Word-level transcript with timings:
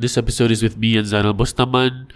This 0.00 0.16
episode 0.16 0.50
is 0.50 0.62
with 0.62 0.78
me 0.78 0.96
and 0.96 1.06
Zainal 1.06 1.36
Bostaman. 1.36 2.08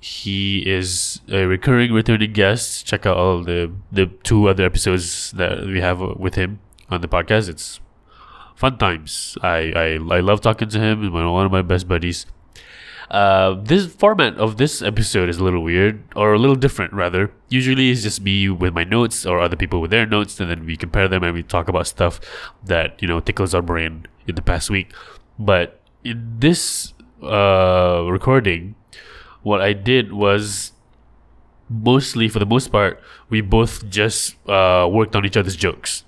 He 0.00 0.58
is 0.68 1.22
a 1.30 1.46
recurring 1.46 1.94
returning 1.94 2.34
guest. 2.34 2.84
Check 2.84 3.06
out 3.06 3.16
all 3.16 3.42
the 3.42 3.72
the 3.90 4.12
two 4.22 4.50
other 4.50 4.66
episodes 4.66 5.32
that 5.32 5.64
we 5.64 5.80
have 5.80 5.98
with 5.98 6.34
him 6.34 6.60
on 6.90 7.00
the 7.00 7.08
podcast. 7.08 7.48
It's 7.48 7.80
fun 8.54 8.76
times. 8.76 9.38
I 9.40 9.72
I, 9.84 10.16
I 10.18 10.20
love 10.20 10.42
talking 10.42 10.68
to 10.68 10.78
him. 10.78 11.00
He's 11.00 11.10
one 11.10 11.46
of 11.46 11.50
my 11.50 11.62
best 11.62 11.88
buddies. 11.88 12.26
Uh, 13.10 13.54
this 13.64 13.86
format 13.86 14.36
of 14.36 14.58
this 14.58 14.82
episode 14.82 15.30
is 15.30 15.38
a 15.38 15.44
little 15.44 15.62
weird, 15.62 16.02
or 16.14 16.34
a 16.34 16.38
little 16.38 16.60
different, 16.66 16.92
rather. 16.92 17.32
Usually, 17.48 17.88
it's 17.92 18.02
just 18.02 18.20
me 18.20 18.50
with 18.50 18.74
my 18.74 18.84
notes, 18.84 19.24
or 19.24 19.40
other 19.40 19.56
people 19.56 19.80
with 19.80 19.90
their 19.90 20.04
notes, 20.04 20.38
and 20.38 20.50
then 20.50 20.66
we 20.66 20.76
compare 20.76 21.08
them 21.08 21.22
and 21.22 21.32
we 21.32 21.42
talk 21.42 21.68
about 21.68 21.86
stuff 21.86 22.20
that 22.62 23.00
you 23.00 23.08
know 23.08 23.20
tickles 23.20 23.54
our 23.54 23.62
brain 23.62 24.04
in 24.28 24.34
the 24.34 24.42
past 24.42 24.68
week. 24.68 24.92
But 25.38 25.80
in 26.04 26.38
this 26.38 26.92
uh, 27.22 28.04
recording, 28.10 28.74
what 29.42 29.60
I 29.60 29.72
did 29.72 30.12
was 30.12 30.72
mostly, 31.68 32.28
for 32.28 32.38
the 32.38 32.46
most 32.46 32.70
part, 32.70 33.00
we 33.28 33.40
both 33.40 33.88
just 33.88 34.36
uh, 34.48 34.88
worked 34.90 35.16
on 35.16 35.24
each 35.24 35.36
other's 35.36 35.56
jokes. 35.56 36.04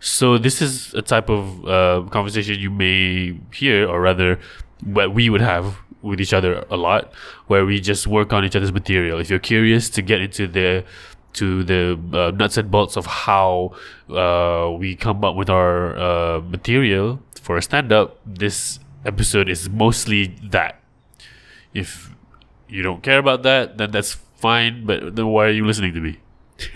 So 0.00 0.38
this 0.38 0.60
is 0.60 0.94
a 0.94 1.02
type 1.02 1.30
of 1.30 1.64
uh, 1.66 2.08
conversation 2.10 2.58
you 2.58 2.70
may 2.70 3.38
hear, 3.52 3.88
or 3.88 4.00
rather, 4.00 4.38
what 4.84 5.14
we 5.14 5.30
would 5.30 5.40
have 5.40 5.78
with 6.02 6.20
each 6.20 6.32
other 6.32 6.64
a 6.70 6.76
lot, 6.76 7.12
where 7.46 7.64
we 7.64 7.80
just 7.80 8.06
work 8.06 8.32
on 8.32 8.44
each 8.44 8.54
other's 8.54 8.72
material. 8.72 9.18
If 9.18 9.30
you're 9.30 9.38
curious 9.38 9.90
to 9.90 10.02
get 10.02 10.20
into 10.20 10.46
the 10.46 10.84
to 11.34 11.64
the 11.64 11.98
uh, 12.14 12.30
nuts 12.30 12.56
and 12.56 12.70
bolts 12.70 12.96
of 12.96 13.04
how 13.04 13.74
uh, 14.08 14.70
we 14.78 14.96
come 14.96 15.22
up 15.22 15.36
with 15.36 15.50
our 15.50 15.96
uh, 15.98 16.40
material 16.40 17.20
for 17.42 17.58
a 17.58 17.62
stand 17.62 17.92
up, 17.92 18.18
this 18.24 18.78
episode 19.06 19.48
is 19.48 19.70
mostly 19.70 20.36
that. 20.50 20.80
If 21.72 22.14
you 22.68 22.82
don't 22.82 23.02
care 23.02 23.18
about 23.18 23.42
that, 23.44 23.78
then 23.78 23.90
that's 23.90 24.14
fine. 24.14 24.84
But 24.84 25.16
then 25.16 25.28
why 25.28 25.46
are 25.46 25.50
you 25.50 25.64
listening 25.64 25.94
to 25.94 26.00
me? 26.00 26.18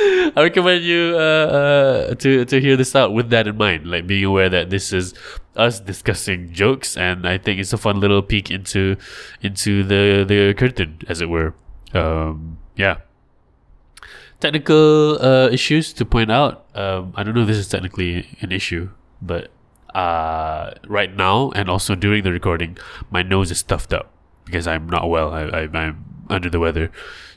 I 0.00 0.32
recommend 0.36 0.84
you 0.84 1.14
uh, 1.16 1.18
uh, 1.18 2.14
to 2.14 2.44
to 2.44 2.60
hear 2.60 2.76
this 2.76 2.94
out 2.94 3.12
with 3.12 3.30
that 3.30 3.46
in 3.46 3.56
mind, 3.56 3.86
like 3.86 4.06
being 4.06 4.24
aware 4.24 4.48
that 4.48 4.70
this 4.70 4.92
is 4.92 5.12
us 5.56 5.80
discussing 5.80 6.52
jokes, 6.52 6.96
and 6.96 7.26
I 7.26 7.36
think 7.36 7.60
it's 7.60 7.72
a 7.72 7.78
fun 7.78 8.00
little 8.00 8.22
peek 8.22 8.50
into 8.50 8.96
into 9.42 9.82
the 9.82 10.24
the 10.24 10.54
curtain, 10.54 10.98
as 11.08 11.20
it 11.20 11.28
were. 11.28 11.54
Um, 11.92 12.58
yeah. 12.76 12.98
Technical 14.40 15.22
uh, 15.22 15.48
issues 15.50 15.92
to 15.94 16.04
point 16.04 16.30
out. 16.30 16.66
Um, 16.74 17.12
I 17.16 17.22
don't 17.22 17.34
know 17.34 17.42
if 17.42 17.46
this 17.46 17.58
is 17.58 17.68
technically 17.68 18.26
an 18.40 18.50
issue, 18.50 18.90
but 19.20 19.50
uh, 19.94 20.72
right 20.86 21.14
now 21.14 21.50
and 21.50 21.68
also 21.68 21.94
during 21.94 22.22
the 22.22 22.32
recording, 22.32 22.78
my 23.10 23.22
nose 23.22 23.50
is 23.50 23.58
stuffed 23.58 23.92
up 23.92 24.10
because 24.44 24.66
I'm 24.66 24.88
not 24.88 25.08
well. 25.08 25.32
I, 25.32 25.42
I 25.42 25.60
I'm 25.72 26.04
under 26.28 26.50
the 26.50 26.60
weather. 26.60 26.90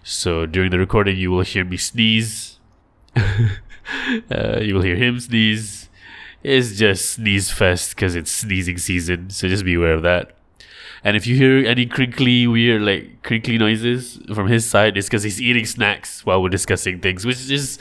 So 0.04 0.46
during 0.46 0.72
the 0.72 0.80
recording, 0.80 1.18
you 1.18 1.32
will 1.32 1.42
hear 1.42 1.66
me 1.66 1.78
sneeze. 1.78 2.60
uh, 3.16 4.60
you 4.62 4.76
will 4.76 4.82
hear 4.82 4.96
him 4.96 5.20
sneeze. 5.20 5.90
It's 6.44 6.78
just 6.78 7.12
sneeze 7.12 7.50
fest 7.52 7.96
because 7.96 8.16
it's 8.16 8.32
sneezing 8.32 8.78
season. 8.78 9.30
So 9.32 9.48
just 9.48 9.66
be 9.66 9.74
aware 9.74 9.94
of 9.94 10.04
that. 10.04 10.38
And 11.04 11.16
if 11.16 11.28
you 11.28 11.36
hear 11.36 11.66
any 11.66 11.86
crinkly, 11.86 12.48
weird, 12.48 12.82
like 12.82 13.22
crinkly 13.24 13.58
noises 13.58 14.20
from 14.34 14.48
his 14.48 14.66
side, 14.68 14.98
it's 14.98 15.08
because 15.08 15.24
he's 15.24 15.42
eating 15.42 15.66
snacks 15.66 16.26
while 16.26 16.42
we're 16.42 16.50
discussing 16.50 17.00
things, 17.00 17.26
which 17.26 17.50
is 17.50 17.80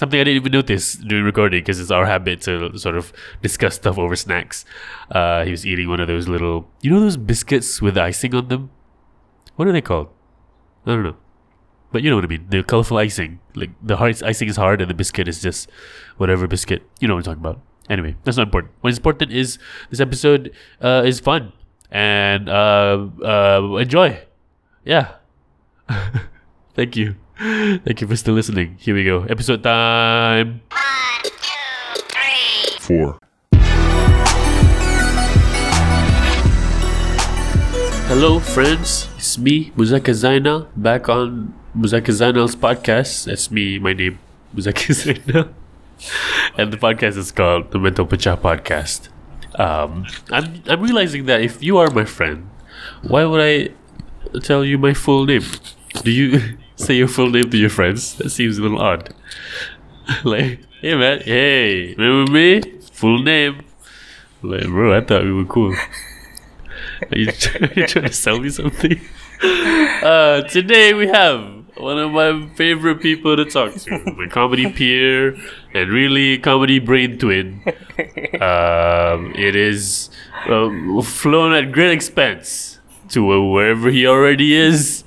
something 0.00 0.18
I 0.18 0.24
didn't 0.24 0.36
even 0.36 0.52
notice 0.52 0.94
during 0.94 1.24
recording 1.24 1.60
because 1.60 1.78
it's 1.78 1.90
our 1.90 2.06
habit 2.06 2.40
to 2.42 2.76
sort 2.78 2.96
of 2.96 3.12
discuss 3.42 3.74
stuff 3.74 3.98
over 3.98 4.16
snacks. 4.16 4.64
Uh, 5.10 5.44
he 5.44 5.50
was 5.50 5.66
eating 5.66 5.90
one 5.90 6.00
of 6.00 6.08
those 6.08 6.26
little, 6.26 6.66
you 6.80 6.90
know, 6.90 7.00
those 7.00 7.18
biscuits 7.18 7.82
with 7.82 7.98
icing 7.98 8.34
on 8.34 8.48
them. 8.48 8.70
What 9.56 9.68
are 9.68 9.72
they 9.72 9.82
called? 9.82 10.08
I 10.86 10.92
don't 10.92 11.02
know. 11.02 11.16
But 11.92 12.02
you 12.02 12.08
know 12.08 12.16
what 12.16 12.24
I 12.24 12.28
mean. 12.28 12.46
The 12.48 12.62
colorful 12.62 12.96
icing. 12.96 13.40
Like 13.54 13.70
the 13.82 13.98
hard 13.98 14.22
icing 14.22 14.48
is 14.48 14.56
hard 14.56 14.80
and 14.80 14.88
the 14.88 14.94
biscuit 14.94 15.28
is 15.28 15.42
just 15.42 15.68
whatever 16.16 16.46
biscuit. 16.46 16.82
You 17.00 17.06
know 17.06 17.14
what 17.14 17.26
I'm 17.28 17.34
talking 17.34 17.44
about. 17.50 17.60
Anyway, 17.90 18.16
that's 18.24 18.38
not 18.38 18.46
important. 18.46 18.72
What's 18.80 18.96
important 18.96 19.32
is 19.32 19.58
this 19.90 20.00
episode 20.00 20.52
uh, 20.80 21.02
is 21.04 21.20
fun 21.20 21.52
and 21.90 22.48
uh, 22.48 23.06
uh, 23.22 23.76
enjoy. 23.78 24.18
Yeah. 24.82 25.16
Thank 26.74 26.96
you. 26.96 27.16
Thank 27.84 28.02
you 28.02 28.06
for 28.06 28.16
still 28.16 28.34
listening. 28.34 28.76
Here 28.78 28.94
we 28.94 29.02
go. 29.02 29.22
Episode 29.24 29.62
time. 29.62 30.60
One, 30.68 31.22
two, 31.24 32.02
three. 32.12 32.76
Four. 32.78 33.18
Hello, 38.12 38.40
friends. 38.40 39.08
It's 39.16 39.38
me, 39.38 39.70
Muzaka 39.70 40.12
Zainal, 40.12 40.66
back 40.76 41.08
on 41.08 41.54
Muzaka 41.74 42.12
Zainal's 42.12 42.54
podcast. 42.54 43.24
That's 43.24 43.50
me, 43.50 43.78
my 43.78 43.94
name, 43.94 44.18
Muzaka 44.54 44.92
Zainal. 45.00 45.48
and 46.58 46.70
the 46.70 46.76
podcast 46.76 47.16
is 47.16 47.32
called 47.32 47.70
the 47.70 47.78
Mental 47.78 48.04
Pecah 48.04 48.36
Podcast. 48.36 49.08
Um, 49.58 50.04
I'm, 50.30 50.62
I'm 50.66 50.82
realizing 50.82 51.24
that 51.24 51.40
if 51.40 51.62
you 51.62 51.78
are 51.78 51.88
my 51.90 52.04
friend, 52.04 52.50
why 53.00 53.24
would 53.24 53.40
I 53.40 53.70
tell 54.40 54.62
you 54.62 54.76
my 54.76 54.92
full 54.92 55.24
name? 55.24 55.44
Do 56.02 56.10
you 56.10 56.58
say 56.80 56.94
your 56.94 57.08
full 57.08 57.30
name 57.30 57.50
to 57.50 57.56
your 57.56 57.70
friends? 57.70 58.16
That 58.16 58.30
seems 58.30 58.58
a 58.58 58.62
little 58.62 58.80
odd. 58.80 59.14
like, 60.24 60.60
hey 60.80 60.94
man, 60.94 61.20
hey, 61.20 61.94
remember 61.94 62.32
me? 62.32 62.62
Full 62.92 63.22
name. 63.22 63.64
Like, 64.42 64.64
bro, 64.64 64.96
I 64.96 65.00
thought 65.02 65.24
we 65.24 65.32
were 65.32 65.44
cool. 65.44 65.74
Are 65.74 67.18
you, 67.18 67.28
are 67.60 67.72
you 67.74 67.86
trying 67.86 68.06
to 68.06 68.12
sell 68.12 68.38
me 68.40 68.50
something? 68.50 69.00
Uh, 69.42 70.42
today 70.48 70.92
we 70.92 71.06
have 71.06 71.40
one 71.78 71.98
of 71.98 72.10
my 72.10 72.46
favorite 72.56 73.00
people 73.00 73.36
to 73.36 73.44
talk 73.46 73.72
to, 73.74 74.14
my 74.16 74.26
comedy 74.26 74.70
peer 74.70 75.34
and 75.72 75.90
really 75.90 76.36
comedy 76.38 76.78
brain 76.78 77.18
twin. 77.18 77.62
Um, 78.40 79.32
it 79.34 79.56
is 79.56 80.10
um, 80.46 81.00
flown 81.02 81.52
at 81.54 81.72
great 81.72 81.90
expense 81.90 82.80
to 83.10 83.50
wherever 83.50 83.90
he 83.90 84.06
already 84.06 84.54
is. 84.54 85.04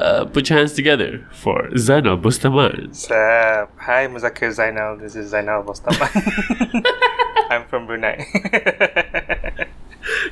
Uh, 0.00 0.24
put 0.24 0.48
your 0.48 0.58
hands 0.58 0.72
together 0.72 1.26
for 1.30 1.68
Zainal 1.72 2.16
Bustaman. 2.20 2.88
Up? 3.10 3.70
Hi, 3.80 4.06
Muzakir 4.06 4.48
Zainal. 4.48 4.98
This 4.98 5.14
is 5.14 5.30
Zainal 5.32 5.62
Bostaman. 5.62 6.82
I'm 7.50 7.64
from 7.66 7.86
Brunei. 7.86 8.24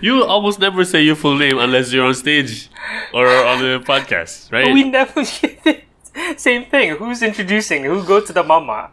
You 0.01 0.25
almost 0.25 0.59
never 0.61 0.85
say 0.85 1.03
your 1.03 1.15
full 1.15 1.37
name 1.37 1.59
unless 1.59 1.93
you're 1.93 2.07
on 2.07 2.15
stage 2.15 2.71
or 3.13 3.27
on 3.29 3.59
the 3.61 3.81
podcast, 3.85 4.51
right? 4.51 4.73
we 4.73 4.85
never 4.85 5.25
Same 6.37 6.65
thing. 6.65 6.97
Who's 6.97 7.23
introducing? 7.23 7.85
Who 7.85 8.03
go 8.05 8.21
to 8.21 8.33
the 8.33 8.43
mama? 8.43 8.91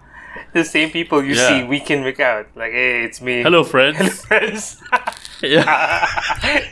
The 0.54 0.66
same 0.66 0.90
people 0.92 1.24
you 1.24 1.34
Yeah. 1.36 1.48
see 1.48 1.64
week 1.64 1.90
in, 1.90 2.04
week 2.04 2.20
out. 2.20 2.48
Like, 2.56 2.74
hey, 2.74 3.04
it's 3.04 3.22
me. 3.22 3.42
Hello, 3.42 3.64
friends. 3.64 3.98
Hello, 3.98 4.10
friends. 4.10 4.82
yeah. 5.42 6.06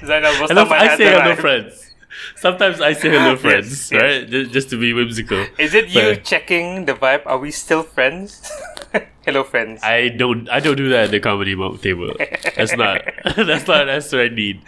Zainal 0.02 0.34
Bostaman 0.34 0.47
Hello, 0.50 0.70
I 0.72 0.97
say 0.97 1.06
hello, 1.06 1.35
friends. 1.35 1.91
Sometimes 2.35 2.81
I 2.81 2.94
say 2.94 3.09
hello, 3.09 3.35
friends, 3.46 3.91
yes. 3.91 4.01
right? 4.01 4.29
Just, 4.29 4.51
just 4.51 4.69
to 4.72 4.79
be 4.79 4.94
whimsical. 4.94 5.46
Is 5.57 5.74
it 5.74 5.90
you 5.90 6.01
But 6.01 6.24
checking 6.24 6.85
the 6.85 6.94
vibe? 6.94 7.24
Are 7.25 7.38
we 7.38 7.51
still 7.51 7.84
friends? 7.84 8.51
Hello, 9.25 9.44
friends. 9.44 9.81
I 9.84 10.09
don't. 10.09 10.50
I 10.50 10.59
don't 10.59 10.75
do 10.75 10.90
that 10.90 11.06
at 11.06 11.12
the 11.12 11.19
comedy 11.22 11.56
table. 11.78 12.13
That's 12.57 12.75
not. 12.75 13.02
that's 13.38 13.68
not. 13.68 13.85
That's 13.85 14.12
what 14.12 14.22
I 14.22 14.28
need. 14.28 14.62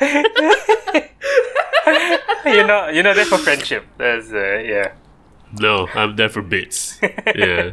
you 2.46 2.66
know. 2.66 2.88
You 2.88 3.04
know. 3.04 3.12
not 3.12 3.16
there 3.18 3.26
for 3.26 3.38
friendship. 3.38 3.86
That's 3.98 4.32
uh, 4.32 4.64
yeah. 4.64 4.94
No, 5.60 5.88
I'm 5.94 6.16
there 6.16 6.30
for 6.30 6.42
bits. 6.42 7.00
Yeah. 7.36 7.72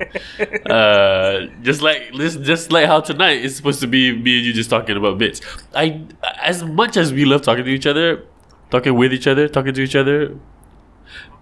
Uh, 0.66 1.46
just 1.62 1.82
like 1.82 2.12
this, 2.16 2.36
just 2.36 2.72
like 2.72 2.86
how 2.86 3.00
tonight 3.00 3.44
is 3.44 3.56
supposed 3.56 3.80
to 3.80 3.86
be 3.86 4.12
me 4.16 4.38
and 4.38 4.46
you 4.46 4.52
just 4.52 4.70
talking 4.70 4.96
about 4.96 5.18
bits. 5.18 5.40
I, 5.74 6.02
as 6.40 6.64
much 6.64 6.96
as 6.96 7.12
we 7.12 7.24
love 7.24 7.42
talking 7.42 7.64
to 7.64 7.70
each 7.70 7.86
other, 7.86 8.24
talking 8.72 8.94
with 8.96 9.12
each 9.12 9.28
other, 9.28 9.46
talking 9.46 9.74
to 9.74 9.82
each 9.82 9.94
other, 9.94 10.34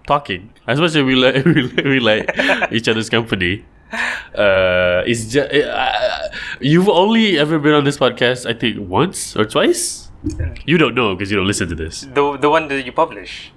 talking. 0.05 0.51
As 0.67 0.79
much 0.79 0.93
as 0.95 1.01
we 1.03 1.15
like, 1.15 1.43
we, 1.45 1.61
like- 1.63 1.85
we 1.85 1.99
like 1.99 2.29
each 2.71 2.87
other's 2.87 3.09
company. 3.09 3.65
Uh, 4.35 5.03
it's 5.05 5.25
just 5.33 5.51
uh, 5.51 6.29
you've 6.61 6.87
only 6.87 7.37
ever 7.39 7.59
been 7.59 7.73
on 7.73 7.83
this 7.83 7.97
podcast, 7.97 8.45
I 8.47 8.53
think, 8.53 8.77
once 8.87 9.35
or 9.35 9.43
twice. 9.45 10.09
You 10.65 10.77
don't 10.77 10.93
know 10.95 11.15
because 11.15 11.31
you 11.31 11.37
don't 11.37 11.47
listen 11.47 11.67
to 11.69 11.75
this. 11.75 12.01
The 12.07 12.37
the 12.37 12.49
one 12.49 12.67
that 12.69 12.85
you 12.85 12.91
publish. 12.93 13.51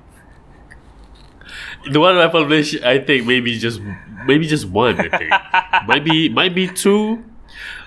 The 1.93 2.01
one 2.01 2.17
I 2.17 2.29
published, 2.29 2.83
I 2.83 2.99
think 2.99 3.27
maybe 3.27 3.59
just 3.59 3.79
maybe 4.27 4.47
just 4.49 4.67
one. 4.67 4.97
I 4.99 5.09
think 5.13 5.31
might 5.87 6.03
be 6.05 6.29
might 6.31 6.55
be 6.55 6.67
two, 6.67 7.23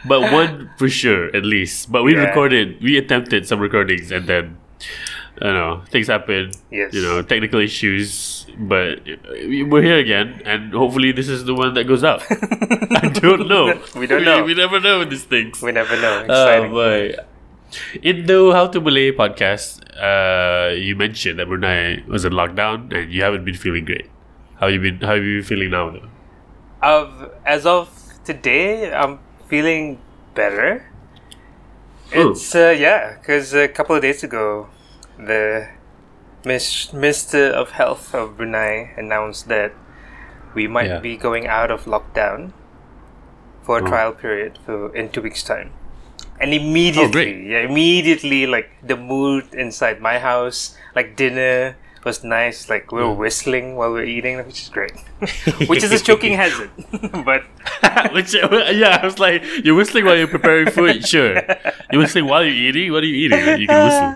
but 0.06 0.22
one 0.32 0.70
for 0.78 0.88
sure 0.88 1.34
at 1.36 1.44
least. 1.44 1.92
But 1.92 2.04
we 2.04 2.14
Yeah. 2.16 2.30
recorded, 2.30 2.80
we 2.82 2.96
attempted 2.98 3.48
some 3.48 3.60
recordings, 3.60 4.12
and 4.12 4.28
then 4.28 4.58
I 5.40 5.46
don't 5.46 5.54
know 5.54 5.84
things 5.90 6.08
happen. 6.08 6.52
Yes. 6.72 6.94
You 6.94 7.02
know, 7.02 7.22
technical 7.22 7.60
issues. 7.60 8.46
But 8.58 9.06
we're 9.06 9.84
here 9.84 10.00
again, 10.00 10.42
and 10.46 10.74
hopefully 10.74 11.12
this 11.12 11.30
is 11.30 11.46
the 11.46 11.54
one 11.54 11.76
that 11.76 11.84
goes 11.86 12.04
out. 12.04 12.24
I 12.32 13.10
don't 13.14 13.48
know. 13.48 13.80
We 13.96 14.08
don't 14.08 14.24
know. 14.24 14.44
We, 14.44 14.56
never 14.56 14.80
know 14.80 15.06
these 15.06 15.26
things. 15.26 15.62
We 15.62 15.72
never 15.72 15.96
know. 15.96 16.26
Oh 16.28 16.44
Exciting. 16.48 16.72
boy. 16.72 17.16
in 18.02 18.26
the 18.26 18.52
How 18.54 18.68
to 18.68 18.82
Malay 18.82 19.12
podcast, 19.12 19.84
uh, 19.94 20.74
you 20.74 20.96
mentioned 20.96 21.38
that 21.40 21.48
Brunei 21.48 22.04
was 22.08 22.26
in 22.26 22.34
lockdown 22.34 22.92
and 22.96 23.12
you 23.12 23.22
haven't 23.22 23.46
been 23.46 23.56
feeling 23.56 23.86
great. 23.86 24.10
How 24.60 24.68
you 24.68 24.80
been? 24.80 25.00
How 25.02 25.14
have 25.16 25.24
you 25.24 25.40
been 25.40 25.48
feeling 25.48 25.70
now? 25.70 25.92
Though? 25.92 26.10
Of 26.82 27.32
as 27.46 27.66
of 27.66 27.90
today, 28.24 28.92
I'm 28.92 29.20
feeling 29.48 30.00
better. 30.34 30.90
Oh. 32.16 32.32
It's 32.32 32.56
uh, 32.56 32.74
yeah, 32.78 33.18
because 33.20 33.54
a 33.54 33.68
couple 33.68 33.96
of 33.96 34.02
days 34.02 34.24
ago, 34.24 34.70
the 35.18 35.68
Mis- 36.46 36.94
Minister 36.94 37.48
of 37.52 37.72
Health 37.72 38.14
of 38.14 38.38
Brunei 38.38 38.92
announced 38.98 39.48
that 39.50 39.74
we 40.54 40.68
might 40.68 40.88
Yeah. 40.88 41.00
be 41.00 41.18
going 41.18 41.48
out 41.48 41.72
of 41.72 41.86
lockdown 41.86 42.54
for 43.64 43.80
a 43.80 43.84
Oh. 43.84 43.88
trial 43.88 44.12
period 44.14 44.58
for 44.66 44.96
in 44.96 45.10
two 45.10 45.22
weeks' 45.22 45.44
time. 45.44 45.72
And 46.40 46.54
immediately, 46.54 47.10
oh, 47.10 47.12
great. 47.12 47.36
yeah, 47.46 47.60
immediately, 47.66 48.46
like 48.46 48.70
the 48.86 48.96
mood 48.96 49.54
inside 49.54 50.00
my 50.00 50.20
house, 50.20 50.78
like 50.96 51.16
dinner 51.16 51.76
was 52.08 52.24
nice. 52.24 52.70
Like 52.72 52.92
we 52.96 53.04
were 53.04 53.14
Mm. 53.14 53.22
whistling 53.24 53.68
while 53.76 53.92
we 53.94 54.00
were 54.02 54.10
eating, 54.18 54.38
which 54.48 54.62
is 54.64 54.70
great. 54.78 54.96
which 55.72 55.84
is 55.84 55.92
a 55.92 56.00
choking 56.00 56.34
hazard, 56.40 56.72
but 57.28 57.44
Which 58.16 58.34
yeah, 58.34 59.00
I 59.02 59.06
was 59.06 59.20
like, 59.20 59.44
you're 59.66 59.76
whistling 59.76 60.06
while 60.08 60.16
you're 60.18 60.32
preparing 60.38 60.72
food. 60.72 61.06
Sure, 61.06 61.34
you're 61.92 62.02
whistling 62.02 62.26
while 62.32 62.44
you're 62.48 62.54
eating. 62.68 62.92
What 62.96 63.04
are 63.04 63.12
you 63.12 63.18
eating? 63.28 63.44
You 63.62 63.68
can 63.68 63.80
whistle. 63.86 64.12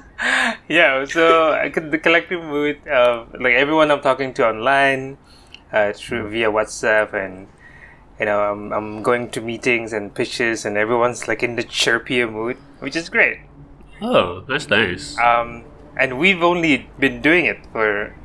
yeah, 0.69 1.05
so 1.05 1.51
I 1.53 1.69
could, 1.69 1.91
the 1.91 1.97
collective 1.99 2.41
mood 2.43 2.79
of 2.87 3.33
like 3.39 3.53
everyone 3.53 3.91
I'm 3.91 4.01
talking 4.01 4.33
to 4.39 4.47
online, 4.47 5.17
uh, 5.73 5.91
through 5.93 6.29
via 6.31 6.49
WhatsApp, 6.51 7.13
and 7.13 7.47
you 8.19 8.25
know 8.29 8.39
I'm 8.51 8.71
I'm 8.71 8.89
going 9.03 9.29
to 9.35 9.41
meetings 9.41 9.91
and 9.93 10.13
pitches, 10.13 10.65
and 10.65 10.77
everyone's 10.77 11.27
like 11.27 11.41
in 11.43 11.55
the 11.59 11.63
chirpier 11.65 12.29
mood, 12.31 12.57
which 12.79 12.95
is 12.95 13.09
great. 13.09 13.39
Oh, 14.01 14.41
that's 14.49 14.69
nice. 14.69 15.17
Um, 15.19 15.63
and 15.97 16.17
we've 16.19 16.41
only 16.43 16.89
been 16.99 17.21
doing 17.21 17.45
it 17.45 17.59
for 17.71 18.15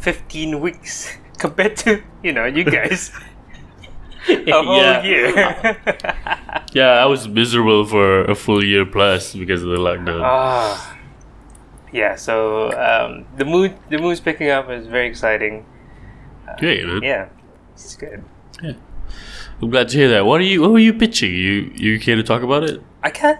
15 0.00 0.60
weeks 0.60 1.16
compared 1.38 1.76
to 1.78 2.02
you 2.22 2.32
know 2.32 2.44
you 2.46 2.64
guys 2.64 3.10
a 4.28 4.52
whole 4.52 4.76
Yeah. 4.76 5.02
year. 5.02 5.32
Yeah, 6.72 7.00
I 7.00 7.06
was 7.06 7.26
miserable 7.26 7.86
for 7.86 8.24
a 8.24 8.34
full 8.34 8.62
year 8.62 8.84
plus 8.84 9.34
because 9.34 9.62
of 9.62 9.70
the 9.70 9.78
lockdown. 9.78 10.20
Ah, 10.22 10.98
yeah. 11.90 12.16
So 12.16 12.68
um, 12.76 13.24
the 13.38 13.46
mood 13.46 13.72
the 13.88 13.96
mood's 13.96 14.20
picking 14.20 14.50
up. 14.50 14.68
It's 14.68 14.86
very 14.86 15.06
exciting. 15.08 15.64
Great, 16.58 16.84
man. 16.84 17.00
Yeah, 17.02 17.28
it's 17.72 17.96
good. 17.96 18.22
Yeah, 18.62 18.74
I'm 19.62 19.70
glad 19.70 19.88
to 19.88 19.96
hear 19.96 20.10
that. 20.10 20.26
What 20.26 20.40
are 20.40 20.44
you? 20.44 20.60
What 20.60 20.72
were 20.72 20.78
you 20.84 20.92
pitching? 20.92 21.32
You 21.32 21.72
you 21.74 21.98
care 21.98 22.16
to 22.16 22.22
talk 22.22 22.42
about 22.42 22.64
it? 22.64 22.82
I 23.02 23.08
can. 23.08 23.38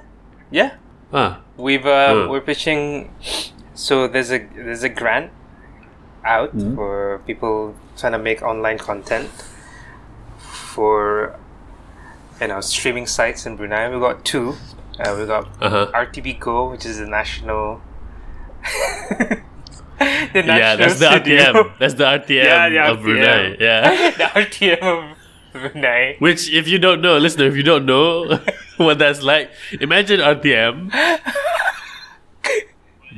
Yeah, 0.51 0.77
Ah, 1.13 1.43
we've 1.59 1.85
uh, 1.85 2.29
we're 2.31 2.41
pitching. 2.41 3.13
So 3.77 4.09
there's 4.09 4.33
a 4.33 4.39
there's 4.39 4.83
a 4.83 4.89
grant 4.89 5.31
out 6.25 6.51
for 6.75 7.21
people 7.27 7.75
trying 7.97 8.13
to 8.13 8.19
make 8.19 8.43
online 8.43 8.79
content 8.79 9.29
for 10.39 11.39
you 12.41 12.49
know 12.49 12.61
streaming 12.63 13.07
sites 13.07 13.45
in 13.45 13.57
Brunei. 13.57 13.89
We 13.93 14.01
got 14.01 14.25
two. 14.25 14.57
Uh, 14.99 15.15
we 15.19 15.27
got 15.27 15.45
uh 15.61 15.69
huh. 15.69 15.91
RTB 15.93 16.41
Go, 16.41 16.71
which 16.71 16.87
is 16.87 16.99
the 16.99 17.07
national. 17.07 17.83
the 19.19 19.43
Yeah, 20.35 20.77
that's 20.77 20.99
the 20.99 21.21
studio. 21.21 21.53
RTM. 21.53 21.79
That's 21.79 21.95
the 21.95 22.05
RTM 22.05 22.45
Yeah, 22.45 22.69
the 22.71 22.93
of 22.93 23.03
Brunei. 23.03 23.57
Yeah. 23.61 24.11
the 24.17 24.25
RTM 24.25 24.83
of 24.83 25.19
Brunei. 25.53 26.17
Which, 26.19 26.51
if 26.51 26.67
you 26.67 26.79
don't 26.79 27.03
know, 27.03 27.19
listener, 27.19 27.45
if 27.45 27.57
you 27.57 27.63
don't 27.63 27.85
know 27.85 28.41
what 28.79 28.99
that's 28.99 29.23
like, 29.23 29.51
imagine 29.81 30.21
RTM, 30.21 30.91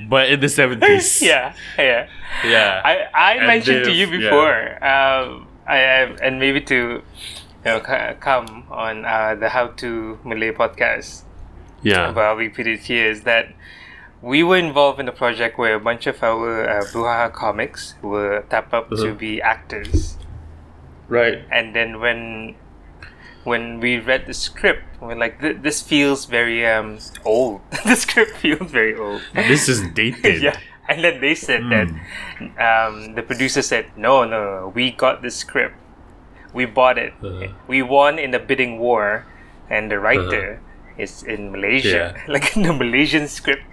but 0.09 0.29
in 0.31 0.41
the 0.41 0.49
seventies. 0.49 1.21
Yeah, 1.31 1.55
yeah. 1.79 2.09
yeah. 2.45 2.81
I, 2.85 2.95
I 3.15 3.33
And 3.35 3.47
mentioned 3.47 3.85
to 3.85 3.93
you 3.93 4.07
yeah. 4.07 4.17
before, 4.19 4.61
um, 4.85 5.47
I, 5.67 5.77
I 5.77 6.01
and 6.23 6.39
maybe 6.41 6.61
to 6.63 6.77
you 6.77 7.03
know 7.65 7.81
come 8.21 8.65
on 8.71 9.05
uh, 9.05 9.35
the 9.35 9.49
How 9.51 9.69
to 9.83 10.19
Malay 10.25 10.53
podcast. 10.53 11.25
yeah. 11.83 12.13
Put 12.13 12.67
it 12.67 12.81
here 12.81 13.11
is 13.11 13.23
that 13.23 13.53
we 14.23 14.43
were 14.43 14.57
involved 14.59 14.99
in 14.99 15.07
a 15.09 15.13
project 15.13 15.59
where 15.59 15.75
a 15.75 15.81
bunch 15.81 16.07
of 16.09 16.23
our 16.23 16.69
uh, 16.69 16.83
Bruhaha 16.93 17.33
comics 17.33 17.95
were 18.03 18.45
tapped 18.51 18.75
up 18.75 18.89
to 18.91 18.95
Uh-huh. 18.97 19.15
be 19.15 19.41
actors, 19.43 20.19
right. 21.09 21.39
and 21.53 21.75
then 21.77 22.01
when 22.01 22.57
when 23.49 23.81
we 23.81 23.99
read 23.99 24.27
the 24.29 24.35
script, 24.35 24.85
we're 25.01 25.17
like, 25.17 25.41
"Th- 25.41 25.57
this 25.65 25.81
feels 25.83 26.27
very 26.29 26.65
um 26.69 26.99
old. 27.25 27.61
the 27.89 27.97
script 27.97 28.37
feels 28.39 28.71
very 28.71 28.95
old. 28.95 29.23
This 29.35 29.69
is 29.69 29.81
dated. 29.99 30.43
yeah. 30.43 30.57
And 30.89 31.05
then 31.05 31.21
they 31.21 31.35
said 31.35 31.65
Hmm. 31.69 31.73
that 31.75 31.89
um, 32.57 33.13
the 33.13 33.21
producer 33.21 33.61
said, 33.61 33.93
no, 33.97 34.25
no, 34.25 34.41
no, 34.41 34.73
we 34.73 34.89
got 34.91 35.21
the 35.21 35.29
script. 35.29 35.77
We 36.57 36.65
bought 36.65 36.97
it. 36.97 37.13
Uh-huh. 37.21 37.53
We 37.69 37.83
won 37.85 38.17
in 38.19 38.31
the 38.33 38.39
bidding 38.41 38.79
war, 38.81 39.29
and 39.69 39.93
the 39.93 40.01
writer 40.01 40.65
is 40.97 41.21
in 41.29 41.53
Malaysia, 41.53 42.17
Yeah. 42.17 42.25
like 42.33 42.57
in 42.57 42.63
the 42.65 42.73
Malaysian 42.73 43.29
script. 43.29 43.69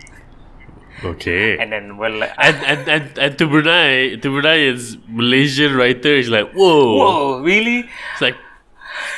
Okay. 1.03 1.57
And 1.57 1.71
then 1.71 1.95
we're 1.97 2.09
like, 2.11 2.31
and 2.37 2.55
and 2.67 2.81
and, 2.87 3.05
and 3.17 3.31
to 3.39 3.47
Brunei, 3.47 4.15
to 4.19 4.27
Brunei 4.31 4.59
is 4.75 4.97
Malaysian 5.07 5.75
writer 5.75 6.11
is 6.15 6.27
like, 6.27 6.51
whoa, 6.51 6.95
whoa, 6.99 7.39
really? 7.43 7.87
it's 8.13 8.21
like 8.21 8.35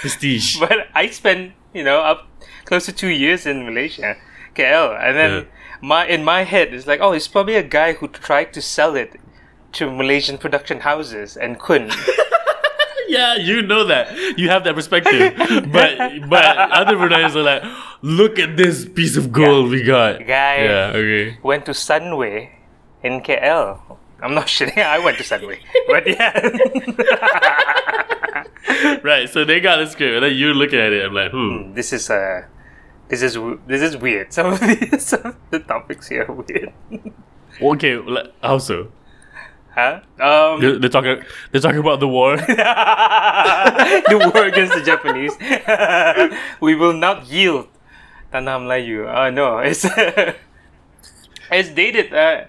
prestige. 0.02 0.60
But 0.64 0.88
I 0.96 1.10
spent, 1.10 1.54
you 1.74 1.84
know, 1.84 2.00
up 2.02 2.28
close 2.66 2.86
to 2.86 2.94
two 2.94 3.10
years 3.10 3.46
in 3.46 3.66
Malaysia, 3.66 4.16
KL, 4.56 4.96
and 5.00 5.16
then 5.18 5.32
Yeah. 5.32 5.44
my 5.82 6.06
in 6.08 6.24
my 6.24 6.44
head 6.44 6.74
it's 6.74 6.88
like, 6.88 7.00
oh, 7.02 7.12
it's 7.14 7.28
probably 7.28 7.56
a 7.56 7.64
guy 7.64 7.94
who 7.94 8.08
tried 8.08 8.52
to 8.54 8.62
sell 8.62 8.96
it 8.96 9.16
to 9.78 9.92
Malaysian 9.92 10.38
production 10.38 10.82
houses 10.82 11.38
and 11.38 11.60
couldn't. 11.60 11.94
yeah, 13.08 13.36
you 13.36 13.62
know 13.62 13.84
that. 13.86 14.12
You 14.38 14.50
have 14.50 14.64
that 14.66 14.76
perspective. 14.76 15.34
but 15.72 15.98
but 16.30 16.44
other 16.74 16.96
Bruneians 16.98 17.36
are 17.36 17.44
like, 17.44 17.64
look 18.02 18.40
at 18.40 18.58
this 18.58 18.86
piece 18.86 19.16
of 19.18 19.32
gold 19.32 19.70
we 19.70 19.84
got. 19.84 20.20
Guy 20.26 20.64
Yeah, 20.66 20.92
okay. 20.98 21.38
went 21.44 21.66
to 21.68 21.72
Sunway 21.78 22.50
in 23.04 23.22
KL. 23.22 23.80
I'm 24.18 24.34
not 24.34 24.48
shitting. 24.50 24.82
I 24.82 24.98
went 24.98 25.18
to 25.22 25.24
Sunway, 25.24 25.60
but 25.88 26.08
yeah. 26.10 26.34
Right, 29.18 29.30
so 29.30 29.44
they 29.46 29.60
got 29.60 29.78
the 29.78 29.88
script, 29.88 30.14
and 30.14 30.24
then 30.24 30.36
you're 30.36 30.54
looking 30.54 30.78
at 30.80 30.94
it. 30.94 31.04
I'm 31.04 31.14
like, 31.14 31.32
hmm. 31.32 31.74
this 31.74 31.92
is 31.92 32.08
uh, 32.10 32.46
this 33.10 33.24
is 33.24 33.34
this 33.66 33.82
is 33.82 33.98
weird. 33.98 34.32
Some 34.38 34.54
of 34.54 34.60
the 34.60 34.98
some 35.02 35.26
of 35.26 35.36
the 35.50 35.58
topics 35.60 36.08
here 36.08 36.26
are 36.30 36.34
weird. 36.34 36.72
Okay, 37.60 37.98
how 38.44 38.60
so? 38.60 38.92
Huh? 39.74 40.02
Um, 40.22 40.62
They're, 40.62 40.78
they're 40.78 40.94
talking. 40.94 41.24
They're 41.50 41.62
talking 41.62 41.80
about 41.82 42.00
the 42.00 42.08
war. 42.08 42.38
the 44.12 44.18
war 44.32 44.46
against 44.46 44.76
the 44.78 44.84
Japanese. 44.86 45.34
we 46.62 46.76
will 46.76 46.94
not 46.94 47.26
yield. 47.26 47.66
Tanah 48.32 48.62
Melayu. 48.62 49.10
Oh 49.10 49.32
no, 49.34 49.58
it's 49.58 49.82
it's 51.50 51.70
dated. 51.74 52.14
Uh, 52.14 52.46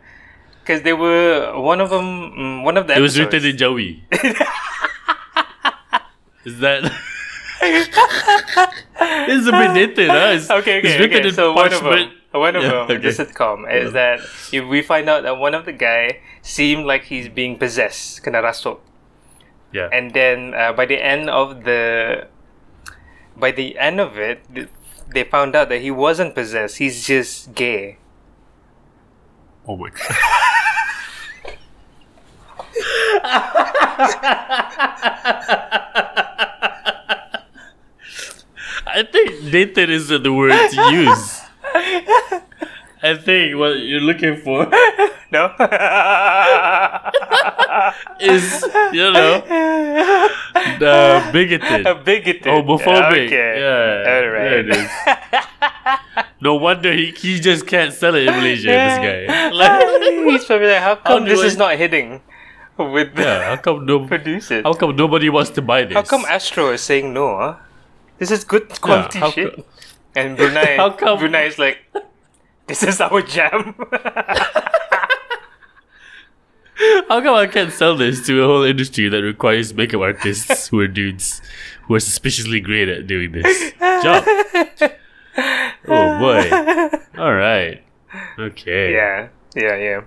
Because 0.60 0.84
they 0.84 0.92
were 0.92 1.56
one 1.56 1.80
of 1.80 1.88
them. 1.88 2.04
mm, 2.36 2.60
One 2.68 2.76
of 2.76 2.84
the 2.84 2.92
It 2.92 3.00
was 3.00 3.16
episodes- 3.16 3.32
written 3.32 3.48
in 3.48 3.56
Jawi. 3.56 4.04
Is 6.48 6.58
that? 6.60 6.80
it's 7.62 9.46
a 9.48 9.52
bit 9.52 9.74
dated, 9.74 10.08
huh? 10.10 10.32
It's, 10.34 10.50
Okay, 10.50 10.78
okay, 10.78 10.88
it's 10.96 11.14
okay. 11.14 11.30
So 11.30 11.52
one 11.52 11.72
of 11.72 11.82
them, 11.82 12.10
one 12.32 12.56
of 12.56 12.62
Yeah, 12.62 12.86
them, 12.86 12.96
okay. 12.96 12.98
the 12.98 13.08
sitcom 13.10 13.66
is 13.72 13.92
that 13.92 14.20
if 14.52 14.64
we 14.66 14.80
find 14.82 15.08
out 15.08 15.24
that 15.24 15.36
one 15.36 15.54
of 15.54 15.64
the 15.64 15.72
guy 15.72 16.20
seemed 16.42 16.86
like 16.86 17.04
he's 17.04 17.28
being 17.28 17.58
possessed, 17.58 18.22
kena 18.22 18.40
rasuk, 18.42 18.78
Yeah. 19.72 19.88
and 19.92 20.12
then 20.14 20.54
uh, 20.54 20.72
by 20.72 20.86
the 20.86 20.96
end 21.02 21.28
of 21.28 21.64
the, 21.64 22.28
by 23.36 23.50
the 23.50 23.76
end 23.78 24.00
of 24.00 24.16
it, 24.18 24.40
they 25.12 25.24
found 25.24 25.56
out 25.56 25.68
that 25.68 25.80
he 25.82 25.90
wasn't 25.90 26.34
possessed. 26.34 26.78
He's 26.78 27.04
just 27.06 27.54
gay. 27.54 27.98
oh 29.66 29.76
my 29.76 29.90
god. 29.90 30.16
I 38.86 39.02
think 39.10 39.50
dated 39.50 39.90
isn't 39.90 40.22
the 40.22 40.32
word 40.32 40.52
to 40.70 40.82
use. 40.92 41.40
I 43.00 43.14
think 43.14 43.56
what 43.56 43.78
you're 43.80 44.00
looking 44.00 44.36
for 44.36 44.66
No. 45.30 45.52
is, 48.20 48.64
you 48.92 49.12
know, 49.12 49.40
the 50.80 51.28
bigoted. 51.32 51.86
A 51.86 51.94
bigoted. 51.94 52.42
Homophobic. 52.44 53.26
Okay. 53.26 53.60
Yeah. 53.60 54.14
All 54.16 54.28
right. 54.30 54.48
There 54.48 54.58
it 54.60 54.68
is. 54.70 54.90
No 56.40 56.54
wonder 56.56 56.92
he, 56.92 57.10
he 57.12 57.38
just 57.40 57.66
can't 57.66 57.92
sell 57.92 58.14
it 58.14 58.26
in 58.26 58.34
Malaysia, 58.34 58.66
this 58.68 58.98
guy. 58.98 59.50
Like, 59.50 60.02
He's 60.32 60.44
probably 60.46 60.68
like, 60.68 60.78
how 60.82 60.96
come 60.96 61.24
do 61.24 61.30
this 61.30 61.40
I- 61.42 61.46
is 61.46 61.56
not 61.56 61.76
hitting 61.76 62.20
with 62.92 63.14
the 63.14 63.22
yeah, 63.22 63.44
how 63.44 63.56
come 63.56 63.84
no 63.86 64.06
producers? 64.12 64.62
how 64.64 64.72
come 64.74 64.94
nobody 64.96 65.28
wants 65.28 65.50
to 65.50 65.62
buy 65.62 65.84
this? 65.84 65.94
How 65.94 66.02
come 66.02 66.24
Astro 66.26 66.70
is 66.72 66.80
saying 66.82 67.12
no? 67.12 67.36
Huh? 67.36 67.56
This 68.18 68.30
is 68.30 68.44
good 68.44 68.68
quality 68.80 69.18
how 69.18 69.30
shit. 69.30 69.54
co- 69.54 69.64
and 70.16 70.36
Brunei, 70.36 70.76
How 70.76 70.90
come- 70.90 71.18
Brunei 71.18 71.44
is 71.46 71.58
like, 71.58 71.78
This 72.66 72.82
is 72.82 73.00
our 73.00 73.22
jam. 73.22 73.74
How 77.08 77.20
come 77.20 77.34
I 77.34 77.46
can't 77.48 77.72
sell 77.72 77.96
this 77.96 78.24
to 78.26 78.42
a 78.44 78.46
whole 78.46 78.62
industry 78.62 79.08
that 79.08 79.22
requires 79.22 79.74
makeup 79.74 80.00
artists 80.00 80.68
who 80.68 80.78
are 80.80 80.86
dudes 80.86 81.42
who 81.86 81.94
are 81.94 82.00
suspiciously 82.00 82.60
great 82.60 82.88
at 82.88 83.06
doing 83.08 83.32
this 83.32 83.72
job? 84.02 84.22
Oh 85.88 86.18
boy. 86.20 86.48
All 87.20 87.34
right. 87.34 87.82
Okay. 88.38 88.92
yeah, 88.94 89.28
yeah, 89.56 89.76
yeah. 89.76 90.00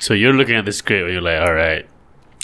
So 0.00 0.14
you're 0.14 0.32
looking 0.34 0.54
at 0.56 0.64
the 0.64 0.72
script 0.72 1.04
and 1.04 1.12
you're 1.12 1.20
like, 1.22 1.40
all 1.40 1.54
right, 1.54 1.86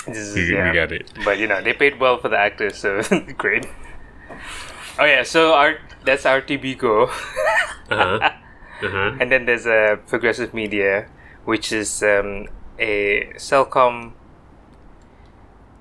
This 0.07 0.17
is, 0.19 0.35
we, 0.35 0.53
yeah. 0.55 0.69
we 0.71 0.75
got 0.75 0.93
it. 0.93 1.11
But 1.25 1.39
you 1.39 1.47
know, 1.47 1.63
they 1.63 1.73
paid 1.73 1.99
well 2.01 2.19
for 2.19 2.29
the 2.29 2.39
actors, 2.39 2.77
so 2.77 3.01
great. 3.39 3.67
Oh 4.99 5.05
yeah, 5.05 5.23
so 5.23 5.55
our 5.55 5.79
that's 6.05 6.25
RTB 6.25 6.79
Go, 6.79 7.05
Uh-huh. 7.91 8.19
Uh-huh. 8.83 9.17
and 9.21 9.31
then 9.31 9.47
there's 9.47 9.67
a 9.67 9.99
Progressive 10.07 10.53
Media, 10.53 11.07
which 11.45 11.73
is 11.73 12.03
um, 12.03 12.49
a 12.79 13.33
Cellcom 13.37 14.13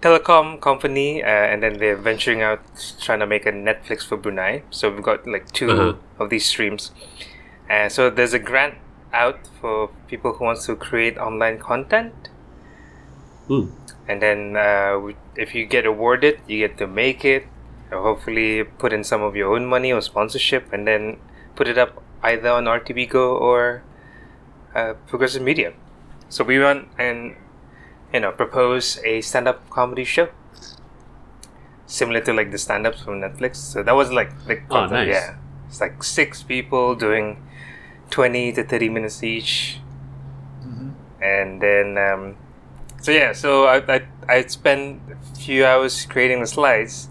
telecom 0.02 0.60
company, 0.62 1.24
uh, 1.24 1.28
and 1.28 1.64
then 1.64 1.78
they're 1.78 1.96
venturing 1.98 2.42
out 2.42 2.60
trying 3.02 3.20
to 3.20 3.28
make 3.28 3.46
a 3.46 3.52
Netflix 3.52 4.06
for 4.06 4.18
Brunei. 4.18 4.64
So 4.70 4.90
we've 4.92 5.04
got 5.04 5.26
like 5.28 5.52
2 5.52 5.72
Uh-huh. 5.72 5.94
of 6.20 6.30
these 6.30 6.46
streams. 6.46 6.92
Uh, 7.70 7.88
so 7.90 8.10
there's 8.10 8.34
a 8.34 8.40
grant 8.40 8.76
out 9.14 9.40
for 9.62 9.90
people 10.08 10.34
who 10.34 10.44
wants 10.46 10.66
to 10.66 10.76
create 10.76 11.18
online 11.18 11.60
content. 11.60 12.30
Ooh. 13.52 13.72
and 14.08 14.22
then 14.22 14.56
uh, 14.56 15.12
if 15.36 15.54
you 15.54 15.66
get 15.66 15.86
awarded 15.86 16.40
you 16.48 16.60
get 16.60 16.78
to 16.78 16.88
make 16.88 17.26
it 17.26 17.46
hopefully 17.92 18.64
put 18.64 18.94
in 18.94 19.04
some 19.04 19.22
of 19.22 19.36
your 19.36 19.54
own 19.56 19.66
money 19.66 19.92
or 19.92 20.00
sponsorship 20.02 20.72
and 20.72 20.88
then 20.88 21.18
put 21.56 21.68
it 21.68 21.78
up 21.78 22.02
either 22.24 22.50
on 22.50 22.64
rtb 22.66 23.10
go 23.10 23.36
or 23.38 23.84
uh, 24.76 24.94
progressive 25.08 25.42
media 25.42 25.74
so 26.30 26.44
we 26.44 26.58
went 26.58 26.88
and 26.98 27.36
you 28.14 28.20
know 28.22 28.32
propose 28.32 28.98
a 29.04 29.20
stand-up 29.22 29.70
comedy 29.70 30.06
show 30.06 30.30
similar 31.86 32.22
to 32.22 32.34
like 32.34 32.52
the 32.52 32.58
stand-ups 32.58 33.02
from 33.04 33.20
netflix 33.22 33.58
so 33.58 33.84
that 33.84 33.94
was 33.94 34.12
like 34.12 34.32
the 34.48 34.58
Oh, 34.72 34.86
nice. 34.88 35.08
yeah 35.08 35.36
it's 35.68 35.82
like 35.82 36.02
six 36.04 36.44
people 36.44 36.96
doing 36.96 37.44
20 38.14 38.54
to 38.54 38.64
30 38.64 38.90
minutes 38.90 39.24
each. 39.24 39.80
And 41.20 41.62
then 41.62 41.98
um, 41.98 42.38
so 43.02 43.12
yeah 43.12 43.34
so 43.34 43.66
I, 43.66 43.78
I 43.96 44.02
I 44.30 44.46
spent 44.46 45.02
a 45.10 45.36
few 45.40 45.66
hours 45.66 46.06
creating 46.06 46.42
the 46.42 46.48
slides. 46.48 47.10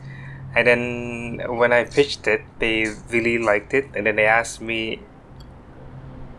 And 0.55 0.67
then 0.67 1.43
when 1.59 1.73
I 1.73 1.85
pitched 1.85 2.29
it 2.29 2.43
they 2.61 2.87
really 3.11 3.39
liked 3.39 3.75
it. 3.75 3.91
And 3.97 4.07
then 4.07 4.15
they 4.17 4.27
asked 4.27 4.61
me 4.61 5.01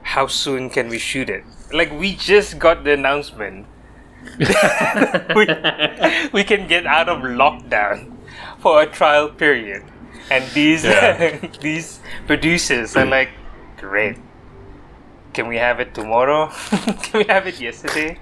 how 0.03 0.27
soon 0.27 0.69
can 0.69 0.87
we 0.87 0.97
shoot 0.97 1.29
it? 1.29 1.43
Like 1.73 1.91
we 1.91 2.15
just 2.15 2.57
got 2.57 2.83
the 2.85 2.93
announcement. 2.93 3.67
We, 5.35 5.47
we 6.31 6.43
can 6.45 6.67
get 6.67 6.85
out 6.87 7.09
of 7.09 7.19
lockdown 7.19 8.15
for 8.59 8.81
a 8.81 8.85
trial 8.85 9.27
period. 9.27 9.83
And 10.31 10.45
these 10.53 10.85
Yeah. 10.85 11.35
these 11.61 11.99
producers 12.27 12.95
are 12.95 13.05
like 13.05 13.31
great 13.75 14.15
can 15.33 15.47
we 15.47 15.57
have 15.57 15.79
it 15.79 15.93
tomorrow 15.93 16.47
can 17.03 17.19
we 17.21 17.25
have 17.25 17.45
it 17.47 17.59
yesterday 17.59 18.17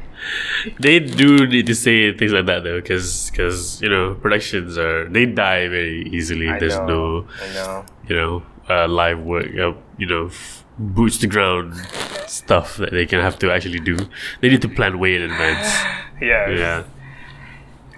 They 0.79 0.99
do 0.99 1.47
need 1.47 1.65
to 1.65 1.73
say 1.73 2.13
things 2.15 2.31
like 2.31 2.45
that 2.45 2.63
though, 2.63 2.79
because 2.79 3.31
because 3.31 3.81
you 3.81 3.89
know 3.89 4.13
productions 4.25 4.77
are 4.77 5.09
they 5.09 5.25
die 5.25 5.65
very 5.67 6.03
easily. 6.17 6.47
I 6.47 6.59
There's 6.61 6.77
know, 6.77 6.85
no 6.85 7.27
I 7.41 7.47
know 7.57 7.85
you 8.07 8.15
know 8.19 8.33
uh, 8.69 8.87
live 8.87 9.19
work, 9.31 9.47
uh, 9.57 9.73
you 9.97 10.05
know 10.11 10.27
f- 10.27 10.63
boots 10.77 11.17
to 11.23 11.27
ground 11.27 11.73
stuff 12.29 12.77
that 12.77 12.91
they 12.93 13.07
can 13.09 13.19
have 13.19 13.39
to 13.39 13.49
actually 13.51 13.79
do. 13.81 13.97
They 14.41 14.49
need 14.53 14.61
to 14.61 14.69
plan 14.69 14.99
way 15.01 15.15
in 15.17 15.23
advance. 15.31 15.67
yeah 16.21 16.49
Yeah. 16.63 16.83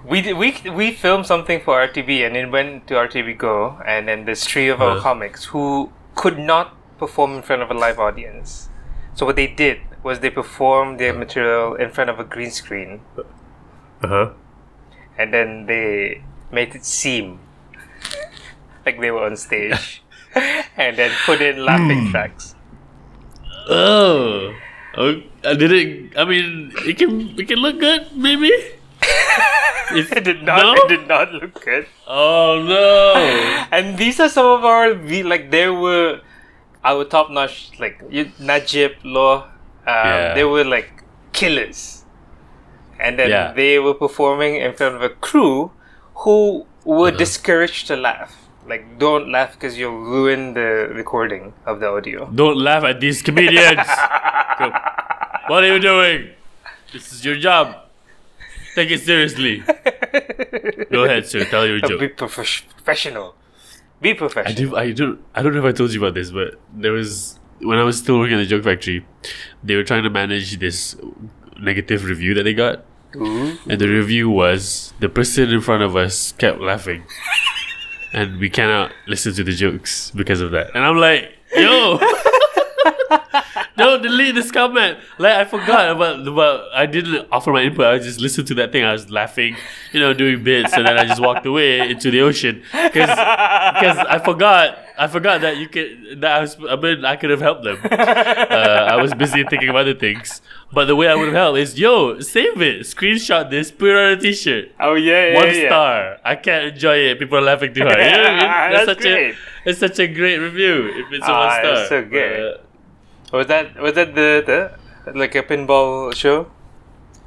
we 0.08 0.22
did, 0.22 0.36
we 0.38 0.55
we 0.79 0.91
filmed 0.91 1.25
something 1.25 1.60
for 1.60 1.75
RTB 1.88 2.25
and 2.25 2.36
it 2.39 2.48
went 2.51 2.88
to 2.88 2.93
RTB 2.96 3.38
Go 3.38 3.79
and 3.86 4.08
then 4.08 4.24
there's 4.25 4.43
three 4.48 4.70
of 4.72 4.79
our 4.82 4.91
Uh-huh. 4.96 5.03
comics 5.12 5.51
who 5.51 5.91
could 6.15 6.39
not 6.39 6.72
perform 7.03 7.36
in 7.36 7.41
front 7.41 7.62
of 7.62 7.70
a 7.72 7.74
live 7.86 8.00
audience. 8.00 8.70
So 9.15 9.25
what 9.25 9.36
they 9.36 9.48
did 9.48 9.79
was 10.03 10.20
they 10.20 10.29
performed 10.29 11.00
their 11.00 11.13
material 11.13 11.75
in 11.75 11.89
front 11.91 12.10
of 12.10 12.20
a 12.20 12.24
green 12.24 12.51
screen 12.51 13.01
Uh 14.03 14.08
huh. 14.08 14.27
and 15.17 15.34
then 15.34 15.65
they 15.65 16.24
made 16.51 16.75
it 16.75 16.84
seem 16.84 17.39
like 18.86 19.00
they 19.00 19.12
were 19.12 19.24
on 19.24 19.38
stage 19.38 20.03
and 20.77 20.98
then 20.98 21.12
put 21.25 21.39
in 21.41 21.55
Hmm. 21.55 21.65
laughing 21.70 22.01
tracks. 22.12 22.55
Oh. 23.70 24.53
Oh, 24.96 25.22
I 25.43 25.53
didn't. 25.55 26.13
I 26.17 26.25
mean, 26.25 26.72
it 26.86 26.98
can 27.00 27.34
it 27.39 27.48
can 27.48 27.60
look 27.60 27.79
good, 27.79 28.12
maybe. 28.15 28.51
It 29.93 30.24
did 30.24 30.41
not 30.43 30.62
No? 30.63 30.74
it 30.74 30.88
did 30.89 31.08
not 31.08 31.34
look 31.34 31.53
good. 31.63 31.86
Oh 32.08 32.62
no! 32.65 33.13
And 33.72 33.98
these 33.98 34.20
are 34.20 34.29
some 34.29 34.46
of 34.48 34.65
our 34.65 34.93
like 34.96 35.51
there 35.51 35.74
were 35.74 36.22
our 36.84 37.04
top 37.06 37.30
notch 37.32 37.72
like 37.80 38.02
you- 38.10 38.32
Najib 38.40 38.92
Law. 39.04 39.44
Um, 39.86 39.94
Yeah. 40.10 40.34
They 40.36 40.44
were 40.44 40.63
like 40.63 41.04
killers, 41.34 42.06
and 43.00 43.20
then 43.20 43.30
Yeah. 43.30 43.52
they 43.54 43.80
were 43.80 43.94
performing 43.94 44.56
in 44.56 44.74
front 44.74 44.96
of 44.96 45.02
a 45.02 45.10
crew 45.10 45.72
who 46.24 46.66
were 46.86 47.12
discouraged 47.12 47.88
to 47.88 47.96
laugh. 47.96 48.36
Like, 48.66 48.98
don't 48.98 49.30
laugh 49.30 49.54
because 49.54 49.78
you'll 49.78 50.00
ruin 50.16 50.54
the 50.54 50.88
recording 50.96 51.52
of 51.66 51.80
the 51.82 51.88
audio. 51.90 52.30
Don't 52.34 52.58
laugh 52.58 52.84
at 52.86 53.00
these 53.02 53.22
comedians. 53.22 53.88
What 55.48 55.63
are 55.63 55.68
you 55.75 55.80
doing? 55.80 56.30
This 56.94 57.12
is 57.12 57.25
your 57.25 57.36
job. 57.36 57.75
Take 58.75 58.92
it 58.92 59.02
seriously. 59.02 59.62
Go 60.92 61.04
ahead, 61.04 61.28
sir. 61.28 61.44
Tell 61.44 61.68
your 61.68 61.82
Be 61.82 61.88
joke. 61.90 62.16
prof- 62.18 62.63
professional. 62.78 63.36
Be 64.03 64.13
professional. 64.13 64.51
I 64.51 64.53
do. 64.53 64.75
I 64.75 64.91
don't. 64.91 65.19
I 65.33 65.41
don't 65.41 65.53
know 65.53 65.65
if 65.65 65.74
I 65.74 65.75
told 65.75 65.93
you 65.93 66.01
about 66.01 66.13
this, 66.13 66.29
but 66.29 66.60
there 66.74 66.91
was 66.91 67.39
when 67.60 67.79
I 67.79 67.83
was 67.83 67.98
still 67.98 68.19
working 68.19 68.36
at 68.36 68.39
the 68.39 68.45
Joke 68.45 68.65
Factory, 68.65 69.05
they 69.63 69.75
were 69.75 69.83
trying 69.83 70.03
to 70.03 70.10
manage 70.10 70.60
this 70.60 70.98
negative 71.57 72.03
review 72.03 72.33
that 72.33 72.43
they 72.43 72.53
got, 72.53 72.83
Ooh. 73.15 73.57
and 73.69 73.79
the 73.79 73.88
review 73.88 74.29
was 74.29 74.93
the 75.00 75.07
person 75.07 75.50
in 75.51 75.62
front 75.62 75.83
of 75.83 75.95
us 75.95 76.33
kept 76.33 76.60
laughing, 76.60 77.03
and 78.13 78.39
we 78.39 78.50
cannot 78.50 78.91
listen 79.07 79.33
to 79.36 79.43
the 79.43 79.53
jokes 79.53 80.12
because 80.12 80.41
of 80.41 80.51
that. 80.51 80.75
And 80.75 80.83
I'm 80.83 80.98
like, 80.98 81.31
yo. 81.55 81.98
Don't 83.75 84.01
delete 84.03 84.36
this 84.36 84.51
comment. 84.51 85.00
Like 85.18 85.34
I 85.34 85.46
forgot 85.46 85.89
about 85.89 86.27
about 86.27 86.72
I 86.74 86.86
didn't 86.86 87.27
offer 87.32 87.51
my 87.51 87.63
input. 87.63 87.86
I 87.86 87.98
just 87.98 88.20
listened 88.22 88.48
to 88.50 88.53
that 88.56 88.72
thing. 88.72 88.84
I 88.84 88.92
was 88.92 89.10
laughing, 89.10 89.56
you 89.92 90.00
know, 90.00 90.13
doing 90.13 90.44
bits, 90.44 90.74
and 90.74 90.86
then 90.86 90.98
I 90.98 91.06
just 91.06 91.22
walked 91.22 91.46
away 91.46 91.89
into 91.89 92.12
the 92.12 92.22
ocean 92.22 92.62
because 92.72 93.10
I 93.10 94.22
forgot 94.24 94.77
I 94.98 95.08
forgot 95.08 95.42
that 95.42 95.58
you 95.58 95.68
could 95.68 96.22
that 96.22 96.32
I 96.38 96.42
was 96.42 96.58
I 96.70 96.75
mean 96.75 97.03
I 97.03 97.15
could 97.15 97.32
have 97.32 97.42
helped 97.42 97.63
them. 97.63 97.80
Uh, 97.84 98.88
I 98.92 99.01
was 99.01 99.13
busy 99.13 99.44
thinking 99.44 99.70
of 99.70 99.75
other 99.75 99.94
things, 99.96 100.42
but 100.72 100.86
the 100.86 100.96
way 100.96 101.08
I 101.08 101.15
would 101.15 101.25
have 101.27 101.36
helped 101.36 101.58
is 101.60 101.80
yo 101.80 102.20
save 102.20 102.62
it, 102.62 102.82
screenshot 102.82 103.50
this, 103.50 103.72
put 103.72 103.89
it 103.89 103.96
on 103.98 104.12
a 104.12 104.22
t-shirt. 104.22 104.72
Oh, 104.80 104.94
yeah, 104.96 105.30
yeah. 105.30 105.36
One 105.36 105.48
yeah. 105.48 105.68
star. 105.68 106.18
I 106.24 106.36
can't 106.36 106.74
enjoy 106.74 106.98
it. 106.98 107.20
People 107.20 107.38
are 107.39 107.42
laughing 107.42 107.74
too 107.74 107.84
hard. 107.84 107.98
You 108.03 108.12
know 108.12 108.24
I 108.24 108.32
mean? 108.70 108.74
That's 108.74 108.86
such 108.86 109.00
great. 109.00 109.34
a 109.34 109.70
it's 109.70 109.80
such 109.80 110.00
a 110.00 110.08
great 110.08 110.38
review. 110.38 110.89
If 110.94 111.12
it's 111.12 111.25
a 111.25 111.32
Ah, 111.32 111.39
one 111.48 111.51
star, 111.60 111.75
that's 111.75 111.89
so 111.89 112.06
good. 112.06 112.56
Uh, 112.56 112.58
Was 113.34 113.48
that 113.48 113.75
was 113.82 113.94
that 113.96 114.13
the, 114.13 114.30
the 114.46 115.12
like 115.20 115.34
a 115.36 115.42
pinball 115.44 116.13
show? 116.16 116.48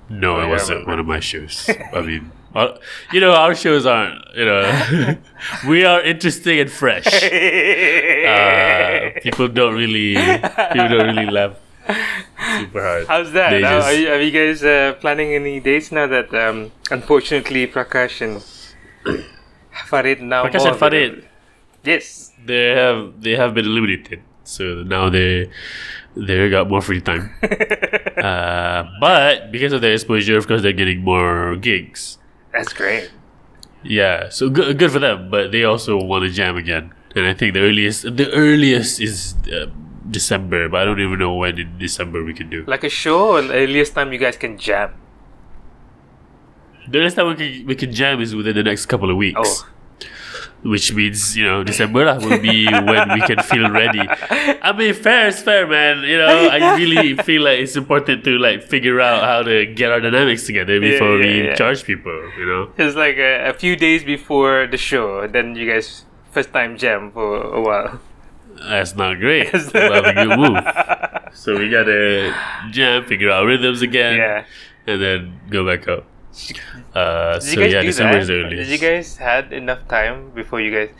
No, 0.08 0.38
it 0.40 0.46
wasn't 0.48 0.86
one 0.86 1.00
of 1.00 1.06
my 1.06 1.18
shows. 1.18 1.68
I 1.92 2.00
mean, 2.00 2.30
uh, 2.54 2.78
you 3.12 3.20
know, 3.20 3.32
our 3.32 3.54
shows 3.56 3.86
aren't. 3.86 4.22
You 4.36 4.44
know, 4.44 5.16
we 5.68 5.84
are 5.84 6.00
interesting 6.00 6.60
and 6.60 6.70
fresh. 6.70 7.06
Uh, 8.26 9.10
people 9.22 9.46
don't 9.48 9.74
really, 9.74 10.14
people 10.72 10.88
don't 10.88 11.06
really 11.16 11.30
laugh 11.30 11.54
super 12.58 12.82
hard. 12.82 13.06
How's 13.06 13.32
that? 13.32 13.50
They 13.50 13.60
Now, 13.62 13.78
just- 13.78 13.88
are, 13.88 13.94
you, 13.94 14.08
are 14.10 14.20
you 14.20 14.30
guys 14.30 14.62
uh, 14.64 14.94
planning 15.00 15.32
any 15.34 15.60
dates 15.60 15.92
now 15.92 16.06
that 16.06 16.34
um, 16.34 16.72
unfortunately 16.90 17.66
Prakash 17.68 18.20
and 18.26 18.42
Farid 19.86 20.20
now 20.22 20.44
Prakash 20.44 20.66
and 20.68 20.76
Farid. 20.76 21.28
Yes. 21.84 22.32
They 22.44 22.70
have 22.74 23.20
they 23.22 23.36
have 23.36 23.54
been 23.54 23.64
eliminated, 23.66 24.22
so 24.46 24.82
now 24.86 25.10
they 25.10 25.50
they 26.16 26.48
got 26.48 26.68
more 26.68 26.80
free 26.80 27.00
time. 27.00 27.34
uh, 28.16 28.84
but 29.00 29.50
because 29.52 29.72
of 29.72 29.80
their 29.80 29.92
exposure, 29.92 30.38
of 30.38 30.46
course, 30.46 30.62
they're 30.62 30.72
getting 30.72 31.02
more 31.02 31.56
gigs. 31.56 32.18
That's 32.52 32.72
great. 32.72 33.10
Yeah, 33.82 34.30
so 34.30 34.48
good, 34.48 34.78
good 34.78 34.90
for 34.90 34.98
them. 34.98 35.30
But 35.30 35.52
they 35.52 35.64
also 35.64 35.98
want 35.98 36.24
to 36.24 36.30
jam 36.30 36.56
again, 36.56 36.94
and 37.14 37.26
I 37.26 37.34
think 37.34 37.54
the 37.54 37.60
earliest 37.60 38.16
the 38.16 38.30
earliest 38.32 39.00
is 39.00 39.34
uh, 39.52 39.66
December, 40.10 40.68
but 40.68 40.80
I 40.80 40.84
don't 40.84 41.00
even 41.00 41.18
know 41.18 41.34
when 41.34 41.58
in 41.58 41.78
December 41.78 42.24
we 42.24 42.32
can 42.32 42.48
do. 42.48 42.64
Like 42.66 42.84
a 42.84 42.88
show 42.88 43.36
or 43.36 43.42
the 43.42 43.54
earliest 43.54 43.94
time 43.94 44.12
you 44.12 44.18
guys 44.18 44.36
can 44.36 44.58
jam. 44.58 44.94
The 46.88 46.98
earliest 46.98 47.16
time 47.16 47.28
we 47.28 47.34
can 47.34 47.66
we 47.66 47.74
can 47.74 47.92
jam 47.92 48.20
is 48.20 48.34
within 48.34 48.54
the 48.54 48.62
next 48.62 48.86
couple 48.86 49.10
of 49.10 49.16
weeks. 49.16 49.38
Oh. 49.42 49.68
Which 50.62 50.92
means 50.92 51.36
you 51.36 51.44
know 51.44 51.62
December 51.62 52.04
lah 52.04 52.18
will 52.18 52.40
be 52.40 52.66
when 52.66 53.12
we 53.14 53.20
can 53.22 53.38
feel 53.42 53.70
ready. 53.70 54.02
I 54.62 54.72
mean, 54.72 54.94
fair 54.94 55.28
is 55.28 55.40
fair, 55.42 55.66
man. 55.66 56.02
You 56.02 56.18
know, 56.18 56.48
I 56.48 56.76
really 56.76 57.16
feel 57.22 57.42
like 57.42 57.60
it's 57.60 57.76
important 57.76 58.24
to 58.24 58.38
like 58.38 58.62
figure 58.62 59.00
out 59.00 59.22
how 59.22 59.42
to 59.42 59.66
get 59.66 59.92
our 59.92 60.00
dynamics 60.00 60.46
together 60.46 60.80
before 60.80 61.18
yeah, 61.18 61.24
we 61.24 61.44
yeah. 61.48 61.54
charge 61.54 61.84
people. 61.84 62.16
You 62.38 62.46
know. 62.46 62.70
It's 62.76 62.96
like 62.96 63.16
a, 63.16 63.50
a 63.50 63.54
few 63.54 63.76
days 63.76 64.04
before 64.04 64.66
the 64.66 64.76
show, 64.76 65.26
then 65.26 65.54
you 65.54 65.70
guys 65.70 66.04
first 66.32 66.52
time 66.52 66.76
jam 66.76 67.12
for 67.12 67.40
a 67.42 67.60
while. 67.60 68.00
That's 68.56 68.96
not 68.96 69.18
great. 69.20 69.52
That's 69.52 69.72
not 69.72 70.08
a 70.08 70.12
good 70.12 70.38
move. 70.38 70.64
So 71.32 71.58
we 71.58 71.68
gotta 71.68 72.34
jam, 72.70 73.04
figure 73.04 73.30
out 73.30 73.44
rhythms 73.44 73.82
again, 73.82 74.16
Yeah. 74.16 74.44
and 74.86 75.02
then 75.02 75.40
go 75.50 75.66
back 75.66 75.86
up. 75.86 76.04
Uh, 76.94 77.34
Did 77.34 77.42
so 77.42 77.50
you 77.50 77.56
guys 77.66 77.72
yeah, 77.72 77.80
do 77.80 77.86
December 77.86 78.12
that? 78.14 78.20
is 78.22 78.28
the 78.28 78.34
earliest. 78.34 78.70
Did 78.70 78.80
you 78.80 78.88
guys 78.88 79.16
had 79.16 79.52
enough 79.52 79.86
time 79.88 80.30
before 80.30 80.60
you 80.60 80.70
guys, 80.70 80.90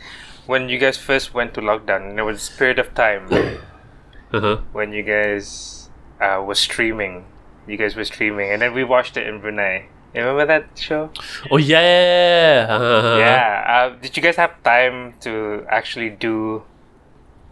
when 0.45 0.69
you 0.69 0.77
guys 0.79 0.97
first 0.97 1.33
went 1.33 1.53
to 1.55 1.61
lockdown? 1.61 2.15
There 2.15 2.25
was 2.25 2.49
a 2.49 2.57
period 2.57 2.79
of 2.79 2.93
time 2.93 3.27
Uh-huh. 4.33 4.57
when 4.73 4.91
you 4.91 5.03
guys 5.03 5.89
uh, 6.19 6.43
were 6.45 6.55
streaming. 6.55 7.25
You 7.67 7.77
guys 7.77 7.95
were 7.95 8.05
streaming, 8.05 8.51
and 8.51 8.61
then 8.61 8.73
we 8.73 8.83
watched 8.83 9.17
it 9.17 9.27
in 9.27 9.39
Brunei. 9.41 9.87
You 10.13 10.21
remember 10.21 10.45
that 10.45 10.77
show? 10.79 11.11
Oh 11.51 11.57
yeah. 11.57 12.65
Yeah. 13.19 13.63
Uh, 13.67 14.01
did 14.01 14.15
you 14.17 14.23
guys 14.23 14.35
have 14.37 14.61
time 14.63 15.13
to 15.21 15.65
actually 15.69 16.09
do 16.09 16.63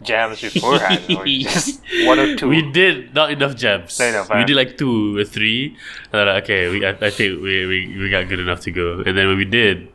jams 0.02 0.40
beforehand, 0.40 1.04
or 1.16 1.24
just 1.26 1.80
one 2.04 2.18
or 2.18 2.36
two? 2.36 2.48
We 2.48 2.62
did 2.70 3.14
not 3.14 3.30
enough 3.30 3.56
jams. 3.56 3.98
We 3.98 4.44
did 4.44 4.56
like 4.56 4.76
two 4.76 5.16
or 5.18 5.24
three. 5.24 5.76
And 6.12 6.28
then, 6.28 6.28
okay, 6.42 6.68
we 6.68 6.84
I, 6.84 6.90
I 7.00 7.10
think 7.10 7.40
we, 7.42 7.66
we 7.66 7.78
we 7.98 8.10
got 8.10 8.28
good 8.28 8.40
enough 8.40 8.60
to 8.66 8.70
go. 8.70 9.02
And 9.04 9.16
then 9.16 9.28
when 9.28 9.36
we 9.38 9.44
did, 9.44 9.88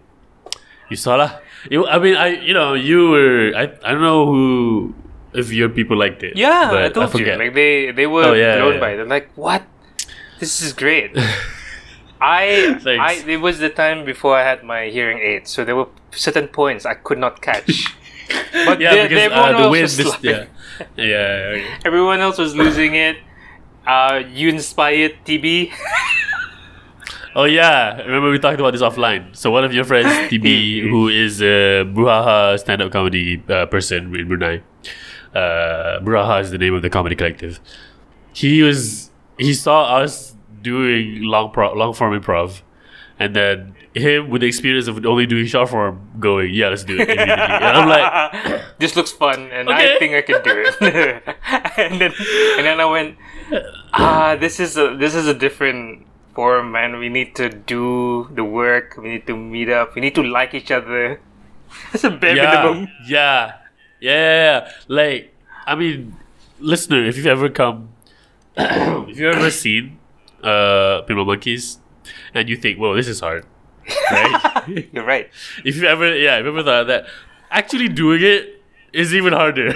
you 0.89 0.95
saw. 0.97 1.39
You, 1.69 1.85
I 1.85 1.99
mean, 1.99 2.15
I 2.15 2.27
you 2.41 2.53
know 2.53 2.73
you 2.73 3.09
were 3.09 3.53
I 3.55 3.69
I 3.85 3.91
don't 3.93 4.01
know 4.01 4.25
who 4.25 4.95
if 5.33 5.53
your 5.53 5.69
people 5.69 5.95
liked 5.95 6.23
it. 6.23 6.35
Yeah, 6.35 6.71
I 6.73 6.89
told 6.89 7.13
you. 7.13 7.19
forget. 7.19 7.37
Like 7.37 7.53
they 7.53 7.91
they 7.91 8.07
were 8.07 8.25
Oh, 8.25 8.33
yeah, 8.33 8.57
blown 8.57 8.73
yeah. 8.75 8.79
by 8.79 8.89
it. 8.93 8.97
They're 8.97 9.05
like, 9.05 9.29
"What? 9.35 9.61
This 10.39 10.61
is 10.61 10.73
great." 10.73 11.13
I, 12.21 12.77
I 12.85 13.23
it 13.25 13.41
was 13.41 13.57
the 13.57 13.69
time 13.69 14.05
before 14.05 14.37
I 14.37 14.43
had 14.43 14.63
my 14.63 14.89
hearing 14.89 15.17
aid, 15.19 15.47
so 15.47 15.65
there 15.65 15.75
were 15.75 15.87
certain 16.11 16.47
points 16.47 16.85
I 16.85 16.93
could 16.93 17.17
not 17.17 17.41
catch. 17.41 17.85
But 18.65 18.79
yeah, 18.79 18.95
the- 18.95 19.03
because 19.09 19.23
everyone 19.23 19.55
uh, 19.55 19.57
the 19.57 19.63
else 19.63 19.71
wind. 19.71 19.81
was 19.83 19.97
This, 19.97 20.07
like- 20.09 20.23
yeah, 20.23 20.45
yeah. 20.97 21.77
everyone 21.85 22.19
else 22.19 22.37
was 22.37 22.55
losing 22.55 22.95
it. 22.95 23.17
Uh, 23.85 24.23
you 24.31 24.49
inspired 24.49 25.15
TB. 25.25 25.71
Oh 27.33 27.45
yeah, 27.45 28.01
remember 28.01 28.29
we 28.29 28.39
talked 28.39 28.59
about 28.59 28.71
this 28.73 28.81
offline. 28.81 29.33
So 29.33 29.51
one 29.51 29.63
of 29.63 29.73
your 29.73 29.85
friends, 29.85 30.07
TB, 30.29 30.89
who 30.89 31.07
is 31.07 31.41
a 31.41 31.85
Bruhaha 31.87 32.59
stand-up 32.59 32.91
comedy 32.91 33.41
uh, 33.47 33.67
person 33.67 34.13
in 34.13 34.27
Brunei. 34.27 34.61
Uh, 35.33 36.01
Bruhaha 36.01 36.41
is 36.41 36.51
the 36.51 36.57
name 36.57 36.73
of 36.73 36.81
the 36.81 36.89
comedy 36.89 37.15
collective. 37.15 37.61
He 38.33 38.61
was 38.63 39.11
he 39.37 39.53
saw 39.53 39.95
us 39.95 40.35
doing 40.61 41.23
long 41.23 41.51
pro- 41.51 41.73
long 41.73 41.93
form 41.93 42.19
improv, 42.19 42.63
and 43.17 43.33
then 43.33 43.75
him 43.93 44.29
with 44.29 44.41
the 44.41 44.47
experience 44.47 44.87
of 44.87 45.05
only 45.05 45.25
doing 45.25 45.45
short 45.45 45.69
form, 45.69 45.99
going, 46.19 46.53
yeah, 46.53 46.69
let's 46.69 46.83
do 46.83 46.97
it. 46.99 47.09
and 47.09 47.29
I'm 47.31 47.87
like, 47.89 48.61
this 48.79 48.95
looks 48.95 49.11
fun, 49.11 49.51
and 49.51 49.67
Okay. 49.69 49.95
I 49.95 49.99
think 49.99 50.13
I 50.15 50.21
can 50.21 50.41
do 50.43 50.51
it. 50.55 50.75
and 51.77 51.99
then, 52.01 52.13
and 52.57 52.65
then 52.65 52.79
I 52.79 52.85
went, 52.85 53.17
ah, 53.93 54.35
this 54.39 54.59
is 54.59 54.77
a 54.77 54.95
this 54.95 55.13
is 55.15 55.27
a 55.27 55.33
different 55.33 56.05
form, 56.33 56.71
man. 56.71 56.97
We 56.99 57.09
need 57.09 57.35
to 57.35 57.49
do 57.49 58.29
the 58.33 58.43
work. 58.45 58.95
We 58.97 59.09
need 59.09 59.27
to 59.27 59.35
meet 59.35 59.69
up. 59.69 59.95
We 59.95 60.01
need 60.01 60.15
to 60.15 60.23
like 60.23 60.53
each 60.53 60.71
other. 60.71 61.19
That's 61.91 62.03
a 62.03 62.09
bare 62.09 62.35
yeah, 62.35 62.63
minimum. 62.63 62.87
yeah, 63.07 63.53
yeah, 63.99 64.11
yeah, 64.11 64.43
yeah. 64.59 64.71
Like, 64.87 65.35
I 65.67 65.75
mean, 65.75 66.15
listener, 66.59 67.03
if 67.05 67.17
you've 67.17 67.27
ever 67.27 67.49
come, 67.49 67.89
if 68.57 69.17
you've 69.19 69.35
ever 69.35 69.51
seen 69.51 69.99
uh, 70.43 71.03
Pinball 71.07 71.25
Monkeys, 71.27 71.79
and 72.33 72.47
you 72.49 72.55
think, 72.55 72.79
"Whoa, 72.79 72.95
this 72.95 73.07
is 73.07 73.19
hard," 73.19 73.45
right? 74.11 74.87
You're 74.93 75.05
right. 75.05 75.29
if 75.63 75.75
you 75.77 75.87
ever, 75.87 76.15
yeah, 76.15 76.37
if 76.37 76.43
you 76.45 76.49
ever 76.51 76.63
thought 76.63 76.87
that, 76.87 77.05
actually 77.49 77.89
doing 77.89 78.21
it 78.23 78.61
is 78.93 79.13
even 79.13 79.33
harder. 79.33 79.67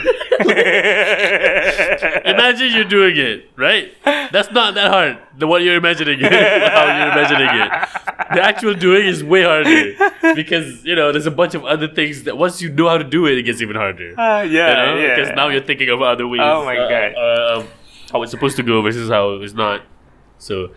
Imagine 2.25 2.73
you're 2.73 2.83
doing 2.83 3.15
it, 3.17 3.49
right? 3.55 3.93
That's 4.03 4.51
not 4.51 4.73
that 4.75 4.91
hard. 4.91 5.17
The 5.37 5.47
what 5.47 5.61
you're 5.61 5.75
imagining 5.77 6.19
it, 6.19 6.31
how 6.31 6.85
you're 6.97 7.11
imagining 7.11 7.47
it. 7.47 7.71
The 8.35 8.41
actual 8.43 8.73
doing 8.73 9.05
is 9.05 9.23
way 9.23 9.43
harder 9.43 9.93
because 10.35 10.83
you 10.83 10.95
know 10.95 11.11
there's 11.11 11.25
a 11.27 11.31
bunch 11.31 11.55
of 11.55 11.63
other 11.63 11.87
things 11.87 12.23
that 12.23 12.37
once 12.37 12.61
you 12.61 12.69
know 12.71 12.89
how 12.89 12.97
to 12.97 13.03
do 13.03 13.25
it, 13.25 13.37
it 13.37 13.43
gets 13.43 13.61
even 13.61 13.75
harder. 13.75 14.19
Uh, 14.19 14.41
You 14.41 14.57
yeah, 14.57 14.73
know, 14.73 14.97
yeah. 14.97 15.15
because 15.15 15.35
now 15.35 15.47
you're 15.49 15.61
thinking 15.63 15.89
of 15.89 16.01
other 16.01 16.27
ways. 16.27 16.41
Oh 16.43 16.65
my 16.65 16.77
uh, 16.77 16.89
God. 16.89 17.13
Uh, 17.15 17.59
um, 17.59 17.67
how 18.11 18.21
it's 18.21 18.31
supposed 18.31 18.55
to 18.57 18.63
go 18.63 18.81
versus 18.81 19.09
how 19.09 19.31
it's 19.35 19.53
not. 19.53 19.81
So, 20.37 20.71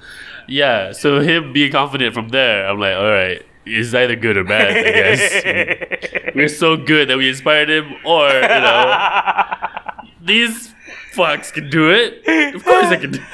yeah. 0.48 0.92
So 0.92 1.20
him 1.20 1.52
being 1.52 1.72
confident 1.72 2.14
from 2.14 2.28
there, 2.28 2.68
I'm 2.68 2.78
like, 2.78 2.96
all 2.96 3.10
right, 3.10 3.42
it's 3.66 3.94
either 3.94 4.16
good 4.16 4.36
or 4.36 4.44
bad. 4.44 4.76
I 4.76 4.82
guess 4.82 6.32
we're 6.34 6.48
so 6.48 6.76
good 6.76 7.08
that 7.08 7.18
we 7.18 7.28
inspired 7.28 7.70
him, 7.70 7.92
or 8.04 8.28
you 8.28 8.40
know, 8.40 9.14
these 10.20 10.74
fucks 11.12 11.52
can 11.52 11.70
do 11.70 11.90
it. 11.90 12.54
Of 12.54 12.64
course 12.64 12.86
I 12.86 12.96
can. 12.96 13.12
do 13.12 13.20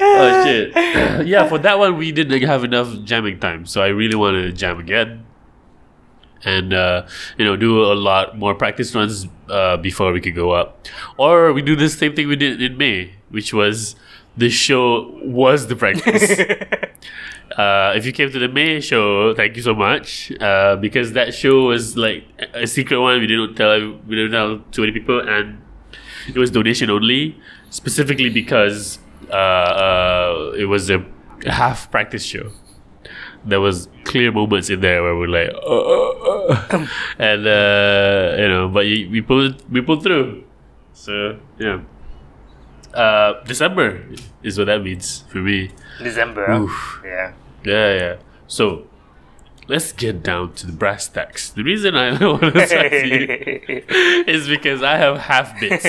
oh 0.00 0.42
shit! 0.44 0.72
yeah, 1.26 1.48
for 1.48 1.58
that 1.58 1.78
one 1.78 1.96
we 1.96 2.12
didn't 2.12 2.40
have 2.42 2.64
enough 2.64 3.02
jamming 3.04 3.38
time, 3.40 3.66
so 3.66 3.82
I 3.82 3.88
really 3.88 4.14
want 4.14 4.34
to 4.34 4.52
jam 4.52 4.78
again, 4.78 5.26
and 6.44 6.72
uh, 6.72 7.06
you 7.36 7.44
know 7.44 7.56
do 7.56 7.82
a 7.82 7.94
lot 7.94 8.38
more 8.38 8.54
practice 8.54 8.94
runs 8.94 9.26
uh, 9.48 9.76
before 9.76 10.12
we 10.12 10.20
could 10.20 10.34
go 10.34 10.50
up, 10.52 10.86
or 11.16 11.52
we 11.52 11.62
do 11.62 11.76
the 11.76 11.88
same 11.88 12.14
thing 12.14 12.28
we 12.28 12.36
did 12.36 12.62
in 12.62 12.78
May, 12.78 13.14
which 13.28 13.52
was 13.52 13.96
the 14.40 14.50
show 14.50 15.10
was 15.22 15.66
the 15.68 15.76
practice. 15.76 16.40
Uh, 17.50 17.92
if 17.96 18.06
you 18.06 18.12
came 18.12 18.30
to 18.30 18.38
the 18.38 18.48
May 18.48 18.80
show, 18.80 19.34
thank 19.34 19.56
you 19.56 19.62
so 19.62 19.74
much. 19.74 20.30
Uh, 20.40 20.76
because 20.76 21.12
that 21.14 21.34
show 21.34 21.64
was 21.64 21.96
like 21.96 22.22
a 22.54 22.64
secret 22.64 23.00
one. 23.00 23.20
We 23.20 23.26
didn't 23.26 23.56
tell 23.56 23.76
we 24.06 24.14
didn't 24.14 24.30
tell 24.30 24.60
too 24.70 24.82
many 24.82 24.92
people, 24.92 25.18
and 25.28 25.60
it 26.28 26.38
was 26.38 26.52
donation 26.52 26.90
only, 26.90 27.36
specifically 27.70 28.30
because 28.30 29.00
uh, 29.30 29.34
uh, 29.34 30.52
it 30.56 30.66
was 30.66 30.90
a 30.90 31.04
half 31.46 31.90
practice 31.90 32.24
show. 32.24 32.52
There 33.44 33.60
was 33.60 33.88
clear 34.04 34.30
moments 34.30 34.70
in 34.70 34.80
there 34.80 35.02
where 35.02 35.16
we're 35.16 35.28
like, 35.28 35.50
uh, 35.52 35.80
uh, 35.96 36.66
uh. 36.70 36.86
and 37.18 37.46
uh, 37.46 38.36
you 38.38 38.48
know, 38.48 38.68
but 38.72 38.84
we 38.84 39.20
pulled 39.22 39.60
we 39.70 39.80
pulled 39.80 40.04
through. 40.04 40.44
So 40.92 41.36
yeah, 41.58 41.80
uh, 42.94 43.42
December 43.44 44.02
is 44.42 44.58
what 44.58 44.66
that 44.66 44.82
means 44.82 45.24
for 45.28 45.38
me. 45.38 45.70
December. 46.02 46.50
Oof. 46.52 47.00
Yeah. 47.04 47.32
Yeah, 47.64 47.94
yeah. 47.94 48.16
So 48.46 48.86
let's 49.68 49.92
get 49.92 50.22
down 50.22 50.54
to 50.54 50.66
the 50.66 50.72
brass 50.72 51.08
tacks. 51.08 51.50
The 51.50 51.62
reason 51.62 51.94
I 51.96 52.10
want 52.24 52.40
to 52.42 52.50
talk 52.52 52.68
to 52.90 53.06
you 53.06 53.84
is 54.26 54.48
because 54.48 54.82
I 54.82 54.96
have 54.96 55.18
half 55.18 55.58
bits, 55.60 55.84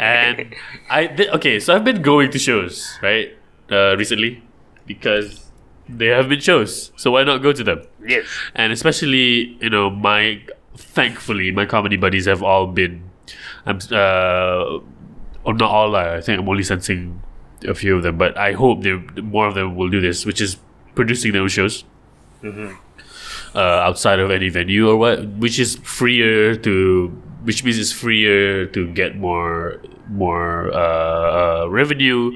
and 0.00 0.54
I 0.90 1.06
th- 1.08 1.28
okay. 1.30 1.60
So 1.60 1.74
I've 1.74 1.84
been 1.84 2.02
going 2.02 2.30
to 2.32 2.38
shows 2.38 2.98
right 3.02 3.36
uh, 3.70 3.96
recently 3.96 4.42
because 4.86 5.44
there 5.88 6.16
have 6.16 6.28
been 6.28 6.40
shows. 6.40 6.90
So 6.96 7.10
why 7.12 7.24
not 7.24 7.38
go 7.42 7.52
to 7.52 7.62
them? 7.64 7.82
yes. 8.06 8.26
and 8.54 8.72
especially 8.72 9.56
you 9.60 9.70
know 9.70 9.88
my 9.90 10.42
thankfully 10.76 11.50
my 11.50 11.64
comedy 11.64 11.96
buddies 11.96 12.26
have 12.26 12.42
all 12.42 12.66
been 12.66 13.08
i'm 13.64 13.78
uh 13.92 14.78
or 15.44 15.54
not 15.54 15.70
all 15.70 15.94
i 15.96 16.20
think 16.20 16.40
i'm 16.40 16.48
only 16.48 16.62
sensing 16.62 17.22
a 17.68 17.74
few 17.74 17.96
of 17.96 18.02
them 18.02 18.16
but 18.18 18.36
i 18.36 18.52
hope 18.52 18.82
they 18.82 18.92
more 19.22 19.46
of 19.46 19.54
them 19.54 19.76
will 19.76 19.88
do 19.88 20.00
this 20.00 20.24
which 20.26 20.40
is 20.40 20.56
producing 20.94 21.32
their 21.32 21.42
own 21.42 21.48
shows 21.48 21.84
uh, 23.54 23.58
outside 23.58 24.18
of 24.18 24.30
any 24.30 24.48
venue 24.48 24.88
or 24.88 24.96
what 24.96 25.26
which 25.38 25.58
is 25.58 25.76
freer 25.76 26.54
to 26.56 27.08
which 27.44 27.62
means 27.64 27.78
it's 27.78 27.92
freer 27.92 28.66
to 28.66 28.86
get 28.92 29.16
more 29.16 29.80
more 30.08 30.72
uh, 30.72 31.62
uh, 31.64 31.66
revenue 31.68 32.30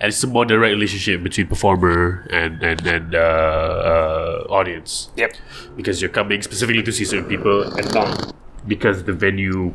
and 0.00 0.08
it's 0.08 0.22
a 0.24 0.26
more 0.26 0.44
direct 0.44 0.72
relationship 0.74 1.22
between 1.22 1.46
performer 1.46 2.26
and 2.30 2.62
and, 2.62 2.86
and 2.86 3.14
uh, 3.14 3.18
uh, 3.18 4.46
audience 4.48 5.10
Yep. 5.16 5.32
because 5.76 6.00
you're 6.00 6.10
coming 6.10 6.42
specifically 6.42 6.82
to 6.82 6.92
see 6.92 7.04
certain 7.04 7.28
people 7.28 7.62
and 7.76 7.92
not 7.94 8.34
because 8.66 9.04
the 9.04 9.12
venue 9.12 9.74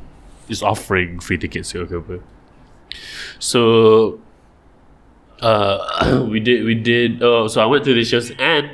is 0.49 0.63
offering 0.63 1.19
free 1.19 1.37
tickets 1.37 1.71
to 1.71 1.77
your 1.79 1.85
October. 1.85 2.19
So 3.39 4.19
uh, 5.41 6.25
we 6.29 6.39
did 6.39 6.65
we 6.65 6.75
did 6.75 7.23
oh 7.23 7.47
so 7.47 7.61
I 7.61 7.65
went 7.65 7.85
to 7.85 7.93
the 7.93 8.03
shows 8.03 8.31
and 8.37 8.71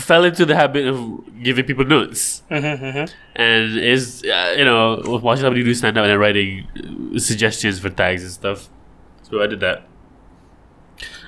fell 0.00 0.24
into 0.24 0.46
the 0.46 0.56
habit 0.56 0.86
of 0.86 0.98
giving 1.42 1.64
people 1.64 1.84
notes 1.84 2.42
and 3.36 3.78
is 3.78 4.24
uh, 4.24 4.54
you 4.56 4.64
know 4.64 5.02
watching 5.22 5.42
somebody 5.42 5.62
do 5.62 5.74
stand 5.74 5.98
up 5.98 6.02
and 6.02 6.10
then 6.10 6.18
writing 6.18 6.66
suggestions 7.18 7.78
for 7.78 7.90
tags 7.90 8.22
and 8.22 8.32
stuff. 8.32 8.68
So 9.22 9.42
I 9.42 9.46
did 9.46 9.60
that 9.60 9.84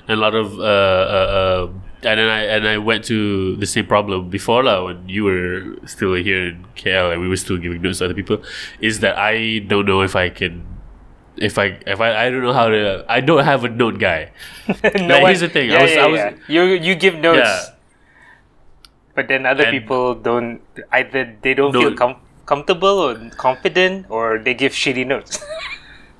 and 0.07 0.19
a 0.19 0.21
lot 0.21 0.35
of 0.35 0.59
uh, 0.59 0.63
uh, 0.63 1.27
uh, 1.37 1.71
and 2.03 2.19
then 2.19 2.29
I 2.29 2.41
and 2.43 2.67
I 2.67 2.77
went 2.77 3.03
to 3.05 3.55
the 3.55 3.65
same 3.65 3.87
problem 3.87 4.29
before 4.29 4.63
lah 4.63 4.85
when 4.85 5.09
you 5.09 5.23
were 5.23 5.75
still 5.85 6.13
here 6.13 6.49
in 6.49 6.65
KL 6.75 7.13
and 7.13 7.21
we 7.21 7.27
were 7.27 7.37
still 7.37 7.57
giving 7.57 7.81
notes 7.81 7.99
to 7.99 8.05
other 8.05 8.13
people. 8.13 8.41
Is 8.79 8.99
that 8.99 9.17
I 9.17 9.59
don't 9.59 9.85
know 9.85 10.01
if 10.01 10.15
I 10.15 10.29
can. 10.29 10.74
If 11.37 11.57
I 11.59 11.77
if 11.85 11.99
I, 11.99 12.25
I 12.25 12.29
don't 12.29 12.41
know 12.43 12.53
how 12.53 12.69
to 12.69 13.03
I 13.09 13.19
don't 13.19 13.43
have 13.43 13.63
a 13.65 13.69
note 13.69 13.99
guy. 13.99 14.31
no 14.67 14.73
Like, 15.19 15.25
here's 15.27 15.41
the 15.41 15.49
thing, 15.49 15.71
I 15.71 15.73
Yeah, 15.73 15.81
was- 15.83 15.91
yeah, 15.95 16.03
I 16.03 16.07
was- 16.07 16.19
yeah. 16.19 16.31
You 16.47 16.61
you 16.89 16.95
give 16.95 17.15
notes, 17.19 17.39
Yeah. 17.43 17.75
but 19.15 19.27
then 19.27 19.45
other 19.45 19.63
And- 19.67 19.75
people 19.75 20.15
don't. 20.15 20.61
Either 20.91 21.35
they 21.41 21.53
don't 21.53 21.73
No. 21.73 21.81
feel 21.81 21.93
com- 21.95 22.21
comfortable 22.45 22.99
or 23.03 23.15
confident, 23.35 24.05
or 24.09 24.39
they 24.39 24.53
give 24.53 24.71
shitty 24.71 25.05
notes. 25.05 25.43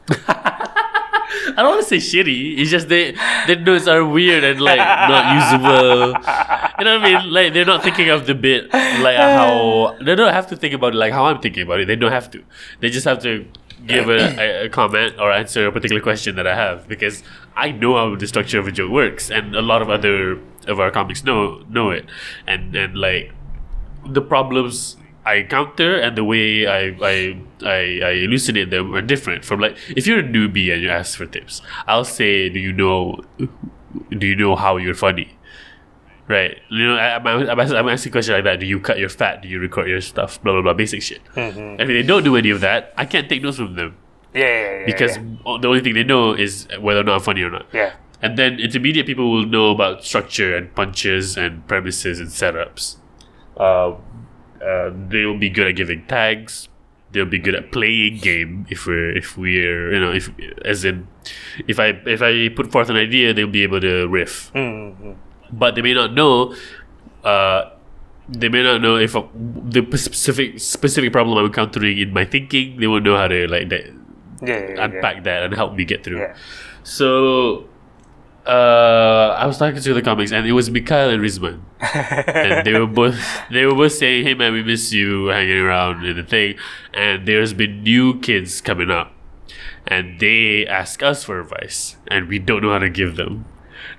I 1.47 1.62
don't 1.62 1.78
want 1.78 1.88
to 1.88 1.88
say 1.88 1.97
shitty. 2.04 2.58
It's 2.60 2.69
just 2.71 2.89
they 2.89 3.12
their 3.47 3.60
notes 3.60 3.88
are 3.88 4.04
weird 4.04 4.43
and 4.43 4.60
like 4.62 4.78
not 4.80 5.23
usable. 5.36 6.12
You 6.80 6.86
know 6.86 6.99
what 6.99 7.06
I 7.06 7.21
mean? 7.21 7.32
Like 7.32 7.54
they're 7.54 7.65
not 7.65 7.84
thinking 7.84 8.10
of 8.10 8.25
the 8.25 8.36
bit 8.36 8.71
like 8.73 9.17
how 9.17 9.95
they 10.06 10.15
don't 10.15 10.34
have 10.34 10.47
to 10.47 10.56
think 10.56 10.73
about 10.73 10.93
it 10.93 10.97
like 10.97 11.13
how 11.13 11.25
I'm 11.25 11.39
thinking 11.39 11.63
about 11.63 11.80
it. 11.80 11.88
They 11.88 11.95
don't 11.95 12.12
have 12.12 12.30
to. 12.32 12.43
They 12.80 12.89
just 12.89 13.06
have 13.06 13.19
to 13.23 13.45
give 13.88 14.10
a, 14.10 14.65
a, 14.65 14.69
comment 14.69 15.15
or 15.19 15.32
answer 15.32 15.67
a 15.67 15.71
particular 15.71 16.02
question 16.02 16.36
that 16.36 16.48
I 16.48 16.56
have 16.56 16.88
because 16.88 17.24
I 17.56 17.71
know 17.71 17.95
how 17.95 18.15
the 18.15 18.28
structure 18.28 18.60
of 18.60 18.67
a 18.67 18.71
joke 18.71 18.91
works, 18.91 19.30
and 19.30 19.56
a 19.56 19.62
lot 19.62 19.82
of 19.82 19.89
other 19.89 20.39
of 20.67 20.80
our 20.80 20.91
comics 20.91 21.24
know 21.24 21.63
know 21.69 21.91
it, 21.91 22.06
and 22.48 22.76
and 22.76 22.98
like 22.98 23.32
the 24.06 24.21
problems 24.21 24.98
I 25.26 25.36
encounter 25.36 25.95
and 25.95 26.15
the 26.15 26.24
way 26.24 26.67
I, 26.67 26.95
I 27.02 27.38
I 27.63 28.00
I 28.04 28.12
elucidate 28.26 28.69
them 28.69 28.93
are 28.93 29.02
different 29.02 29.43
from 29.43 29.60
like 29.60 29.78
if 29.89 30.06
you're 30.06 30.19
a 30.19 30.24
newbie 30.24 30.74
and 30.74 30.82
you 30.82 30.89
ask 30.89 31.17
for 31.17 31.26
tips, 31.26 31.62
I'll 31.88 32.06
say, 32.06 32.50
do 32.50 32.60
you 32.60 32.74
know 32.74 33.21
do 34.10 34.28
you 34.28 34.36
know 34.36 34.56
how 34.56 34.78
you're 34.78 34.95
funny? 34.95 35.35
Right, 36.27 36.57
you 36.71 36.88
know, 36.88 36.95
I, 36.95 37.15
I'm, 37.17 37.27
I'm, 37.27 37.59
asking, 37.59 37.77
I'm 37.77 37.89
asking 37.89 38.11
questions 38.11 38.33
like 38.33 38.43
that. 38.45 38.59
Do 38.59 38.65
you 38.65 38.79
cut 38.79 38.97
your 38.97 39.09
fat? 39.09 39.43
Do 39.43 39.47
you 39.47 39.59
record 39.59 39.88
your 39.88 40.01
stuff? 40.01 40.41
Blah 40.41 40.53
blah 40.53 40.61
blah, 40.63 40.73
basic 40.73 41.03
shit. 41.03 41.21
And 41.35 41.79
if 41.79 41.88
they 41.88 42.01
don't 42.01 42.23
do 42.23 42.35
any 42.35 42.49
of 42.49 42.61
that, 42.61 42.93
I 42.97 43.05
can't 43.05 43.29
take 43.29 43.43
notes 43.43 43.57
from 43.57 43.75
them 43.75 43.95
yeah, 44.35 44.41
yeah, 44.43 44.79
yeah, 44.79 44.85
because 44.85 45.17
yeah. 45.17 45.57
the 45.61 45.67
only 45.67 45.81
thing 45.81 45.93
they 45.93 46.03
know 46.03 46.33
is 46.33 46.67
whether 46.79 46.99
or 46.99 47.03
not 47.03 47.15
I'm 47.15 47.21
funny 47.21 47.41
or 47.41 47.49
not. 47.49 47.67
yeah. 47.71 47.93
And 48.21 48.38
then 48.38 48.59
intermediate 48.59 49.05
people 49.05 49.31
will 49.31 49.45
know 49.45 49.69
about 49.71 50.03
structure 50.03 50.55
and 50.55 50.73
punches 50.73 51.38
and 51.38 51.67
premises 51.67 52.19
and 52.19 52.29
setups. 52.29 52.95
Um, 53.57 54.01
uh, 54.65 54.89
they'll 55.09 55.38
be 55.38 55.49
good 55.49 55.67
at 55.67 55.75
giving 55.75 56.05
tags. 56.07 56.67
They'll 57.11 57.25
be 57.25 57.39
good 57.39 57.55
at 57.55 57.71
playing 57.71 58.17
game 58.17 58.65
if 58.69 58.88
we're 58.88 59.15
if 59.15 59.38
we're 59.38 59.93
you 59.93 59.99
know 59.99 60.11
if 60.11 60.29
as 60.65 60.83
in 60.83 61.07
if 61.67 61.79
I 61.79 61.89
if 62.05 62.21
I 62.21 62.49
put 62.49 62.71
forth 62.71 62.89
an 62.89 62.97
idea 62.97 63.33
they'll 63.33 63.47
be 63.47 63.63
able 63.63 63.79
to 63.81 64.07
riff. 64.07 64.51
Mm-hmm. 64.53 65.11
But 65.51 65.75
they 65.75 65.81
may 65.81 65.93
not 65.93 66.13
know. 66.13 66.55
Uh, 67.23 67.71
they 68.27 68.49
may 68.49 68.63
not 68.63 68.81
know 68.81 68.95
if 68.97 69.15
uh, 69.15 69.23
the 69.36 69.86
specific 69.97 70.60
specific 70.60 71.12
problem 71.12 71.38
I'm 71.38 71.45
encountering 71.45 71.97
in 71.99 72.12
my 72.13 72.25
thinking. 72.25 72.79
They 72.79 72.88
won't 72.88 73.03
know 73.03 73.15
how 73.17 73.27
to 73.27 73.47
like 73.47 73.69
that, 73.69 73.86
Yeah, 73.86 74.47
yeah, 74.60 74.69
yeah. 74.75 74.84
unpack 74.86 75.23
that 75.23 75.43
and 75.43 75.53
help 75.53 75.75
me 75.75 75.86
get 75.86 76.03
through. 76.03 76.19
Yeah. 76.19 76.36
So, 76.84 77.67
uh, 78.45 79.36
I 79.38 79.45
was 79.47 79.58
talking 79.58 79.81
to 79.81 79.93
the 79.93 80.01
comics, 80.01 80.31
and 80.31 80.45
it 80.45 80.51
was 80.53 80.69
Mikhail 80.69 81.10
and 81.10 81.21
Rizman, 81.21 81.62
and 82.27 82.65
they 82.65 82.73
were 82.79 82.86
both 82.88 83.17
they 83.51 83.65
were 83.65 83.73
both 83.75 83.93
saying, 83.93 84.25
"Hey 84.25 84.34
man, 84.34 84.53
we 84.53 84.63
miss 84.63 84.91
you 84.93 85.27
hanging 85.27 85.58
around 85.60 86.05
in 86.05 86.15
the 86.15 86.23
thing." 86.23 86.55
And 86.93 87.27
there's 87.27 87.53
been 87.53 87.81
new 87.84 88.19
kids 88.19 88.62
coming 88.62 88.91
up, 88.91 89.13
and 89.88 90.19
they 90.19 90.65
ask 90.67 91.01
us 91.03 91.23
for 91.23 91.39
advice, 91.41 91.97
and 92.08 92.27
we 92.27 92.38
don't 92.39 92.62
know 92.62 92.71
how 92.71 92.79
to 92.79 92.89
give 92.89 93.15
them 93.15 93.45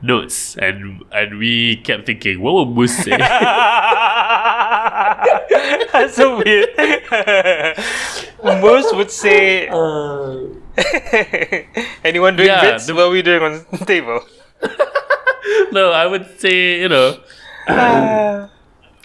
notes, 0.03 0.57
and 0.57 1.03
and 1.13 1.39
we 1.39 1.77
kept 1.77 2.07
thinking, 2.07 2.41
"What 2.41 2.55
would 2.55 2.69
Moose 2.77 2.97
say?" 2.97 3.11
That's 5.93 6.15
so 6.15 6.43
weird. 6.45 6.69
Moose 8.45 8.93
would 8.95 9.11
say, 9.11 9.69
uh. 9.69 10.37
anyone 12.05 12.37
doing 12.37 12.49
Yeah, 12.49 12.61
bits? 12.73 12.87
the- 12.87 12.95
what 12.95 13.05
are 13.05 13.11
we 13.11 13.23
doing 13.23 13.43
on 13.43 13.67
the 13.73 13.85
table? 13.85 14.21
no, 15.73 15.91
I 15.93 16.07
would 16.07 16.39
say, 16.41 16.81
you 16.81 16.89
know. 16.89 17.19
Uh. 17.69 18.49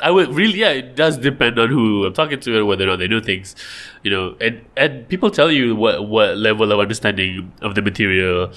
I 0.04 0.10
would 0.10 0.34
really, 0.34 0.60
yeah, 0.60 0.70
it 0.72 0.96
does 0.96 1.18
depend 1.18 1.60
on 1.60 1.70
who 1.70 2.06
I'm 2.06 2.14
talking 2.14 2.40
to 2.40 2.58
and 2.58 2.68
whether 2.68 2.86
or 2.86 2.88
not 2.88 2.96
they 3.00 3.08
know 3.08 3.20
things, 3.22 3.56
you 4.02 4.10
know. 4.10 4.36
And 4.42 4.66
and 4.76 5.08
people 5.08 5.30
tell 5.30 5.52
you 5.52 5.76
what 5.76 6.08
what 6.10 6.38
level 6.38 6.72
of 6.72 6.80
understanding 6.80 7.52
of 7.62 7.76
the 7.76 7.84
material 7.84 8.52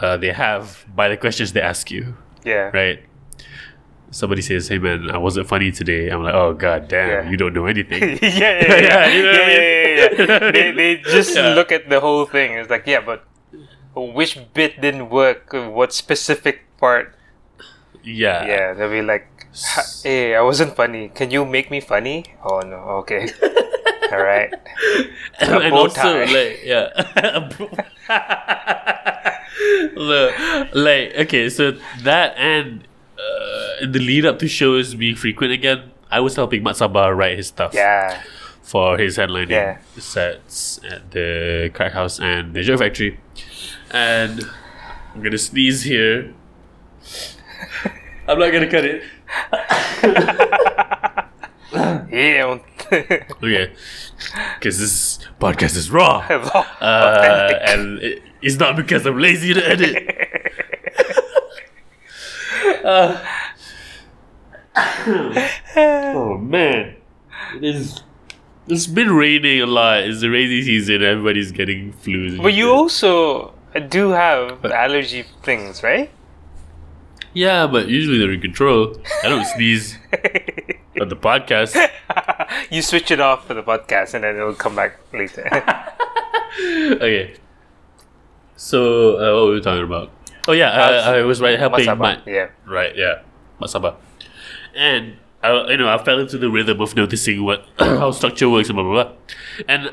uh, 0.00 0.16
they 0.16 0.32
have 0.32 0.84
by 0.94 1.08
the 1.08 1.16
questions 1.16 1.52
they 1.52 1.60
ask 1.60 1.90
you, 1.90 2.16
Yeah. 2.44 2.70
right? 2.72 3.00
Somebody 4.10 4.42
says, 4.42 4.68
"Hey 4.68 4.76
man, 4.78 5.10
I 5.10 5.16
wasn't 5.16 5.48
funny 5.48 5.72
today." 5.72 6.08
I'm 6.12 6.22
like, 6.22 6.34
"Oh 6.34 6.52
god 6.52 6.88
damn, 6.88 7.08
Yeah. 7.08 7.30
you 7.30 7.36
don't 7.36 7.54
know 7.54 7.64
anything." 7.66 8.18
yeah, 8.22 8.28
yeah, 8.28 8.76
yeah, 8.76 9.06
you 9.08 9.22
know 9.22 9.32
yeah, 9.32 9.40
what 9.40 9.48
I 9.48 9.48
mean? 9.48 9.62
yeah, 9.96 10.08
yeah, 10.12 10.40
yeah. 10.44 10.50
They, 10.56 10.70
they 10.72 10.90
just 11.00 11.34
look 11.36 11.72
at 11.72 11.88
the 11.88 12.00
whole 12.00 12.26
thing. 12.26 12.52
It's 12.60 12.68
like, 12.68 12.86
yeah, 12.86 13.00
but 13.00 13.24
which 13.96 14.36
bit 14.52 14.80
didn't 14.80 15.08
work? 15.08 15.52
What 15.52 15.92
specific 15.92 16.64
part? 16.78 17.14
yeah, 18.04 18.44
Yeah, 18.44 18.72
they'll 18.74 18.90
be 18.90 19.00
like, 19.00 19.28
hey, 20.02 20.34
I 20.36 20.42
wasn't 20.42 20.76
funny. 20.76 21.08
Can 21.08 21.30
you 21.30 21.44
make 21.46 21.70
me 21.70 21.80
funny? 21.80 22.24
Oh 22.44 22.60
no, 22.60 23.00
okay. 23.06 23.28
All 24.12 24.20
right. 24.22 24.52
And 25.40 25.72
also 25.72 26.20
like 26.28 26.60
yeah 26.64 26.92
Look, 29.94 30.34
like 30.74 31.12
okay 31.26 31.48
so 31.50 31.72
that 32.02 32.34
and 32.36 32.86
uh, 33.18 33.82
in 33.84 33.92
the 33.92 33.98
lead 34.00 34.24
up 34.26 34.38
to 34.40 34.48
shows 34.48 34.94
being 34.94 35.14
frequent 35.14 35.52
again 35.52 35.90
i 36.10 36.20
was 36.20 36.34
helping 36.36 36.62
mat 36.62 36.76
Sabah 36.76 37.14
write 37.16 37.36
his 37.36 37.48
stuff 37.48 37.72
Yeah. 37.74 38.22
for 38.62 38.96
his 38.98 39.18
headlining 39.18 39.50
Yeah. 39.50 39.78
sets 39.98 40.80
at 40.88 41.10
the 41.12 41.70
crack 41.74 41.92
house 41.92 42.18
and 42.20 42.54
the 42.54 42.62
joke 42.62 42.78
factory. 42.80 43.20
And 43.90 44.48
i'm 45.14 45.22
gonna 45.22 45.36
sneeze 45.38 45.82
here. 45.84 46.32
I'm 48.26 48.38
not 48.38 48.50
gonna 48.52 48.70
cut 48.70 48.84
it. 48.84 49.02
Yeah. 52.12 52.58
okay. 52.92 53.72
Because 54.58 54.78
this 54.78 55.18
podcast 55.40 55.76
is 55.76 55.90
raw. 55.90 56.20
Uh, 56.82 57.52
and 57.64 57.98
it, 58.00 58.22
it's 58.42 58.56
not 58.58 58.76
because 58.76 59.06
I'm 59.06 59.18
lazy 59.18 59.54
to 59.54 59.68
edit. 59.68 60.18
Uh, 62.84 63.24
oh 65.76 66.38
man, 66.38 66.96
it 67.56 67.64
is. 67.64 68.02
It's 68.68 68.86
been 68.86 69.12
raining 69.12 69.60
a 69.60 69.66
lot. 69.66 70.00
It's 70.00 70.20
the 70.20 70.30
rainy 70.30 70.62
season. 70.62 71.02
Everybody's 71.02 71.52
getting 71.52 71.92
flus. 71.92 72.40
But 72.42 72.54
you 72.54 72.64
shit. 72.66 72.72
also 72.72 73.54
do 73.88 74.10
have 74.10 74.64
allergy 74.64 75.24
things, 75.42 75.82
right? 75.82 76.10
yeah, 77.34 77.66
but 77.66 77.88
usually 77.88 78.18
they're 78.18 78.32
in 78.32 78.40
control. 78.40 78.96
I 79.24 79.28
don't 79.28 79.46
sneeze 79.46 79.96
on 81.00 81.08
the 81.08 81.16
podcast. 81.16 81.76
you 82.70 82.82
switch 82.82 83.10
it 83.10 83.20
off 83.20 83.46
for 83.46 83.54
the 83.54 83.62
podcast 83.62 84.14
and 84.14 84.24
then 84.24 84.36
it'll 84.36 84.54
come 84.54 84.76
back 84.76 84.98
later. 85.12 85.48
Okay. 86.54 87.34
So 88.56 89.16
uh, 89.16 89.34
what 89.34 89.46
were 89.48 89.54
we 89.54 89.60
talking 89.60 89.84
about? 89.84 90.10
Oh 90.48 90.52
yeah, 90.52 90.70
I, 90.70 91.18
I 91.18 91.22
was 91.22 91.40
right 91.40 91.58
helping 91.58 91.86
Masaba. 91.86 91.98
Matt. 91.98 92.22
Yeah. 92.26 92.50
Right, 92.66 92.96
yeah. 92.96 93.22
Masaba. 93.60 93.96
And 94.74 95.16
I 95.42 95.70
you 95.70 95.76
know, 95.76 95.88
I 95.88 96.02
fell 96.02 96.18
into 96.18 96.38
the 96.38 96.50
rhythm 96.50 96.80
of 96.80 96.96
noticing 96.96 97.44
what 97.44 97.66
how 97.78 98.10
structure 98.10 98.48
works 98.48 98.68
and 98.68 98.76
blah 98.76 98.84
blah 98.84 99.04
blah. 99.04 99.12
And 99.68 99.92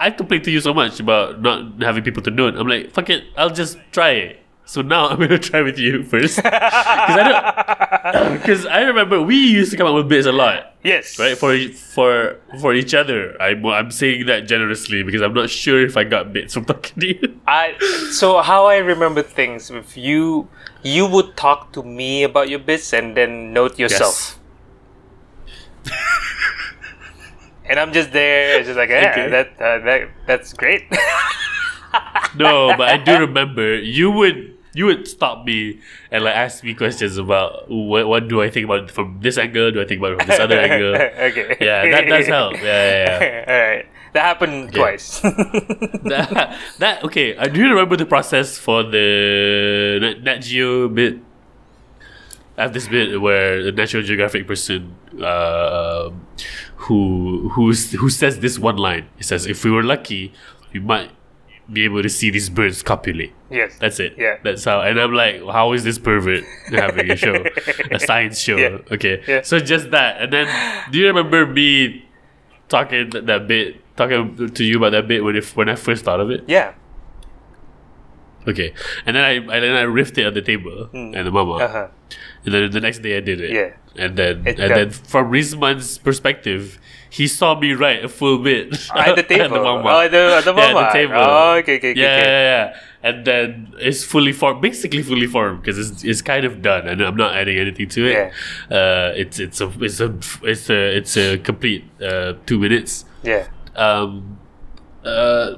I 0.00 0.10
complained 0.10 0.44
to 0.44 0.50
you 0.50 0.60
so 0.60 0.74
much 0.74 0.98
about 1.00 1.40
not 1.40 1.80
having 1.82 2.02
people 2.02 2.22
to 2.24 2.30
note. 2.30 2.56
I'm 2.56 2.66
like, 2.66 2.92
fuck 2.92 3.08
it, 3.10 3.24
I'll 3.36 3.50
just 3.50 3.78
try 3.92 4.10
it. 4.10 4.40
So 4.72 4.80
now 4.80 5.08
I'm 5.08 5.18
gonna 5.20 5.36
try 5.38 5.60
with 5.60 5.78
you 5.78 6.02
first. 6.02 6.40
Because 6.42 7.18
I 7.18 8.10
don't 8.14 8.32
because 8.40 8.64
I 8.64 8.80
remember 8.88 9.20
we 9.20 9.36
used 9.36 9.70
to 9.72 9.76
come 9.76 9.86
up 9.86 9.94
with 9.94 10.08
bits 10.08 10.26
a 10.26 10.32
lot. 10.32 10.72
yes. 10.82 11.18
Right? 11.18 11.36
For 11.36 11.52
for 11.92 12.40
for 12.58 12.72
each 12.72 12.94
other. 12.94 13.36
I'm 13.36 13.60
I'm 13.66 13.90
saying 13.90 14.24
that 14.32 14.48
generously 14.48 15.02
because 15.02 15.20
I'm 15.20 15.34
not 15.34 15.50
sure 15.50 15.84
if 15.84 15.98
I 15.98 16.04
got 16.04 16.32
bits 16.32 16.54
from 16.54 16.64
talking 16.64 16.96
to 17.04 17.06
you. 17.06 17.38
I 17.46 17.76
so 18.16 18.40
how 18.40 18.64
I 18.64 18.78
remember 18.78 19.20
things 19.20 19.68
if 19.70 19.94
you 19.98 20.48
you 20.82 21.04
would 21.04 21.36
talk 21.36 21.72
to 21.76 21.82
me 21.84 22.22
about 22.24 22.48
your 22.48 22.58
bits 22.64 22.94
and 22.94 23.14
then 23.14 23.52
note 23.52 23.78
yourself. 23.78 24.40
And 27.68 27.78
I'm 27.78 27.92
just 27.92 28.10
there, 28.12 28.58
it's 28.58 28.66
just 28.66 28.76
like, 28.76 28.90
yeah, 28.90 29.12
Okay. 29.12 29.28
that, 29.30 29.48
uh, 29.60 29.78
that 29.84 30.08
that's 30.26 30.52
great. 30.52 30.82
No, 32.34 32.72
but 32.76 32.88
I 32.88 32.96
do 32.96 33.18
remember 33.20 33.76
you 33.76 34.10
would 34.10 34.51
you 34.74 34.86
would 34.86 35.06
stop 35.06 35.44
me 35.44 35.80
and 36.10 36.24
like 36.24 36.34
ask 36.34 36.64
me 36.64 36.74
questions 36.74 37.18
about 37.18 37.68
what 37.68 38.08
what 38.08 38.28
do 38.28 38.40
I 38.40 38.50
think 38.50 38.64
about 38.64 38.90
from 38.90 39.18
this 39.20 39.36
angle? 39.38 39.70
Do 39.70 39.80
I 39.80 39.84
think 39.84 40.00
about 40.00 40.12
it 40.12 40.18
from 40.20 40.28
this 40.28 40.40
other 40.40 40.58
angle? 40.58 40.94
okay. 40.96 41.56
Yeah, 41.60 41.90
that 41.90 42.08
does 42.08 42.26
help. 42.26 42.54
Yeah, 42.54 42.62
yeah, 42.62 43.44
All 43.48 43.76
right. 43.76 43.86
That 44.12 44.22
happened 44.24 44.74
twice. 44.74 45.20
that, 45.20 46.58
that 46.78 47.04
okay. 47.04 47.36
I 47.36 47.48
do 47.48 47.62
remember 47.62 47.96
the 47.96 48.04
process 48.04 48.58
for 48.58 48.82
the 48.82 49.98
Nat, 50.00 50.22
Nat 50.22 50.38
Geo 50.38 50.88
bit. 50.88 51.18
I 52.58 52.62
have 52.62 52.74
this 52.74 52.88
bit 52.88 53.18
where 53.20 53.62
the 53.62 53.72
National 53.72 54.02
Geographic 54.02 54.46
person 54.46 54.94
uh, 55.18 56.08
um, 56.08 56.26
who 56.76 57.48
who's, 57.54 57.92
who 57.92 58.10
says 58.10 58.40
this 58.40 58.58
one 58.58 58.76
line. 58.76 59.08
He 59.16 59.22
says, 59.22 59.46
"If 59.46 59.64
we 59.64 59.70
were 59.70 59.82
lucky, 59.82 60.34
we 60.74 60.80
might 60.80 61.10
be 61.70 61.84
able 61.84 62.02
to 62.02 62.08
see 62.08 62.30
these 62.30 62.48
birds 62.48 62.82
copulate." 62.82 63.32
Yes. 63.50 63.76
That's 63.78 64.00
it. 64.00 64.14
Yeah. 64.16 64.38
That's 64.42 64.64
how. 64.64 64.80
And 64.80 64.98
I'm 64.98 65.12
like, 65.12 65.42
how 65.44 65.72
is 65.72 65.84
this 65.84 65.98
pervert 65.98 66.44
having 66.70 67.10
a 67.10 67.16
show, 67.16 67.44
a 67.90 67.98
science 68.08 68.38
show? 68.40 68.56
Yeah. 68.56 68.78
Okay. 68.90 69.22
Yeah. 69.28 69.42
So 69.42 69.58
just 69.60 69.90
that, 69.90 70.20
and 70.22 70.32
then 70.32 70.46
do 70.90 70.98
you 70.98 71.06
remember 71.06 71.46
me 71.46 72.04
talking 72.68 73.10
that, 73.10 73.46
bit, 73.46 73.76
talking 73.96 74.48
to 74.48 74.64
you 74.64 74.78
about 74.78 74.92
that 74.92 75.06
bit 75.08 75.22
when 75.22 75.36
if 75.36 75.54
when 75.56 75.68
I 75.68 75.74
first 75.74 76.04
thought 76.04 76.20
of 76.20 76.30
it? 76.30 76.44
yeah. 76.48 76.72
Okay. 78.48 78.74
And 79.06 79.14
then 79.16 79.22
I 79.24 79.32
and 79.34 79.48
then 79.62 79.76
I 79.76 79.84
riffed 79.84 80.18
it 80.18 80.26
on 80.26 80.34
the 80.34 80.42
table 80.42 80.88
and 80.92 81.14
the 81.14 81.30
mama, 81.30 81.52
Uh 81.62 81.68
huh. 81.68 81.88
and 82.44 82.52
then 82.54 82.70
the 82.72 82.80
next 82.80 82.98
day 82.98 83.16
I 83.16 83.20
did 83.20 83.40
it. 83.40 83.50
Yeah. 83.52 83.70
And 83.94 84.16
then 84.16 84.42
It 84.46 84.58
and 84.58 84.70
then 84.74 84.90
from 84.90 85.30
Rizman's 85.30 85.98
perspective, 85.98 86.80
he 87.12 87.28
saw 87.28 87.58
me 87.60 87.72
write 87.74 88.02
a 88.02 88.08
full 88.08 88.38
bit 88.38 88.72
At 88.96 89.16
the 89.16 89.22
table. 89.22 89.62
mama. 89.62 89.84
Oh, 89.86 90.08
the, 90.08 90.36
at 90.38 90.44
the 90.44 90.54
Yeah, 90.56 90.72
mama. 90.72 90.86
the 90.86 90.92
table. 90.92 91.14
Oh, 91.16 91.52
okay, 91.60 91.76
okay, 91.76 91.90
okay. 91.90 92.00
yeah, 92.00 92.16
okay. 92.16 92.24
yeah, 92.24 92.64
yeah. 92.72 92.76
And 93.02 93.26
then 93.26 93.74
it's 93.78 94.02
fully 94.02 94.32
formed, 94.32 94.62
basically 94.62 95.02
fully 95.02 95.26
formed 95.26 95.60
because 95.60 95.76
it's, 95.78 96.04
it's 96.04 96.22
kind 96.22 96.46
of 96.46 96.62
done, 96.62 96.88
and 96.88 97.02
I'm 97.02 97.16
not 97.16 97.36
adding 97.36 97.58
anything 97.58 97.88
to 97.90 98.06
it. 98.06 98.32
Yeah. 98.70 98.76
Uh, 98.76 99.12
it's 99.14 99.38
it's 99.38 99.60
a 99.60 99.68
it's 99.80 100.00
a 100.00 100.14
it's 100.42 100.70
a 100.70 100.96
it's 100.96 101.16
a 101.18 101.36
complete 101.38 101.84
uh, 102.00 102.34
two 102.46 102.58
minutes. 102.58 103.04
Yeah. 103.22 103.48
Um, 103.76 104.38
uh, 105.04 105.56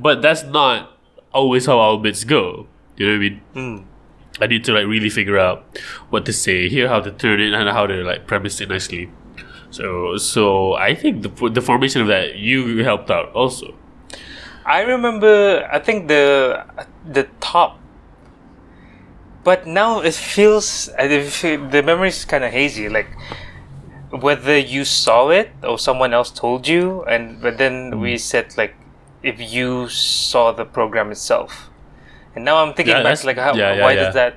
but 0.00 0.22
that's 0.22 0.44
not 0.44 0.96
always 1.32 1.66
how 1.66 1.78
our 1.80 1.98
bits 1.98 2.22
go. 2.22 2.68
You 2.96 3.06
know 3.06 3.12
what 3.12 3.16
I 3.16 3.18
mean? 3.18 3.40
Mm. 3.54 3.84
I 4.42 4.46
need 4.46 4.62
to 4.64 4.72
like 4.72 4.86
really 4.86 5.10
figure 5.10 5.38
out 5.38 5.64
what 6.10 6.24
to 6.26 6.32
say, 6.32 6.68
hear 6.68 6.88
how 6.88 7.00
to 7.00 7.10
turn 7.10 7.40
it, 7.40 7.52
and 7.52 7.68
how 7.70 7.86
to 7.86 8.04
like 8.04 8.26
premise 8.26 8.60
it 8.60 8.68
nicely. 8.68 9.10
So, 9.74 10.16
so 10.16 10.74
I 10.74 10.94
think 10.94 11.22
the 11.26 11.30
the 11.50 11.60
formation 11.60 12.00
of 12.02 12.08
that 12.08 12.36
you 12.38 12.84
helped 12.84 13.10
out 13.10 13.32
also. 13.34 13.74
I 14.64 14.80
remember. 14.82 15.66
I 15.70 15.78
think 15.78 16.08
the 16.08 16.62
the 17.04 17.24
top. 17.40 17.78
But 19.44 19.66
now 19.66 20.00
it 20.00 20.14
feels 20.14 20.86
the 20.96 21.82
memory 21.84 22.08
is 22.08 22.24
kind 22.24 22.44
of 22.44 22.50
hazy. 22.52 22.88
Like 22.88 23.10
whether 24.10 24.56
you 24.56 24.84
saw 24.84 25.28
it 25.30 25.50
or 25.62 25.78
someone 25.78 26.14
else 26.14 26.30
told 26.30 26.68
you, 26.68 27.02
and 27.04 27.40
but 27.42 27.58
then 27.58 27.92
Hmm. 27.92 28.00
we 28.00 28.16
said 28.16 28.56
like 28.56 28.74
if 29.22 29.40
you 29.40 29.88
saw 29.88 30.52
the 30.52 30.64
program 30.64 31.10
itself. 31.10 31.70
And 32.34 32.44
now 32.44 32.56
I'm 32.62 32.74
thinking 32.74 32.96
Yeah, 32.96 33.02
back, 33.02 33.22
like 33.24 33.38
how, 33.38 33.54
yeah, 33.54 33.74
yeah, 33.74 33.82
why 33.82 33.92
yeah. 33.92 34.02
does 34.04 34.14
that? 34.14 34.34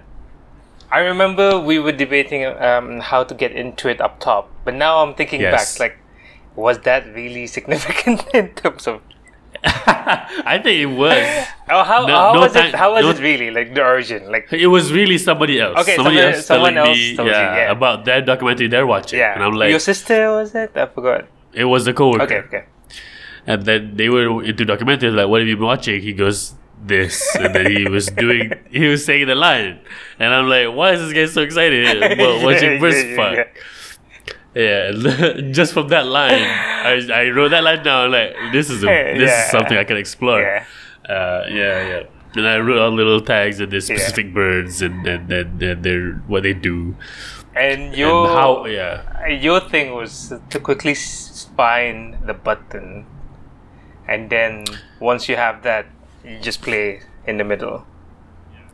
I 0.92 1.00
remember 1.00 1.60
we 1.60 1.80
were 1.80 1.92
debating 1.92 2.46
um, 2.46 3.00
how 3.02 3.24
to 3.24 3.34
get 3.36 3.52
into 3.52 3.90
it 3.90 4.00
up 4.02 4.20
top, 4.20 4.50
but 4.64 4.74
now 4.74 5.04
I'm 5.04 5.14
thinking 5.16 5.42
Yes. 5.42 5.78
back, 5.78 5.80
like, 5.80 5.98
was 6.56 6.80
that 6.82 7.06
really 7.14 7.46
significant 7.48 8.26
in 8.34 8.50
terms 8.56 8.88
of 8.88 9.02
I 9.64 10.60
think 10.64 10.80
it 10.82 10.86
was. 10.86 11.18
Oh, 11.70 11.84
how, 11.84 12.06
No- 12.06 12.16
how 12.16 12.34
no 12.34 12.40
was 12.42 12.54
time- 12.54 12.68
it? 12.68 12.76
How 12.76 12.94
was 12.94 13.04
no- 13.04 13.10
it 13.12 13.20
really? 13.20 13.50
Like 13.52 13.74
the 13.74 13.84
origin? 13.84 14.32
Like 14.32 14.48
It 14.54 14.68
was 14.68 14.94
really 14.94 15.18
somebody 15.18 15.60
else. 15.60 15.80
Okay, 15.82 15.96
somebody 15.96 16.18
somebody- 16.18 16.36
else 16.38 16.46
someone 16.46 16.74
telling 16.76 16.90
else 16.90 16.98
me 16.98 17.16
told 17.16 17.28
you, 17.28 17.34
yeah, 17.34 17.56
yeah. 17.56 17.72
about 17.72 18.06
that 18.06 18.26
documentary 18.26 18.68
they're 18.68 18.86
watching. 18.88 19.20
yeah, 19.20 19.34
And 19.34 19.44
I'm 19.44 19.54
like, 19.54 19.70
your 19.72 19.80
sister 19.80 20.32
was 20.32 20.54
it? 20.56 20.72
I 20.76 20.86
forgot. 20.86 21.26
it 21.54 21.66
was 21.66 21.88
a 21.88 21.94
coworker. 21.94 22.24
Okay, 22.24 22.38
okay. 22.48 22.64
And 23.48 23.64
then 23.66 23.96
they 23.96 24.10
were 24.10 24.44
into 24.44 24.64
documentaries, 24.66 25.16
like, 25.16 25.28
what 25.28 25.42
have 25.42 25.48
you 25.48 25.56
been 25.56 25.66
watching? 25.66 26.02
He 26.02 26.14
goes, 26.14 26.54
this. 26.82 27.36
And 27.36 27.54
then 27.54 27.72
he 27.72 27.88
was 27.88 28.08
doing, 28.08 28.54
he 28.70 28.88
was 28.88 29.06
saying 29.06 29.28
the 29.28 29.36
line. 29.36 29.80
And 30.20 30.34
I'm 30.34 30.48
like, 30.48 30.74
why 30.76 30.94
is 30.94 31.02
this 31.02 31.14
guy 31.14 31.26
so 31.34 31.42
excited 31.42 31.86
about 32.14 32.44
watching 32.44 32.80
Yeah, 32.80 32.80
yeah, 32.80 33.16
Fuck? 33.16 33.36
yeah. 33.36 33.44
Yeah, 34.56 35.52
just 35.52 35.74
from 35.74 35.88
that 35.90 36.08
line, 36.08 36.42
I, 36.42 37.08
I 37.14 37.30
wrote 37.30 37.50
that 37.50 37.64
line 37.64 37.84
down. 37.84 38.12
Like 38.12 38.34
this 38.52 38.72
is 38.72 38.84
a, 38.84 38.88
this 38.88 39.30
is 39.32 39.52
something 39.52 39.78
I 39.78 39.84
can 39.84 39.98
explore. 39.98 40.42
Yeah. 40.42 40.66
Uh, 41.08 41.46
yeah, 41.50 41.88
yeah. 41.88 42.04
And 42.36 42.48
I 42.48 42.58
wrote 42.58 42.80
on 42.80 42.96
little 42.96 43.22
tags 43.22 43.60
and 43.60 43.72
the 43.72 43.80
specific 43.82 44.34
birds 44.34 44.82
and 44.82 45.06
and, 45.06 45.32
and, 45.32 45.62
and 45.62 45.84
their 45.84 46.14
what 46.26 46.42
they 46.44 46.54
do 46.54 46.96
And 47.56 47.94
your 47.96 48.26
and 48.26 48.34
how. 48.34 48.66
Yeah, 48.66 49.28
your 49.28 49.60
thing 49.60 49.94
was 49.94 50.34
to 50.50 50.60
quickly 50.60 50.96
find 51.56 52.18
the 52.26 52.34
button, 52.34 53.06
and 54.08 54.30
then 54.30 54.66
once 55.00 55.30
you 55.30 55.36
have 55.36 55.62
that, 55.64 55.86
you 56.24 56.40
just 56.40 56.62
play 56.62 57.02
in 57.26 57.38
the 57.38 57.44
middle. 57.44 57.86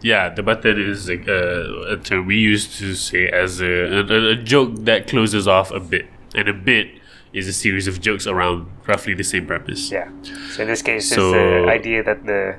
yeah. 0.01 0.29
The 0.29 0.43
button 0.43 0.79
is 0.81 1.09
like, 1.09 1.27
uh, 1.27 1.93
a 1.93 1.97
term 1.97 2.25
we 2.25 2.37
used 2.37 2.77
to 2.79 2.93
say 2.95 3.27
as 3.29 3.61
a, 3.61 3.99
a, 3.99 4.29
a 4.31 4.35
joke 4.35 4.75
that 4.85 5.07
closes 5.07 5.47
off 5.47 5.71
a 5.71 5.79
bit, 5.79 6.05
and 6.35 6.47
a 6.49 6.53
bit 6.53 6.87
is 7.33 7.47
a 7.47 7.53
series 7.53 7.87
of 7.87 7.99
jokes 8.01 8.27
around 8.27 8.67
roughly 8.87 9.13
the 9.15 9.23
same 9.23 9.45
premise. 9.47 9.91
Yeah. 9.91 10.09
So 10.51 10.61
in 10.63 10.67
this 10.67 10.81
case, 10.81 11.09
So- 11.09 11.33
it's 11.33 11.65
the 11.65 11.71
idea 11.71 12.03
that 12.03 12.25
the 12.25 12.57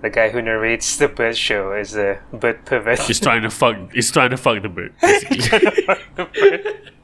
the 0.00 0.10
guy 0.10 0.28
who 0.30 0.40
narrates 0.40 0.96
the 0.96 1.08
bird 1.08 1.36
show 1.36 1.72
is 1.72 1.96
a 1.96 2.20
bird 2.32 2.64
pervert. 2.64 3.00
He's 3.00 3.18
trying 3.18 3.42
to 3.42 3.50
fuck. 3.50 3.76
He's 3.92 4.10
trying 4.12 4.30
to 4.30 4.36
fuck 4.36 4.62
the 4.62 4.68
bird. 4.68 4.94
basically. 5.02 5.86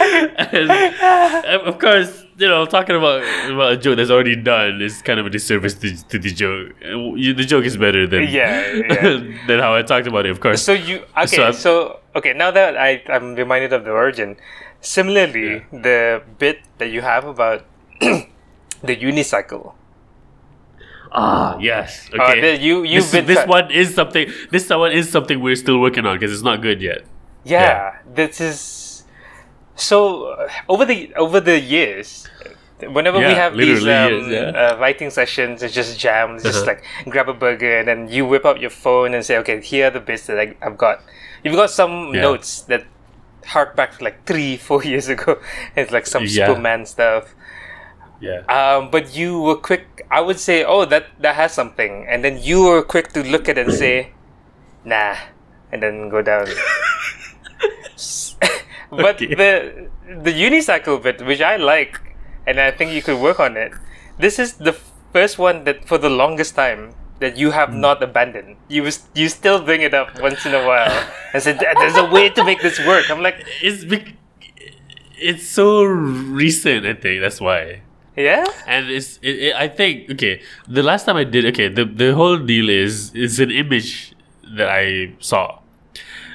of 0.00 1.78
course, 1.78 2.24
you 2.36 2.46
know, 2.48 2.64
talking 2.66 2.96
about 2.96 3.22
about 3.50 3.72
a 3.72 3.76
joke 3.76 3.96
that's 3.96 4.10
already 4.10 4.36
done 4.36 4.80
is 4.80 5.02
kind 5.02 5.18
of 5.20 5.26
a 5.26 5.30
disservice 5.30 5.74
to, 5.74 5.90
to 6.08 6.18
the 6.18 6.30
joke. 6.30 6.72
Uh, 6.82 7.14
The 7.16 7.44
joke 7.46 7.64
is 7.64 7.76
better 7.76 8.06
than 8.06 8.22
Yeah, 8.28 8.72
yeah. 8.72 9.02
than 9.46 9.58
how 9.58 9.74
I 9.74 9.82
talked 9.82 10.06
about 10.06 10.26
it. 10.26 10.30
Of 10.30 10.40
course. 10.40 10.62
So 10.62 10.72
you 10.72 11.02
okay? 11.16 11.26
So 11.26 11.52
So, 11.52 12.00
okay, 12.16 12.32
now 12.32 12.50
that 12.50 12.76
I 12.76 13.02
I'm 13.08 13.34
reminded 13.34 13.72
of 13.72 13.84
the 13.84 13.90
origin. 13.90 14.36
Similarly, 14.80 15.66
the 15.72 16.22
bit 16.38 16.60
that 16.78 16.90
you 16.90 17.00
have 17.02 17.26
about 17.26 17.64
the 18.00 18.94
unicycle. 18.94 19.74
ah, 21.10 21.58
yes. 21.58 22.06
Uh, 22.14 22.22
Okay. 22.22 22.40
the- 22.40 22.56
you 22.62 22.84
you've 22.86 23.10
this, 23.10 23.26
this 23.26 23.38
cut- 23.42 23.48
one 23.48 23.66
is 23.74 23.90
something. 23.94 24.30
This 24.54 24.68
one 24.70 24.92
is 24.92 25.10
something 25.10 25.40
we're 25.42 25.56
still 25.58 25.80
working 25.82 26.06
on 26.06 26.14
because 26.14 26.30
it's 26.32 26.46
not 26.46 26.62
good 26.62 26.78
yet. 26.80 27.02
Yeah, 27.42 27.58
Yeah. 27.58 28.14
this 28.14 28.40
is 28.40 28.56
so 29.78 30.26
uh, 30.34 30.48
over 30.68 30.84
the 30.84 31.14
over 31.14 31.40
the 31.40 31.58
years. 31.58 32.26
Whenever 32.78 33.18
we 33.18 33.24
have 33.34 33.56
these 33.56 33.82
um, 33.82 34.30
yeah. 34.30 34.54
uh, 34.54 34.76
writing 34.78 35.10
sessions, 35.10 35.64
it's 35.64 35.74
just 35.74 35.98
jam. 35.98 36.36
It's 36.36 36.44
just 36.44 36.62
Uh-huh. 36.62 36.78
like 36.78 36.84
grab 37.10 37.28
a 37.28 37.34
burger 37.34 37.78
and 37.82 37.88
then 37.88 38.06
you 38.06 38.22
whip 38.24 38.46
out 38.46 38.60
your 38.62 38.70
phone 38.70 39.14
and 39.18 39.26
say, 39.26 39.34
"Okay, 39.42 39.58
here 39.60 39.88
are 39.88 39.90
the 39.90 39.98
bits 39.98 40.26
that 40.30 40.38
I, 40.38 40.54
I've 40.62 40.78
got." 40.78 41.02
You've 41.42 41.56
got 41.58 41.70
some 41.74 42.14
Yeah. 42.14 42.22
notes 42.22 42.62
that 42.70 42.86
hark 43.50 43.74
back 43.74 43.98
to 43.98 44.04
like 44.06 44.22
three, 44.30 44.56
four 44.68 44.84
years 44.86 45.08
ago. 45.10 45.40
It's 45.74 45.90
like 45.90 46.06
some 46.06 46.22
Yeah. 46.22 46.46
Superman 46.46 46.86
stuff. 46.86 47.34
Yeah. 48.22 48.46
Um, 48.46 48.90
but 48.94 49.10
you 49.16 49.40
were 49.42 49.56
quick. 49.58 50.06
I 50.06 50.20
would 50.22 50.38
say, 50.38 50.62
"Oh, 50.62 50.84
that 50.86 51.06
that 51.18 51.34
has 51.34 51.50
something," 51.50 52.06
and 52.06 52.22
then 52.22 52.38
you 52.38 52.62
were 52.62 52.82
quick 52.86 53.10
to 53.18 53.26
look 53.26 53.48
at 53.50 53.58
it 53.58 53.66
and 53.66 53.74
say, 53.74 54.14
"Nah," 54.86 55.18
and 55.74 55.82
then 55.82 56.10
go 56.14 56.22
down. 56.22 56.46
but 59.04 59.20
Okay. 59.20 59.34
the 59.34 59.52
the 60.24 60.32
unicycle 60.32 61.02
bit, 61.02 61.20
which 61.24 61.40
I 61.40 61.56
like, 61.56 62.00
and 62.46 62.58
I 62.60 62.70
think 62.70 62.92
you 62.92 63.02
could 63.02 63.20
work 63.20 63.38
on 63.40 63.56
it. 63.56 63.72
This 64.18 64.38
is 64.38 64.54
the 64.54 64.72
first 65.12 65.38
one 65.38 65.64
that, 65.64 65.84
for 65.86 65.98
the 65.98 66.10
longest 66.10 66.54
time, 66.56 66.94
that 67.20 67.36
you 67.36 67.50
have 67.52 67.70
Hmm. 67.70 67.80
not 67.80 68.02
abandoned. 68.02 68.56
You 68.68 68.82
was 68.84 69.04
you 69.14 69.28
still 69.28 69.60
bring 69.60 69.82
it 69.82 69.92
up 69.94 70.18
once 70.20 70.46
in 70.46 70.54
a 70.54 70.64
while 70.66 70.90
and 71.32 71.42
said, 71.42 71.58
"There's 71.60 71.96
a 71.96 72.06
way 72.08 72.30
to 72.30 72.44
make 72.44 72.62
this 72.62 72.78
work." 72.86 73.10
I'm 73.10 73.22
like, 73.22 73.44
It's 73.62 73.84
bec- 73.84 74.14
it's 75.18 75.46
so 75.46 75.82
recent. 75.82 76.86
I 76.86 76.94
think 76.94 77.20
that's 77.20 77.40
why. 77.40 77.82
"Yeah, 78.16 78.44
and 78.66 78.90
it's 78.90 79.18
it, 79.22 79.50
it, 79.50 79.54
I 79.54 79.68
think 79.70 80.10
okay 80.18 80.42
the 80.66 80.82
last 80.82 81.06
time 81.06 81.14
I 81.14 81.22
did 81.22 81.46
okay 81.54 81.68
the 81.70 81.84
the 81.86 82.14
whole 82.18 82.34
deal 82.38 82.66
is 82.68 83.12
it's 83.14 83.38
an 83.38 83.50
image 83.54 84.10
that 84.58 84.66
I 84.66 85.14
saw 85.22 85.62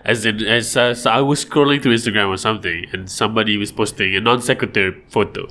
as 0.06 0.26
in 0.26 0.44
as 0.44 0.76
uh, 0.76 0.94
so 0.94 1.10
I 1.10 1.22
was 1.22 1.44
scrolling 1.46 1.82
through 1.82 1.96
Instagram 1.96 2.30
or 2.30 2.38
something 2.38 2.86
and 2.92 3.10
somebody 3.10 3.58
was 3.58 3.72
posting 3.72 4.16
a 4.16 4.20
non 4.20 4.42
sequitur 4.42 4.96
photo. 5.08 5.48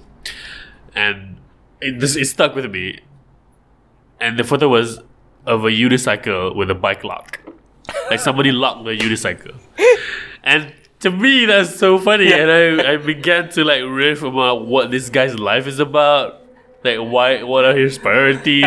And 0.94 1.38
it, 1.80 2.00
this 2.00 2.16
it 2.16 2.26
stuck 2.26 2.54
with 2.54 2.70
me. 2.70 3.00
And 4.20 4.38
the 4.38 4.44
photo 4.44 4.68
was 4.68 5.00
of 5.46 5.64
a 5.64 5.70
unicycle 5.70 6.54
with 6.54 6.70
a 6.70 6.74
bike 6.74 7.02
lock. 7.02 7.40
Like 8.10 8.20
somebody 8.20 8.52
locked 8.64 8.84
the 8.84 8.96
unicycle. 8.96 9.58
And 10.44 10.72
to 11.00 11.10
me 11.10 11.46
that's 11.46 11.74
so 11.76 11.98
funny. 11.98 12.32
And 12.32 12.50
I, 12.50 12.92
I 12.92 12.96
began 12.98 13.48
to 13.50 13.64
like 13.64 13.82
riff 13.86 14.22
about 14.22 14.66
what 14.66 14.90
this 14.90 15.08
guy's 15.08 15.38
life 15.38 15.66
is 15.66 15.78
about 15.78 16.41
like 16.84 16.98
why 16.98 17.42
what 17.42 17.64
are 17.64 17.76
his 17.76 17.96
priorities 17.98 18.64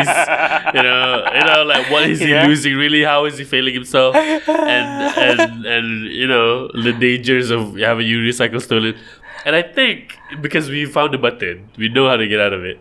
you 0.76 0.82
know 0.82 1.28
you 1.34 1.44
know 1.44 1.64
like 1.66 1.90
what 1.90 2.08
is 2.08 2.20
he 2.20 2.30
Yeah. 2.30 2.46
losing 2.46 2.74
really 2.76 3.02
how 3.02 3.24
is 3.26 3.36
he 3.38 3.44
failing 3.44 3.74
himself 3.74 4.14
and 4.16 5.18
and 5.18 5.66
and 5.66 5.86
you 6.12 6.26
know 6.26 6.68
the 6.68 6.92
dangers 6.92 7.50
of 7.50 7.76
having 7.76 8.06
a 8.06 8.10
unicycle 8.10 8.60
stolen 8.60 8.94
and 9.44 9.54
I 9.54 9.62
think 9.62 10.18
because 10.40 10.68
we 10.70 10.86
found 10.86 11.12
the 11.14 11.18
button 11.18 11.68
we 11.76 11.88
know 11.88 12.08
how 12.08 12.16
to 12.16 12.26
get 12.26 12.40
out 12.40 12.52
of 12.52 12.64
it 12.64 12.78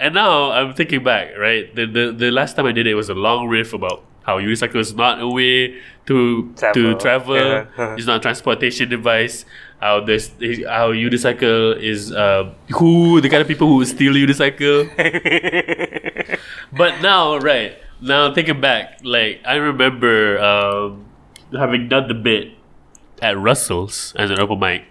and 0.00 0.14
now 0.14 0.50
I'm 0.52 0.74
thinking 0.74 1.02
back 1.04 1.36
right 1.38 1.74
the 1.74 1.86
the, 1.86 2.12
the 2.12 2.30
last 2.30 2.56
time 2.56 2.66
I 2.66 2.72
did 2.72 2.86
it 2.86 2.94
was 2.94 3.08
a 3.08 3.14
long 3.14 3.48
riff 3.48 3.72
about 3.72 4.04
how 4.24 4.38
unicycle 4.38 4.76
is 4.80 4.94
not 4.94 5.20
a 5.20 5.28
way 5.28 5.78
to 6.06 6.52
to 6.72 6.94
Travel. 6.96 6.98
travel. 6.98 7.36
Yeah. 7.36 7.94
It's 7.96 8.06
not 8.06 8.16
a 8.16 8.20
transportation 8.20 8.88
device. 8.88 9.44
How 9.80 10.00
this 10.00 10.30
how 10.66 10.90
unicycle 10.90 11.80
is 11.80 12.12
um, 12.12 12.54
who 12.74 13.20
the 13.20 13.28
kind 13.28 13.42
of 13.42 13.46
people 13.48 13.68
who 13.68 13.84
steal 13.84 14.14
unicycle. 14.14 14.90
But 16.72 17.00
now, 17.00 17.38
right 17.38 17.76
now, 18.00 18.32
thinking 18.32 18.60
back, 18.60 19.00
like 19.02 19.40
I 19.44 19.54
remember 19.54 20.38
um, 20.38 21.06
having 21.52 21.88
done 21.88 22.08
the 22.08 22.14
bit 22.14 22.52
at 23.22 23.38
Russell's 23.38 24.14
as 24.16 24.30
an 24.30 24.38
open 24.38 24.58
mic, 24.58 24.84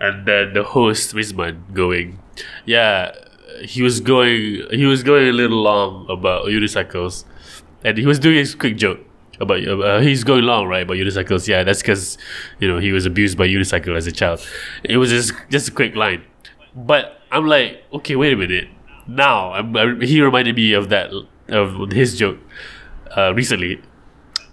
and 0.00 0.26
then 0.26 0.54
the 0.54 0.64
host 0.64 1.14
Rizman 1.14 1.72
going, 1.72 2.18
yeah, 2.66 3.14
he 3.62 3.82
was 3.82 4.00
going, 4.00 4.66
he 4.70 4.84
was 4.84 5.02
going 5.02 5.28
a 5.28 5.32
little 5.32 5.62
long 5.62 6.06
about 6.10 6.46
unicycles, 6.46 7.24
and 7.84 7.96
he 7.96 8.06
was 8.06 8.18
doing 8.18 8.36
his 8.36 8.54
quick 8.54 8.76
joke 8.76 9.00
about 9.40 9.66
uh, 9.66 10.00
he's 10.00 10.24
going 10.24 10.44
long 10.44 10.66
right 10.66 10.82
about 10.82 10.96
unicycles. 10.96 11.46
Yeah, 11.48 11.62
that's 11.64 11.80
because 11.80 12.18
you 12.58 12.68
know 12.68 12.78
he 12.78 12.92
was 12.92 13.06
abused 13.06 13.38
by 13.38 13.46
unicycle 13.48 13.96
as 13.96 14.06
a 14.06 14.12
child. 14.12 14.46
It 14.84 14.96
was 14.96 15.10
just 15.10 15.32
just 15.50 15.68
a 15.68 15.72
quick 15.72 15.94
line, 15.94 16.24
but 16.74 17.20
I'm 17.30 17.46
like, 17.46 17.84
okay, 17.92 18.16
wait 18.16 18.32
a 18.32 18.36
minute. 18.36 18.68
Now 19.06 19.52
I, 19.52 19.94
he 20.04 20.20
reminded 20.20 20.56
me 20.56 20.72
of 20.72 20.88
that 20.90 21.10
of 21.48 21.90
his 21.90 22.18
joke 22.18 22.38
uh, 23.16 23.32
recently. 23.34 23.80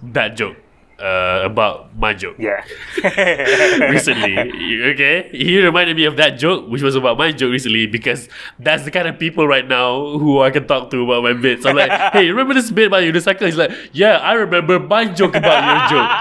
That 0.03 0.35
joke 0.35 0.57
uh, 0.99 1.41
about 1.43 1.95
my 1.97 2.13
joke 2.13 2.35
yeah. 2.39 2.63
recently. 3.91 4.37
Okay, 4.93 5.29
he 5.31 5.61
reminded 5.61 5.95
me 5.95 6.05
of 6.05 6.17
that 6.17 6.37
joke, 6.37 6.67
which 6.69 6.81
was 6.81 6.95
about 6.95 7.17
my 7.17 7.31
joke 7.31 7.51
recently, 7.51 7.87
because 7.87 8.29
that's 8.59 8.83
the 8.83 8.91
kind 8.91 9.07
of 9.07 9.19
people 9.19 9.47
right 9.47 9.67
now 9.67 10.17
who 10.17 10.41
I 10.41 10.51
can 10.51 10.67
talk 10.67 10.89
to 10.91 11.03
about 11.03 11.23
my 11.23 11.33
bits. 11.33 11.65
I'm 11.65 11.75
like, 11.75 11.91
hey, 12.13 12.29
remember 12.29 12.53
this 12.53 12.71
bit 12.71 12.87
about 12.87 13.03
your 13.03 13.13
unicycle? 13.13 13.45
He's 13.45 13.57
like, 13.57 13.71
yeah, 13.91 14.17
I 14.17 14.33
remember 14.33 14.79
my 14.79 15.05
joke 15.05 15.35
about 15.35 15.63
your 15.63 15.79
joke. 15.89 16.11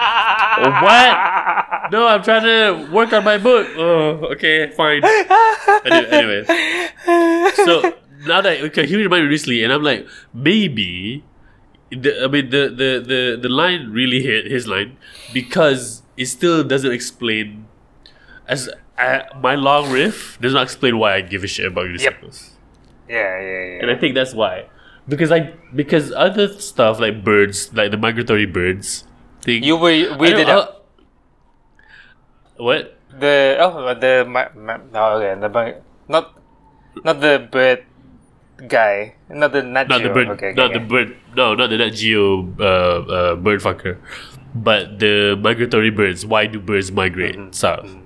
Oh, 0.56 0.70
what? 0.82 1.92
No, 1.92 2.06
I'm 2.06 2.22
trying 2.22 2.42
to 2.42 2.90
work 2.92 3.12
on 3.12 3.24
my 3.24 3.38
book. 3.38 3.68
Oh, 3.76 4.32
okay, 4.32 4.70
fine. 4.70 5.02
Anyway, 5.84 6.08
anyway. 6.10 7.50
so 7.54 7.94
now 8.26 8.40
that 8.40 8.60
okay, 8.70 8.86
he 8.86 8.96
reminded 8.96 9.26
me 9.26 9.30
recently, 9.30 9.64
and 9.64 9.72
I'm 9.72 9.82
like, 9.82 10.06
maybe 10.32 11.24
the, 11.90 12.24
I 12.24 12.28
mean 12.28 12.50
the, 12.50 12.68
the 12.68 12.90
the 13.06 13.38
the 13.40 13.48
line 13.48 13.90
really 13.90 14.22
hit 14.22 14.46
his 14.50 14.66
line 14.66 14.96
because 15.32 16.02
it 16.16 16.26
still 16.26 16.64
doesn't 16.64 16.92
explain 16.92 17.66
as 18.48 18.68
uh, 18.98 19.20
my 19.40 19.54
long 19.54 19.90
riff 19.90 20.38
does 20.40 20.52
not 20.54 20.62
explain 20.62 20.98
why 20.98 21.14
I 21.16 21.20
give 21.20 21.42
a 21.44 21.46
shit 21.46 21.66
about 21.66 21.86
unicycles, 21.86 22.50
Yeah, 23.08 23.16
yeah, 23.40 23.40
yeah. 23.40 23.78
and 23.82 23.90
I 23.90 23.96
think 23.96 24.14
that's 24.14 24.34
why 24.34 24.66
because 25.08 25.30
I 25.32 25.52
because 25.74 26.12
other 26.12 26.48
stuff 26.60 27.00
like 27.00 27.24
birds 27.24 27.72
like 27.74 27.90
the 27.90 27.96
migratory 27.98 28.46
birds 28.46 29.04
thing 29.42 29.62
You 29.64 29.76
were 29.76 29.90
I 29.90 30.16
weirded 30.16 30.46
don't- 30.46 30.50
out. 30.50 30.68
uh, 30.68 32.62
what 32.64 32.98
The 33.14 33.56
oh 33.60 33.94
the 33.94 34.24
ma, 34.26 34.48
ma, 34.54 34.78
oh, 34.94 35.18
okay 35.22 35.38
the 35.40 35.48
not 36.08 36.34
not 37.04 37.20
the 37.20 37.46
bird 37.50 37.84
guy 38.68 39.14
not 39.28 39.52
the 39.52 39.62
Nat 39.62 39.88
not 39.88 40.02
the 40.02 40.08
bird, 40.10 40.28
okay, 40.28 40.52
not 40.54 40.70
okay. 40.70 40.78
the 40.78 40.84
bird, 40.84 41.16
no, 41.36 41.54
not 41.54 41.70
the 41.70 41.78
Nat 41.78 41.90
Geo 41.90 42.46
uh, 42.58 42.62
uh, 42.62 43.36
bird 43.36 43.60
fucker, 43.60 43.98
but 44.54 44.98
the 44.98 45.36
migratory 45.40 45.90
birds. 45.90 46.24
Why 46.24 46.46
do 46.46 46.60
birds 46.60 46.92
migrate 46.92 47.36
Mm-hmm. 47.36 47.52
south? 47.52 47.96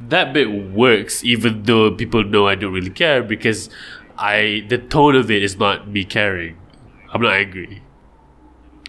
That 0.00 0.32
bit 0.32 0.46
works, 0.72 1.24
even 1.24 1.62
though 1.64 1.90
people 1.90 2.22
know 2.22 2.46
I 2.46 2.54
don't 2.54 2.72
really 2.72 2.90
care 2.90 3.22
because 3.22 3.68
I 4.16 4.64
the 4.68 4.78
tone 4.78 5.16
of 5.16 5.30
it 5.30 5.42
is 5.42 5.56
not 5.58 5.88
me 5.88 6.04
caring. 6.04 6.56
I'm 7.12 7.20
not 7.22 7.32
angry. 7.32 7.82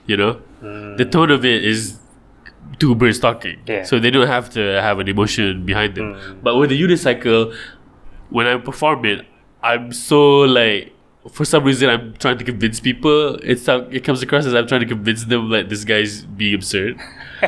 You 0.06 0.18
know, 0.18 0.42
the 0.98 1.06
tone 1.10 1.32
of 1.32 1.46
it 1.46 1.64
is 1.64 2.00
two 2.78 2.94
birds 2.96 3.20
talking, 3.20 3.60
Yeah. 3.66 3.84
so 3.84 4.00
they 4.00 4.10
don't 4.12 4.28
have 4.28 4.50
to 4.52 4.82
have 4.82 5.00
an 5.00 5.08
emotion 5.08 5.66
behind 5.66 5.96
them. 5.96 6.14
Mm. 6.16 6.44
But 6.44 6.56
with 6.58 6.70
the 6.72 6.82
unicycle, 6.82 7.56
when 8.30 8.48
I 8.48 8.58
perform 8.58 9.06
it, 9.06 9.26
I'm 9.62 9.92
so 9.92 10.42
like 10.42 10.94
for 11.32 11.44
some 11.46 11.64
reason 11.64 11.90
I'm 11.90 12.14
trying 12.16 12.38
to 12.38 12.44
convince 12.46 12.80
people. 12.80 13.36
It's 13.44 13.68
it 13.68 14.04
comes 14.04 14.22
across 14.22 14.46
as 14.46 14.54
I'm 14.56 14.68
trying 14.68 14.82
to 14.82 14.88
convince 14.88 15.26
them 15.26 15.50
like 15.50 15.70
this 15.70 15.84
guy's 15.84 16.24
being 16.26 16.56
absurd, 16.56 16.98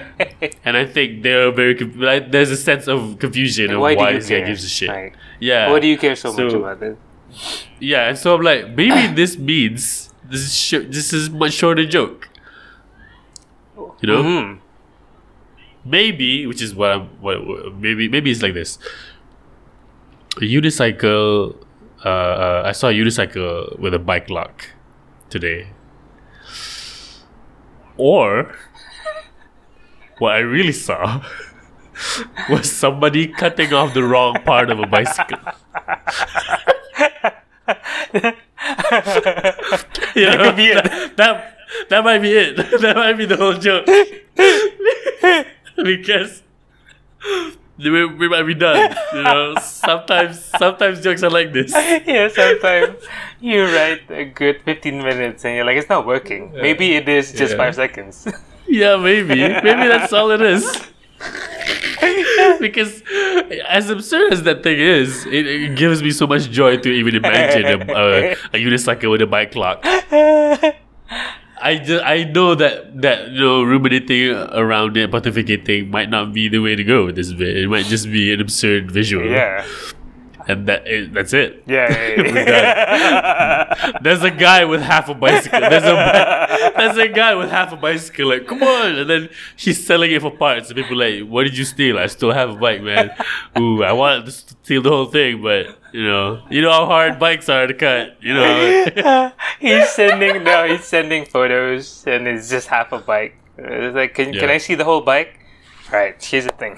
and 0.66 0.76
I 0.78 0.86
think 0.86 1.24
they're 1.24 1.52
very 1.52 1.76
like 1.80 2.32
there's 2.32 2.52
a 2.52 2.58
sense 2.58 2.88
of 2.88 3.18
confusion 3.20 3.66
And 3.66 3.76
of 3.76 3.82
why 3.82 3.96
why, 3.96 4.14
this 4.14 4.30
guy 4.30 4.42
gives 4.42 4.64
a 4.64 4.70
shit. 4.70 4.90
Like, 4.90 5.16
yeah, 5.40 5.70
what 5.72 5.82
do 5.82 5.88
you 5.88 5.98
care 5.98 6.16
so, 6.16 6.34
much 6.34 6.54
about 6.54 6.84
it? 6.84 6.98
yeah, 7.80 8.10
and 8.10 8.18
so 8.18 8.36
I'm 8.36 8.42
like 8.42 8.70
maybe 8.76 9.14
this 9.22 9.38
means 9.38 10.14
this 10.30 10.42
is 10.42 10.56
sh- 10.56 10.88
this 10.90 11.14
is 11.14 11.30
much 11.30 11.54
shorter 11.54 11.86
joke. 11.86 12.28
You 14.02 14.08
know, 14.08 14.24
Mhm. 14.24 14.60
maybe 15.86 16.46
which 16.46 16.62
is 16.62 16.76
what 16.76 16.92
I'm 16.92 17.08
what, 17.22 17.46
what- 17.48 17.76
maybe 17.76 18.10
maybe 18.10 18.32
it's 18.32 18.42
like 18.42 18.54
this. 18.54 18.78
A 20.38 20.42
unicycle. 20.42 21.56
Uh, 22.04 22.10
uh, 22.10 22.64
I 22.66 22.72
saw 22.72 22.90
a 22.90 22.94
unicycle 22.94 23.78
with 23.80 23.94
a 23.94 24.00
bike 24.00 24.30
lock 24.30 24.66
today. 25.30 25.70
Or 27.98 28.56
what 30.18 30.34
I 30.34 30.40
really 30.40 30.72
saw 30.72 31.24
was 32.50 32.72
somebody 32.72 33.28
cutting 33.28 33.74
off 33.74 33.94
the 33.94 34.04
wrong 34.04 34.42
part 34.44 34.72
of 34.72 34.80
a 34.80 34.88
bicycle. 34.88 35.38
you 40.16 40.26
know, 40.26 40.44
could 40.44 40.56
be 40.56 40.68
it. 40.68 40.84
That, 40.84 41.18
that 41.18 41.58
that 41.90 42.04
might 42.04 42.20
be 42.20 42.32
it. 42.32 42.58
that 42.82 42.96
might 42.96 43.14
be 43.14 43.26
the 43.26 43.38
whole 43.38 43.54
joke. 43.54 43.86
because 45.76 46.44
we, 47.84 48.06
we 48.06 48.30
might 48.30 48.44
be 48.44 48.54
done. 48.54 48.96
You 49.14 49.24
know, 49.24 49.56
sometimes 49.62 50.44
sometimes 50.58 51.02
jokes 51.02 51.24
are 51.24 51.30
like 51.30 51.54
this. 51.54 51.72
yeah, 52.06 52.28
sometimes 52.28 52.96
you 53.40 53.64
write 53.66 54.10
a 54.10 54.26
good 54.26 54.62
15 54.64 54.98
minutes 55.04 55.46
and 55.46 55.56
you're 55.56 55.66
like, 55.66 55.78
it's 55.78 55.90
not 55.90 56.06
working. 56.06 56.52
Maybe 56.54 56.94
it 56.96 57.08
is 57.10 57.32
just 57.34 57.52
Yeah. 57.52 57.58
five 57.58 57.76
seconds. 57.76 58.28
Yeah, 58.68 58.96
maybe. 58.96 59.36
Maybe 59.36 59.88
that's 59.90 60.14
all 60.14 60.32
it 60.32 60.40
is. 60.42 60.64
because 62.62 63.04
as 63.68 63.90
absurd 63.90 64.32
as 64.32 64.44
that 64.44 64.64
thing 64.64 64.80
is, 64.80 65.26
it, 65.26 65.46
it 65.46 65.76
gives 65.76 66.02
me 66.02 66.12
so 66.12 66.26
much 66.26 66.50
joy 66.50 66.78
to 66.78 66.90
even 66.90 67.16
imagine 67.16 67.66
a, 67.66 67.94
a, 67.94 68.32
a 68.32 68.58
unicycle 68.64 69.12
with 69.12 69.22
a 69.24 69.28
bike 69.28 69.52
clock. 69.52 69.84
I 71.62 71.78
just 71.78 72.04
I 72.04 72.24
know 72.24 72.56
that 72.56 73.02
that 73.02 73.30
you 73.30 73.40
know 73.40 73.64
ruminating 73.64 74.32
around 74.32 74.98
it, 74.98 75.12
pontificating 75.12 75.90
might 75.90 76.10
not 76.10 76.34
be 76.34 76.50
the 76.50 76.60
way 76.60 76.76
to 76.76 76.84
go 76.84 77.06
with 77.06 77.16
this 77.16 77.32
bit. 77.34 77.58
It 77.58 77.70
might 77.70 77.86
just 77.86 78.06
be 78.06 78.34
an 78.34 78.42
absurd 78.42 78.92
visual. 78.92 79.26
yeah. 79.26 79.66
and 80.48 80.68
that 80.68 80.88
is, 80.88 81.12
that's 81.12 81.34
it. 81.34 81.64
Yeah. 81.68 81.88
yeah, 82.18 82.34
yeah. 82.34 83.92
There's 84.02 84.24
a 84.24 84.32
guy 84.32 84.66
with 84.66 84.82
half 84.82 85.08
a 85.08 85.14
bicycle. 85.14 85.60
There's 85.60 85.84
a 85.84 86.74
there's 86.78 86.98
a 86.98 87.08
guy 87.08 87.36
with 87.36 87.50
half 87.50 87.72
a 87.72 87.78
bicycle. 87.78 88.30
Like, 88.30 88.48
come 88.48 88.64
on! 88.64 88.96
And 88.96 89.10
then 89.10 89.30
he's 89.56 89.86
selling 89.86 90.12
it 90.12 90.22
for 90.22 90.32
parts. 90.32 90.70
And 90.70 90.78
people 90.78 90.98
like, 90.98 91.22
what 91.30 91.44
did 91.44 91.58
you 91.58 91.66
steal? 91.66 92.00
I 92.00 92.08
still 92.08 92.32
have 92.32 92.50
a 92.50 92.56
bike, 92.56 92.82
man. 92.82 93.12
Ooh, 93.58 93.84
I 93.84 93.92
wanted 93.92 94.26
to 94.26 94.32
steal 94.32 94.82
the 94.82 94.90
whole 94.90 95.06
thing, 95.06 95.42
but 95.44 95.78
you 95.92 96.04
know, 96.04 96.44
you 96.50 96.62
know 96.62 96.72
how 96.72 96.86
hard 96.86 97.20
bikes 97.20 97.50
are 97.50 97.68
to 97.68 97.74
cut. 97.74 98.18
You 98.22 98.34
know, 98.34 99.32
he's 99.60 99.90
sending 99.90 100.44
no, 100.44 100.68
he's 100.68 100.86
sending 100.86 101.26
photos 101.26 102.06
and 102.08 102.28
it's 102.28 102.50
just 102.50 102.68
half 102.68 102.92
a 102.92 103.00
bike. 103.00 103.36
It's 103.58 103.96
like, 103.96 104.16
can, 104.16 104.34
can 104.34 104.50
I 104.50 104.58
see 104.58 104.76
the 104.76 104.84
whole 104.86 105.02
bike? 105.02 105.40
Right, 105.92 106.22
here's 106.24 106.46
the 106.46 106.52
thing. 106.54 106.78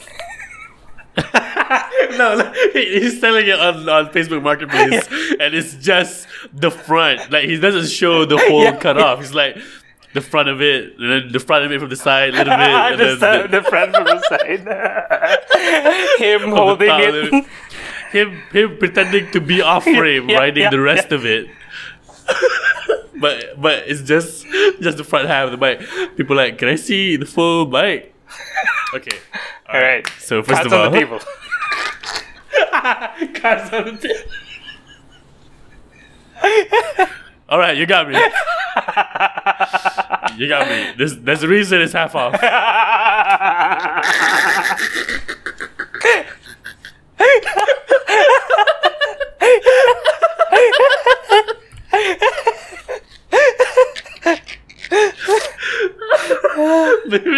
no, 2.17 2.51
he's 2.73 3.19
selling 3.19 3.47
it 3.47 3.59
on, 3.59 3.87
on 3.87 4.07
Facebook 4.07 4.41
Marketplace, 4.41 5.07
and 5.39 5.53
it's 5.53 5.75
just 5.75 6.27
the 6.53 6.71
front. 6.71 7.31
Like 7.31 7.45
he 7.45 7.59
doesn't 7.59 7.87
show 7.87 8.25
the 8.25 8.37
whole 8.37 8.63
Yeah. 8.63 8.75
cut 8.77 8.97
off. 8.97 9.19
He's 9.19 9.33
like 9.33 9.57
the 10.13 10.21
front 10.21 10.49
of 10.49 10.61
it, 10.61 10.97
and 10.97 11.11
then 11.11 11.31
the 11.31 11.39
front 11.39 11.65
of 11.65 11.71
it 11.71 11.79
from 11.79 11.89
the 11.89 11.95
side, 11.95 12.33
a 12.33 12.37
little 12.37 12.57
bit, 12.57 12.67
and 12.67 12.99
the, 12.99 13.05
then 13.05 13.19
side, 13.19 13.51
the 13.51 13.61
front 13.61 13.95
from 13.95 14.05
the 14.05 14.21
side. 14.27 14.59
Him 16.19 16.41
from 16.41 16.49
the 16.49 16.55
holding 16.55 16.89
it. 16.89 17.45
Him, 18.13 18.41
him 18.51 18.77
pretending 18.77 19.29
to 19.31 19.41
be 19.41 19.61
off 19.61 19.83
frame, 19.97 20.29
Yeah, 20.29 20.37
riding 20.37 20.63
yeah, 20.63 20.69
the 20.69 20.79
rest 20.79 21.11
of 21.11 21.25
it. 21.25 21.47
but 23.19 23.59
but 23.59 23.83
it's 23.87 24.01
just 24.01 24.45
just 24.79 24.97
the 24.97 25.03
front 25.03 25.27
half 25.27 25.45
of 25.45 25.51
the 25.51 25.57
bike. 25.57 25.81
People 26.15 26.35
like, 26.35 26.59
can 26.59 26.67
I 26.69 26.75
see 26.75 27.15
the 27.17 27.25
full 27.25 27.65
bike? 27.65 28.13
Okay. 28.93 29.17
All 29.73 29.81
right. 29.81 30.07
So 30.19 30.43
first 30.43 30.61
Cards 30.61 30.67
of 30.67 30.73
all, 30.73 30.85
on 30.85 30.91
the 30.91 30.99
table. 30.99 31.19
Cards 33.41 33.73
on 33.73 33.85
the 33.85 33.97
table. 33.97 34.29
All 37.49 37.57
right, 37.57 37.75
you 37.75 37.87
got 37.87 38.07
me. 38.07 38.13
You 40.37 40.47
got 40.47 40.67
me. 40.69 40.93
There's 40.95 41.17
there's 41.17 41.41
a 41.41 41.47
reason 41.47 41.81
it's 41.81 41.93
half 41.93 42.13
off. 42.13 42.35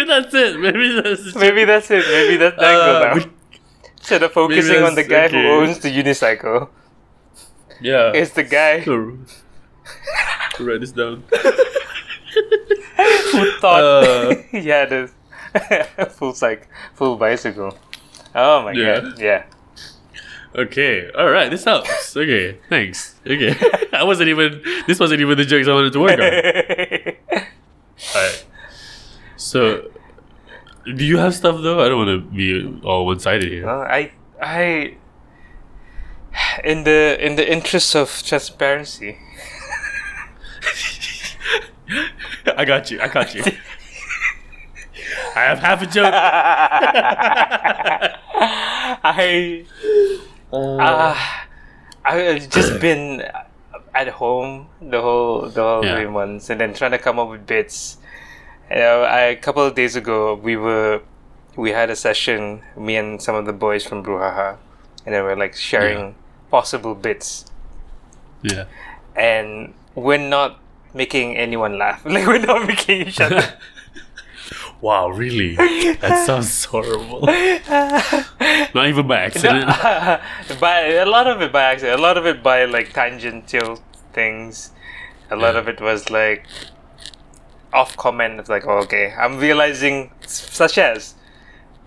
That's 0.06 0.34
it. 0.34 0.60
Maybe 0.60 1.00
that's 1.00 1.26
it. 1.26 1.36
Maybe 1.36 1.64
that's 1.64 1.90
it. 1.90 2.04
Maybe 2.08 2.36
that's 2.36 2.62
angle 2.62 3.22
Uh, 3.22 3.30
Instead 3.98 4.22
of 4.22 4.32
focusing 4.32 4.82
on 4.82 4.94
the 4.94 5.02
guy 5.04 5.24
okay. 5.26 5.42
who 5.42 5.48
owns 5.48 5.78
the 5.80 5.90
unicycle, 5.90 6.68
yeah. 7.80 8.12
it's 8.14 8.30
the 8.32 8.44
guy 8.44 8.84
So, 8.84 9.16
write 10.60 10.80
this 10.80 10.92
down. 10.92 11.24
who 13.32 13.50
thought 13.60 13.82
Uh, 13.82 14.34
he 14.52 14.68
had 14.68 14.92
a 14.92 15.08
full 16.10 16.34
cycle, 16.34 16.66
full 16.94 17.16
bicycle. 17.16 17.76
Oh 18.34 18.62
my 18.62 18.72
Yeah. 18.72 19.00
god! 19.00 19.18
Yeah. 19.18 19.42
Okay, 20.56 21.10
all 21.10 21.30
right, 21.30 21.50
this 21.50 21.64
helps. 21.64 22.16
Okay, 22.16 22.56
thanks. 22.70 23.16
Okay, 23.26 23.54
I 23.92 24.04
wasn't 24.04 24.30
even. 24.30 24.62
This 24.86 24.98
wasn't 24.98 25.20
even 25.20 25.36
the 25.36 25.44
jokes 25.44 25.68
I 25.68 25.74
wanted 25.74 25.92
to 25.92 26.00
work 26.00 26.18
on. 26.18 26.22
All 28.14 28.22
right. 28.22 28.46
So, 29.36 29.90
do 30.84 31.04
you 31.04 31.18
have 31.18 31.34
stuff 31.34 31.60
though? 31.62 31.84
I 31.84 31.88
don't 31.88 32.06
want 32.06 32.08
to 32.08 32.20
be 32.34 32.80
all 32.84 33.04
one-sided 33.06 33.50
here. 33.50 33.66
Well, 33.66 33.82
I 33.82 34.12
I 34.40 34.96
in 36.64 36.84
the 36.84 37.18
in 37.20 37.36
the 37.36 37.50
interest 37.50 37.94
of 37.94 38.22
transparency, 38.22 39.18
I 42.56 42.64
got 42.64 42.90
you. 42.90 43.00
I 43.00 43.08
got 43.08 43.34
you. 43.34 43.44
I 45.34 45.40
have 45.40 45.58
half 45.58 45.82
a 45.82 45.86
joke. 45.86 46.12
I 49.04 49.64
uh, 50.52 51.16
I've 52.04 52.48
just 52.50 52.80
been 52.80 53.22
at 53.94 54.08
home 54.08 54.68
the 54.80 55.00
whole 55.00 55.48
the 55.48 55.62
whole 55.62 55.84
Yeah. 55.84 55.96
three 55.96 56.08
months, 56.10 56.50
and 56.50 56.60
then 56.60 56.74
trying 56.74 56.92
to 56.92 56.98
come 56.98 57.18
up 57.18 57.28
with 57.30 57.46
bits. 57.46 57.98
You 58.70 58.76
know, 58.76 59.02
I, 59.02 59.20
a 59.20 59.36
couple 59.36 59.62
of 59.64 59.74
days 59.74 59.96
ago, 59.96 60.34
we 60.34 60.56
were 60.56 61.00
we 61.56 61.70
had 61.70 61.90
a 61.90 61.96
session, 61.96 62.62
me 62.76 62.96
and 62.96 63.20
some 63.22 63.34
of 63.34 63.46
the 63.46 63.52
boys 63.52 63.84
from 63.86 64.02
Bruhaha, 64.04 64.56
and 65.04 65.14
then 65.14 65.24
we're 65.24 65.36
like 65.36 65.56
sharing 65.56 66.14
possible 66.50 66.94
bits, 66.94 67.46
yeah. 68.42 68.64
and 69.14 69.72
we're 69.94 70.18
not 70.18 70.60
making 70.94 71.36
anyone 71.36 71.78
laugh. 71.78 72.04
Like 72.06 72.26
we're 72.26 72.38
not 72.44 72.66
making 72.66 73.06
each 73.08 73.20
other. 73.20 73.54
Wow, 74.80 75.08
really? 75.08 75.56
That 75.56 76.22
sounds 76.26 76.64
horrible. 76.66 77.22
Not 77.22 78.88
even 78.88 79.06
by 79.06 79.20
accident. 79.20 79.66
by 80.60 80.80
a 80.92 81.06
lot 81.06 81.26
of 81.26 81.40
it 81.40 81.52
by 81.52 81.62
accident, 81.62 81.98
a 81.98 82.02
lot 82.02 82.18
of 82.18 82.26
it 82.26 82.42
by 82.42 82.64
like 82.66 82.92
tangential 82.92 83.80
things. 84.12 84.70
A 85.30 85.36
lot 85.36 85.54
Yeah. 85.54 85.60
of 85.60 85.68
it 85.68 85.80
was 85.80 86.10
like 86.10 86.46
off 87.72 87.96
comment. 87.96 88.38
It's 88.38 88.48
like, 88.48 88.66
oh, 88.66 88.78
okay, 88.84 89.12
I'm 89.18 89.38
realizing, 89.38 90.12
such 90.26 90.78
as 90.78 91.14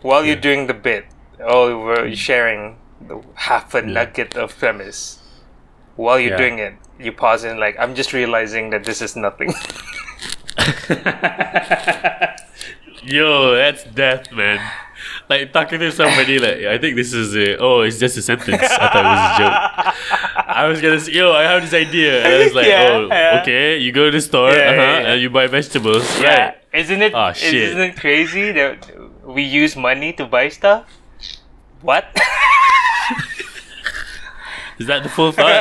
while 0.02 0.26
you're 0.26 0.36
doing 0.36 0.68
the 0.68 0.74
bit, 0.74 1.06
oh, 1.40 1.80
we're 1.86 2.08
mm. 2.08 2.16
sharing 2.16 2.78
the 3.08 3.22
half 3.36 3.74
a 3.76 3.82
nugget 3.82 4.36
of 4.36 4.58
premise. 4.58 5.20
While 5.96 6.20
you're 6.20 6.32
Yeah. 6.32 6.38
doing 6.38 6.60
it, 6.60 6.74
you 7.00 7.12
pause 7.12 7.44
and 7.44 7.60
like, 7.60 7.76
I'm 7.80 7.96
just 7.96 8.14
realizing 8.14 8.72
that 8.72 8.84
this 8.84 9.02
is 9.02 9.16
nothing. 9.16 9.54
Yo, 13.04 13.56
that's 13.56 13.84
death, 13.86 14.32
man. 14.32 14.60
Like 15.30 15.52
talking 15.54 15.80
to 15.80 15.92
somebody, 15.92 16.38
like 16.40 16.66
I 16.66 16.78
think 16.78 16.96
this 16.96 17.14
is 17.14 17.36
a 17.36 17.58
oh, 17.58 17.82
it's 17.82 17.98
just 18.00 18.18
a 18.18 18.22
sentence. 18.22 18.62
I 18.62 18.68
thought 18.68 18.96
it 18.96 19.04
was 19.08 19.36
a 19.36 19.38
joke. 19.40 19.54
I 20.48 20.66
was 20.68 20.82
gonna 20.82 21.00
say, 21.00 21.14
yo, 21.14 21.32
I 21.32 21.44
have 21.44 21.62
this 21.62 21.74
idea, 21.74 22.22
and 22.26 22.34
I 22.34 22.44
was 22.44 22.54
like, 22.54 22.68
Yeah, 22.68 22.90
oh, 22.92 23.08
yeah. 23.08 23.40
okay, 23.42 23.78
you 23.78 23.92
go 23.94 24.06
to 24.06 24.12
the 24.12 24.20
store, 24.22 24.52
Yeah, 24.52 24.72
uh-huh, 24.72 25.08
and 25.14 25.22
you 25.22 25.30
buy 25.30 25.48
vegetables, 25.48 26.04
yeah, 26.20 26.46
right? 26.46 26.58
isn't 26.74 27.02
it? 27.02 27.14
Aw, 27.16 27.32
shit. 27.32 27.54
Isn't 27.54 27.80
it 27.80 27.96
crazy 27.98 28.52
that 28.52 28.90
we 29.24 29.44
use 29.44 29.76
money 29.78 30.12
to 30.14 30.26
buy 30.26 30.50
stuff? 30.50 30.86
What? 31.82 32.06
Is 34.80 34.88
that 34.88 35.04
the 35.04 35.10
full 35.10 35.32
thought? 35.32 35.46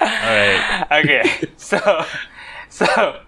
All 0.00 0.06
right. 0.08 0.86
okay, 1.04 1.48
so 1.56 2.04
so 2.68 3.20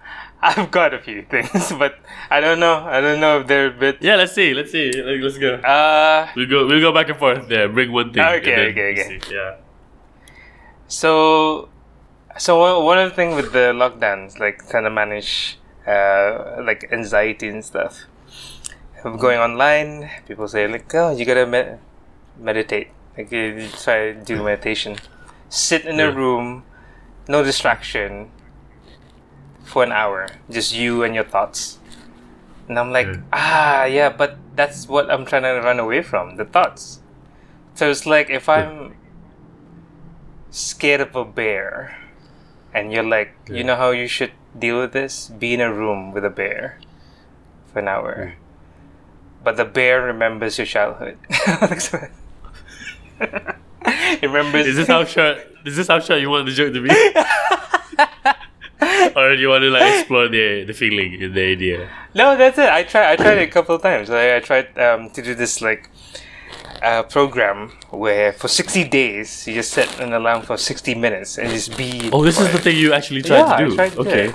I've 0.47 0.71
got 0.71 0.95
a 0.95 1.01
few 1.01 1.23
things, 1.23 1.73
but 1.79 1.99
I 2.31 2.41
don't 2.41 2.61
know. 2.61 2.77
I 2.87 3.01
don't 3.01 3.21
know 3.21 3.41
if 3.41 3.47
they're 3.49 3.67
a 3.67 3.71
bit. 3.71 3.99
Yeah, 4.01 4.17
let's 4.17 4.33
see. 4.33 4.55
Let's 4.55 4.71
see. 4.71 4.93
Let's 4.93 5.39
go. 5.39 5.55
Uh, 5.55 6.29
We'll 6.37 6.47
go. 6.49 6.67
We'll 6.67 6.81
go 6.81 6.93
back 6.93 7.09
and 7.09 7.19
forth. 7.19 7.49
There, 7.49 7.69
bring 7.69 7.91
one 7.91 8.13
thing. 8.13 8.23
Okay, 8.23 8.71
okay, 8.71 8.93
okay. 8.93 9.21
see. 9.21 9.35
Yeah. 9.35 9.57
so 10.87 11.69
so 12.39 12.83
one, 12.85 12.99
of 12.99 13.11
the 13.11 13.17
things 13.17 13.35
with 13.35 13.53
the 13.53 13.73
lockdowns, 13.75 14.39
like 14.39 14.69
trying 14.69 14.85
to 14.85 14.91
manage 14.91 15.59
uh 15.87 16.63
like 16.63 16.89
anxiety 16.93 17.49
and 17.49 17.65
stuff. 17.65 18.05
I'm 19.05 19.17
going 19.17 19.39
online. 19.39 20.11
People 20.27 20.49
say 20.49 20.67
like, 20.69 20.93
oh, 20.95 21.11
you 21.17 21.25
gotta 21.25 21.47
med- 21.47 21.79
meditate. 22.39 22.91
Like 23.17 23.33
you, 23.33 23.41
you 23.41 23.69
try 23.69 24.13
to 24.13 24.15
do 24.15 24.43
meditation. 24.43 24.97
Sit 25.49 25.87
in 25.87 26.01
a 26.01 26.11
room, 26.11 26.65
no 27.29 27.43
distraction, 27.43 28.31
for 29.67 29.83
an 29.83 29.91
hour, 29.91 30.29
just 30.49 30.73
you 30.73 31.03
and 31.03 31.15
your 31.15 31.25
thoughts. 31.27 31.79
And 32.69 32.79
I'm 32.79 32.91
like, 32.95 33.07
Yeah. 33.07 33.21
ah, 33.33 33.85
yeah, 33.85 34.09
but 34.09 34.39
that's 34.55 34.87
what 34.89 35.11
I'm 35.11 35.27
trying 35.27 35.43
to 35.43 35.59
run 35.61 35.79
away 35.79 36.03
from 36.03 36.37
the 36.37 36.45
thoughts. 36.47 37.03
So 37.75 37.91
it's 37.91 38.07
like 38.07 38.31
if 38.31 38.49
I'm 38.49 38.95
scared 40.51 41.01
of 41.03 41.15
a 41.15 41.25
bear, 41.25 41.99
and 42.73 42.93
you're 42.93 43.03
like, 43.05 43.35
Yeah. 43.49 43.57
you 43.59 43.65
know 43.65 43.77
how 43.77 43.91
you 43.91 44.07
should 44.09 44.33
deal 44.57 44.81
with 44.81 44.93
this? 44.93 45.29
Be 45.29 45.53
in 45.55 45.61
a 45.61 45.73
room 45.73 46.13
with 46.13 46.25
a 46.25 46.31
bear 46.31 46.79
for 47.73 47.81
an 47.81 47.89
hour. 47.89 48.35
But 49.45 49.57
the 49.57 49.65
bear 49.65 50.03
remembers 50.03 50.59
your 50.59 50.67
childhood. 50.67 51.19
it 53.21 54.23
remembers. 54.23 54.67
Is 54.67 54.77
this 54.77 54.89
how 54.89 55.05
short? 55.15 55.39
Is 55.65 55.77
this 55.77 55.89
how 55.89 56.01
short 56.01 56.21
you 56.21 56.31
want 56.31 56.47
the 56.47 56.53
joke 56.53 56.73
to 56.75 56.81
be? 56.83 56.89
or 59.17 59.35
do 59.35 59.41
you 59.41 59.49
want 59.49 59.63
to 59.63 59.71
like 59.71 59.99
explore 60.01 60.29
the 60.29 60.65
the 60.65 60.73
feeling 60.75 61.33
the 61.33 61.43
idea? 61.57 61.89
No, 62.15 62.37
that's 62.37 62.59
it. 62.59 62.69
I 62.69 62.83
tried. 62.85 63.13
I 63.13 63.17
tried 63.17 63.39
it 63.39 63.49
a 63.49 63.53
couple 63.53 63.75
of 63.77 63.83
times. 63.83 64.11
I, 64.11 64.37
I 64.37 64.41
tried 64.41 64.79
um, 64.79 65.11
to 65.11 65.23
do 65.23 65.35
this 65.35 65.61
like 65.61 65.89
uh, 66.83 67.03
program 67.05 67.73
where 67.91 68.33
for 68.33 68.49
sixty 68.49 68.85
days 68.85 69.47
you 69.47 69.55
just 69.55 69.73
set 69.73 69.89
an 70.01 70.13
alarm 70.13 70.43
for 70.43 70.57
sixty 70.57 70.95
minutes 70.95 71.39
and 71.39 71.49
just 71.51 71.77
be. 71.77 72.11
Oh, 72.13 72.23
this 72.23 72.39
is 72.39 72.53
the 72.53 72.59
thing 72.59 72.77
you 72.77 72.93
actually 72.93 73.23
tried 73.23 73.39
Yeah, 73.49 73.57
to 73.57 73.69
do. 73.69 73.75
tried 73.75 73.89
to 73.91 73.97
do 73.97 74.09
okay. 74.09 74.33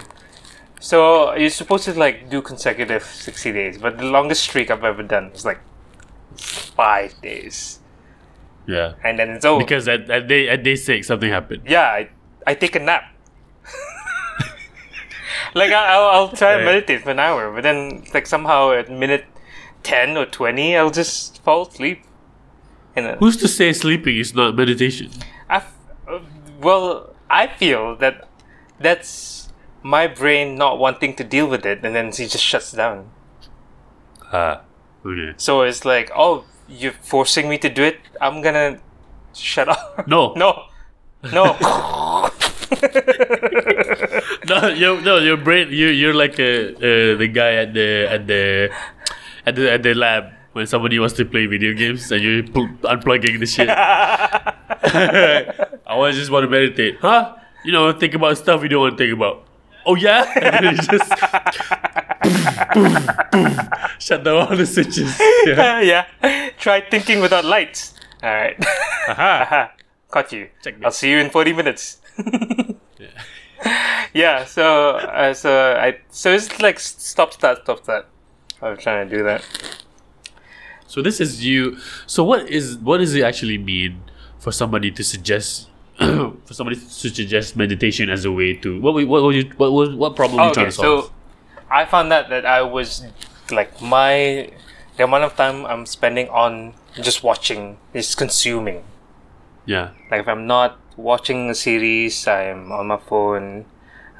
So 0.79 1.35
you're 1.35 1.51
supposed 1.51 1.85
to 1.85 1.93
like 1.93 2.29
do 2.29 2.41
consecutive 2.41 3.03
sixty 3.03 3.51
days, 3.51 3.77
but 3.77 3.97
the 3.99 4.05
longest 4.05 4.41
streak 4.43 4.71
I've 4.71 4.83
ever 4.83 5.03
done 5.03 5.31
was 5.31 5.45
like 5.45 5.59
five 6.35 7.13
days, 7.21 7.79
Yeah. 8.65 8.93
and 9.03 9.19
then 9.19 9.29
it's 9.29 9.45
over. 9.45 9.61
Because 9.63 9.87
at, 9.87 10.09
at 10.09 10.27
day 10.27 10.49
at 10.49 10.63
day 10.63 10.75
six 10.75 11.07
something 11.07 11.29
happened. 11.29 11.63
yeah, 11.67 11.83
I, 11.83 12.09
I 12.47 12.55
take 12.55 12.75
a 12.75 12.79
nap. 12.79 13.03
Like 15.53 15.71
I, 15.71 15.93
I'll, 15.93 16.09
I'll 16.09 16.29
try 16.29 16.53
and 16.53 16.65
meditate 16.65 17.01
for 17.03 17.11
an 17.11 17.19
hour, 17.19 17.51
but 17.53 17.63
then 17.63 18.03
like 18.13 18.27
somehow 18.27 18.71
at 18.71 18.89
minute 18.89 19.25
ten 19.83 20.17
or 20.17 20.25
twenty, 20.25 20.75
I'll 20.75 20.91
just 20.91 21.41
fall 21.43 21.67
asleep. 21.67 22.03
And 22.95 23.05
uh, 23.05 23.17
Who's 23.17 23.37
to 23.37 23.47
say 23.47 23.71
sleeping 23.73 24.17
is 24.17 24.33
not 24.35 24.55
meditation? 24.55 25.11
I 25.49 25.57
f- 25.57 25.73
uh, 26.07 26.19
well, 26.61 27.15
I 27.29 27.47
feel 27.47 27.95
that 27.97 28.27
that's 28.79 29.49
my 29.83 30.07
brain 30.07 30.55
not 30.55 30.77
wanting 30.77 31.15
to 31.15 31.23
deal 31.23 31.47
with 31.47 31.65
it, 31.65 31.83
and 31.83 31.95
then 31.95 32.07
it 32.07 32.15
just 32.15 32.43
shuts 32.43 32.71
down. 32.71 33.09
Ah. 34.31 34.61
Okay. 35.05 35.33
So 35.37 35.61
it's 35.61 35.83
like, 35.83 36.11
oh, 36.15 36.45
you're 36.67 36.91
forcing 36.91 37.49
me 37.49 37.57
to 37.59 37.69
do 37.69 37.83
it. 37.83 37.99
I'm 38.19 38.41
gonna 38.41 38.79
shut 39.33 39.67
up. 39.69 40.05
No. 40.07 40.33
no, 40.33 40.65
no. 41.31 41.57
No, 44.47 44.67
your 44.67 45.01
no, 45.01 45.17
your 45.17 45.37
brain. 45.37 45.69
You 45.71 45.87
you're 45.87 46.13
like 46.13 46.39
uh, 46.39 46.43
uh, 46.75 47.15
the 47.17 47.27
guy 47.31 47.53
at 47.55 47.73
the 47.73 48.07
at 48.09 48.27
the 48.27 48.69
at 49.45 49.55
the 49.55 49.71
at 49.71 49.83
the 49.83 49.93
lab 49.93 50.31
when 50.53 50.67
somebody 50.67 50.99
wants 50.99 51.13
to 51.15 51.25
play 51.25 51.45
video 51.45 51.73
games 51.73 52.11
and 52.11 52.21
you're 52.23 52.43
pl- 52.43 52.67
unplugging 52.83 53.39
the 53.39 53.45
shit. 53.45 53.69
I 55.87 55.95
want 55.95 56.15
just 56.15 56.31
want 56.31 56.43
to 56.43 56.49
meditate, 56.49 56.97
huh? 56.99 57.35
You 57.63 57.71
know, 57.71 57.91
think 57.93 58.13
about 58.15 58.37
stuff 58.37 58.61
you 58.63 58.69
don't 58.69 58.81
want 58.81 58.97
to 58.97 59.03
think 59.03 59.13
about. 59.15 59.45
Oh 59.85 59.95
yeah, 59.95 60.29
and 60.35 60.65
then 60.65 60.75
you 60.75 60.81
just 60.81 61.09
boom, 62.73 62.93
boom, 63.31 63.57
shut 63.99 64.23
down 64.23 64.47
all 64.47 64.55
the 64.55 64.65
switches. 64.65 65.17
Yeah. 65.45 65.81
yeah. 65.81 66.49
Try 66.59 66.81
thinking 66.81 67.21
without 67.21 67.45
lights. 67.45 67.93
All 68.21 68.29
right. 68.29 68.57
Aha. 69.07 69.71
Caught 70.09 70.33
you. 70.33 70.49
I'll 70.83 70.91
see 70.91 71.09
you 71.09 71.17
in 71.17 71.29
forty 71.29 71.53
minutes. 71.53 72.00
Yeah. 72.99 73.07
yeah. 74.13 74.45
So, 74.45 74.97
uh, 74.97 75.33
so 75.33 75.75
I 75.75 75.97
so 76.09 76.33
it's 76.33 76.61
like 76.61 76.79
stop 76.79 77.33
start 77.33 77.63
stop 77.63 77.83
start. 77.83 78.07
I'm 78.61 78.77
trying 78.77 79.09
to 79.09 79.17
do 79.17 79.23
that. 79.23 79.43
So 80.87 81.01
this 81.01 81.21
is 81.21 81.45
you. 81.45 81.77
So 82.05 82.23
what 82.23 82.49
is 82.49 82.77
what 82.77 82.97
does 82.97 83.15
it 83.15 83.23
actually 83.23 83.57
mean 83.57 84.01
for 84.39 84.51
somebody 84.51 84.91
to 84.91 85.03
suggest 85.03 85.69
for 85.97 86.53
somebody 86.53 86.75
to 86.75 86.89
suggest 86.89 87.55
meditation 87.55 88.09
as 88.09 88.25
a 88.25 88.31
way 88.31 88.53
to 88.55 88.81
what 88.81 88.93
we- 88.93 89.05
what 89.05 89.23
would 89.23 89.35
you 89.35 89.51
what 89.57 89.71
what, 89.71 89.95
what 89.95 90.15
problem 90.15 90.39
are 90.39 90.45
you 90.45 90.51
okay. 90.51 90.61
trying 90.61 90.67
to 90.67 90.71
solve? 90.71 91.05
So, 91.05 91.11
I 91.69 91.85
found 91.85 92.11
out 92.11 92.27
that 92.29 92.45
I 92.45 92.61
was 92.61 93.05
like 93.51 93.81
my 93.81 94.51
the 94.97 95.05
amount 95.05 95.23
of 95.23 95.35
time 95.35 95.65
I'm 95.65 95.85
spending 95.85 96.27
on 96.27 96.73
just 97.01 97.23
watching 97.23 97.77
is 97.93 98.13
consuming. 98.15 98.83
Yeah. 99.65 99.91
Like 100.09 100.21
if 100.21 100.27
I'm 100.27 100.45
not 100.45 100.80
watching 100.97 101.49
a 101.49 101.55
series, 101.55 102.27
I'm 102.27 102.71
on 102.71 102.87
my 102.87 102.97
phone, 102.97 103.65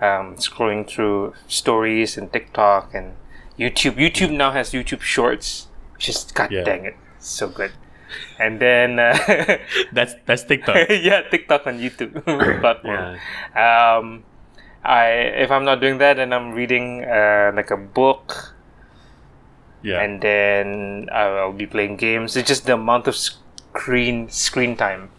um, 0.01 0.35
scrolling 0.37 0.87
through 0.89 1.33
stories 1.47 2.17
and 2.17 2.31
TikTok 2.31 2.93
and 2.93 3.15
YouTube. 3.59 3.95
YouTube 3.97 4.31
now 4.31 4.51
has 4.51 4.71
YouTube 4.71 5.01
Shorts, 5.01 5.67
which 5.95 6.09
is 6.09 6.23
god 6.33 6.51
Yeah. 6.51 6.63
dang 6.63 6.85
it, 6.85 6.95
so 7.19 7.47
good. 7.47 7.71
And 8.39 8.59
then 8.59 8.99
uh, 8.99 9.15
That's 9.93 10.15
that's 10.25 10.43
TikTok. 10.43 10.75
yeah, 10.89 11.21
TikTok 11.29 11.67
on 11.67 11.79
YouTube 11.79 12.23
platform. 12.61 13.17
yeah. 13.55 13.95
Um, 13.97 14.23
I 14.83 15.07
if 15.45 15.51
I'm 15.51 15.63
not 15.63 15.79
doing 15.79 15.97
that, 15.99 16.17
then 16.17 16.33
I'm 16.33 16.51
reading 16.51 17.05
uh, 17.05 17.51
like 17.55 17.71
a 17.71 17.77
book, 17.77 18.55
Yeah. 19.83 20.01
and 20.01 20.19
then 20.21 21.07
I'll 21.13 21.53
be 21.53 21.67
playing 21.67 21.97
games. 21.97 22.35
It's 22.35 22.47
just 22.47 22.65
the 22.65 22.73
amount 22.73 23.07
of 23.07 23.15
screen 23.15 24.27
screen 24.29 24.75
time. 24.75 25.09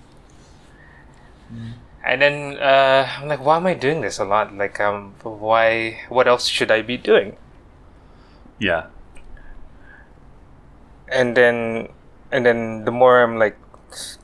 And 2.05 2.21
then 2.21 2.59
uh, 2.59 3.09
I'm 3.19 3.29
like, 3.29 3.45
why 3.45 3.57
am 3.57 3.67
I 3.67 3.75
doing 3.75 4.01
this 4.01 4.19
a 4.19 4.25
lot? 4.25 4.55
Like, 4.55 4.81
um, 4.81 5.15
why? 5.23 6.01
What 6.09 6.27
else 6.27 6.47
should 6.47 6.71
I 6.71 6.83
be 6.83 6.97
doing? 6.97 7.37
yeah. 8.59 8.87
And 11.09 11.37
then, 11.37 11.89
and 12.31 12.47
then 12.47 12.85
the 12.85 12.91
more 12.91 13.23
I'm 13.23 13.39
like 13.39 13.59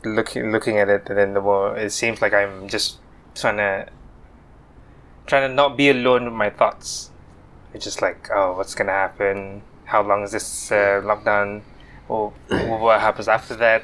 looking 0.05 0.53
looking 0.53 0.79
at 0.79 0.89
it, 0.89 1.09
and 1.11 1.19
then 1.19 1.35
the 1.35 1.41
more 1.41 1.77
it 1.77 1.93
seems 1.93 2.23
like 2.23 2.33
I'm 2.33 2.69
just 2.69 2.99
trying 3.35 3.59
to 3.59 3.89
trying 5.27 5.49
to 5.49 5.55
not 5.55 5.77
be 5.77 5.91
alone 5.91 6.25
with 6.25 6.33
my 6.33 6.51
thoughts. 6.51 7.11
It's 7.75 7.85
just 7.85 8.01
like, 8.01 8.29
oh, 8.33 8.57
what's 8.57 8.75
gonna 8.75 8.93
happen? 8.93 9.63
How 9.85 10.03
long 10.03 10.23
is 10.23 10.33
this 10.33 10.73
uh, 10.73 11.03
lockdown? 11.05 11.63
Or 12.09 12.33
what 12.49 13.01
happens 13.01 13.29
after 13.29 13.55
that? 13.57 13.83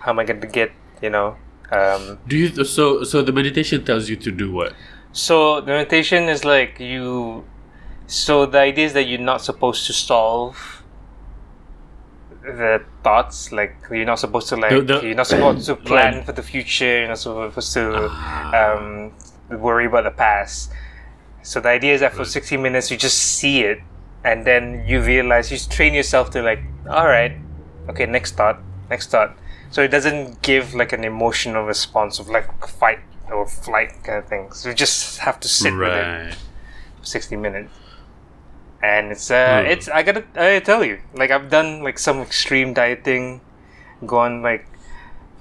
How 0.00 0.12
am 0.12 0.18
I 0.18 0.24
gonna 0.24 0.46
get? 0.46 0.72
You 1.02 1.10
know. 1.10 1.36
Um, 1.72 2.18
Do 2.26 2.36
you 2.36 2.64
so 2.64 3.04
so 3.04 3.22
the 3.22 3.32
meditation 3.32 3.84
tells 3.84 4.08
you 4.08 4.16
to 4.16 4.30
do 4.32 4.50
what? 4.52 4.72
so 5.12 5.60
the 5.60 5.66
meditation 5.72 6.28
is 6.28 6.44
like 6.44 6.78
you. 6.80 7.44
So 8.06 8.44
the 8.46 8.58
idea 8.58 8.86
is 8.86 8.92
that 8.94 9.04
you're 9.04 9.20
not 9.20 9.40
supposed 9.40 9.86
to 9.86 9.92
solve 9.92 10.82
the 12.42 12.82
thoughts. 13.04 13.52
Like 13.52 13.76
you're 13.90 14.04
not 14.04 14.18
supposed 14.18 14.48
to 14.48 14.56
like 14.56 14.70
The- 14.70 14.82
the- 14.82 15.00
you're 15.06 15.14
not 15.14 15.26
supposed 15.26 15.66
to 15.66 15.76
plan 15.90 16.24
for 16.24 16.32
the 16.32 16.42
future. 16.42 17.00
You're 17.00 17.08
not 17.08 17.18
supposed 17.18 17.72
to 17.74 18.08
um, 18.54 19.12
worry 19.50 19.86
about 19.86 20.04
the 20.04 20.10
past. 20.10 20.72
So 21.42 21.60
the 21.60 21.68
idea 21.70 21.94
is 21.94 22.00
that 22.00 22.12
for 22.12 22.24
60 22.24 22.56
minutes 22.58 22.90
you 22.90 22.96
just 22.96 23.16
see 23.18 23.62
it, 23.62 23.80
and 24.24 24.44
then 24.46 24.84
you 24.86 25.00
realize 25.02 25.50
you 25.50 25.58
train 25.58 25.94
yourself 25.94 26.30
to 26.30 26.42
like, 26.42 26.60
all 26.88 27.06
right, 27.06 27.32
okay, 27.88 28.04
next 28.06 28.34
thought, 28.36 28.58
next 28.90 29.10
thought. 29.10 29.36
So 29.70 29.82
it 29.82 29.88
doesn't 29.88 30.42
give 30.42 30.74
like 30.74 30.92
an 30.92 31.04
emotional 31.04 31.64
response 31.64 32.18
of 32.18 32.28
like 32.28 32.50
fight 32.66 33.00
or 33.30 33.46
flight 33.46 34.02
kind 34.02 34.18
of 34.18 34.28
thing. 34.28 34.52
So 34.52 34.68
you 34.70 34.74
just 34.74 35.18
have 35.18 35.38
to 35.40 35.48
sit 35.48 35.72
with 35.72 35.82
it 35.94 36.34
for 36.98 37.04
60 37.06 37.36
minutes. 37.36 37.72
And 38.82 39.12
it's 39.12 39.30
uh, 39.30 39.62
Hmm. 39.62 39.70
it's 39.70 39.88
I 39.88 40.02
gotta 40.02 40.24
I 40.34 40.58
tell 40.60 40.82
you, 40.84 41.00
like 41.14 41.30
I've 41.30 41.50
done 41.50 41.82
like 41.84 41.98
some 41.98 42.20
extreme 42.20 42.72
dieting, 42.74 43.42
gone 44.06 44.42
like, 44.42 44.66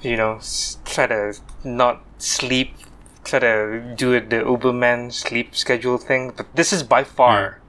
you 0.02 0.18
know, 0.18 0.36
s- 0.38 0.78
try 0.86 1.08
to 1.08 1.34
not 1.64 2.04
sleep, 2.18 2.76
try 3.24 3.40
to 3.40 3.94
do 3.96 4.12
it 4.14 4.30
the 4.30 4.38
Uberman 4.44 5.12
sleep 5.14 5.56
schedule 5.56 5.98
thing. 5.98 6.34
But 6.36 6.48
this 6.56 6.74
is 6.74 6.84
by 6.84 7.04
far 7.06 7.62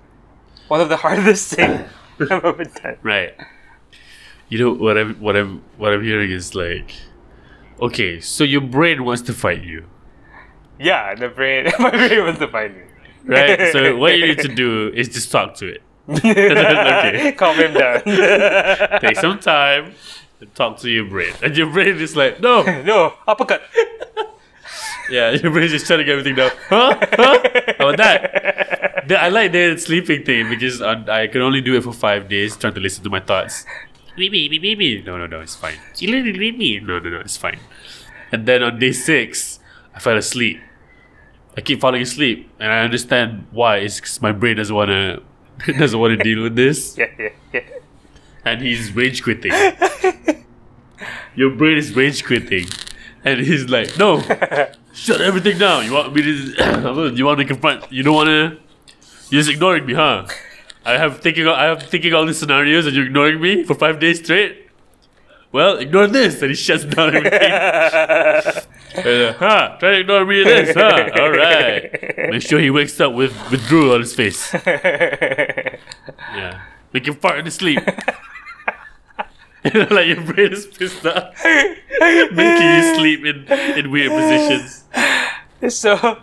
one 0.69 0.81
of 0.81 0.89
the 0.89 0.97
hardest 1.07 1.55
things 1.55 1.89
I've 2.21 2.45
ever 2.45 2.65
done. 2.65 2.99
Right. 3.03 3.35
You 4.51 4.59
know 4.59 4.73
what 4.75 4.99
I'm 4.99 5.15
what 5.21 5.37
I'm 5.37 5.63
what 5.79 5.93
I'm 5.93 6.03
hearing 6.05 6.31
is 6.31 6.55
like, 6.55 6.93
okay, 7.81 8.21
so 8.21 8.45
your 8.45 8.61
brain 8.61 9.05
wants 9.05 9.23
to 9.23 9.33
fight 9.33 9.63
you, 9.63 9.87
Yeah, 10.79 11.15
the 11.15 11.29
brain, 11.29 11.71
my 11.79 11.91
brain 11.91 12.25
wants 12.25 12.41
to 12.41 12.49
fight 12.49 12.77
me. 12.77 12.83
right? 13.27 13.73
so 13.73 13.97
what 14.03 14.19
you 14.19 14.27
need 14.27 14.39
to 14.41 14.49
do 14.55 14.89
is 14.95 15.09
just 15.09 15.31
talk 15.33 15.55
to 15.57 15.67
it. 15.75 15.83
Okay. 16.11 17.33
Calm 17.39 17.57
him 17.57 17.73
down. 17.75 18.03
Take 19.01 19.17
some 19.17 19.39
time 19.39 19.95
and 20.41 20.53
talk 20.57 20.79
to 20.81 20.91
your 20.91 21.05
brain, 21.05 21.33
and 21.43 21.57
your 21.57 21.71
brain 21.71 21.97
is 22.01 22.17
like, 22.17 22.41
no, 22.41 22.63
no, 22.83 23.15
uppercut. 23.29 23.63
yeah, 25.11 25.31
your 25.31 25.53
brain 25.53 25.65
is 25.67 25.73
just 25.73 25.87
shutting 25.87 26.09
everything 26.09 26.35
down. 26.35 26.51
Huh? 26.69 26.99
Huh? 27.13 27.39
How 27.79 27.89
about 27.89 27.97
that? 27.99 29.05
The- 29.09 29.21
I 29.23 29.29
like 29.29 29.53
the 29.53 29.77
sleeping 29.79 30.25
thing 30.25 30.49
because 30.49 30.83
I 30.83 31.27
can 31.29 31.43
only 31.43 31.61
do 31.61 31.77
it 31.77 31.83
for 31.85 31.93
five 31.93 32.29
days, 32.29 32.57
trying 32.57 32.75
to 32.75 32.81
listen 32.81 33.05
to 33.05 33.11
my 33.11 33.21
thoughts. 33.21 33.65
Maybe, 34.17 34.49
maybe, 34.49 34.59
maybe. 34.59 35.03
No, 35.03 35.17
no, 35.19 35.27
no, 35.27 35.41
it's 35.41 35.55
fine. 35.57 35.79
Maybe. 36.01 36.81
No, 36.81 36.99
no, 36.99 37.09
no, 37.11 37.21
it's 37.21 37.37
fine. 37.37 37.59
And 38.33 38.47
then 38.47 38.63
on 38.63 38.79
day 38.79 38.93
six, 38.93 39.61
I 39.95 39.99
fell 39.99 40.17
asleep. 40.17 40.61
I 41.57 41.61
keep 41.63 41.81
falling 41.81 42.03
asleep, 42.03 42.49
and 42.61 42.73
I 42.73 42.81
understand 42.83 43.47
why. 43.51 43.79
It's 43.79 43.97
because 44.01 44.23
my 44.23 44.33
brain 44.33 44.57
doesn't 44.57 44.75
want 44.75 44.91
to 44.91 45.23
doesn't 45.79 45.99
want 45.99 46.17
to 46.17 46.23
deal 46.23 46.43
with 46.43 46.55
this, 46.57 46.97
Yeah, 46.99 47.07
yeah, 47.19 47.29
yeah. 47.53 47.61
and 48.45 48.63
he's 48.63 48.93
rage 48.95 49.23
quitting. 49.23 49.53
Your 51.35 51.51
brain 51.51 51.77
is 51.77 51.95
rage 51.95 52.25
quitting, 52.25 52.67
and 53.25 53.41
he's 53.41 53.69
like, 53.69 53.99
"No, 53.99 54.21
shut 54.95 55.21
everything 55.21 55.59
down. 55.59 55.85
You 55.87 55.93
want 55.95 56.15
me 56.15 56.23
to? 56.23 57.13
you 57.17 57.25
want 57.27 57.39
to 57.41 57.45
confront? 57.45 57.91
You 57.93 58.03
don't 58.05 58.15
want 58.15 58.29
to? 58.29 58.59
You're 59.31 59.41
just 59.43 59.51
ignoring 59.51 59.87
me, 59.87 59.95
huh? 59.95 60.27
I 60.85 60.99
have 60.99 61.21
thinking. 61.21 61.47
I 61.47 61.65
have 61.65 61.83
thinking 61.83 62.15
all 62.15 62.27
these 62.27 62.39
scenarios, 62.39 62.87
and 62.87 62.97
you're 62.97 63.07
ignoring 63.07 63.41
me 63.41 63.65
for 63.65 63.75
five 63.75 64.01
days 64.01 64.19
straight. 64.19 64.69
Well, 65.53 65.79
ignore 65.79 66.07
this, 66.07 66.41
and 66.43 66.51
he 66.51 66.57
shuts 66.57 66.85
down 66.85 67.15
everything. 67.15 68.63
And, 68.93 69.07
uh, 69.07 69.33
huh? 69.35 69.77
Try 69.79 69.91
to 69.93 69.99
ignore 70.01 70.27
me 70.27 70.41
in 70.41 70.49
this, 70.49 70.75
huh? 70.75 71.11
All 71.21 71.31
right. 71.31 71.93
Make 72.29 72.43
sure 72.43 72.59
he 72.59 72.71
wakes 72.71 73.01
up 73.01 73.13
with 73.13 73.33
with 73.49 73.65
drool 73.69 73.93
on 73.93 74.01
his 74.01 74.17
face. 74.17 74.53
Yeah. 74.53 76.61
Make 76.93 77.07
him 77.07 77.15
fart 77.15 77.39
in 77.39 77.45
his 77.45 77.55
sleep. 77.55 77.79
like 79.65 80.09
your 80.09 80.21
brain 80.23 80.53
is 80.53 80.67
pissed 80.67 81.07
off, 81.07 81.35
making 81.45 82.69
you 82.69 82.95
sleep 82.97 83.25
in, 83.25 83.47
in 83.79 83.91
weird 83.91 84.11
positions. 84.11 84.85
so 85.69 86.19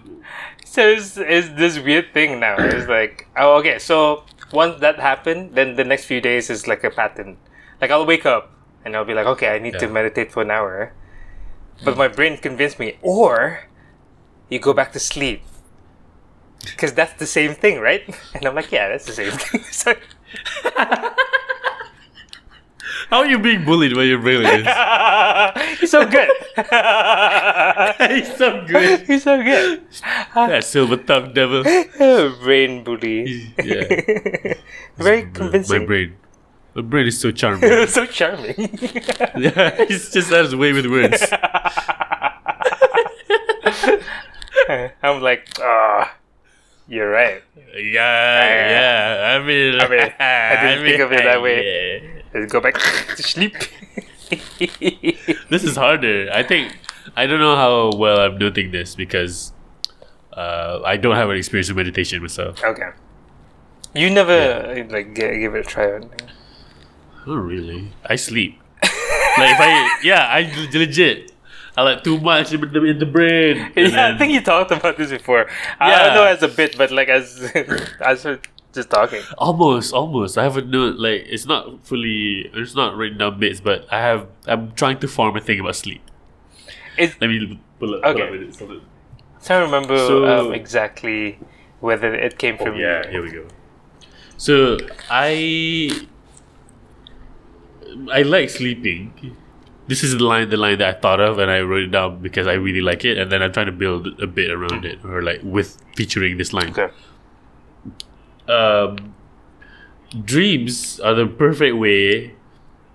so 0.65 0.87
it's, 0.87 1.17
it's 1.17 1.49
this 1.49 1.79
weird 1.79 2.11
thing 2.13 2.39
now 2.39 2.55
it's 2.57 2.87
like 2.87 3.27
oh 3.37 3.57
okay 3.57 3.77
so 3.77 4.23
once 4.51 4.79
that 4.79 4.99
happened 4.99 5.55
then 5.55 5.75
the 5.75 5.83
next 5.83 6.05
few 6.05 6.21
days 6.21 6.49
is 6.49 6.67
like 6.67 6.83
a 6.83 6.89
pattern. 6.89 7.37
Like 7.81 7.91
i'll 7.91 8.05
wake 8.05 8.25
up 8.25 8.51
and 8.85 8.95
i'll 8.95 9.05
be 9.05 9.13
like 9.13 9.25
okay 9.27 9.49
i 9.55 9.59
need 9.59 9.77
to 9.79 9.87
meditate 9.87 10.31
for 10.31 10.41
an 10.41 10.51
hour. 10.51 10.93
But 11.83 11.97
my 11.97 12.07
brain 12.07 12.37
convinced 12.37 12.79
me 12.79 12.97
or 13.01 13.65
you 14.49 14.59
go 14.59 14.73
back 14.73 14.91
to 14.93 14.99
sleep. 14.99 15.41
Because 16.65 16.93
that's 16.93 17.13
the 17.13 17.27
same 17.27 17.53
thing 17.53 17.79
right? 17.79 18.03
And 18.33 18.45
i'm 18.45 18.55
like 18.55 18.71
yeah 18.71 18.89
that's 18.89 19.05
the 19.05 19.13
same 19.13 19.31
thing. 19.31 19.63
So 19.71 19.95
How 23.09 23.19
are 23.19 23.25
you 23.25 23.39
being 23.39 23.63
bullied 23.63 23.95
when 23.95 24.07
your 24.07 24.19
brain 24.19 24.41
is? 24.45 24.67
he's 25.79 25.91
so 25.91 26.05
good 26.05 26.29
He's 28.11 28.35
so 28.35 28.65
good. 28.67 28.99
he's 29.07 29.23
so 29.23 29.41
good 29.43 29.81
That 30.35 30.63
silver 30.63 30.97
tongue 30.97 31.33
devil. 31.33 31.63
brain 32.43 32.83
bully 32.83 33.53
Yeah. 33.63 34.53
very 34.97 35.23
My 35.25 35.31
convincing 35.33 35.79
My 35.81 35.85
brain. 35.85 36.15
My 36.75 36.81
brain 36.81 37.07
is 37.07 37.19
so 37.19 37.31
charming. 37.31 37.87
so 37.87 38.05
charming 38.05 38.55
Yeah, 39.37 39.85
he's 39.85 40.11
just 40.11 40.29
has 40.31 40.55
way 40.55 40.73
with 40.73 40.85
words. 40.87 41.23
I'm 45.03 45.21
like, 45.21 45.47
ah, 45.61 46.13
you're 46.87 47.09
right. 47.09 47.41
Yeah, 47.73 48.43
yeah. 49.23 49.39
I 49.39 49.45
mean, 49.45 49.79
I 49.79 49.87
mean, 49.87 50.13
I 50.19 50.61
didn't 50.75 50.85
think 50.85 50.99
of 51.01 51.11
it 51.13 51.23
that 51.23 51.41
way. 51.41 52.01
yeah. 52.03 52.16
Let's 52.39 52.51
go 52.53 52.59
back 52.61 52.75
to 52.75 53.23
sleep. 53.23 53.55
This 55.49 55.63
is 55.63 55.75
harder. 55.75 56.29
I 56.33 56.43
think 56.43 56.75
I 57.15 57.25
don't 57.25 57.39
know 57.39 57.55
how 57.55 57.91
well 57.97 58.19
I'm 58.19 58.37
doing 58.37 58.71
this 58.71 58.95
because 58.95 59.53
uh, 60.33 60.81
I 60.85 60.97
don't 60.97 61.15
have 61.15 61.29
an 61.29 61.37
experience 61.37 61.69
with 61.69 61.77
meditation 61.77 62.21
myself. 62.21 62.63
okay. 62.63 62.89
You 63.95 64.09
never 64.11 64.85
like 64.89 65.15
g- 65.15 65.39
give 65.39 65.55
it 65.55 65.65
a 65.65 65.69
try 65.69 65.85
or 65.85 65.95
anything. 65.97 66.29
Not 67.25 67.37
really. 67.41 67.91
I 68.05 68.15
sleep. 68.15 68.59
like 68.83 69.51
if 69.55 69.59
I 69.59 69.99
yeah, 70.03 70.27
I 70.27 70.41
legit. 70.73 71.31
I 71.77 71.83
like 71.83 72.03
too 72.03 72.19
much 72.19 72.53
in 72.53 72.61
the, 72.61 72.83
in 72.85 72.97
the 72.99 73.05
brain. 73.05 73.71
and 73.75 73.93
Yeah, 73.93 74.13
I 74.13 74.17
think 74.17 74.33
you 74.33 74.41
talked 74.41 74.71
about 74.71 74.97
this 74.97 75.11
before. 75.11 75.47
I 75.79 75.89
Yeah. 75.91 76.03
don't 76.05 76.15
know 76.15 76.23
as 76.25 76.41
a 76.43 76.47
bit, 76.47 76.77
but 76.77 76.91
like 76.91 77.07
as 77.07 77.39
as 78.01 78.25
we're 78.25 78.39
just 78.77 78.89
talking. 78.89 79.21
almost, 79.37 79.93
almost. 79.93 80.37
I 80.37 80.43
haven't 80.43 80.69
known 80.69 80.97
like 80.97 81.25
it's 81.27 81.45
not 81.45 81.85
fully. 81.85 82.49
It's 82.53 82.73
not 82.75 82.95
written 82.95 83.17
down 83.17 83.39
bits, 83.39 83.59
but 83.59 83.85
I 83.91 83.99
have. 83.99 84.27
I'm 84.47 84.71
trying 84.71 84.99
to 84.99 85.07
form 85.07 85.35
a 85.35 85.41
thing 85.41 85.59
about 85.59 85.75
sleep. 85.75 86.01
It's, 86.97 87.19
Let 87.21 87.27
me 87.29 87.59
pull 87.79 87.95
up. 87.95 88.05
Okay. 88.05 88.25
Pull 88.27 88.37
up 88.37 88.81
it. 88.81 88.83
So- 89.41 89.53
I 89.55 89.59
don't 89.59 89.71
remember 89.71 89.97
So- 89.97 90.25
um, 90.47 90.53
exactly 90.53 91.39
whether 91.79 92.13
it 92.13 92.37
came 92.37 92.57
Oh, 92.59 92.65
from 92.65 92.75
yeah, 92.75 93.05
you. 93.05 93.11
here 93.11 93.21
we 93.23 93.31
go. 93.31 93.45
So 94.37 94.77
I 95.09 95.91
I 98.11 98.21
like 98.23 98.49
sleeping. 98.49 99.35
This 99.87 100.03
is 100.03 100.17
the 100.17 100.23
line 100.23 100.49
the 100.49 100.57
line 100.57 100.77
that 100.79 100.97
I 100.97 100.99
thought 100.99 101.21
of 101.21 101.39
and 101.39 101.49
I 101.49 101.61
wrote 101.61 101.83
it 101.83 101.91
down 101.91 102.19
because 102.21 102.45
I 102.47 102.53
really 102.53 102.81
like 102.81 103.05
it 103.05 103.17
and 103.17 103.31
then 103.31 103.41
I'm 103.41 103.53
trying 103.53 103.67
to 103.67 103.71
build 103.71 104.19
a 104.19 104.27
bit 104.27 104.49
around 104.51 104.83
it 104.85 104.99
or 105.05 105.21
like 105.21 105.39
with 105.43 105.77
featuring 105.95 106.37
this 106.37 106.51
line. 106.51 106.71
Okay. 106.71 106.89
Um 108.49 109.13
dreams 110.23 110.99
are 111.01 111.13
the 111.13 111.27
perfect 111.27 111.75
way 111.75 112.33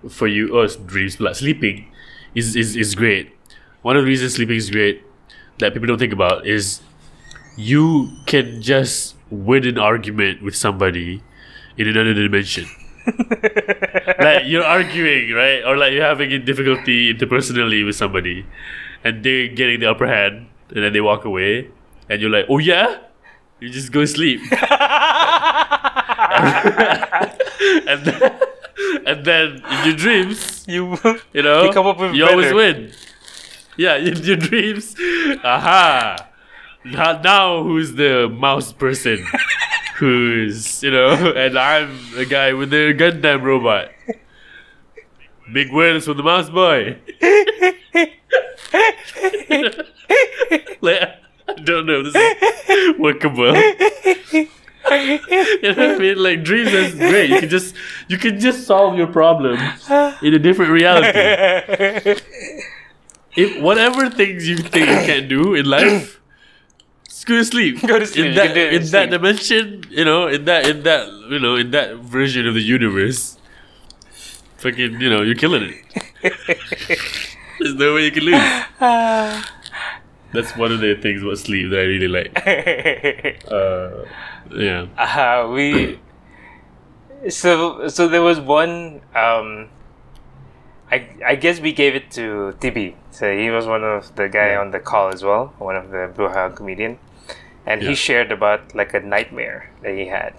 for 0.09 0.27
you 0.27 0.57
us 0.57 0.75
dreams 0.75 1.19
like 1.19 1.35
sleeping 1.35 1.87
is, 2.35 2.55
is 2.55 2.75
is 2.75 2.95
great. 2.95 3.31
One 3.81 3.95
of 3.95 4.03
the 4.03 4.07
reasons 4.07 4.35
sleeping 4.35 4.55
is 4.55 4.69
great 4.69 5.03
that 5.59 5.73
people 5.73 5.87
don't 5.87 5.99
think 5.99 6.13
about 6.13 6.45
is 6.47 6.81
you 7.55 8.09
can 8.25 8.61
just 8.61 9.15
win 9.29 9.67
an 9.67 9.77
argument 9.77 10.41
with 10.41 10.55
somebody 10.55 11.21
in 11.77 11.87
another 11.87 12.13
dimension. 12.13 12.65
like 14.19 14.45
you're 14.45 14.63
arguing, 14.63 15.31
right? 15.33 15.61
Or 15.65 15.77
like 15.77 15.93
you're 15.93 16.05
having 16.05 16.31
a 16.31 16.39
difficulty 16.39 17.13
interpersonally 17.13 17.85
with 17.85 17.95
somebody 17.95 18.45
and 19.03 19.23
they're 19.23 19.47
getting 19.49 19.79
the 19.79 19.89
upper 19.89 20.07
hand 20.07 20.47
and 20.69 20.83
then 20.83 20.93
they 20.93 21.01
walk 21.01 21.25
away 21.25 21.69
and 22.09 22.21
you're 22.21 22.31
like, 22.31 22.45
Oh 22.49 22.57
yeah? 22.57 22.99
You 23.59 23.69
just 23.69 23.91
go 23.91 24.05
sleep. 24.05 24.41
and 27.63 28.05
then, 28.05 28.39
and 29.05 29.25
then 29.25 29.63
in 29.69 29.85
your 29.85 29.95
dreams, 29.95 30.65
You 30.67 30.97
you 31.33 31.41
know, 31.41 31.63
You 31.63 31.71
come 31.71 31.85
up 31.87 31.99
with 31.99 32.15
you 32.15 32.25
always 32.25 32.53
win. 32.53 32.91
Yeah, 33.77 33.95
in 33.95 34.17
your 34.17 34.37
dreams. 34.37 34.95
Aha! 35.43 36.27
Now, 36.85 37.21
now 37.21 37.63
who's 37.63 37.93
the 37.93 38.29
mouse 38.29 38.73
person? 38.73 39.25
who's 39.95 40.83
you 40.83 40.91
know? 40.91 41.33
And 41.33 41.57
I'm 41.57 41.97
the 42.15 42.25
guy 42.25 42.53
with 42.53 42.69
the 42.71 42.93
Gundam 42.93 43.41
robot. 43.43 43.91
Big 45.51 45.71
wins 45.71 46.05
for 46.05 46.13
the 46.13 46.23
mouse 46.23 46.49
boy. 46.49 46.97
like, 50.81 51.09
I 51.47 51.53
don't 51.63 51.85
know. 51.85 52.03
This 52.03 52.15
is 52.15 52.62
workable. 52.99 53.55
you 54.91 55.61
know 55.61 55.69
what 55.69 55.79
I 55.79 55.97
mean? 55.97 56.17
Like 56.17 56.43
dreams 56.43 56.73
is 56.73 56.95
great. 56.95 57.29
You 57.29 57.39
can 57.39 57.49
just 57.49 57.75
you 58.07 58.17
can 58.17 58.39
just 58.39 58.65
solve 58.65 58.97
your 58.97 59.07
problem 59.07 59.57
in 60.21 60.33
a 60.33 60.39
different 60.39 60.71
reality. 60.71 62.21
If 63.35 63.61
whatever 63.61 64.09
things 64.09 64.47
you 64.47 64.57
think 64.57 64.87
you 64.89 65.05
can't 65.07 65.27
do 65.27 65.55
in 65.55 65.65
life, 65.65 66.21
just 67.07 67.25
go 67.25 67.35
to 67.37 67.45
sleep. 67.45 67.81
Go 67.87 67.97
to 67.97 68.05
sleep. 68.05 68.27
In 68.27 68.35
that 68.35 68.57
in 68.57 68.73
in 68.75 68.81
that 68.81 68.89
sleep. 68.89 69.09
dimension, 69.09 69.83
you 69.89 70.05
know, 70.05 70.27
in 70.27 70.45
that 70.45 70.67
in 70.67 70.83
that 70.83 71.07
you 71.29 71.39
know 71.39 71.55
in 71.55 71.71
that 71.71 71.95
version 71.97 72.47
of 72.47 72.53
the 72.53 72.61
universe, 72.61 73.37
fucking 74.57 75.01
you 75.01 75.09
know 75.09 75.21
you're 75.23 75.35
killing 75.35 75.73
it. 75.73 76.29
There's 77.59 77.75
no 77.75 77.95
way 77.95 78.05
you 78.05 78.11
can 78.11 78.23
lose. 78.23 78.35
Ah. 78.81 79.49
That's 80.33 80.55
one 80.57 80.71
of 80.71 80.79
the 80.79 80.95
things 80.95 81.21
about 81.21 81.37
sleep 81.37 81.69
that 81.69 81.79
I 81.79 81.83
really 81.83 82.07
like. 82.07 82.31
Uh, 83.51 84.05
yeah. 84.51 84.87
uh, 84.97 85.47
we 85.49 85.99
so 87.29 87.87
so 87.87 88.07
there 88.07 88.21
was 88.21 88.39
one 88.39 89.01
um 89.15 89.69
I 90.91 91.07
I 91.25 91.35
guess 91.35 91.59
we 91.59 91.71
gave 91.73 91.95
it 91.95 92.11
to 92.11 92.53
TB. 92.59 92.95
So 93.11 93.35
he 93.35 93.49
was 93.49 93.65
one 93.65 93.83
of 93.83 94.15
the 94.15 94.27
guy 94.27 94.51
Yeah. 94.53 94.61
on 94.61 94.71
the 94.71 94.79
call 94.79 95.09
as 95.13 95.23
well, 95.23 95.53
one 95.59 95.75
of 95.75 95.89
the 95.91 96.09
Bruja 96.15 96.55
comedian. 96.55 96.97
And 97.65 97.81
Yeah. 97.81 97.89
he 97.89 97.95
shared 97.95 98.31
about 98.31 98.75
like 98.75 98.93
a 98.93 98.99
nightmare 98.99 99.69
that 99.81 99.95
he 99.95 100.07
had. 100.07 100.33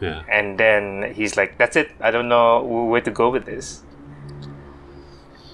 Yeah. 0.00 0.22
And 0.28 0.58
then 0.58 1.12
he's 1.14 1.36
like, 1.36 1.58
That's 1.58 1.76
it. 1.76 1.90
I 2.00 2.10
don't 2.10 2.28
know 2.28 2.62
where 2.62 3.00
to 3.00 3.10
go 3.10 3.30
with 3.30 3.44
this. 3.46 3.82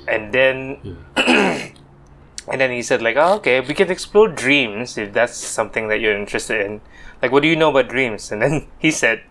And 0.06 0.32
then 0.32 0.96
and 2.50 2.60
then 2.60 2.70
he 2.70 2.82
said 2.82 3.02
like, 3.02 3.16
oh, 3.16 3.34
okay, 3.36 3.60
we 3.60 3.74
can 3.74 3.90
explore 3.90 4.28
dreams 4.28 4.96
if 4.98 5.12
that's 5.12 5.36
something 5.36 5.88
that 5.88 6.00
you're 6.00 6.16
interested 6.16 6.64
in. 6.64 6.80
Like, 7.22 7.32
what 7.32 7.42
do 7.42 7.48
you 7.48 7.56
know 7.56 7.70
about 7.70 7.88
dreams? 7.88 8.30
And 8.32 8.42
then 8.42 8.66
he 8.78 8.90
said, 8.90 9.22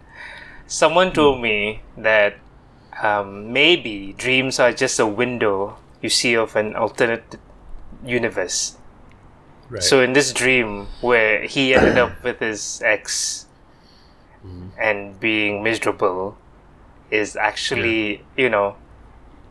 someone 0.67 1.13
told 1.13 1.41
me 1.41 1.81
that 1.97 2.37
um, 3.01 3.51
maybe 3.53 4.13
dreams 4.17 4.59
are 4.59 4.71
just 4.71 4.99
a 4.99 5.05
window 5.05 5.77
you 6.01 6.09
see 6.09 6.35
of 6.35 6.55
an 6.55 6.75
alternate 6.75 7.37
universe. 8.05 8.77
Right. 9.69 9.83
So 9.83 10.01
in 10.01 10.13
this 10.13 10.31
dream 10.31 10.87
where 11.01 11.43
he 11.43 11.73
ended 11.73 11.97
up 11.97 12.11
with 12.23 12.39
his 12.39 12.81
ex 12.83 13.45
and 14.79 15.19
being 15.19 15.63
miserable 15.63 16.37
is 17.11 17.35
actually, 17.35 18.23
you 18.37 18.49
know, 18.49 18.77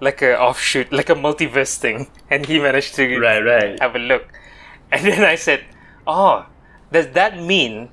like 0.01 0.23
a 0.23 0.39
offshoot, 0.39 0.93
like 0.93 1.11
a 1.11 1.15
multiverse 1.15 1.77
thing. 1.77 2.09
And 2.31 2.47
he 2.47 2.59
managed 2.59 2.95
to 2.97 3.19
right, 3.19 3.41
right. 3.41 3.81
have 3.81 3.95
a 3.97 3.99
look. 3.99 4.27
And 4.93 5.05
then 5.05 5.25
I 5.25 5.35
said, 5.35 5.65
Oh, 6.07 6.47
does 6.93 7.09
that 7.09 7.43
mean 7.43 7.91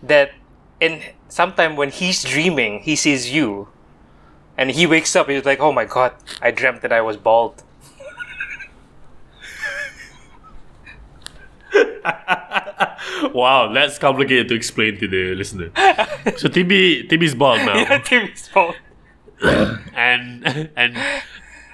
that 0.00 0.30
in 0.78 1.02
sometime 1.28 1.74
when 1.74 1.90
he's 1.90 2.22
dreaming, 2.22 2.80
he 2.80 2.94
sees 2.94 3.30
you? 3.30 3.68
And 4.56 4.70
he 4.70 4.86
wakes 4.86 5.16
up, 5.16 5.28
he's 5.28 5.44
like, 5.44 5.58
Oh 5.58 5.72
my 5.72 5.84
god, 5.84 6.14
I 6.40 6.52
dreamt 6.52 6.82
that 6.82 6.92
I 6.92 7.00
was 7.00 7.16
bald. 7.16 7.64
Wow, 13.32 13.72
that's 13.72 13.98
complicated 13.98 14.48
to 14.48 14.54
explain 14.54 14.98
to 14.98 15.08
the 15.08 15.34
listener. 15.34 15.70
So 16.36 16.48
TB 16.48 17.08
TB's 17.08 17.34
bald 17.34 17.60
now, 17.60 17.76
Yeah, 17.76 17.98
Timmy's 17.98 18.48
bald. 18.52 18.76
and 19.94 20.70
and 20.76 20.96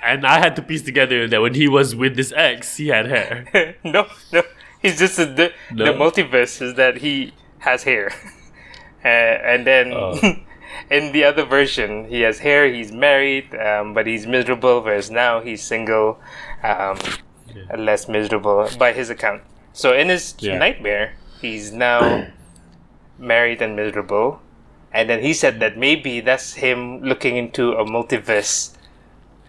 and 0.03 0.27
I 0.27 0.39
had 0.41 0.57
to 0.57 0.63
piece 0.63 0.83
together 0.83 1.29
that 1.29 1.41
when 1.41 1.55
he 1.55 1.69
was 1.69 1.95
with 1.95 2.17
this 2.17 2.33
ex, 2.35 2.77
he 2.77 2.89
had 2.89 3.07
hair. 3.07 3.77
no, 3.85 4.07
no. 4.33 4.43
He's 4.81 4.99
just 4.99 5.19
a, 5.19 5.27
the 5.27 5.53
the 5.71 5.93
multiverse 5.95 6.61
is 6.61 6.75
that 6.75 6.99
he 6.99 7.33
has 7.59 7.85
hair, 7.85 8.11
uh, 9.05 9.09
and 9.09 9.67
then 9.67 9.93
Oh. 9.95 10.19
in 10.91 11.13
the 11.13 11.23
other 11.25 11.45
version 11.45 12.07
he 12.09 12.23
has 12.23 12.41
hair. 12.41 12.67
He's 12.67 12.91
married, 12.91 13.55
um, 13.55 13.95
but 13.95 14.07
he's 14.07 14.27
miserable. 14.27 14.81
Whereas 14.83 15.11
now 15.11 15.41
he's 15.41 15.63
single, 15.63 16.19
um, 16.65 16.99
less 17.77 18.09
miserable 18.09 18.69
by 18.79 18.93
his 18.93 19.09
account. 19.11 19.43
So 19.73 19.93
in 19.95 20.09
his 20.09 20.35
Yeah. 20.41 20.59
nightmare, 20.59 21.15
he's 21.41 21.71
now 21.73 22.27
married 23.19 23.63
and 23.63 23.77
miserable, 23.77 24.41
and 24.93 25.09
then 25.09 25.23
he 25.23 25.33
said 25.33 25.61
that 25.61 25.79
maybe 25.79 26.21
that's 26.21 26.55
him 26.55 27.01
looking 27.03 27.37
into 27.37 27.73
a 27.73 27.85
multiverse, 27.85 28.72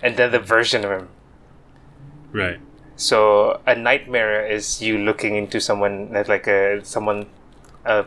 another 0.03 0.39
version 0.39 0.83
of 0.85 0.91
him. 0.91 1.09
Right. 2.31 2.59
So 2.95 3.59
a 3.65 3.75
nightmare 3.75 4.45
is 4.45 4.81
you 4.81 4.97
looking 4.99 5.35
into 5.35 5.59
someone 5.59 6.11
that's 6.11 6.29
like 6.29 6.45
a 6.47 6.83
someone, 6.85 7.25
uh, 7.85 8.03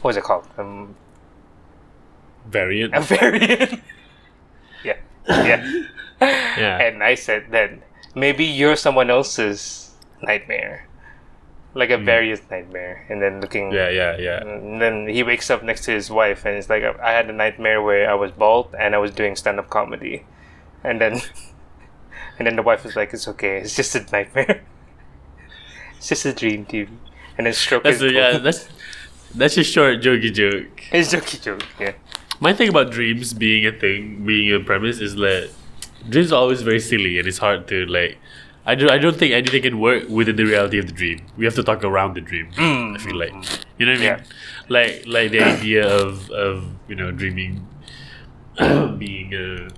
what 0.00 0.10
is 0.12 0.16
it 0.16 0.24
called? 0.24 0.46
Um, 0.56 0.94
Variant. 2.46 2.94
a 2.94 3.00
variant. 3.18 3.80
yeah, 4.84 4.96
yeah. 5.28 5.82
Yeah. 6.20 6.78
And 6.80 7.02
I 7.04 7.14
said 7.14 7.50
that 7.50 7.70
maybe 8.14 8.44
you're 8.44 8.74
someone 8.76 9.10
else's 9.10 9.94
nightmare, 10.22 10.88
like 11.74 11.90
a 11.90 11.98
various 11.98 12.40
nightmare, 12.50 13.04
and 13.10 13.20
then 13.20 13.40
looking. 13.42 13.70
Yeah, 13.70 13.90
yeah, 13.90 14.16
yeah. 14.16 14.40
And 14.40 14.80
then 14.80 15.06
he 15.08 15.22
wakes 15.22 15.50
up 15.50 15.62
next 15.62 15.84
to 15.84 15.92
his 15.92 16.10
wife, 16.10 16.46
and 16.46 16.56
it's 16.56 16.70
like 16.70 16.82
I 16.82 17.12
had 17.12 17.28
a 17.28 17.32
nightmare 17.34 17.82
where 17.82 18.10
I 18.10 18.14
was 18.14 18.32
bald 18.32 18.74
and 18.78 18.94
I 18.94 18.98
was 18.98 19.10
doing 19.12 19.36
stand-up 19.36 19.68
comedy, 19.68 20.24
and 20.84 21.00
then, 21.00 21.20
and 22.38 22.46
then 22.46 22.56
the 22.56 22.62
wife 22.62 22.84
was 22.84 22.96
like, 22.96 23.12
"It's 23.12 23.28
okay, 23.28 23.58
it's 23.58 23.76
just 23.76 23.94
a 23.94 24.06
nightmare, 24.12 24.62
it's 25.96 26.08
just 26.08 26.24
a 26.24 26.32
dream, 26.32 26.66
TB." 26.66 26.88
And 27.36 27.46
then 27.46 27.54
stroke 27.54 27.84
That's 27.84 28.00
a, 28.00 28.12
yeah. 28.12 28.38
That's 28.38 28.68
that's 29.34 29.56
a 29.56 29.62
short 29.62 30.00
jokey 30.00 30.32
joke. 30.34 30.82
it's 30.92 31.14
jokey 31.14 31.40
joke, 31.40 31.64
yeah. 31.78 31.92
My 32.40 32.52
thing 32.52 32.68
about 32.68 32.90
dreams 32.90 33.32
being 33.32 33.66
a 33.66 33.72
thing, 33.72 34.24
being 34.24 34.52
a 34.52 34.60
premise, 34.64 35.00
is 35.00 35.14
that 35.16 35.50
dreams 36.08 36.32
are 36.32 36.40
always 36.40 36.62
very 36.62 36.80
silly 36.80 37.18
and 37.18 37.26
it's 37.26 37.38
hard 37.38 37.68
to 37.68 37.86
like. 37.86 38.18
I 38.66 38.74
don't, 38.74 38.90
I 38.90 38.98
don't 38.98 39.16
think 39.16 39.32
anything 39.32 39.62
can 39.62 39.80
work 39.80 40.10
within 40.10 40.36
the 40.36 40.44
reality 40.44 40.78
of 40.78 40.86
the 40.88 40.92
dream. 40.92 41.24
We 41.38 41.46
have 41.46 41.54
to 41.54 41.62
talk 41.62 41.84
around 41.84 42.14
the 42.14 42.20
dream. 42.20 42.50
Mm. 42.52 42.96
I 42.96 42.98
feel 42.98 43.16
like, 43.16 43.32
you 43.78 43.86
know 43.86 43.92
what 43.92 44.02
I 44.02 44.02
mean? 44.02 44.02
Yeah. 44.02 44.22
Like, 44.68 45.04
like 45.06 45.30
the 45.30 45.40
idea 45.40 45.88
of, 45.88 46.30
of 46.30 46.68
you 46.86 46.94
know 46.94 47.10
dreaming 47.10 47.66
being 48.98 49.32
a 49.32 49.68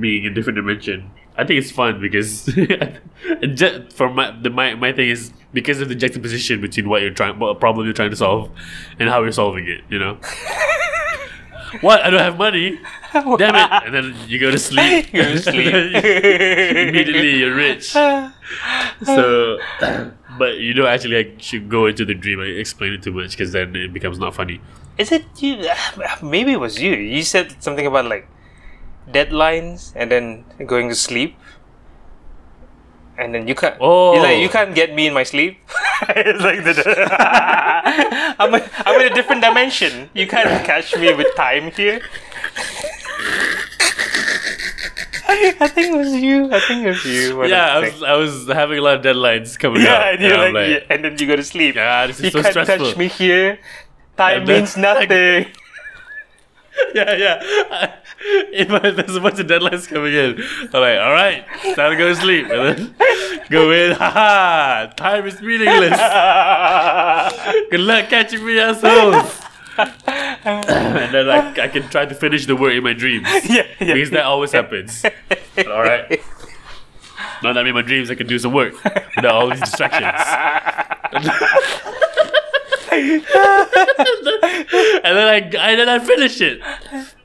being 0.00 0.26
a 0.26 0.30
different 0.30 0.56
dimension. 0.56 1.10
I 1.36 1.44
think 1.44 1.58
it's 1.58 1.70
fun 1.70 2.00
because 2.00 2.46
and 2.56 3.56
ju- 3.56 3.86
for 3.90 4.08
my 4.08 4.30
the 4.30 4.50
my, 4.50 4.74
my 4.74 4.92
thing 4.92 5.08
is 5.08 5.32
because 5.52 5.80
of 5.80 5.88
the 5.88 5.94
juxtaposition 5.94 6.60
between 6.60 6.88
what 6.88 7.02
you're 7.02 7.10
trying 7.10 7.38
what 7.38 7.58
problem 7.58 7.86
you're 7.86 7.94
trying 7.94 8.10
to 8.10 8.16
solve 8.16 8.50
and 8.98 9.08
how 9.08 9.22
you're 9.22 9.32
solving 9.32 9.68
it. 9.68 9.82
You 9.88 9.98
know. 9.98 10.14
what? 11.80 12.02
I 12.02 12.10
don't 12.10 12.20
have 12.20 12.38
money. 12.38 12.78
Damn 13.12 13.54
it! 13.54 13.86
And 13.86 13.94
then 13.94 14.14
you 14.28 14.38
go 14.38 14.50
to 14.50 14.58
sleep. 14.58 15.12
Go 15.12 15.22
to 15.22 15.38
sleep. 15.38 15.74
Immediately 15.74 17.36
you're 17.38 17.54
rich. 17.54 17.90
So, 17.90 19.58
but 20.38 20.58
you 20.58 20.74
don't 20.74 20.88
actually 20.88 21.16
like 21.16 21.36
should 21.40 21.68
go 21.68 21.86
into 21.86 22.04
the 22.04 22.14
dream 22.14 22.40
and 22.40 22.50
explain 22.58 22.92
it 22.92 23.02
too 23.02 23.12
much 23.12 23.30
because 23.30 23.52
then 23.52 23.74
it 23.76 23.92
becomes 23.92 24.18
not 24.18 24.34
funny. 24.34 24.60
Is 24.98 25.12
it 25.12 25.24
you? 25.38 25.68
Maybe 26.22 26.52
it 26.52 26.60
was 26.60 26.80
you. 26.80 26.94
You 26.94 27.22
said 27.22 27.62
something 27.62 27.86
about 27.86 28.06
like 28.06 28.28
deadlines 29.10 29.92
and 29.94 30.10
then 30.10 30.44
going 30.66 30.88
to 30.88 30.94
sleep. 30.94 31.36
And 33.16 33.32
then 33.34 33.46
you 33.46 33.54
can't. 33.54 33.76
Oh. 33.80 34.12
like 34.12 34.38
you 34.38 34.48
can't 34.48 34.74
get 34.74 34.92
me 34.92 35.06
in 35.06 35.14
my 35.14 35.22
sleep. 35.22 35.58
it's 36.08 36.42
like 36.42 36.64
the. 36.64 36.74
I'm, 38.38 38.54
a, 38.54 38.68
I'm 38.84 39.00
in 39.00 39.12
a 39.12 39.14
different 39.14 39.42
dimension. 39.42 40.10
You 40.14 40.26
can't 40.26 40.64
catch 40.66 40.96
me 40.96 41.14
with 41.14 41.34
time 41.36 41.70
here. 41.70 42.00
I 45.26 45.68
think 45.68 45.94
it 45.94 45.98
was 45.98 46.12
you. 46.14 46.52
I 46.52 46.60
think 46.60 46.86
it 46.86 46.88
was 46.88 47.04
you. 47.04 47.46
Yeah, 47.46 47.76
I 47.76 47.80
was. 47.80 48.02
I 48.02 48.14
was 48.14 48.46
having 48.48 48.78
a 48.78 48.82
lot 48.82 48.96
of 48.96 49.02
deadlines 49.04 49.58
coming 49.58 49.82
up. 49.82 49.88
Yeah, 49.88 50.10
and 50.12 50.22
you're 50.22 50.36
I'm 50.36 50.54
like, 50.54 50.68
yeah, 50.68 50.80
and 50.90 51.04
then 51.04 51.18
you 51.18 51.26
go 51.26 51.36
to 51.36 51.44
sleep. 51.44 51.76
Yeah, 51.76 52.06
this 52.06 52.18
is 52.18 52.24
you 52.24 52.30
so 52.30 52.42
can't 52.42 52.52
stressful. 52.52 52.86
touch 52.86 52.96
me 52.96 53.08
here. 53.08 53.58
Time 54.16 54.44
means 54.44 54.76
nothing. 54.88 55.46
yeah, 56.94 57.14
yeah. 57.14 57.94
There's 58.52 59.16
a 59.16 59.20
bunch 59.20 59.38
of 59.38 59.46
deadlines 59.46 59.88
coming 59.88 60.14
in, 60.14 60.42
I'm 60.72 60.80
like, 60.80 60.98
all 60.98 61.12
right, 61.12 61.44
time 61.74 61.90
to 61.90 61.96
go 61.96 62.08
to 62.08 62.16
sleep, 62.16 62.46
and 62.48 62.78
then 62.78 62.94
go 63.50 63.70
in. 63.70 63.92
Haha, 63.96 64.86
time 64.94 65.26
is 65.26 65.40
meaningless. 65.40 65.98
Good 67.70 67.80
luck 67.80 68.08
catching 68.08 68.44
me, 68.44 68.58
assholes. 68.58 69.40
and 70.06 71.14
then 71.14 71.28
I, 71.28 71.64
I 71.64 71.68
can 71.68 71.88
try 71.88 72.06
to 72.06 72.14
finish 72.14 72.46
the 72.46 72.54
work 72.54 72.74
in 72.74 72.84
my 72.84 72.92
dreams 72.92 73.26
yeah, 73.48 73.66
yeah. 73.80 73.94
because 73.94 74.10
that 74.10 74.24
always 74.24 74.52
happens. 74.52 75.04
All 75.58 75.82
right. 75.82 76.22
Now 77.42 77.52
that 77.52 77.58
I'm 77.58 77.66
in 77.66 77.74
my 77.74 77.82
dreams, 77.82 78.10
I 78.10 78.14
can 78.14 78.26
do 78.26 78.38
some 78.38 78.52
work 78.52 78.72
without 79.16 79.34
all 79.34 79.50
these 79.50 79.60
distractions. 79.60 80.22
and 82.92 83.22
then 85.02 85.28
I 85.28 85.40
and 85.40 85.80
then 85.80 85.88
I 85.88 85.98
finish 85.98 86.40
it. 86.40 86.60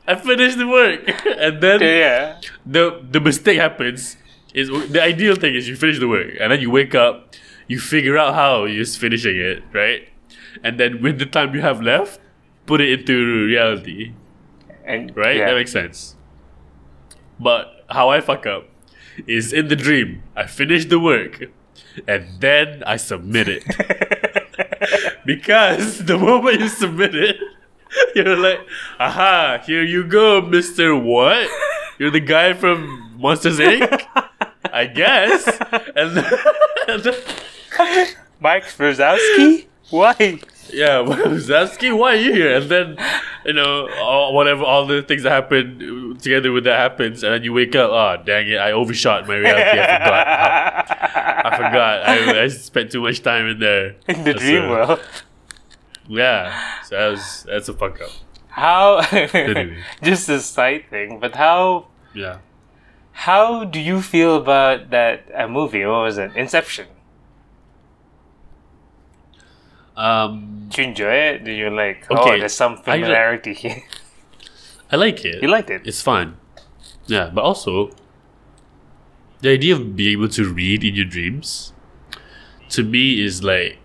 I 0.10 0.16
finish 0.16 0.56
the 0.56 0.68
work, 0.68 1.02
and 1.38 1.62
then 1.62 1.82
yeah. 1.82 2.42
the 2.66 3.00
the 3.12 3.20
mistake 3.20 3.60
happens. 3.60 4.18
Is 4.56 4.70
the 4.90 5.02
ideal 5.04 5.36
thing 5.36 5.54
is 5.54 5.70
you 5.70 5.76
finish 5.76 6.00
the 6.00 6.08
work, 6.08 6.34
and 6.40 6.52
then 6.52 6.60
you 6.60 6.72
wake 6.72 6.96
up, 6.96 7.36
you 7.68 7.80
figure 7.80 8.18
out 8.18 8.34
how 8.34 8.66
you're 8.66 8.86
finishing 8.86 9.38
it, 9.38 9.62
right? 9.72 10.10
And 10.64 10.80
then 10.80 11.04
with 11.04 11.20
the 11.20 11.28
time 11.28 11.54
you 11.54 11.62
have 11.62 11.80
left, 11.84 12.20
put 12.66 12.82
it 12.82 12.90
into 13.00 13.46
reality, 13.46 14.14
And 14.84 15.16
right? 15.16 15.38
Yeah. 15.38 15.46
That 15.46 15.56
makes 15.56 15.72
sense. 15.72 16.16
But 17.40 17.86
how 17.90 18.10
I 18.10 18.20
fuck 18.20 18.48
up 18.48 18.66
is 19.28 19.54
in 19.54 19.68
the 19.68 19.76
dream. 19.76 20.24
I 20.36 20.48
finish 20.48 20.86
the 20.86 21.00
work, 21.00 21.52
and 22.08 22.42
then 22.42 22.82
I 22.88 22.98
submit 22.98 23.48
it. 23.48 23.64
because 25.26 26.06
the 26.06 26.18
moment 26.18 26.62
you 26.62 26.68
submit 26.68 27.14
it, 27.14 27.38
you're 28.16 28.36
like, 28.38 28.60
aha, 29.00 29.62
here 29.66 29.84
you 29.84 30.06
go, 30.06 30.42
Mr. 30.42 31.02
What? 31.02 31.50
You're 31.98 32.12
the 32.12 32.20
guy 32.20 32.54
from 32.54 33.14
Monsters 33.18 33.60
Inc? 33.60 34.02
I 34.74 34.86
guess. 34.86 35.48
And 35.96 36.16
then, 36.18 36.34
and 36.88 37.04
then- 37.04 38.08
Mike 38.40 38.64
Wazowski? 38.66 39.66
Why? 39.90 40.40
yeah, 40.72 41.00
Wazowski, 41.04 41.98
why 41.98 42.12
are 42.14 42.16
you 42.16 42.32
here? 42.34 42.56
And 42.58 42.70
then, 42.70 42.98
you 43.46 43.54
know, 43.54 43.90
all, 44.00 44.34
whatever, 44.36 44.64
all 44.64 44.86
the 44.86 45.02
things 45.02 45.24
that 45.24 45.32
happen 45.32 46.18
together 46.22 46.52
with 46.52 46.64
that 46.66 46.78
happens, 46.78 47.24
and 47.24 47.34
then 47.34 47.44
you 47.44 47.54
wake 47.54 47.76
up, 47.76 47.90
oh, 47.92 48.24
dang 48.24 48.48
it, 48.50 48.58
I 48.58 48.72
overshot 48.72 49.28
my 49.28 49.36
reality. 49.36 49.80
I 49.80 49.98
forgot. 49.98 51.46
I 51.46 51.58
forgot. 51.58 52.08
I, 52.08 52.44
I 52.44 52.48
spent 52.50 52.92
too 52.92 53.02
much 53.02 53.22
time 53.24 53.48
in 53.48 53.60
there. 53.60 53.96
In 54.08 54.24
the 54.24 54.34
dream 54.36 54.66
a- 54.66 54.70
world. 54.70 55.00
Yeah, 56.10 56.82
so 56.84 56.96
that 56.98 57.08
was, 57.10 57.46
that's 57.48 57.70
a 57.70 57.74
fuck 57.74 58.02
up. 58.02 58.10
How? 58.50 59.02
Just 60.04 60.28
a 60.28 60.40
side 60.40 60.86
thing, 60.90 61.20
but 61.20 61.36
how? 61.36 61.88
Yeah. 62.16 62.40
How 63.12 63.64
do 63.64 63.80
you 63.80 64.02
feel 64.02 64.36
about 64.38 64.90
that 64.90 65.30
uh, 65.34 65.48
movie? 65.48 65.86
What 65.86 66.04
was 66.04 66.18
it? 66.18 66.36
Inception. 66.36 66.88
Um, 69.96 70.68
Did 70.70 70.78
you 70.78 70.84
enjoy 70.86 71.14
it? 71.14 71.44
Did 71.44 71.58
you 71.58 71.70
like? 71.70 72.08
Oh, 72.10 72.18
Okay, 72.24 72.40
there's 72.40 72.54
some 72.54 72.74
I 72.74 72.76
li- 72.76 72.82
familiarity 73.02 73.54
here. 73.54 73.84
I 74.92 74.96
like 74.96 75.24
it. 75.26 75.42
you 75.44 75.50
liked 75.50 75.70
it? 75.70 75.82
It's 75.86 76.02
fun. 76.02 76.38
Yeah, 77.08 77.30
but 77.34 77.42
also 77.44 77.92
the 79.42 79.50
idea 79.50 79.76
of 79.76 79.96
being 79.96 80.14
able 80.14 80.30
to 80.30 80.46
read 80.52 80.84
in 80.84 80.96
your 80.96 81.06
dreams 81.06 81.74
to 82.70 82.84
me 82.84 83.24
is 83.24 83.44
like 83.44 83.78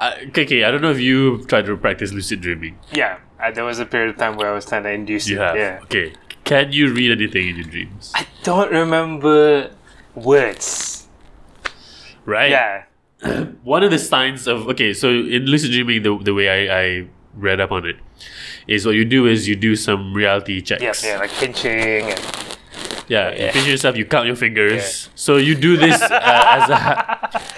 I, 0.00 0.24
okay, 0.28 0.64
I 0.64 0.70
don't 0.70 0.80
know 0.80 0.90
if 0.90 0.98
you 0.98 1.44
tried 1.44 1.66
to 1.66 1.76
practice 1.76 2.12
lucid 2.12 2.40
dreaming. 2.40 2.78
Yeah. 2.92 3.18
Uh, 3.38 3.50
there 3.50 3.64
was 3.64 3.78
a 3.78 3.86
period 3.86 4.10
of 4.10 4.16
time 4.16 4.36
where 4.36 4.48
I 4.50 4.54
was 4.54 4.64
trying 4.64 4.82
to 4.84 4.90
induce 4.90 5.28
You 5.28 5.36
it. 5.36 5.40
have. 5.40 5.56
Yeah. 5.56 5.80
Okay. 5.84 6.14
Can 6.44 6.72
you 6.72 6.92
read 6.92 7.12
anything 7.12 7.48
in 7.48 7.56
your 7.56 7.66
dreams? 7.66 8.12
I 8.14 8.26
don't 8.42 8.72
remember 8.72 9.70
words. 10.14 11.06
Right? 12.24 12.50
Yeah. 12.50 12.84
One 13.62 13.82
of 13.82 13.90
the 13.90 13.98
signs 13.98 14.46
of 14.46 14.66
okay, 14.68 14.92
so 14.94 15.08
in 15.10 15.44
lucid 15.44 15.72
dreaming 15.72 16.02
the 16.02 16.16
the 16.18 16.32
way 16.32 16.48
I, 16.48 16.80
I 16.82 17.06
read 17.34 17.60
up 17.60 17.70
on 17.70 17.84
it 17.84 17.96
is 18.66 18.86
what 18.86 18.94
you 18.94 19.04
do 19.04 19.26
is 19.26 19.46
you 19.48 19.56
do 19.56 19.76
some 19.76 20.14
reality 20.14 20.60
checks. 20.62 20.82
Yeah, 20.82 20.94
yeah, 21.04 21.18
like 21.18 21.30
pinching 21.32 22.10
and 22.10 22.20
Yeah, 23.10 23.34
you 23.34 23.44
Yeah. 23.44 23.52
pinch 23.52 23.66
yourself, 23.66 23.96
you 23.98 24.04
count 24.06 24.26
your 24.30 24.36
fingers. 24.38 25.10
So 25.16 25.36
you 25.36 25.54
do 25.58 25.76
this 25.76 26.00
uh, 26.00 26.54
as 26.56 26.70
a 26.70 26.78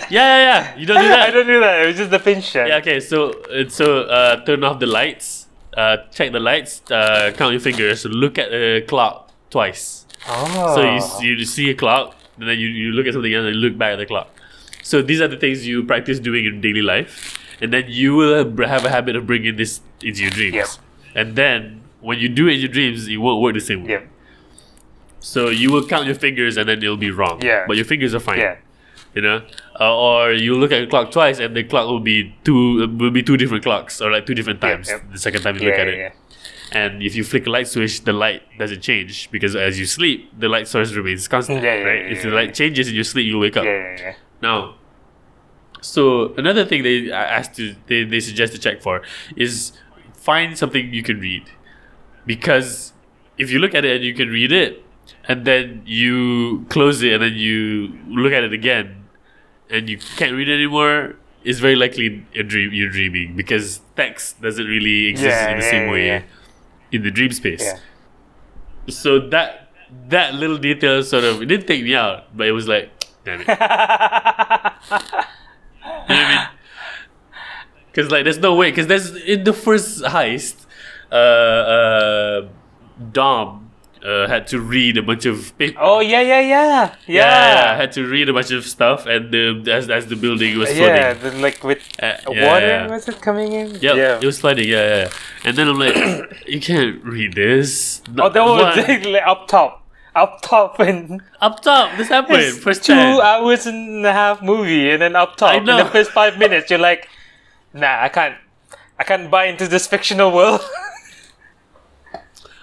yeah, 0.09 0.25
yeah, 0.33 0.39
yeah. 0.49 0.61
You 0.79 0.87
don't 0.87 1.03
do 1.03 1.09
that. 1.09 1.29
I 1.29 1.31
don't 1.31 1.47
do 1.47 1.61
that. 1.61 1.83
It 1.83 1.87
was 1.93 1.97
just 2.01 2.11
the 2.11 2.19
pinch. 2.19 2.55
Yeah, 2.55 2.81
okay, 2.81 3.01
so 3.01 3.37
so 3.69 4.09
uh, 4.09 4.41
turn 4.49 4.65
off 4.65 4.81
the 4.81 4.87
lights, 4.89 5.47
uh, 5.77 6.09
check 6.11 6.33
the 6.33 6.41
lights, 6.41 6.81
uh, 6.91 7.33
count 7.37 7.53
your 7.53 7.61
fingers, 7.61 8.05
look 8.07 8.39
at 8.39 8.49
the 8.51 8.83
clock 8.89 9.29
twice. 9.51 10.07
Oh. 10.27 10.75
So 10.75 10.81
you, 11.21 11.35
you 11.35 11.45
see 11.45 11.69
a 11.69 11.75
clock, 11.75 12.17
and 12.39 12.49
then 12.49 12.59
you, 12.59 12.69
you 12.69 12.93
look 12.93 13.07
at 13.07 13.13
something 13.13 13.35
else 13.35 13.45
and 13.45 13.55
you 13.55 13.61
look 13.61 13.77
back 13.77 13.93
at 13.93 13.97
the 13.97 14.07
clock. 14.07 14.29
So 14.83 15.03
these 15.03 15.21
are 15.21 15.29
the 15.29 15.37
things 15.37 15.67
you 15.67 15.85
practice 15.85 16.19
doing 16.19 16.47
in 16.47 16.61
daily 16.63 16.81
life, 16.83 17.37
and 17.61 17.73
then 17.73 17.85
you 17.89 18.15
will 18.15 18.33
have 18.75 18.85
a 18.85 18.89
habit 18.89 19.17
of 19.17 19.27
bringing 19.27 19.57
this 19.57 19.81
into 20.01 20.23
your 20.23 20.31
dreams. 20.31 20.55
Yep. 20.55 20.69
And 21.15 21.37
then 21.37 21.83
when 22.01 22.19
you 22.19 22.29
do 22.29 22.49
it 22.49 22.55
in 22.55 22.61
your 22.61 22.69
dreams, 22.73 23.07
it 23.07 23.19
won't 23.19 23.43
work 23.43 23.53
the 23.55 23.61
same 23.61 23.85
way. 23.85 23.91
Yeah. 24.01 24.03
So 25.25 25.49
you 25.51 25.71
will 25.73 25.87
count 25.87 26.07
your 26.07 26.15
fingers 26.17 26.57
and 26.59 26.69
then 26.69 26.83
it'll 26.83 26.97
be 26.97 27.11
wrong. 27.13 27.41
Yeah. 27.43 27.65
But 27.67 27.77
your 27.77 27.85
fingers 27.87 28.13
are 28.15 28.21
fine 28.21 28.39
Yeah. 28.41 28.57
you 29.15 29.23
know 29.23 29.39
uh, 29.79 29.95
or 30.07 30.33
you 30.33 30.53
look 30.57 30.73
at 30.73 30.81
the 30.81 30.87
clock 30.87 31.11
twice 31.13 31.39
and 31.39 31.55
the 31.55 31.63
clock 31.73 31.87
will 31.87 32.01
be 32.01 32.35
two 32.45 32.89
will 33.01 33.11
be 33.11 33.23
two 33.23 33.37
different 33.37 33.63
clocks 33.63 34.01
or 34.03 34.11
like 34.15 34.25
two 34.29 34.35
different 34.39 34.59
times 34.67 34.89
yep. 34.89 35.01
the 35.13 35.19
second 35.27 35.43
time 35.45 35.55
you 35.57 35.63
Yeah, 35.63 35.69
look 35.71 35.81
at 35.85 35.89
yeah, 35.89 35.93
it 35.93 35.99
yeah. 36.05 36.81
and 36.81 37.03
if 37.09 37.13
you 37.15 37.23
flick 37.33 37.47
a 37.47 37.51
light 37.57 37.69
switch 37.69 37.95
the 38.09 38.15
light 38.25 38.41
doesn't 38.59 38.81
change 38.81 39.31
because 39.31 39.55
as 39.55 39.79
you 39.81 39.85
sleep 39.85 40.19
the 40.45 40.49
light 40.49 40.67
source 40.67 40.91
remains 41.01 41.29
constant 41.29 41.63
Yeah, 41.63 41.75
yeah, 41.77 41.85
right 41.91 42.03
yeah, 42.07 42.13
if 42.15 42.23
the 42.23 42.31
light 42.31 42.55
changes 42.61 42.89
in 42.89 42.95
your 42.95 43.05
sleep 43.13 43.27
you 43.27 43.39
wake 43.39 43.57
up 43.61 43.65
Yeah, 43.65 43.81
yeah, 43.97 44.01
yeah. 44.01 44.15
now 44.41 44.59
so 45.83 46.03
another 46.43 46.65
thing 46.65 46.83
they 46.83 47.13
asked 47.13 47.55
to 47.57 47.75
they, 47.89 48.05
they 48.05 48.21
suggest 48.21 48.55
to 48.55 48.59
check 48.67 48.81
for 48.81 49.03
is 49.37 49.73
find 50.29 50.57
something 50.57 50.85
you 50.99 51.03
can 51.03 51.19
read 51.21 51.45
because 52.25 52.93
if 53.37 53.51
you 53.53 53.59
look 53.59 53.75
at 53.75 53.85
it 53.85 53.97
and 53.97 54.05
you 54.05 54.15
can 54.15 54.29
read 54.29 54.53
it 54.53 54.83
and 55.29 55.45
then 55.45 55.83
you 55.87 56.65
close 56.69 57.03
it 57.03 57.13
and 57.15 57.23
then 57.23 57.35
you 57.35 57.97
look 58.09 58.33
at 58.33 58.43
it 58.45 58.53
again 58.53 59.05
and 59.71 59.89
you 59.89 59.99
can't 60.17 60.33
read 60.35 60.49
it 60.49 60.55
anymore 60.55 61.17
it's 61.45 61.59
very 61.59 61.75
likely 61.77 62.25
a 62.37 62.43
dream 62.43 62.73
you're 62.73 62.91
dreaming 62.91 63.35
because 63.37 63.81
text 63.97 64.41
doesn't 64.43 64.67
really 64.67 65.07
exist 65.07 65.29
Yeah, 65.29 65.51
in 65.51 65.59
the 65.59 65.65
yeah, 65.65 65.71
same 65.71 65.91
way 65.91 66.07
yeah. 66.07 66.23
in 66.93 67.03
the 67.03 67.11
dream 67.11 67.33
space 67.33 67.73
so 68.89 69.19
that 69.31 69.71
that 70.09 70.35
little 70.35 70.59
detail 70.59 71.03
sort 71.03 71.25
of 71.25 71.43
it 71.43 71.47
didn't 71.47 71.67
take 71.67 71.83
me 71.85 71.95
out 71.95 72.37
but 72.37 72.47
it 72.47 72.53
was 72.53 72.67
like 72.69 72.91
damn 73.25 73.41
it 73.41 73.47
you 73.49 73.55
know 73.55 73.57
what 76.07 76.11
I 76.11 76.37
mean? 76.37 76.49
Because 77.87 78.11
like, 78.11 78.25
there's 78.25 78.39
no 78.39 78.55
way. 78.55 78.71
Because 78.71 78.87
there's 78.87 79.15
in 79.25 79.45
the 79.45 79.53
first 79.53 80.03
heist, 80.03 80.65
uh, 81.11 81.15
uh, 81.15 82.49
Dom 83.13 83.62
uh, 84.05 84.27
had 84.29 84.47
to 84.49 84.61
read 84.61 84.97
a 84.99 85.03
bunch 85.03 85.27
of 85.27 85.57
paper. 85.59 85.79
Oh 85.81 86.01
yeah, 86.01 86.21
yeah, 86.21 86.41
yeah, 86.41 86.95
yeah. 87.07 87.07
yeah, 87.07 87.77
had 87.77 87.93
to 87.93 88.05
read 88.07 88.29
a 88.29 88.33
bunch 88.33 88.51
of 88.51 88.67
stuff, 88.67 89.07
and 89.07 89.31
the, 89.33 89.63
as 89.73 89.89
as 89.91 90.07
the 90.07 90.17
building 90.17 90.59
was 90.59 90.69
flooding. 90.69 90.97
Yeah, 90.97 91.13
the, 91.15 91.31
like 91.39 91.63
with 91.63 91.79
Uh, 92.03 92.17
yeah, 92.31 92.47
water 92.53 92.67
yeah. 92.67 92.87
was 92.91 93.09
it 93.09 93.21
coming 93.21 93.53
in? 93.53 93.69
Yep, 93.81 93.97
Yeah. 93.97 94.19
it 94.21 94.25
was 94.27 94.41
flooding. 94.41 94.69
Yeah, 94.69 94.87
yeah. 95.07 95.11
And 95.45 95.57
then 95.57 95.69
I'm 95.69 95.79
like, 95.79 95.95
you 96.47 96.61
can't 96.61 97.03
read 97.05 97.35
this. 97.35 98.03
oh, 98.19 98.29
that 98.29 98.43
was 98.45 98.77
like, 99.07 99.23
up 99.27 99.47
top, 99.49 99.87
up 100.15 100.43
top, 100.43 100.81
and 100.81 101.23
up 101.41 101.63
top. 101.63 101.97
This 101.97 102.09
happened 102.09 102.59
first 102.63 102.85
two 102.85 102.95
time. 102.95 103.21
hours 103.21 103.67
and 103.67 104.05
a 104.05 104.13
half 104.13 104.43
movie, 104.43 104.91
and 104.91 105.01
then 105.03 105.15
up 105.17 105.37
top 105.37 105.51
I 105.53 105.57
in 105.59 105.65
the 105.67 105.85
first 105.87 106.11
five 106.11 106.39
minutes, 106.39 106.71
you're 106.71 106.79
like, 106.83 107.09
nah, 107.73 108.03
I 108.03 108.09
can't, 108.09 108.35
I 108.99 109.05
can't 109.05 109.31
buy 109.31 109.47
into 109.47 109.69
this 109.69 109.87
fictional 109.87 110.33
world. 110.33 110.61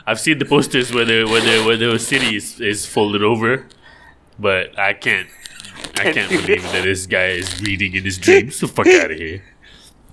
I've 0.09 0.19
seen 0.19 0.39
the 0.39 0.45
posters 0.45 0.91
where 0.93 1.05
the 1.05 1.25
where 1.25 1.41
the 1.41 1.63
where 1.65 1.77
the 1.77 1.99
city 1.99 2.35
is, 2.35 2.59
is 2.59 2.85
folded 2.85 3.21
over, 3.23 3.67
but 4.39 4.77
I 4.77 4.93
can't 4.93 5.27
I 5.99 6.11
Can't 6.11 6.29
believe 6.29 6.63
that 6.73 6.83
this 6.83 7.05
guy 7.05 7.27
is 7.43 7.61
reading 7.61 7.93
in 7.95 8.03
his 8.03 8.17
dreams. 8.17 8.59
The 8.59 8.67
fuck 8.67 8.87
out 8.87 9.11
of 9.11 9.17
here. 9.17 9.43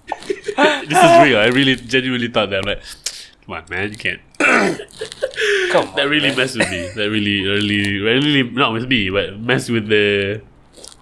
this 0.26 0.98
is 0.98 1.22
real. 1.24 1.38
I 1.38 1.48
really 1.52 1.76
genuinely 1.76 2.28
thought 2.28 2.50
that. 2.50 2.58
I'm 2.60 2.66
like, 2.66 2.82
come 3.44 3.54
on, 3.56 3.64
man, 3.70 3.90
you 3.90 3.98
can't. 3.98 4.20
Come 5.72 5.88
on, 5.88 5.94
That 5.96 6.08
really 6.08 6.28
man. 6.28 6.36
messed 6.38 6.56
with 6.58 6.70
me. 6.70 6.88
That 6.94 7.10
really, 7.10 7.42
really, 7.44 7.98
really 8.00 8.42
not 8.50 8.72
with 8.72 8.86
me, 8.88 9.10
but 9.10 9.38
messed 9.40 9.70
with 9.70 9.88
the 9.88 10.40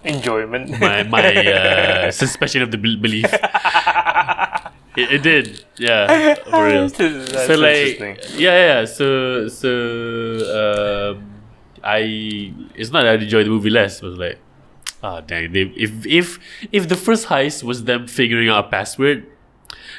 enjoyment. 0.03 0.69
my 0.79 1.03
my 1.03 1.21
uh, 1.45 2.11
suspicion 2.11 2.61
of 2.61 2.71
the 2.71 2.77
belief. 2.77 3.25
It, 4.97 5.11
it 5.11 5.23
did, 5.23 5.65
yeah, 5.77 6.35
for 6.49 6.65
real. 6.65 6.87
That's 6.89 7.47
so 7.47 7.55
like, 7.55 7.99
yeah, 8.37 8.79
yeah. 8.81 8.85
So 8.85 9.47
so 9.49 9.69
um, 11.15 11.41
I 11.83 12.53
it's 12.75 12.91
not 12.91 13.03
that 13.03 13.19
I 13.19 13.23
enjoyed 13.23 13.45
the 13.45 13.49
movie 13.49 13.69
less. 13.69 14.01
but 14.01 14.13
like, 14.17 14.39
ah, 15.03 15.21
dang. 15.21 15.51
They, 15.51 15.63
if 15.75 16.05
if 16.05 16.39
if 16.71 16.87
the 16.87 16.95
first 16.95 17.27
heist 17.27 17.63
was 17.63 17.83
them 17.85 18.07
figuring 18.07 18.49
out 18.49 18.65
a 18.65 18.67
password. 18.69 19.27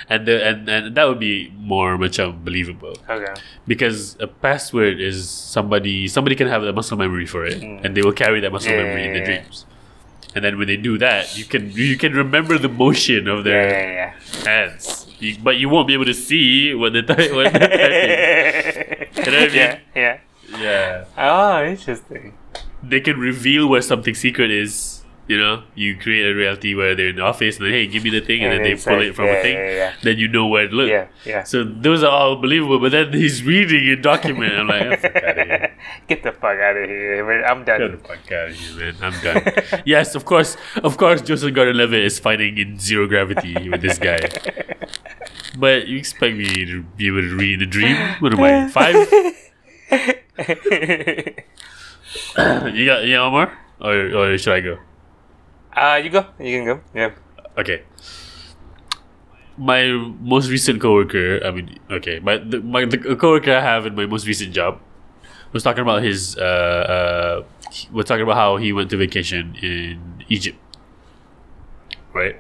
And, 0.09 0.27
the, 0.27 0.45
and 0.47 0.69
and 0.69 0.95
that 0.95 1.05
would 1.09 1.19
be 1.19 1.51
more 1.59 1.99
much 1.99 2.19
believable 2.45 2.95
Okay. 3.11 3.35
because 3.67 4.17
a 4.21 4.27
password 4.29 5.01
is 5.01 5.29
somebody 5.29 6.07
somebody 6.07 6.37
can 6.37 6.47
have 6.47 6.63
a 6.63 6.73
muscle 6.73 6.97
memory 6.97 7.27
for 7.27 7.45
it 7.45 7.61
and 7.61 7.97
they 7.97 8.03
will 8.03 8.13
carry 8.13 8.39
that 8.41 8.53
muscle 8.53 8.71
Yeah, 8.71 8.85
memory 8.85 9.03
in 9.03 9.15
yeah, 9.15 9.21
their 9.25 9.31
yeah. 9.31 9.41
dreams 9.43 9.67
and 10.37 10.45
then 10.45 10.59
when 10.59 10.69
they 10.69 10.77
do 10.77 10.99
that 10.99 11.37
you 11.39 11.45
can 11.45 11.73
you 11.73 11.97
can 11.97 12.13
remember 12.13 12.59
the 12.59 12.69
motion 12.69 13.27
of 13.29 13.45
Yeah, 13.51 13.53
their 13.53 13.71
yeah, 13.95 14.15
hands 14.45 15.09
you, 15.19 15.37
but 15.43 15.57
you 15.57 15.69
won't 15.69 15.89
be 15.89 15.95
able 15.95 16.05
to 16.05 16.15
see 16.15 16.75
what 16.75 16.93
the 16.93 17.03
type 17.03 17.33
what 17.33 17.53
they're 17.55 17.73
typing. 17.73 18.13
You 19.25 19.33
know 19.33 19.41
what 19.41 19.51
I 19.51 19.55
mean? 19.55 19.55
Yeah, 19.55 19.79
yeah. 19.95 20.19
yeah 20.47 21.05
Oh, 21.17 21.65
interesting. 21.65 22.35
they 22.83 23.01
can 23.01 23.19
reveal 23.19 23.69
where 23.69 23.83
something 23.83 24.15
secret 24.15 24.51
is 24.51 24.96
you 25.29 25.39
know 25.39 25.63
you 25.75 25.97
create 25.97 26.31
a 26.31 26.35
reality 26.35 26.75
where 26.75 26.95
they're 26.95 27.09
in 27.09 27.17
the 27.17 27.23
office 27.23 27.57
and 27.57 27.67
then 27.67 27.73
hey 27.73 27.87
give 27.87 28.05
me 28.05 28.11
the 28.11 28.21
thing 28.21 28.43
and, 28.43 28.53
And 28.53 28.65
then 28.65 28.77
they 28.77 28.83
pull 28.83 28.99
like, 28.99 29.09
it 29.09 29.15
from 29.15 29.27
yeah, 29.27 29.33
a 29.33 29.43
thing 29.43 29.57
yeah, 29.57 29.71
yeah. 29.71 29.93
then 30.03 30.19
you 30.19 30.29
know 30.29 30.47
where 30.47 30.69
to 30.69 30.75
look 30.75 30.89
Yeah, 30.89 31.09
yeah. 31.25 31.43
so 31.43 31.65
those 31.65 32.03
are 32.03 32.11
all 32.11 32.37
believable 32.37 32.79
but 32.79 32.93
then 32.93 33.13
he's 33.13 33.43
reading 33.43 33.89
a 33.89 33.97
document 33.97 34.53
I'm 34.55 34.69
like 34.69 34.83
oh, 34.83 34.97
fuck 34.97 35.17
outta 35.17 35.45
here. 35.45 35.77
Get 36.09 36.23
the 36.23 36.33
fuck 36.33 36.59
out 36.59 36.77
of 36.77 36.89
here. 36.89 37.27
man. 37.27 37.45
I'm 37.45 37.65
done. 37.65 37.81
Get 37.81 38.03
the 38.03 38.09
fuck 38.09 38.33
out 38.33 38.49
of 38.49 38.55
here, 38.55 38.93
man. 38.93 38.97
I'm 39.03 39.21
done. 39.23 39.83
yes, 39.87 40.15
of 40.15 40.25
course, 40.25 40.57
of 40.83 40.97
course, 40.97 41.23
Joseph 41.23 41.55
Gordon-Levitt 41.55 42.05
is 42.05 42.19
fighting 42.19 42.59
in 42.59 42.79
zero 42.79 43.07
gravity 43.07 43.69
with 43.69 43.83
this 43.83 43.99
guy. 43.99 44.19
But 45.59 45.89
you 45.89 45.97
expect 45.97 46.37
me 46.37 46.67
to 46.67 46.83
be 46.83 47.07
able 47.07 47.23
to 47.23 47.35
read 47.35 47.63
a 47.63 47.67
dream? 47.67 47.97
What 48.21 48.35
am 48.35 48.41
I, 48.41 48.69
five? 48.69 48.95
you 52.77 52.85
got, 52.85 53.05
you 53.05 53.17
more? 53.31 53.51
Or, 53.81 54.15
or 54.15 54.37
should 54.37 54.53
I 54.53 54.61
go? 54.61 54.77
Uh, 55.77 56.01
you 56.03 56.11
go. 56.11 56.27
You 56.39 56.59
can 56.59 56.65
go. 56.65 56.81
Yeah. 56.95 57.11
Okay. 57.59 57.83
My 59.59 59.87
most 60.21 60.51
recent 60.51 60.83
coworker, 60.83 61.41
I 61.43 61.51
mean, 61.51 61.79
okay, 61.91 62.19
my 62.21 62.37
the, 62.37 62.61
my 62.61 62.85
the 62.85 62.99
coworker 63.17 63.53
I 63.57 63.61
have 63.63 63.87
in 63.87 63.95
my 63.95 64.05
most 64.05 64.27
recent 64.27 64.53
job 64.53 64.81
was 65.53 65.63
talking 65.63 65.81
about 65.81 66.03
his 66.03 66.37
uh 66.37 66.43
uh 66.45 67.45
he- 67.73 67.89
was 67.91 68.05
talking 68.05 68.23
about 68.23 68.37
how 68.37 68.59
he 68.59 68.73
went 68.75 68.91
to 68.91 68.99
vacation 68.99 69.57
in 69.63 70.23
Egypt, 70.29 70.59
right? 72.13 72.37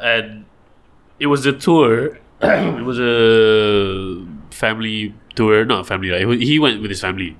And 0.00 0.46
it 1.18 1.26
was 1.26 1.44
a 1.46 1.52
tour. 1.52 2.18
it 2.42 2.82
was 2.84 2.98
a 2.98 4.26
family 4.50 5.14
tour, 5.34 5.64
not 5.66 5.86
family. 5.86 6.08
He 6.44 6.58
went 6.58 6.80
with 6.80 6.90
his 6.90 7.02
family, 7.02 7.36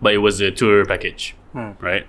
but 0.00 0.14
it 0.14 0.18
was 0.18 0.40
a 0.40 0.52
tour 0.52 0.84
package, 0.84 1.34
Hmm. 1.52 1.72
right? 1.80 2.06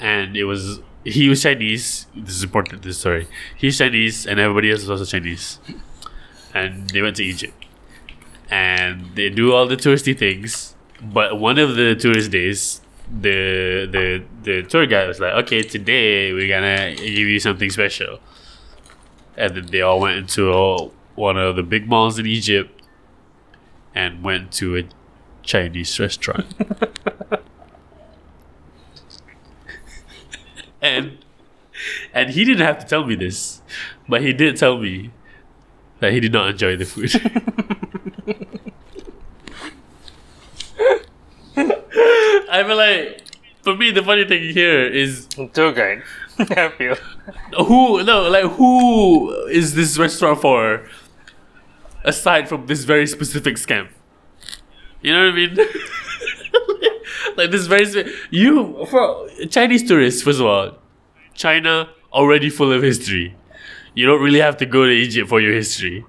And 0.00 0.36
it 0.36 0.44
was 0.44 0.80
he 1.04 1.28
was 1.28 1.42
Chinese. 1.42 2.06
This 2.14 2.34
is 2.36 2.42
important. 2.42 2.82
This 2.82 2.98
story. 2.98 3.26
He's 3.56 3.78
Chinese, 3.78 4.26
and 4.26 4.38
everybody 4.40 4.70
else 4.70 4.82
is 4.82 4.90
also 4.90 5.04
Chinese. 5.04 5.58
And 6.52 6.90
they 6.90 7.00
went 7.00 7.16
to 7.16 7.24
Egypt, 7.24 7.54
and 8.50 9.14
they 9.14 9.30
do 9.30 9.52
all 9.52 9.66
the 9.66 9.76
touristy 9.76 10.16
things. 10.16 10.74
But 11.00 11.38
one 11.38 11.58
of 11.58 11.76
the 11.76 11.94
tourist 11.94 12.30
days, 12.30 12.80
the 13.08 13.88
the 13.90 14.22
the 14.42 14.62
tour 14.62 14.86
guide 14.86 15.08
was 15.08 15.20
like, 15.20 15.32
"Okay, 15.44 15.62
today 15.62 16.32
we're 16.32 16.48
gonna 16.48 16.94
give 16.96 17.28
you 17.28 17.38
something 17.38 17.70
special." 17.70 18.20
And 19.36 19.56
then 19.56 19.66
they 19.66 19.80
all 19.80 20.00
went 20.00 20.18
into 20.18 20.50
all, 20.52 20.92
one 21.14 21.38
of 21.38 21.56
the 21.56 21.62
big 21.62 21.88
malls 21.88 22.18
in 22.18 22.26
Egypt, 22.26 22.82
and 23.94 24.22
went 24.22 24.52
to 24.52 24.76
a 24.76 24.84
Chinese 25.42 25.98
restaurant. 25.98 26.46
and 30.82 31.18
and 32.12 32.30
he 32.30 32.44
didn't 32.44 32.66
have 32.66 32.78
to 32.80 32.86
tell 32.86 33.04
me 33.04 33.14
this, 33.14 33.62
but 34.08 34.22
he 34.22 34.32
did 34.32 34.56
tell 34.56 34.78
me 34.78 35.10
that 36.00 36.12
he 36.12 36.20
did 36.20 36.32
not 36.32 36.50
enjoy 36.50 36.76
the 36.76 36.84
food. 36.84 37.12
I 41.56 42.64
feel 42.64 42.76
like 42.76 43.22
for 43.62 43.76
me 43.76 43.90
the 43.90 44.02
funny 44.02 44.24
thing 44.24 44.52
here 44.52 44.86
is 44.86 45.26
Tour 45.52 45.72
guide. 45.72 46.02
I 46.38 46.68
feel. 46.70 46.96
who 47.66 48.02
no 48.02 48.22
like 48.28 48.44
who 48.52 49.30
is 49.46 49.74
this 49.74 49.98
restaurant 49.98 50.40
for 50.40 50.88
aside 52.04 52.48
from 52.48 52.66
this 52.66 52.84
very 52.84 53.06
specific 53.06 53.56
scam 53.56 53.88
you 55.02 55.12
know 55.12 55.26
what 55.26 55.32
i 55.32 55.36
mean 55.36 55.56
like 57.36 57.50
this 57.50 57.66
very 57.66 58.12
you 58.30 58.86
for 58.90 59.28
chinese 59.48 59.86
tourists 59.86 60.22
first 60.22 60.40
of 60.40 60.46
all 60.46 60.78
china 61.34 61.88
already 62.12 62.50
full 62.50 62.72
of 62.72 62.82
history. 62.82 63.34
You 63.94 64.06
don't 64.06 64.22
really 64.22 64.40
have 64.40 64.56
to 64.58 64.66
go 64.66 64.84
to 64.84 64.90
egypt 64.92 65.28
for 65.28 65.40
your 65.40 65.52
history. 65.52 66.04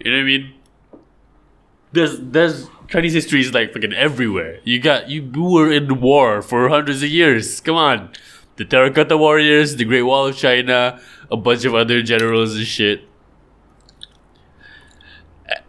You 0.00 0.10
know 0.10 0.16
what 0.16 0.22
i 0.22 0.24
mean? 0.24 0.54
There's 1.92 2.18
there's 2.20 2.68
chinese 2.88 3.14
history 3.14 3.40
is 3.40 3.52
like 3.52 3.72
fucking 3.72 3.92
everywhere. 3.92 4.60
You 4.64 4.80
got 4.80 5.08
you 5.08 5.30
were 5.36 5.70
in 5.70 6.00
war 6.00 6.42
for 6.42 6.68
hundreds 6.68 7.02
of 7.02 7.08
years. 7.10 7.60
Come 7.60 7.76
on. 7.76 8.10
The 8.56 8.64
terracotta 8.64 9.16
warriors 9.16 9.76
the 9.76 9.84
great 9.84 10.02
wall 10.02 10.26
of 10.26 10.36
china 10.36 11.00
a 11.30 11.36
bunch 11.36 11.64
of 11.64 11.74
other 11.74 12.02
generals 12.02 12.56
and 12.56 12.66
shit 12.66 13.02
You- 15.46 15.62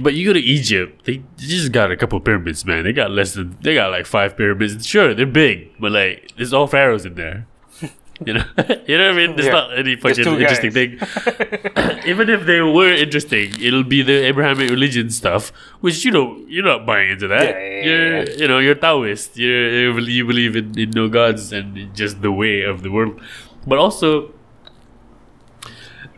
but 0.00 0.14
you 0.14 0.26
go 0.26 0.32
to 0.32 0.40
Egypt, 0.40 1.04
they 1.04 1.22
just 1.36 1.72
got 1.72 1.90
a 1.90 1.96
couple 1.96 2.18
pyramids, 2.20 2.64
man. 2.64 2.84
They 2.84 2.92
got 2.92 3.10
less 3.10 3.34
than 3.34 3.56
they 3.62 3.74
got 3.74 3.90
like 3.90 4.06
five 4.06 4.36
pyramids. 4.36 4.86
Sure, 4.86 5.14
they're 5.14 5.26
big, 5.26 5.70
but 5.80 5.92
like 5.92 6.32
there's 6.36 6.52
all 6.52 6.66
pharaohs 6.66 7.04
in 7.06 7.14
there. 7.14 7.46
You 8.24 8.34
know, 8.34 8.44
you 8.86 8.98
know 8.98 9.08
what 9.08 9.14
I 9.14 9.26
mean? 9.26 9.34
There's 9.34 9.46
Yeah. 9.46 9.52
not 9.52 9.76
any 9.76 9.96
fucking 9.96 10.24
interesting 10.24 10.70
guys. 10.70 11.00
thing. 11.00 12.00
Even 12.06 12.28
if 12.30 12.46
they 12.46 12.60
were 12.60 12.92
interesting, 12.92 13.50
it'll 13.60 13.82
be 13.82 14.02
the 14.02 14.26
Abrahamic 14.30 14.70
religion 14.70 15.10
stuff, 15.10 15.50
which 15.80 16.04
you 16.04 16.12
know 16.12 16.38
you're 16.46 16.64
not 16.64 16.86
buying 16.86 17.10
into 17.10 17.26
that. 17.26 17.48
Yeah, 17.48 17.58
yeah, 17.58 17.82
you're 17.84 18.16
yeah. 18.22 18.36
you 18.38 18.46
know 18.46 18.58
you're 18.60 18.76
Taoist. 18.76 19.36
You're, 19.36 19.98
you 19.98 20.24
believe- 20.24 20.54
in, 20.54 20.78
in 20.78 20.90
no 20.90 21.08
gods 21.08 21.52
and 21.52 21.92
just 21.96 22.22
the 22.22 22.30
way 22.30 22.62
of 22.62 22.82
the 22.84 22.90
world, 22.92 23.20
but 23.66 23.78
also 23.78 24.30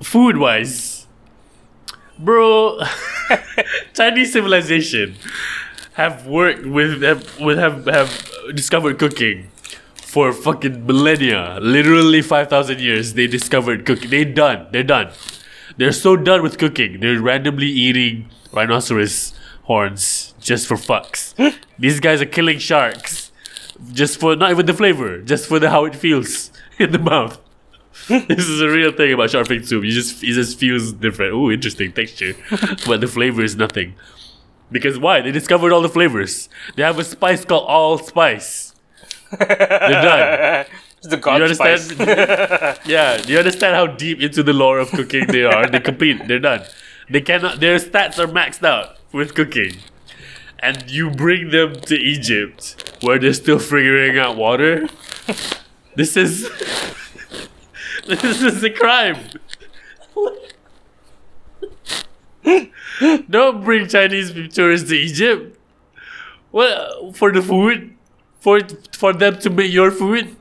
food 0.03 0.37
wise, 0.37 0.94
bro. 2.19 2.81
Chinese 3.95 4.33
civilization 4.33 5.17
have 5.95 6.27
worked 6.27 6.67
with 6.67 7.03
have 7.03 7.39
with 7.41 7.59
have 7.59 7.87
have 7.87 8.31
discovered 8.55 8.99
cooking 8.99 9.51
for 9.95 10.33
fucking 10.33 10.87
millennia. 10.87 11.59
Literally 11.61 12.23
five 12.23 12.49
thousand 12.49 12.81
years 12.81 13.15
they 13.15 13.27
discovered 13.27 13.87
cooking. 13.87 14.11
They 14.11 14.25
done. 14.25 14.67
They're 14.73 14.83
done. 14.83 15.11
They're 15.77 15.93
so 15.93 16.17
done 16.17 16.43
with 16.43 16.59
cooking. 16.59 17.01
They're 17.01 17.21
randomly 17.21 17.67
eating 17.67 18.31
rhinoceros 18.53 19.35
horns 19.65 20.35
just 20.41 20.67
for 20.67 20.77
fucks. 20.77 21.35
Hmm? 21.37 21.57
These 21.79 22.01
guys 22.01 22.23
are 22.23 22.27
killing 22.27 22.59
sharks 22.59 23.33
just 23.93 24.21
for 24.21 24.37
not 24.37 24.51
even 24.51 24.67
the 24.67 24.75
flavor, 24.75 25.19
just 25.21 25.49
for 25.49 25.59
the 25.59 25.71
how 25.71 25.85
it 25.85 25.95
feels 25.97 26.51
in 26.79 26.93
the 26.93 26.99
mouth. 26.99 27.41
this 28.09 28.49
is 28.49 28.61
a 28.61 28.69
real 28.69 28.93
thing 28.93 29.13
about 29.13 29.31
shark 29.31 29.47
fin 29.47 29.65
soup. 29.65 29.85
You 29.85 29.93
just 29.93 30.23
it 30.23 30.33
just 30.33 30.59
feels 30.59 30.93
different. 30.93 31.33
Oh, 31.33 31.51
interesting 31.51 31.93
texture, 31.93 32.35
but 32.87 33.01
the 33.01 33.07
flavor 33.07 33.43
is 33.43 33.57
nothing. 33.57 33.95
Because 34.73 34.99
why? 34.99 35.21
They 35.21 35.31
discovered 35.31 35.73
all 35.73 35.83
the 35.83 35.89
flavors. 35.89 36.49
They 36.75 36.83
have 36.83 36.99
a 36.99 37.05
spice 37.05 37.45
called 37.45 37.67
allspice. 37.69 38.75
They're 39.39 39.49
done. 39.49 40.67
It's 41.05 41.11
the 41.11 41.19
god 41.19 41.43
You 41.43 41.55
spice. 41.55 41.91
understand? 41.91 42.79
yeah. 42.87 43.19
Do 43.19 43.31
you 43.33 43.39
understand 43.39 43.77
how 43.77 43.87
deep 43.87 44.23
into 44.23 44.43
the 44.43 44.55
lore 44.55 44.79
of 44.79 44.89
cooking 44.91 45.27
they 45.27 45.45
are? 45.45 45.67
They 45.69 45.79
compete. 45.81 46.27
They're 46.27 46.39
done. 46.39 46.63
They 47.11 47.21
cannot. 47.21 47.61
Their 47.61 47.77
stats 47.79 48.19
are 48.19 48.27
maxed 48.27 48.65
out 48.65 48.97
with 49.13 49.35
cooking, 49.35 49.77
and 50.61 50.91
you 50.91 51.11
bring 51.11 51.51
them 51.51 51.75
to 51.93 51.95
Egypt 51.95 52.97
where 53.03 53.19
they're 53.19 53.35
still 53.35 53.59
figuring 53.59 54.19
out 54.19 54.37
water. 54.39 54.89
This 55.95 56.17
is. 56.17 56.49
this 58.07 58.43
is 58.43 58.63
a 58.63 58.71
crime. 58.71 59.17
Don't 63.31 63.65
bring 63.65 63.89
Chinese 63.89 64.33
tourists 64.55 64.91
to 64.91 64.95
Egypt. 64.95 65.59
What 66.51 67.17
for 67.17 67.33
the 67.33 67.41
food? 67.41 67.97
For 68.41 68.61
for 68.93 69.15
them 69.15 69.39
to 69.39 69.49
make 69.49 69.73
your 69.73 69.91
food? 69.91 70.37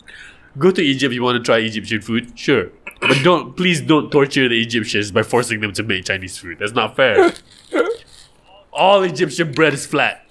Go 0.58 0.72
to 0.72 0.82
Egypt. 0.82 1.12
If 1.12 1.16
you 1.16 1.24
want 1.24 1.38
to 1.38 1.44
try 1.44 1.60
Egyptian 1.60 2.02
food? 2.02 2.38
Sure, 2.38 2.70
but 3.00 3.24
don't 3.24 3.56
please 3.56 3.80
don't 3.80 4.12
torture 4.12 4.50
the 4.50 4.62
Egyptians 4.62 5.12
by 5.12 5.24
forcing 5.24 5.62
them 5.62 5.72
to 5.72 5.84
make 5.84 6.04
Chinese 6.04 6.38
food. 6.38 6.60
That's 6.60 6.74
not 6.74 6.98
fair. 6.98 7.32
All 8.74 9.04
Egyptian 9.04 9.54
bread 9.54 9.74
is 9.74 9.86
flat. 9.86 10.26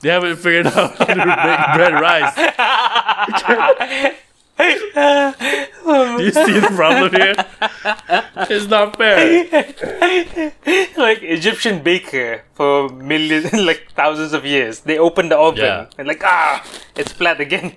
They 0.00 0.10
haven't 0.10 0.36
figured 0.36 0.66
out 0.66 0.94
how 0.96 1.06
to 1.06 1.16
make 1.16 1.74
bread 1.74 1.94
rise. 2.00 2.34
Do 4.58 6.22
you 6.22 6.32
see 6.34 6.58
the 6.58 6.72
problem 6.74 7.12
here? 7.14 7.34
It's 8.50 8.66
not 8.66 8.96
fair. 8.96 9.44
like 10.96 11.22
Egyptian 11.22 11.82
baker 11.82 12.42
for 12.54 12.88
millions, 12.88 13.52
like 13.68 13.92
thousands 13.94 14.32
of 14.32 14.44
years. 14.44 14.80
They 14.80 14.98
open 14.98 15.28
the 15.28 15.38
oven 15.38 15.64
Yeah. 15.64 15.86
and 15.98 16.06
like 16.08 16.22
ah, 16.24 16.64
it's 16.96 17.12
flat 17.12 17.40
again. 17.40 17.74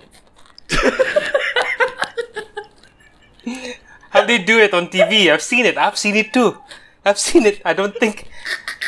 How 4.12 4.26
they 4.26 4.38
do 4.44 4.60
it 4.60 4.74
on 4.74 4.88
TV? 4.88 5.32
I've 5.32 5.42
seen 5.42 5.66
it. 5.66 5.78
I've 5.78 5.98
seen 5.98 6.16
it 6.16 6.34
too. 6.34 6.58
I've 7.06 7.18
seen 7.20 7.46
it. 7.46 7.62
I 7.66 7.74
don't 7.74 7.96
think. 7.98 8.28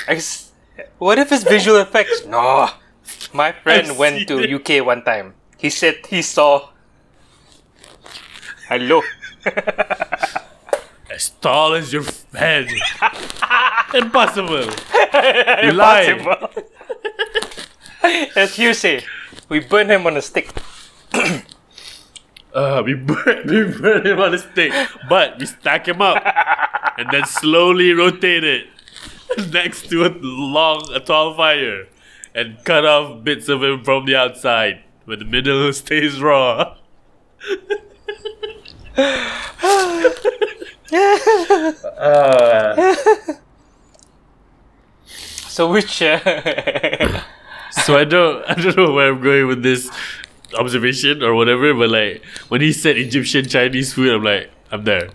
I 0.07 0.15
s- 0.19 0.51
what 0.97 1.17
if 1.17 1.31
it's 1.31 1.43
visual 1.43 1.77
effects? 1.79 2.25
No. 2.25 2.69
My 3.33 3.51
friend 3.51 3.87
I've 3.91 3.97
went 3.97 4.17
seen 4.17 4.27
to 4.27 4.39
it. 4.43 4.51
UK 4.53 4.85
one 4.85 5.03
time. 5.03 5.33
He 5.57 5.69
said 5.69 6.05
he 6.09 6.21
saw. 6.21 6.69
Hello. 8.69 9.01
As 11.11 11.29
tall 11.41 11.73
as 11.75 11.93
your 11.93 12.03
head. 12.33 12.67
Impossible. 13.93 14.65
You 15.63 15.71
lied. 15.73 16.09
Impossible. 16.17 16.63
That's 18.33 18.55
hearsay. 18.55 19.03
We 19.47 19.59
burn 19.59 19.91
him 19.91 20.07
on 20.07 20.17
a 20.17 20.21
stick. 20.21 20.49
Uh, 22.53 22.83
we 22.85 22.93
burn, 22.93 23.47
we 23.47 23.63
burn 23.63 24.05
him 24.05 24.19
on 24.19 24.31
a 24.31 24.37
stick, 24.37 24.71
but 25.09 25.39
we 25.39 25.45
stack 25.47 25.87
him 25.87 26.03
up 26.03 26.21
and 26.99 27.09
then 27.11 27.25
slowly 27.25 27.91
rotate 27.93 28.43
it 28.43 28.67
next 29.51 29.89
to 29.89 30.05
a 30.05 30.13
long, 30.21 30.87
a 30.93 30.99
tall 30.99 31.33
fire 31.33 31.87
and 32.35 32.63
cut 32.63 32.85
off 32.85 33.23
bits 33.23 33.49
of 33.49 33.63
him 33.63 33.83
from 33.83 34.05
the 34.05 34.15
outside, 34.15 34.83
but 35.07 35.17
the 35.17 35.25
middle 35.25 35.73
stays 35.73 36.21
raw. 36.21 36.77
Uh, 41.83 42.95
So 45.47 45.71
which 45.71 46.01
uh, 46.01 46.17
so 47.69 47.95
I 47.95 48.05
don't, 48.05 48.43
I 48.49 48.55
don't 48.55 48.75
know 48.75 48.91
where 48.91 49.09
I'm 49.13 49.21
going 49.21 49.45
with 49.47 49.61
this 49.61 49.87
observation 50.57 51.21
or 51.21 51.35
whatever, 51.35 51.75
but 51.75 51.89
like 51.91 52.25
when 52.49 52.61
he 52.61 52.71
said 52.73 52.97
Egyptian 52.97 53.45
Chinese 53.47 53.93
food, 53.93 54.11
I'm 54.13 54.23
like, 54.23 54.49
I'm 54.71 54.83
there. 54.83 55.09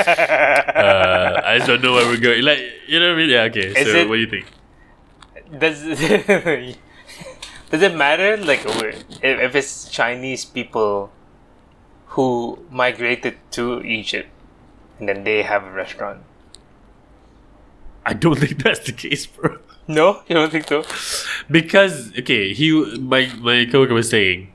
uh, 0.00 1.40
I 1.44 1.56
just 1.58 1.66
don't 1.68 1.82
know 1.82 1.92
where 1.92 2.06
we're 2.06 2.16
going. 2.16 2.42
Like, 2.44 2.60
you 2.88 2.98
know 2.98 3.08
what 3.08 3.14
I 3.14 3.18
mean? 3.18 3.28
Yeah. 3.28 3.42
Okay. 3.52 3.76
Is 3.76 3.92
so 3.92 3.98
it- 3.98 4.08
what 4.08 4.16
do 4.16 4.20
you 4.22 4.30
think? 4.30 4.46
does 5.58 5.82
does 7.70 7.82
it 7.82 7.94
matter 7.94 8.36
like 8.38 8.64
if, 8.64 9.04
if 9.22 9.54
it's 9.54 9.88
Chinese 9.90 10.44
people 10.46 11.12
who 12.14 12.58
migrated 12.70 13.36
to 13.52 13.82
Egypt 13.82 14.28
and 14.98 15.08
then 15.08 15.24
they 15.24 15.42
have 15.42 15.64
a 15.64 15.70
restaurant? 15.70 16.22
I 18.06 18.12
don't 18.14 18.38
think 18.42 18.62
that's 18.62 18.80
the 18.86 18.92
case, 18.92 19.26
bro. 19.26 19.58
No, 19.86 20.22
you 20.28 20.34
don't 20.34 20.50
think 20.50 20.68
so? 20.68 20.84
Because 21.50 22.12
okay, 22.18 22.54
he 22.54 22.72
my 22.98 23.30
my 23.40 23.66
coworker 23.66 23.94
was 23.94 24.08
saying 24.08 24.54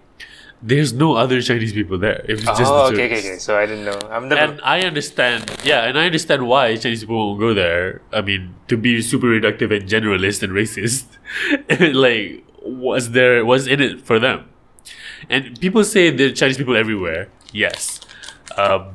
there's 0.62 0.92
no 0.92 1.16
other 1.16 1.42
Chinese 1.42 1.74
people 1.74 1.98
there. 1.98 2.26
It 2.28 2.36
was 2.36 2.44
just 2.44 2.66
oh, 2.66 2.90
the 2.90 2.96
okay, 2.96 3.06
okay, 3.06 3.20
okay. 3.20 3.38
So 3.38 3.58
I 3.58 3.66
didn't 3.66 3.86
know. 3.86 4.00
I'm 4.10 4.28
never. 4.28 4.42
And 4.42 4.62
I 4.64 4.82
understand, 4.82 5.50
yeah, 5.64 5.86
and 5.86 5.98
I 5.98 6.06
understand 6.06 6.48
why 6.48 6.76
Chinese 6.76 7.02
people 7.02 7.18
won't 7.18 7.40
go 7.40 7.54
there. 7.54 8.02
I 8.12 8.22
mean, 8.22 8.56
to 8.68 8.78
be 8.78 9.02
super 9.02 9.28
reductive 9.28 9.76
and 9.76 9.88
generalist 9.88 10.44
and 10.44 10.52
racist, 10.52 11.06
like, 11.94 12.44
was 12.62 13.12
there 13.12 13.46
was 13.46 13.68
in 13.68 13.82
it 13.82 14.02
for 14.02 14.20
them? 14.20 14.50
And 15.30 15.60
people 15.60 15.84
say 15.84 16.10
there 16.10 16.28
are 16.28 16.32
Chinese 16.32 16.58
people 16.58 16.76
everywhere. 16.76 17.30
Yes, 17.52 18.02
um, 18.58 18.92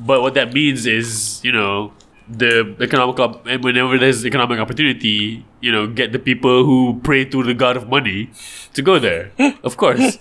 but 0.00 0.22
what 0.22 0.34
that 0.34 0.52
means 0.52 0.86
is, 0.86 1.40
you 1.44 1.52
know, 1.52 1.92
the 2.28 2.76
economic 2.80 3.18
op- 3.20 3.46
and 3.46 3.62
whenever 3.62 3.98
there's 3.98 4.26
economic 4.26 4.58
opportunity, 4.58 5.44
you 5.60 5.70
know, 5.72 5.86
get 5.86 6.12
the 6.12 6.18
people 6.18 6.64
who 6.64 7.00
pray 7.02 7.24
to 7.24 7.42
the 7.42 7.54
god 7.54 7.76
of 7.76 7.88
money 7.88 8.30
to 8.74 8.82
go 8.82 8.98
there. 8.98 9.32
of 9.62 9.76
course. 9.76 10.18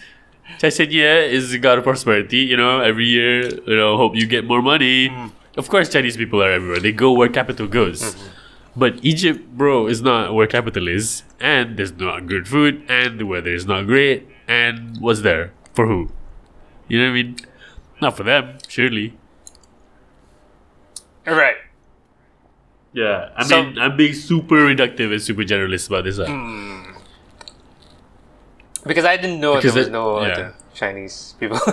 Chai 0.59 0.67
Senya 0.67 1.27
is 1.27 1.51
the 1.51 1.57
god 1.57 1.79
of 1.79 1.83
prosperity. 1.83 2.37
You 2.37 2.57
know, 2.57 2.79
every 2.79 3.05
year, 3.05 3.49
you 3.49 3.75
know, 3.75 3.97
hope 3.97 4.15
you 4.15 4.27
get 4.27 4.45
more 4.45 4.61
money. 4.61 5.09
Mm. 5.09 5.31
Of 5.57 5.69
course, 5.69 5.89
Chinese 5.89 6.17
people 6.17 6.41
are 6.43 6.51
everywhere. 6.51 6.79
They 6.79 6.91
go 6.91 7.11
where 7.11 7.29
capital 7.29 7.67
goes. 7.67 8.01
Mm-hmm. 8.01 8.79
But 8.79 9.03
Egypt, 9.03 9.57
bro, 9.57 9.87
is 9.87 10.01
not 10.01 10.33
where 10.33 10.47
capital 10.47 10.87
is, 10.87 11.23
and 11.39 11.77
there's 11.77 11.93
not 11.93 12.27
good 12.27 12.45
food, 12.47 12.83
and 12.89 13.19
the 13.19 13.25
weather 13.25 13.51
is 13.51 13.65
not 13.65 13.85
great. 13.85 14.27
And 14.47 14.99
what's 14.99 15.21
there 15.21 15.53
for 15.73 15.87
who? 15.87 16.11
You 16.87 16.99
know 16.99 17.05
what 17.05 17.09
I 17.11 17.13
mean? 17.23 17.35
Not 18.01 18.17
for 18.17 18.23
them, 18.23 18.57
surely. 18.67 19.13
right. 21.25 21.55
Yeah, 22.93 23.29
I 23.35 23.43
So- 23.43 23.63
mean, 23.63 23.79
I'm 23.79 23.97
being 23.97 24.13
super 24.13 24.55
reductive 24.55 25.11
and 25.11 25.21
super 25.21 25.43
generalist 25.43 25.87
about 25.89 26.03
this. 26.05 26.19
uh. 26.19 26.25
Because 28.85 29.03
I 29.05 29.17
didn't 29.17 29.39
know 29.41 29.55
Because 29.55 29.73
there 29.73 29.81
was 29.81 29.87
it- 29.87 29.91
no 29.91 30.21
yeah. 30.21 30.51
Chinese 30.75 31.35
people. 31.39 31.57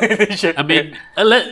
I 0.56 0.62
mean, 0.62 0.96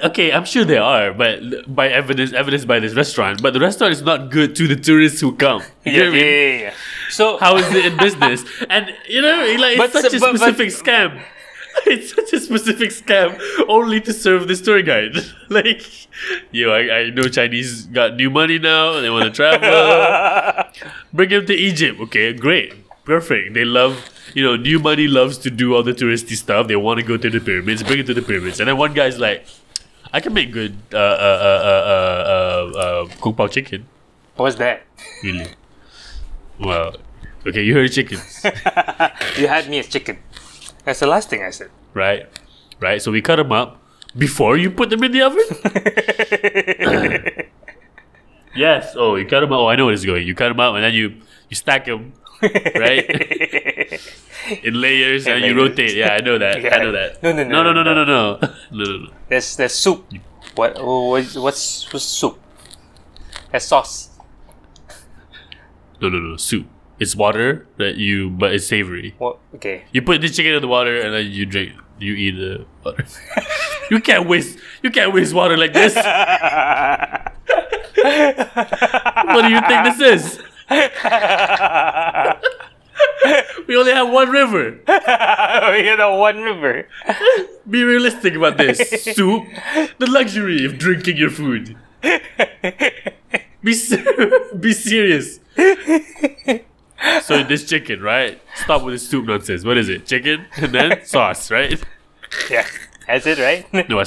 okay, 0.05 0.33
I'm 0.33 0.45
sure 0.45 0.65
there 0.65 0.83
are, 0.83 1.13
but 1.13 1.41
by 1.75 1.89
evidence, 1.89 2.33
evidence 2.33 2.65
by 2.65 2.79
this 2.81 2.95
restaurant. 2.95 3.43
But 3.43 3.53
the 3.55 3.61
restaurant 3.61 3.93
is 3.93 4.03
not 4.03 4.31
good 4.31 4.55
to 4.57 4.67
the 4.69 4.77
tourists 4.77 5.21
who 5.21 5.35
come. 5.37 5.61
You 5.85 5.93
yeah, 5.93 5.99
know 5.99 6.05
yeah, 6.05 6.11
what 6.11 6.15
I 6.17 6.21
mean? 6.21 6.25
yeah, 6.25 6.61
yeah. 6.71 6.75
So 7.11 7.39
How 7.39 7.57
is 7.57 7.67
it 7.75 7.85
in 7.87 7.97
business? 7.99 8.45
And 8.71 8.95
you 9.09 9.21
know, 9.21 9.37
like 9.59 9.77
it's 9.79 9.93
But 9.93 10.03
such 10.03 10.15
a 10.15 10.21
but- 10.21 10.33
but- 10.33 10.41
specific 10.41 10.69
scam. 10.71 11.21
It's 11.87 12.15
such 12.15 12.33
a 12.33 12.41
specific 12.41 12.91
scam, 12.91 13.39
only 13.69 14.01
to 14.03 14.13
serve 14.13 14.49
the 14.49 14.55
tour 14.57 14.83
guide. 14.83 15.17
like, 15.49 15.83
yo, 16.53 16.71
I, 16.71 16.99
I 16.99 17.11
know 17.11 17.25
Chinese 17.25 17.87
got 17.87 18.17
new 18.17 18.31
money 18.31 18.59
now. 18.59 18.95
and 18.95 19.05
They 19.05 19.11
want 19.11 19.25
to 19.25 19.31
travel. 19.31 20.65
Bring 21.13 21.31
them 21.31 21.47
to 21.47 21.55
Egypt. 21.55 22.01
Okay, 22.01 22.33
great, 22.33 22.75
perfect. 23.05 23.55
They 23.55 23.65
love, 23.65 24.09
you 24.35 24.43
know, 24.45 24.57
new 24.57 24.79
money 24.79 25.09
loves 25.09 25.39
to 25.39 25.51
do 25.51 25.75
all 25.75 25.83
the 25.83 25.93
touristy 25.95 26.37
stuff. 26.37 26.69
They 26.69 26.77
want 26.77 27.01
to 27.01 27.07
go 27.07 27.17
to 27.17 27.31
the 27.31 27.41
pyramids. 27.41 27.83
Bring 27.83 28.01
it 28.01 28.07
to 28.07 28.15
the 28.15 28.23
pyramids. 28.23 28.61
And 28.61 28.69
then 28.69 28.77
one 28.77 28.93
guy's 28.95 29.19
like, 29.19 29.47
I 30.13 30.21
can 30.21 30.35
make 30.35 30.53
good 30.53 30.77
uh 30.93 30.97
uh 30.99 31.01
uh 31.01 31.61
uh 31.71 31.83
uh, 31.95 32.79
uh, 32.79 32.79
uh 32.79 33.09
kung 33.23 33.35
pao 33.35 33.47
chicken. 33.47 33.87
what's 34.37 34.57
that? 34.57 34.83
Really? 35.23 35.47
Well, 36.59 36.97
okay, 37.47 37.63
you 37.63 37.75
heard 37.75 37.93
chickens. 37.93 38.43
You 39.39 39.47
had 39.47 39.69
me 39.71 39.79
as 39.79 39.87
chicken. 39.89 40.19
That's 40.91 40.99
the 40.99 41.07
last 41.07 41.31
thing 41.31 41.45
I 41.45 41.51
said. 41.51 41.71
Right. 41.95 42.27
Right. 42.81 43.01
So 43.01 43.13
we 43.13 43.23
cut 43.23 43.37
them 43.37 43.53
up 43.53 43.81
before 44.19 44.57
you 44.57 44.73
put 44.73 44.91
them 44.91 45.05
in 45.05 45.13
the 45.13 45.23
oven? 45.23 45.47
yes. 48.57 48.95
Oh, 48.97 49.15
you 49.15 49.25
cut 49.25 49.39
them 49.39 49.53
up. 49.53 49.61
Oh, 49.61 49.69
I 49.69 49.77
know 49.77 49.87
where 49.87 49.95
this 49.95 50.05
going. 50.05 50.27
You 50.27 50.35
cut 50.35 50.49
them 50.49 50.59
up 50.59 50.75
and 50.75 50.83
then 50.83 50.93
you, 50.93 51.23
you 51.49 51.55
stack 51.55 51.85
them, 51.85 52.13
right? 52.43 53.07
in 54.65 54.81
layers 54.81 55.29
in 55.29 55.35
and 55.35 55.43
layers. 55.43 55.55
you 55.55 55.63
rotate. 55.63 55.95
Yeah, 55.95 56.15
I 56.15 56.23
know 56.23 56.39
that. 56.39 56.61
Yeah. 56.61 56.75
I 56.75 56.79
know 56.83 56.91
that. 56.91 57.23
No, 57.23 57.33
no, 57.35 57.45
no. 57.45 57.63
No, 57.63 57.73
no, 57.73 57.83
no, 57.85 57.95
no, 57.95 58.05
no. 58.05 58.39
no, 58.41 58.49
no, 58.73 58.97
no. 58.99 59.13
There's, 59.29 59.55
there's 59.55 59.75
soup. 59.75 60.13
What, 60.57 60.73
oh, 60.75 61.11
what's, 61.11 61.37
what's 61.37 62.03
soup? 62.03 62.37
That's 63.53 63.65
sauce. 63.65 64.11
No, 66.01 66.09
no, 66.09 66.19
no. 66.19 66.37
Soup. 66.37 66.67
It's 67.01 67.17
water 67.17 67.67
that 67.79 67.97
you, 67.97 68.29
but 68.31 68.53
it's 68.53 68.67
savory. 68.67 69.15
What? 69.17 69.39
Okay. 69.55 69.85
You 69.93 70.03
put 70.03 70.21
the 70.21 70.29
chicken 70.29 70.53
in 70.53 70.61
the 70.61 70.69
water 70.69 71.01
and 71.01 71.15
then 71.15 71.33
you 71.33 71.47
drink. 71.47 71.73
You 71.99 72.13
eat 72.15 72.33
the 72.33 72.67
water. 72.85 73.07
you 73.91 74.01
can't 74.01 74.29
waste. 74.29 74.59
You 74.83 74.91
can't 74.91 75.15
waste 75.15 75.33
water 75.33 75.57
like 75.57 75.73
this. 75.73 75.95
what 75.95 76.05
do 79.43 79.49
you 79.49 79.61
think 79.65 79.85
this 79.85 80.01
is? 80.01 80.39
we 83.67 83.77
only 83.77 83.93
have 83.93 84.11
one 84.11 84.29
river. 84.31 84.79
you 85.83 85.97
know, 85.97 86.17
one 86.17 86.43
river. 86.43 86.87
Be 87.69 87.83
realistic 87.83 88.35
about 88.35 88.57
this. 88.59 88.79
Soup, 89.15 89.45
the 89.99 90.07
luxury 90.07 90.65
of 90.67 90.77
drinking 90.79 91.17
your 91.17 91.31
food. 91.31 91.77
Be 93.63 93.75
ser- 93.75 94.55
be 94.59 94.73
serious. 94.73 95.39
So 97.23 97.43
this 97.43 97.65
chicken, 97.65 98.03
right? 98.03 98.41
Stop 98.55 98.83
with 98.83 98.95
the 98.95 98.99
soup 98.99 99.27
nonsense. 99.27 99.65
What 99.65 99.79
is 99.79 99.89
it? 99.89 100.07
Chicken 100.07 100.47
and 100.57 100.73
then 100.73 101.05
sauce, 101.05 101.51
right? 101.51 101.83
Yeah, 102.51 102.67
that's 103.07 103.27
it, 103.27 103.39
right? 103.39 103.89
No, 103.89 104.01
I, 104.01 104.05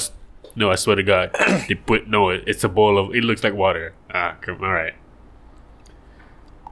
no, 0.56 0.70
I 0.70 0.76
swear 0.76 0.96
to 0.96 1.02
God, 1.02 1.34
they 1.68 1.74
put 1.74 2.08
no. 2.08 2.30
It's 2.30 2.62
a 2.64 2.68
bowl 2.68 2.98
of. 2.98 3.14
It 3.14 3.24
looks 3.24 3.42
like 3.42 3.54
water. 3.54 3.94
Ah, 4.12 4.36
come 4.40 4.62
all 4.62 4.72
right. 4.72 4.94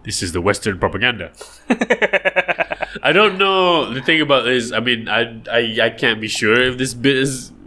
This 0.04 0.22
is 0.22 0.32
the 0.32 0.40
Western 0.40 0.78
propaganda. 0.78 1.32
I 3.02 3.12
don't 3.12 3.38
know. 3.38 3.92
The 3.92 4.02
thing 4.02 4.20
about 4.20 4.44
this, 4.44 4.72
I 4.72 4.80
mean, 4.80 5.08
I, 5.08 5.40
I 5.50 5.78
I 5.82 5.90
can't 5.90 6.20
be 6.20 6.28
sure 6.28 6.60
if 6.60 6.78
this 6.78 6.94
bit 6.94 7.16
is 7.16 7.52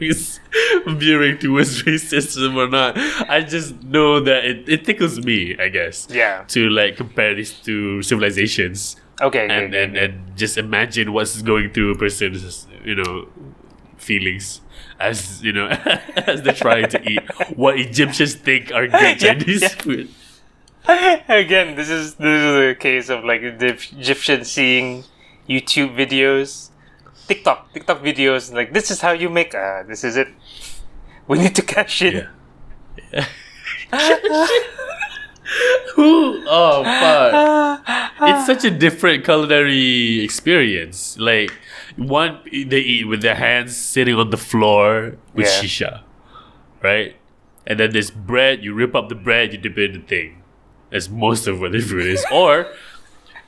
is 0.00 0.40
veering 0.86 1.38
towards 1.38 1.82
racism 1.82 2.56
or 2.56 2.68
not. 2.68 2.96
I 3.28 3.42
just 3.42 3.82
know 3.82 4.20
that 4.20 4.44
it, 4.44 4.68
it 4.68 4.84
tickles 4.84 5.24
me, 5.24 5.56
I 5.58 5.68
guess. 5.68 6.06
Yeah. 6.10 6.44
To 6.48 6.68
like 6.70 6.96
compare 6.96 7.34
these 7.34 7.52
two 7.52 8.02
civilizations 8.02 8.96
Okay. 9.20 9.42
and, 9.44 9.52
okay, 9.74 9.82
and, 9.84 9.96
okay. 9.96 10.04
and 10.06 10.36
just 10.36 10.56
imagine 10.56 11.12
what's 11.12 11.42
going 11.42 11.70
through 11.72 11.92
a 11.92 11.98
person's, 11.98 12.66
you 12.84 12.94
know, 12.94 13.28
feelings 13.98 14.62
as, 14.98 15.42
you 15.42 15.52
know, 15.52 15.66
as 16.26 16.42
they're 16.42 16.54
trying 16.54 16.88
to 16.88 17.02
eat 17.08 17.22
what 17.56 17.78
Egyptians 17.78 18.34
think 18.34 18.72
are 18.72 18.86
good 18.86 18.92
Yeah, 19.22 19.34
Chinese 19.34 19.62
yeah. 19.62 19.68
food. 19.68 20.08
Again, 21.28 21.76
this 21.76 21.90
is 21.90 22.14
this 22.14 22.40
is 22.42 22.70
a 22.70 22.74
case 22.74 23.10
of 23.10 23.24
like 23.24 23.42
the 23.58 23.78
Egyptian 23.98 24.44
seeing 24.44 25.04
YouTube 25.48 25.94
videos, 25.94 26.70
TikTok, 27.30 27.72
TikTok 27.72 28.02
videos. 28.02 28.52
Like 28.52 28.72
this 28.74 28.90
is 28.90 29.00
how 29.00 29.12
you 29.12 29.30
make. 29.30 29.54
Uh, 29.54 29.84
this 29.86 30.02
is 30.02 30.16
it. 30.16 30.26
We 31.28 31.38
need 31.38 31.54
to 31.54 31.62
cash 31.62 32.02
in. 32.02 32.26
Yeah. 33.12 33.26
Who? 35.94 36.42
Oh, 36.46 36.82
fuck. 36.84 37.82
it's 38.22 38.46
such 38.46 38.64
a 38.64 38.70
different 38.70 39.24
culinary 39.24 40.20
experience. 40.22 41.18
Like, 41.18 41.52
one, 41.96 42.38
they 42.50 42.80
eat 42.80 43.06
with 43.08 43.22
their 43.22 43.34
hands 43.34 43.76
sitting 43.76 44.14
on 44.14 44.30
the 44.30 44.36
floor 44.36 45.16
with 45.34 45.46
Yeah. 45.46 45.60
shisha, 45.62 46.00
right? 46.82 47.16
And 47.66 47.78
then 47.80 47.90
there's 47.92 48.10
bread, 48.10 48.62
you 48.64 48.74
rip 48.74 48.94
up 48.94 49.08
the 49.08 49.14
bread, 49.14 49.52
you 49.52 49.58
dip 49.58 49.76
it 49.78 49.94
in 49.94 50.00
the 50.02 50.06
thing. 50.06 50.42
That's 50.90 51.08
most 51.08 51.46
of 51.46 51.60
what 51.60 51.72
their 51.72 51.82
food 51.82 52.06
is. 52.06 52.24
Or, 52.32 52.66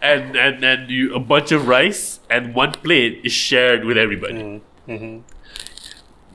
and, 0.03 0.36
and, 0.36 0.64
and 0.64 0.90
you, 0.90 1.14
a 1.14 1.20
bunch 1.20 1.53
of 1.53 1.68
rice 1.68 2.20
and 2.28 2.55
one 2.55 2.72
plate 2.72 3.20
is 3.24 3.32
shared 3.32 3.84
with 3.84 3.96
everybody. 3.96 4.61
Mm-hmm. 4.88 5.20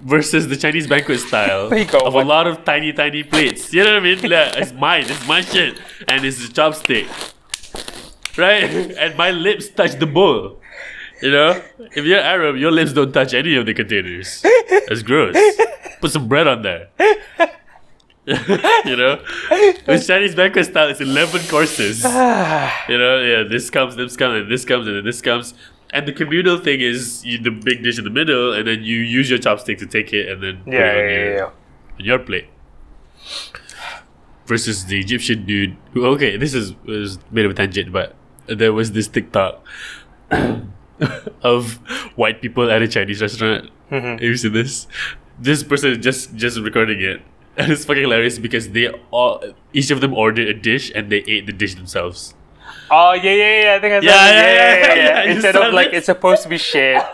Versus 0.08 0.48
the 0.48 0.56
Chinese 0.56 0.88
banquet 0.88 1.20
style 1.20 1.74
of 2.06 2.16
a 2.16 2.24
lot 2.24 2.48
of 2.48 2.64
tiny, 2.64 2.94
tiny 2.94 3.24
plates. 3.24 3.74
You 3.74 3.84
know 3.84 3.94
what 3.94 3.98
I 3.98 4.16
mean? 4.16 4.22
Like, 4.22 4.58
it's 4.58 4.72
mine, 4.72 5.06
it's 5.08 5.28
my 5.28 5.42
shit. 5.42 5.80
And 6.08 6.24
it's 6.24 6.44
a 6.46 6.48
chopstick. 6.48 7.08
Right? 8.38 8.96
And 8.98 9.18
my 9.18 9.32
lips 9.32 9.70
touch 9.70 10.00
the 10.00 10.06
bowl. 10.06 10.62
You 11.22 11.32
know? 11.32 11.62
If 11.96 12.06
you're 12.06 12.20
Arab, 12.20 12.56
your 12.58 12.72
lips 12.72 12.94
don't 12.94 13.12
touch 13.12 13.34
any 13.34 13.56
of 13.56 13.66
the 13.66 13.74
containers. 13.74 14.44
That's 14.88 15.02
gross. 15.02 15.36
Put 16.00 16.12
some 16.12 16.28
bread 16.28 16.48
on 16.48 16.62
there. 16.62 16.90
you 18.86 18.96
know? 18.98 19.24
With 19.88 20.06
Chinese 20.06 20.36
banquet 20.36 20.66
style, 20.66 20.90
it's 20.90 21.00
11 21.00 21.48
courses. 21.48 22.04
you 22.04 22.10
know, 22.98 23.22
yeah, 23.22 23.44
this 23.50 23.70
comes, 23.70 23.96
this 23.96 24.18
comes, 24.18 24.42
and 24.42 24.52
this 24.52 24.66
comes, 24.66 24.86
and 24.88 24.98
then 24.98 25.06
this 25.06 25.22
comes. 25.22 25.54
And 25.92 26.06
the 26.06 26.12
communal 26.12 26.58
thing 26.58 26.82
is 26.82 27.26
you, 27.26 27.38
the 27.38 27.52
big 27.52 27.84
dish 27.84 27.98
in 27.98 28.04
the 28.04 28.10
middle, 28.10 28.52
and 28.52 28.68
then 28.68 28.84
you 28.84 28.98
use 28.98 29.30
your 29.30 29.40
chopstick 29.40 29.78
to 29.80 29.86
take 29.86 30.12
it 30.12 30.28
and 30.30 30.44
then 30.44 30.62
put 30.66 30.74
Yeah, 30.74 30.80
it 30.92 31.04
on 31.04 31.10
yeah, 31.10 31.16
your, 31.16 31.36
yeah, 31.36 31.44
on 32.00 32.06
your 32.06 32.20
plate. 32.20 32.48
Versus 34.46 34.86
the 34.86 35.00
Egyptian 35.00 35.46
dude 35.46 35.76
who, 35.94 36.06
okay, 36.08 36.36
this 36.38 36.54
is 36.54 36.74
was 36.86 37.18
bit 37.34 37.46
of 37.46 37.52
a 37.52 37.54
tangent, 37.54 37.92
but 37.94 38.16
there 38.48 38.72
was 38.74 38.92
this 38.94 39.08
TikTok 39.08 39.66
of 41.42 41.74
white 42.16 42.42
people 42.42 42.70
at 42.72 42.82
a 42.82 42.88
Chinese 42.88 43.22
restaurant. 43.22 43.70
Mhm. 43.92 44.12
Have 44.20 44.22
you 44.22 44.36
seen 44.38 44.54
this? 44.54 44.88
This 45.40 45.64
person 45.64 46.02
just 46.02 46.36
just 46.36 46.60
recording 46.60 47.02
it. 47.02 47.22
And 47.58 47.72
it's 47.72 47.86
fucking 47.86 48.04
hilarious 48.04 48.38
because 48.40 48.70
they 48.70 48.90
all 49.12 49.44
each 49.74 49.92
of 49.92 50.02
them 50.02 50.14
ordered 50.14 50.48
a 50.48 50.54
dish 50.54 50.92
and 50.94 51.12
they 51.12 51.24
ate 51.28 51.46
the 51.46 51.54
dish 51.54 51.76
themselves. 51.76 52.36
Oh 52.90 53.14
yeah, 53.14 53.32
yeah, 53.32 53.64
yeah. 53.64 53.76
I 53.76 53.80
think 53.80 53.94
I 53.94 54.00
saw 54.00 54.06
Yeah, 54.06 54.30
yeah, 54.30 54.42
yeah, 54.42 54.54
yeah, 54.54 54.96
yeah, 54.96 55.24
yeah, 55.24 55.32
Instead 55.34 55.56
of 55.56 55.74
like 55.74 55.90
it's 55.94 56.06
supposed 56.06 56.44
to 56.44 56.50
be 56.50 56.58
shared. 56.58 57.04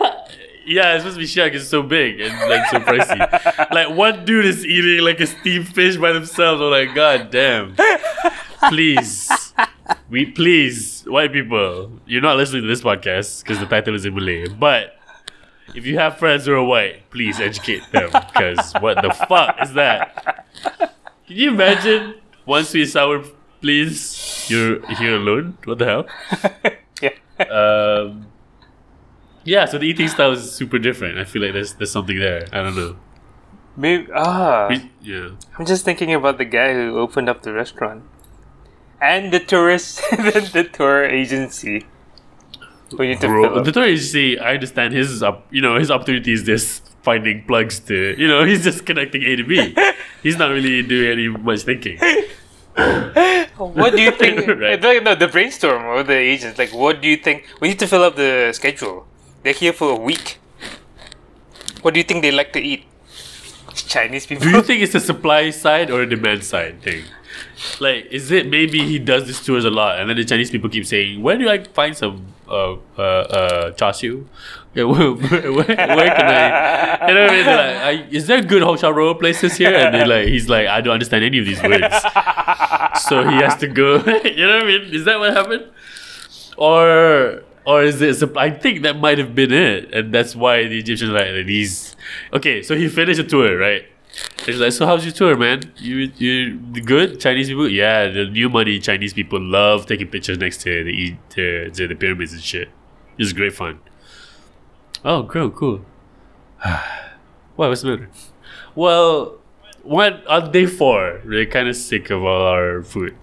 Yeah, 0.66 0.94
it's 0.94 1.02
supposed 1.02 1.16
to 1.16 1.20
be 1.20 1.26
shark. 1.26 1.52
It's 1.52 1.68
so 1.68 1.82
big 1.82 2.20
and 2.20 2.32
like 2.48 2.66
so 2.70 2.78
pricey. 2.78 3.70
like 3.70 3.90
one 3.90 4.24
dude 4.24 4.46
is 4.46 4.64
eating 4.64 5.04
like 5.04 5.20
a 5.20 5.26
steamed 5.26 5.68
fish 5.68 5.98
by 5.98 6.12
themselves. 6.12 6.58
I'm 6.62 6.70
like, 6.70 6.94
God 6.94 7.30
damn. 7.30 7.76
Please, 8.70 9.30
we 10.08 10.24
please, 10.24 11.02
white 11.02 11.34
people, 11.34 11.92
you're 12.06 12.22
not 12.22 12.38
listening 12.38 12.62
to 12.62 12.68
this 12.68 12.80
podcast 12.80 13.42
because 13.42 13.58
the 13.58 13.66
title 13.66 13.94
is 13.94 14.06
in 14.06 14.14
Malay. 14.14 14.48
But 14.48 14.96
if 15.74 15.86
you 15.86 15.98
have 15.98 16.18
friends 16.18 16.46
who 16.46 16.54
are 16.54 16.64
white, 16.64 17.08
please 17.10 17.40
educate 17.40 17.82
them 17.92 18.10
because 18.12 18.72
what 18.80 19.00
the 19.02 19.10
fuck 19.10 19.56
is 19.62 19.72
that? 19.74 20.46
Can 21.26 21.36
you 21.36 21.50
imagine 21.50 22.14
one 22.44 22.64
sweet 22.64 22.86
sour, 22.86 23.24
please? 23.60 24.46
You're 24.48 24.84
here 24.96 25.16
alone. 25.16 25.56
What 25.64 25.78
the 25.78 25.84
hell? 25.86 26.06
yeah. 27.02 27.44
um, 27.48 28.26
yeah, 29.44 29.64
so 29.64 29.78
the 29.78 29.86
eating 29.86 30.08
style 30.08 30.32
is 30.32 30.50
super 30.52 30.78
different. 30.78 31.18
I 31.18 31.24
feel 31.24 31.42
like 31.42 31.52
there's 31.52 31.74
there's 31.74 31.90
something 31.92 32.18
there. 32.18 32.46
I 32.52 32.62
don't 32.62 32.76
know. 32.76 32.96
Maybe 33.76 34.08
ah. 34.14 34.68
We- 34.68 34.90
yeah, 35.02 35.30
I'm 35.58 35.66
just 35.66 35.84
thinking 35.84 36.14
about 36.14 36.38
the 36.38 36.44
guy 36.44 36.72
who 36.72 36.98
opened 36.98 37.28
up 37.28 37.42
the 37.42 37.52
restaurant 37.52 38.04
and 39.00 39.32
the 39.32 39.40
tourist, 39.40 40.00
the, 40.10 40.48
the 40.52 40.64
tour 40.64 41.04
agency. 41.04 41.86
We 42.92 43.08
need 43.08 43.20
to 43.20 43.26
fill 43.26 43.30
bro. 43.30 43.54
up. 43.56 43.64
The 43.64 43.72
tour 43.72 43.84
agency, 43.84 44.38
I 44.38 44.54
understand 44.54 44.94
his 44.94 45.22
up. 45.22 45.46
You 45.50 45.62
know, 45.62 45.78
his 45.78 45.90
opportunity 45.90 46.32
is 46.32 46.44
just 46.44 46.86
finding 47.02 47.44
plugs 47.44 47.80
to. 47.80 48.14
You 48.18 48.28
know, 48.28 48.44
he's 48.48 48.64
just 48.64 48.86
connecting 48.86 49.22
A 49.22 49.36
to 49.36 49.44
B. 49.44 49.74
He's 50.22 50.36
not 50.36 50.50
really 50.50 50.82
doing 50.82 51.10
any 51.10 51.28
much 51.28 51.62
thinking. 51.62 51.98
What 53.56 53.94
do 53.94 54.02
you 54.02 54.10
think? 54.10 54.46
Right. 54.48 54.82
no, 54.82 54.98
no, 54.98 55.14
the 55.14 55.28
brainstorm 55.28 55.84
or 55.84 56.02
the 56.02 56.16
agents. 56.16 56.58
Like, 56.58 56.72
what 56.74 57.00
do 57.00 57.08
you 57.08 57.16
think? 57.16 57.46
We 57.60 57.68
need 57.68 57.78
to 57.78 57.86
fill 57.86 58.02
up 58.02 58.16
the 58.16 58.52
schedule. 58.52 59.06
They're 59.42 59.52
here 59.52 59.72
for 59.72 59.90
a 59.92 59.96
week. 59.96 60.38
What 61.82 61.94
do 61.94 62.00
you 62.00 62.04
think 62.04 62.22
they 62.22 62.32
like 62.32 62.52
to 62.54 62.60
eat? 62.60 62.84
Chinese 63.74 64.26
people. 64.26 64.44
Do 64.44 64.50
you 64.50 64.62
think 64.62 64.82
it's 64.82 64.94
a 64.94 65.00
supply 65.00 65.50
side 65.50 65.90
or 65.90 66.02
a 66.02 66.08
demand 66.08 66.44
side 66.44 66.82
thing? 66.82 67.04
Like, 67.80 68.06
is 68.06 68.30
it 68.30 68.48
maybe 68.48 68.78
he 68.84 68.98
does 68.98 69.26
these 69.26 69.44
tours 69.44 69.64
a 69.64 69.70
lot, 69.70 70.00
and 70.00 70.08
then 70.08 70.16
the 70.16 70.24
Chinese 70.24 70.50
people 70.50 70.70
keep 70.70 70.86
saying, 70.86 71.22
"Where 71.22 71.36
do 71.36 71.48
I 71.48 71.62
find 71.64 71.96
some 71.96 72.33
uh 72.48 72.76
uh 72.98 73.02
uh 73.02 73.70
char 73.72 73.92
siu? 73.92 74.26
Yeah, 74.74 74.84
where, 74.90 75.12
where, 75.12 75.52
where, 75.52 75.64
can 75.64 76.26
I?" 76.26 77.08
You 77.08 77.14
know 77.14 77.22
what 77.22 77.30
I 77.30 77.36
mean? 77.36 77.46
Like, 77.46 77.76
I, 77.76 77.90
"Is 78.10 78.26
there 78.26 78.42
good 78.42 78.62
Hosharo 78.62 79.18
places 79.18 79.56
here?" 79.56 79.74
And 79.74 80.08
like, 80.08 80.28
he's 80.28 80.48
like, 80.48 80.66
"I 80.66 80.80
don't 80.80 80.94
understand 80.94 81.24
any 81.24 81.38
of 81.38 81.46
these 81.46 81.62
words," 81.62 81.94
so 83.08 83.28
he 83.28 83.36
has 83.36 83.56
to 83.58 83.68
go. 83.68 83.96
you 84.24 84.46
know 84.46 84.58
what 84.58 84.64
I 84.64 84.66
mean? 84.66 84.94
Is 84.94 85.04
that 85.04 85.18
what 85.18 85.32
happened? 85.32 85.64
Or 86.56 87.42
or 87.64 87.82
is 87.82 88.02
it? 88.02 88.36
I 88.36 88.50
think 88.50 88.82
that 88.82 88.98
might 88.98 89.18
have 89.18 89.34
been 89.34 89.52
it, 89.52 89.94
and 89.94 90.12
that's 90.12 90.36
why 90.36 90.66
the 90.68 90.78
Egyptians 90.78 91.10
like 91.10 91.46
these. 91.46 91.96
Okay, 92.32 92.62
so 92.62 92.76
he 92.76 92.88
finished 92.88 93.18
the 93.18 93.24
tour, 93.24 93.56
right? 93.56 93.86
He's 94.46 94.60
like, 94.60 94.72
so 94.72 94.86
how's 94.86 95.04
your 95.04 95.12
tour, 95.14 95.36
man? 95.36 95.72
You 95.78 96.10
you 96.18 96.58
good? 96.82 97.20
Chinese 97.20 97.48
people? 97.48 97.68
Yeah, 97.68 98.08
the 98.08 98.26
new 98.26 98.48
money 98.48 98.78
Chinese 98.78 99.12
people 99.14 99.40
love 99.40 99.86
taking 99.86 100.08
pictures 100.08 100.38
next 100.38 100.60
to 100.62 100.84
the 100.84 101.16
to, 101.30 101.70
to 101.70 101.88
the 101.88 101.94
pyramids 101.94 102.32
and 102.32 102.42
shit. 102.42 102.68
It's 103.18 103.32
great 103.32 103.54
fun. 103.54 103.80
Oh, 105.04 105.24
cool, 105.24 105.50
cool. 105.50 105.84
Why? 107.56 107.68
What's 107.68 107.82
the 107.82 107.88
matter? 107.90 108.10
Well, 108.74 109.38
one 109.82 110.22
on 110.28 110.50
day 110.52 110.66
four, 110.66 111.20
they're 111.24 111.46
kind 111.46 111.68
of 111.68 111.76
sick 111.76 112.10
of 112.10 112.22
all 112.22 112.42
our 112.46 112.82
food. 112.82 113.16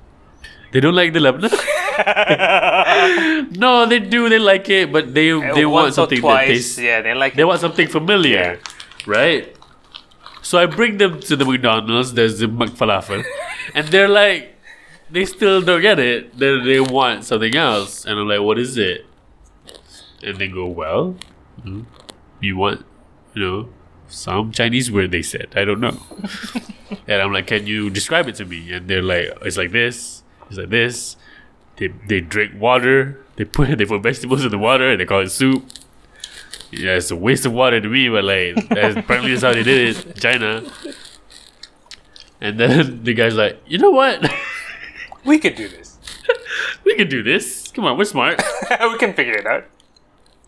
They 0.72 0.80
don't 0.80 0.95
like 0.95 1.13
the 1.13 1.19
Lebanon. 1.19 1.51
no, 3.59 3.85
they 3.85 3.99
do. 3.99 4.30
They 4.30 4.39
like 4.39 4.69
it, 4.69 4.91
but 4.91 5.13
they 5.13 5.30
they 5.53 5.65
want 5.65 5.93
something 5.93 6.19
twice, 6.19 6.47
that 6.47 6.53
tastes 6.53 6.77
Yeah, 6.80 7.01
they 7.01 7.13
like 7.13 7.35
they 7.35 7.43
want 7.43 7.59
something 7.59 7.88
familiar, 7.88 8.57
Yeah. 8.57 9.05
right? 9.05 9.55
So 10.41 10.57
I 10.57 10.65
bring 10.65 10.97
them 10.97 11.19
to 11.22 11.35
the 11.35 11.45
McDonald's. 11.45 12.13
There's 12.13 12.39
the 12.39 12.47
McFalafel, 12.47 13.23
and 13.76 13.88
they're 13.88 14.07
like, 14.09 14.55
they 15.09 15.26
still 15.26 15.61
don't 15.61 15.81
get 15.81 15.99
it. 15.99 16.38
They 16.38 16.59
they 16.59 16.80
want 16.80 17.26
something 17.26 17.55
else, 17.55 18.05
and 18.05 18.19
I'm 18.19 18.27
like, 18.27 18.41
what 18.41 18.57
is 18.57 18.77
it? 18.77 19.05
And 20.23 20.38
they 20.38 20.47
go, 20.47 20.68
well, 20.68 21.15
mm, 21.63 21.85
you 22.39 22.57
want, 22.57 22.85
you 23.34 23.41
know, 23.41 23.69
some 24.07 24.51
Chinese 24.51 24.91
word. 24.91 25.11
They 25.11 25.22
said, 25.22 25.53
I 25.55 25.65
don't 25.65 25.80
know. 25.80 25.97
and 27.07 27.22
I'm 27.22 27.34
like, 27.34 27.47
can 27.47 27.68
you 27.68 27.89
describe 27.89 28.27
it 28.27 28.35
to 28.35 28.45
me? 28.45 28.72
And 28.72 28.88
they're 28.88 29.01
like, 29.01 29.38
it's 29.41 29.57
like 29.57 29.72
this. 29.72 30.23
It's 30.49 30.57
like 30.57 30.69
this. 30.69 31.18
They 31.77 31.88
they 32.07 32.22
drink 32.22 32.59
water. 32.59 33.23
They 33.35 33.45
put 33.45 33.77
they 33.77 33.85
put 33.85 34.03
vegetables 34.03 34.43
in 34.43 34.51
the 34.51 34.57
water 34.57 34.91
and 34.91 34.99
they 34.99 35.05
call 35.05 35.22
it 35.22 35.30
soup. 35.30 35.65
Yeah, 36.72 36.95
it's 36.95 37.11
a 37.11 37.15
waste 37.15 37.45
of 37.45 37.53
water 37.53 37.81
to 37.81 37.88
me, 37.89 38.07
but 38.10 38.23
like 38.23 38.56
that's 38.69 38.95
apparently 38.95 39.31
that's 39.31 39.43
how 39.43 39.53
they 39.53 39.64
did 39.64 39.98
it 39.98 40.15
China. 40.15 40.64
And 42.39 42.60
then 42.60 43.03
the 43.03 43.14
guy's 43.14 43.35
like, 43.35 43.61
you 43.68 43.77
know 43.77 43.91
what? 43.91 44.23
We 45.23 45.38
could 45.38 45.53
do 45.53 45.69
this. 45.69 45.99
we 46.84 46.95
could 46.95 47.10
do 47.10 47.22
this. 47.22 47.69
Come 47.76 47.85
on, 47.85 47.95
we're 47.95 48.06
smart. 48.06 48.41
we 48.72 48.98
can 48.98 49.14
figure 49.14 49.38
it 49.38 49.45
out. 49.45 49.65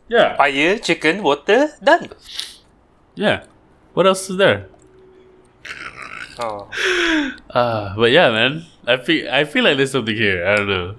Yeah. 0.07 0.35
Fire, 0.35 0.79
chicken, 0.79 1.21
water, 1.21 1.69
done. 1.83 2.09
Yeah. 3.13 3.45
What 3.93 4.07
else 4.07 4.31
is 4.31 4.37
there? 4.37 4.65
Oh. 6.39 6.67
Uh, 7.51 7.95
but 7.95 8.09
yeah, 8.09 8.31
man. 8.31 8.65
I 8.87 8.97
feel 8.97 9.29
I 9.29 9.45
feel 9.45 9.63
like 9.63 9.77
there's 9.77 9.91
something 9.91 10.15
here. 10.15 10.45
I 10.45 10.55
don't 10.55 10.67
know. 10.67 10.95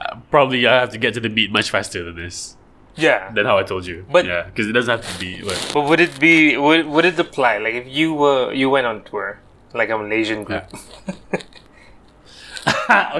Uh, 0.00 0.16
probably 0.30 0.66
I 0.66 0.80
have 0.80 0.90
to 0.90 0.98
get 0.98 1.14
to 1.14 1.20
the 1.20 1.28
beat 1.28 1.50
much 1.50 1.70
faster 1.70 2.04
than 2.04 2.14
this. 2.14 2.56
Yeah. 3.00 3.30
than 3.32 3.46
how 3.46 3.58
I 3.58 3.62
told 3.64 3.86
you. 3.86 4.04
But- 4.10 4.24
yeah, 4.26 4.42
because 4.44 4.68
it 4.68 4.72
doesn't 4.72 4.90
have 4.90 5.04
to 5.12 5.18
be. 5.20 5.42
What? 5.42 5.70
But 5.74 5.82
would 5.88 6.00
it 6.00 6.18
be 6.20 6.56
would, 6.56 6.86
would 6.86 7.04
it 7.04 7.18
apply 7.18 7.58
like 7.58 7.74
if 7.74 7.86
you 7.88 8.14
were 8.14 8.52
you 8.52 8.68
went 8.70 8.86
on 8.86 9.02
tour 9.04 9.40
like 9.72 9.88
a 9.90 9.96
Malaysian 9.96 10.42
group 10.42 10.64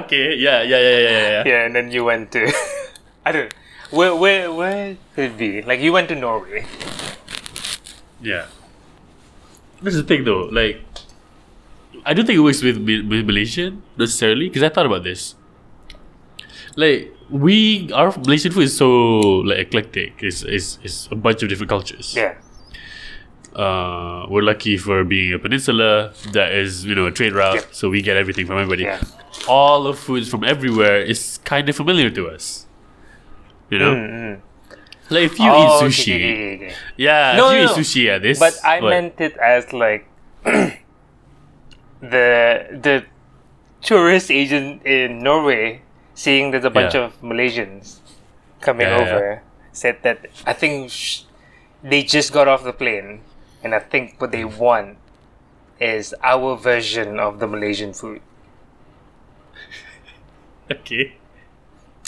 okay. 0.03 0.35
Yeah. 0.35 0.61
Yeah. 0.61 0.79
Yeah. 0.79 0.79
Yeah. 0.79 0.99
Yeah. 0.99 1.29
yeah. 1.29 1.43
yeah 1.45 1.65
and 1.65 1.75
then 1.75 1.91
you 1.91 2.03
went 2.03 2.31
to 2.33 2.51
I 3.25 3.31
don't 3.31 3.53
where 3.89 4.15
where 4.15 4.51
where 4.51 4.97
could 5.15 5.31
it 5.31 5.37
be 5.37 5.61
like 5.61 5.79
you 5.79 5.91
went 5.93 6.09
to 6.09 6.15
Norway 6.15 6.65
Yeah. 8.21 8.45
That's 9.81 9.95
the 9.95 10.03
thing, 10.03 10.23
though. 10.25 10.45
Like, 10.53 10.77
I 12.05 12.13
don't 12.13 12.25
think 12.25 12.37
it 12.37 12.45
works 12.45 12.61
with, 12.61 12.77
with 12.77 13.25
Malaysian 13.25 13.81
necessarily 13.97 14.47
because 14.47 14.61
I 14.61 14.69
thought 14.69 14.85
about 14.85 15.03
this. 15.03 15.33
Like, 16.75 17.11
we 17.31 17.91
our 17.93 18.11
Malaysian 18.19 18.51
food 18.51 18.63
is 18.63 18.77
so 18.77 18.89
like 19.47 19.57
eclectic. 19.59 20.21
It's 20.21 20.43
it's, 20.43 20.79
it's 20.83 21.07
a 21.11 21.15
bunch 21.15 21.43
of 21.43 21.49
different 21.49 21.69
cultures. 21.69 22.13
yeah 22.15 22.35
Uh, 23.51 24.23
we're 24.31 24.43
lucky 24.47 24.77
for 24.79 25.03
being 25.03 25.33
a 25.35 25.39
peninsula 25.39 26.13
that 26.31 26.53
is 26.55 26.85
you 26.87 26.95
know 26.95 27.05
a 27.07 27.11
trade 27.11 27.33
route, 27.35 27.55
Yeah. 27.59 27.75
so 27.75 27.89
we 27.91 27.99
get 28.01 28.15
everything 28.15 28.45
from 28.47 28.55
everybody. 28.57 28.83
yeah 28.83 29.01
All 29.47 29.87
of 29.87 29.99
foods 29.99 30.29
from 30.31 30.43
everywhere 30.47 31.03
is 31.03 31.39
kind 31.43 31.67
of 31.67 31.75
familiar 31.75 32.09
to 32.15 32.29
us. 32.31 32.65
You 33.69 33.79
know, 33.79 33.93
Mm-hmm. 33.95 34.33
like 35.13 35.23
if 35.31 35.35
you 35.39 35.49
Oh, 35.51 35.59
eat 35.59 35.71
sushi, 35.83 36.15
okay, 36.15 36.31
okay, 36.31 36.55
okay. 36.55 36.73
yeah, 36.95 37.35
No, 37.35 37.51
if 37.51 37.53
you 37.55 37.59
no, 37.59 37.63
eat 37.65 37.75
no. 37.75 37.81
sushi, 37.83 38.01
yeah, 38.07 38.19
this. 38.23 38.39
but 38.39 38.55
I 38.63 38.79
what? 38.79 38.89
meant 38.95 39.19
it 39.19 39.35
as 39.35 39.63
like 39.75 40.07
the 42.01 42.67
the 42.71 43.03
tourist 43.81 44.31
agent 44.31 44.85
in 44.85 45.19
Norway 45.19 45.81
seeing 46.13 46.51
there's 46.51 46.65
a 46.65 46.69
bunch 46.69 46.93
Yeah. 46.93 47.05
of 47.05 47.21
Malaysians 47.21 47.99
coming 48.61 48.87
Yeah, 48.87 48.97
over 48.99 49.41
said 49.71 49.97
that 50.03 50.25
I 50.45 50.53
think 50.53 50.91
sh- 50.91 51.23
they 51.83 52.03
just 52.03 52.31
got 52.33 52.47
off 52.47 52.63
the 52.63 52.73
plane 52.73 53.21
and 53.63 53.73
I 53.73 53.79
think 53.79 54.19
what 54.19 54.31
they 54.31 54.45
want 54.45 54.97
is 55.79 56.13
our 56.23 56.55
version 56.57 57.19
of 57.19 57.39
the 57.39 57.47
Malaysian 57.47 57.93
food. 57.93 58.21
okay. 60.71 61.13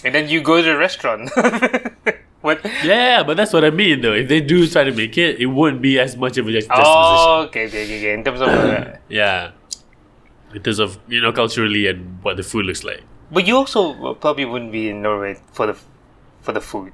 And 0.05 0.13
then 0.13 0.27
you 0.29 0.41
go 0.41 0.57
to 0.57 0.63
the 0.63 0.77
restaurant. 0.77 1.31
what? 2.41 2.59
Yeah, 2.83 3.23
but 3.23 3.37
that's 3.37 3.53
what 3.53 3.63
I 3.63 3.69
mean 3.69 4.01
though. 4.01 4.13
If 4.13 4.27
they 4.27 4.41
do 4.41 4.67
try 4.67 4.83
to 4.83 4.91
make 4.91 5.17
it, 5.17 5.39
it 5.39 5.45
wouldn't 5.47 5.81
be 5.81 5.97
as 5.99 6.15
much 6.17 6.37
of 6.37 6.47
a 6.47 6.51
just 6.51 6.67
Oh, 6.71 7.43
okay, 7.47 7.67
okay, 7.67 7.83
okay, 7.85 7.97
okay. 7.99 8.13
In 8.13 8.23
terms 8.23 8.41
of, 8.41 8.49
uh, 8.49 8.85
Yeah. 9.09 9.51
In 10.53 10.61
terms 10.61 10.79
of, 10.79 10.99
you 11.07 11.21
know, 11.21 11.31
culturally 11.31 11.87
and 11.87 12.19
what 12.21 12.37
the 12.37 12.43
food 12.43 12.65
looks 12.65 12.83
like. 12.83 13.01
But 13.33 13.47
you 13.47 13.57
also 13.57 14.13
probably 14.15 14.45
wouldn't 14.45 14.71
be 14.71 14.89
in 14.89 15.01
Norway 15.01 15.37
for 15.51 15.67
the 15.67 15.77
for 16.41 16.51
the 16.51 16.61
food. 16.61 16.93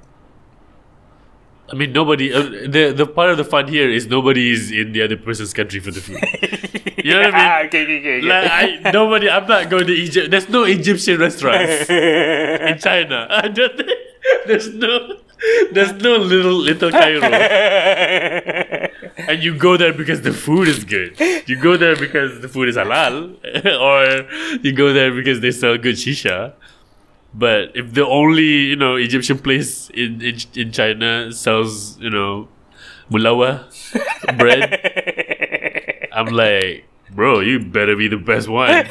I 1.70 1.76
mean, 1.76 1.92
nobody. 1.92 2.32
Uh, 2.32 2.42
the 2.42 2.92
the 2.96 3.06
part 3.06 3.30
of 3.30 3.36
the 3.36 3.44
fun 3.44 3.68
here 3.68 3.88
is 3.88 4.06
nobody 4.06 4.50
is 4.50 4.72
in 4.72 4.92
the 4.92 5.02
other 5.02 5.16
person's 5.16 5.52
country 5.52 5.80
for 5.80 5.90
the 5.90 6.00
food. 6.00 6.20
You 7.00 7.14
know 7.14 7.20
what 7.20 7.34
I 7.34 7.38
mean? 7.38 7.48
Ah, 7.48 7.62
okay, 7.64 7.82
okay, 7.82 7.98
okay. 7.98 8.20
like, 8.20 8.50
I 8.84 8.90
nobody. 8.92 9.30
I'm 9.30 9.46
not 9.46 9.70
going 9.70 9.86
to 9.86 9.92
Egypt. 9.92 10.30
There's 10.30 10.50
no 10.50 10.64
Egyptian 10.64 11.18
restaurants 11.18 11.88
in 11.90 12.78
China. 12.78 13.26
I 13.30 13.48
don't 13.48 13.74
think, 13.74 13.90
there's 14.46 14.68
no. 14.74 15.16
There's 15.72 15.92
no 16.02 16.16
little 16.16 16.54
little 16.54 16.90
Cairo, 16.90 17.22
and 19.28 19.42
you 19.42 19.56
go 19.56 19.76
there 19.76 19.92
because 19.92 20.20
the 20.22 20.32
food 20.32 20.68
is 20.68 20.84
good. 20.84 21.18
You 21.48 21.56
go 21.60 21.76
there 21.76 21.96
because 21.96 22.40
the 22.40 22.48
food 22.48 22.68
is 22.68 22.76
halal, 22.76 23.36
or 23.80 24.58
you 24.62 24.72
go 24.72 24.92
there 24.92 25.12
because 25.14 25.40
they 25.40 25.50
sell 25.50 25.78
good 25.78 25.96
shisha. 25.96 26.52
But 27.32 27.74
if 27.74 27.94
the 27.94 28.06
only 28.06 28.68
you 28.72 28.76
know 28.76 28.96
Egyptian 28.96 29.38
place 29.38 29.88
in 29.90 30.20
in, 30.20 30.36
in 30.54 30.72
China 30.72 31.32
sells 31.32 31.98
you 31.98 32.10
know 32.10 32.48
mulawa 33.10 33.64
bread, 34.38 36.08
I'm 36.12 36.26
like, 36.26 36.84
bro, 37.14 37.40
you 37.40 37.60
better 37.60 37.96
be 37.96 38.08
the 38.08 38.16
best 38.16 38.48
one, 38.48 38.86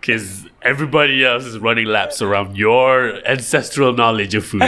because 0.00 0.46
everybody 0.62 1.24
else 1.24 1.44
is 1.44 1.58
running 1.58 1.86
laps 1.86 2.22
around 2.22 2.56
your 2.56 3.26
ancestral 3.26 3.92
knowledge 3.92 4.34
of 4.34 4.44
food. 4.44 4.60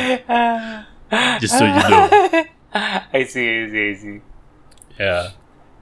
Just 1.41 1.59
so 1.59 1.65
you 1.65 1.73
know, 1.73 2.45
I 2.75 3.25
see, 3.29 3.63
I 3.63 3.69
see, 3.69 3.91
I 3.91 3.95
see. 3.95 4.21
yeah. 4.99 5.31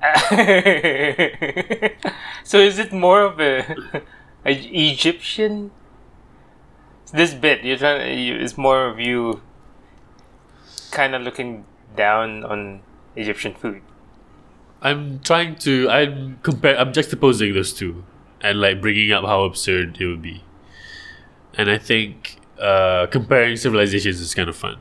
so 2.45 2.59
is 2.59 2.79
it 2.79 2.93
more 2.93 3.23
of 3.23 3.39
a, 3.41 4.03
a 4.47 4.53
Egyptian? 4.53 5.71
This 7.13 7.35
bit 7.35 7.65
you're 7.65 7.77
trying 7.77 8.19
you, 8.19 8.37
is 8.37 8.57
more 8.57 8.87
of 8.87 8.99
you 8.99 9.43
kind 10.91 11.15
of 11.15 11.23
looking 11.23 11.65
down 11.97 12.45
on 12.45 12.83
Egyptian 13.17 13.55
food. 13.55 13.83
I'm 14.83 15.21
trying 15.21 15.57
to. 15.61 15.89
I'm 15.91 16.39
compare. 16.43 16.79
I'm 16.79 16.93
juxtaposing 16.93 17.53
those 17.55 17.73
two, 17.73 18.05
and 18.41 18.61
like 18.61 18.81
bringing 18.81 19.13
up 19.13 19.25
how 19.25 19.45
absurd 19.45 20.01
it 20.01 20.07
would 20.07 20.23
be. 20.23 20.43
And 21.55 21.71
I 21.71 21.79
think 21.79 22.39
uh, 22.61 23.07
comparing 23.09 23.57
civilizations 23.57 24.21
is 24.21 24.35
kind 24.35 24.49
of 24.49 24.57
fun. 24.57 24.79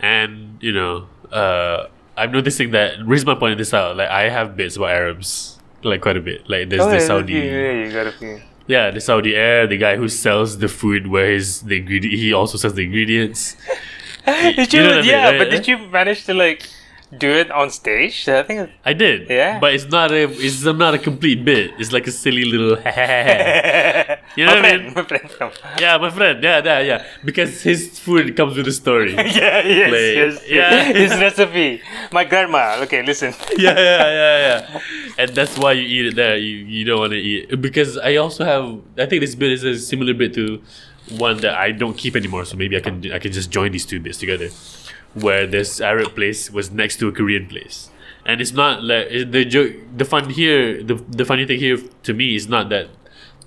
And 0.00 0.58
you 0.60 0.72
know, 0.72 1.08
uh, 1.30 1.86
I'm 2.16 2.32
noticing 2.32 2.70
that. 2.72 2.98
Reason 3.04 3.28
I'm 3.28 3.38
pointing 3.38 3.58
this 3.58 3.74
out, 3.74 3.96
like 3.96 4.08
I 4.08 4.28
have 4.28 4.56
bits 4.56 4.76
about 4.76 4.90
Arabs, 4.90 5.58
like 5.82 6.00
quite 6.00 6.16
a 6.16 6.20
bit. 6.20 6.48
Like 6.48 6.68
there's 6.70 6.84
the 6.86 7.00
Saudi, 7.00 7.34
Yeah, 7.34 7.72
you 7.84 7.92
got 7.92 8.06
a 8.06 8.12
few. 8.12 8.40
yeah, 8.66 8.90
the 8.90 9.00
Saudi 9.00 9.34
air, 9.36 9.66
the 9.66 9.76
guy 9.76 9.96
who 9.96 10.08
sells 10.08 10.58
the 10.58 10.68
food, 10.68 11.06
where 11.06 11.30
his 11.30 11.62
the 11.62 11.78
ingredient, 11.78 12.18
he 12.18 12.32
also 12.32 12.56
sells 12.58 12.74
the 12.74 12.84
ingredients. 12.84 13.56
Did 14.26 14.72
you 14.72 14.80
you? 14.80 14.86
know 14.88 14.96
what 14.96 14.98
I 14.98 15.00
mean, 15.02 15.10
yeah, 15.10 15.30
right? 15.30 15.38
but 15.38 15.50
did 15.50 15.66
you 15.66 15.78
manage 15.88 16.24
to 16.26 16.34
like 16.34 16.68
do 17.18 17.30
it 17.30 17.50
on 17.50 17.70
stage? 17.70 18.26
I 18.28 18.42
think. 18.42 18.70
I 18.84 18.92
did, 18.94 19.28
Yeah. 19.28 19.58
but 19.60 19.74
it's 19.74 19.86
not 19.86 20.10
a, 20.12 20.24
it's 20.30 20.64
not 20.64 20.94
a 20.94 20.98
complete 20.98 21.44
bit. 21.44 21.72
It's 21.78 21.92
like 21.92 22.06
a 22.06 22.10
silly 22.12 22.44
little. 22.44 22.76
You 24.34 24.46
know 24.46 24.54
my 24.54 24.60
what 24.62 24.64
I 24.72 24.78
mean? 24.78 24.94
my 24.94 25.02
friend. 25.04 25.30
Yeah, 25.78 25.98
my 25.98 26.08
friend. 26.10 26.42
Yeah, 26.42 26.62
yeah, 26.64 26.80
yeah. 26.80 27.04
Because 27.22 27.60
his 27.62 27.98
food 27.98 28.34
comes 28.34 28.56
with 28.56 28.66
a 28.66 28.72
story. 28.72 29.12
yeah, 29.12 29.24
yeah, 29.28 29.60
yes, 29.66 29.90
Like, 29.92 30.48
yes, 30.48 30.48
yeah. 30.48 30.84
His 30.92 31.10
recipe. 31.20 31.82
My 32.12 32.24
grandma. 32.24 32.78
Okay, 32.82 33.02
listen. 33.02 33.34
yeah, 33.58 33.74
yeah, 33.76 34.08
yeah. 34.48 34.80
And 35.18 35.30
that's 35.34 35.58
why 35.58 35.72
you 35.72 35.82
eat 35.84 36.06
it 36.12 36.16
there. 36.16 36.36
You 36.38 36.56
you 36.64 36.84
don't 36.86 37.00
want 37.00 37.12
to 37.12 37.18
eat 37.18 37.60
because 37.60 37.98
I 37.98 38.16
also 38.16 38.44
have. 38.44 38.80
I 38.96 39.04
think 39.04 39.20
this 39.20 39.34
bit 39.34 39.52
is 39.52 39.64
a 39.64 39.76
similar 39.78 40.14
bit 40.14 40.32
to 40.34 40.62
one 41.18 41.36
that 41.44 41.54
I 41.54 41.72
don't 41.72 41.96
keep 41.98 42.16
anymore. 42.16 42.46
So 42.46 42.56
maybe 42.56 42.74
I 42.76 42.80
can 42.80 43.04
I 43.12 43.18
can 43.18 43.32
just 43.32 43.50
join 43.50 43.72
these 43.72 43.84
two 43.84 44.00
bits 44.00 44.16
together, 44.16 44.48
where 45.14 45.46
this 45.46 45.80
Arab 45.80 46.14
place 46.14 46.50
was 46.50 46.70
next 46.70 46.96
to 46.98 47.08
a 47.08 47.12
Korean 47.12 47.46
place. 47.46 47.90
And 48.24 48.40
it's 48.40 48.52
not 48.52 48.84
like 48.84 49.08
the 49.08 49.44
joke. 49.44 49.72
The 49.96 50.04
fun 50.04 50.30
here, 50.30 50.82
the 50.82 50.94
the 50.94 51.24
funny 51.24 51.44
thing 51.44 51.58
here 51.58 51.78
to 52.04 52.14
me 52.14 52.36
is 52.36 52.48
not 52.48 52.68
that 52.68 52.88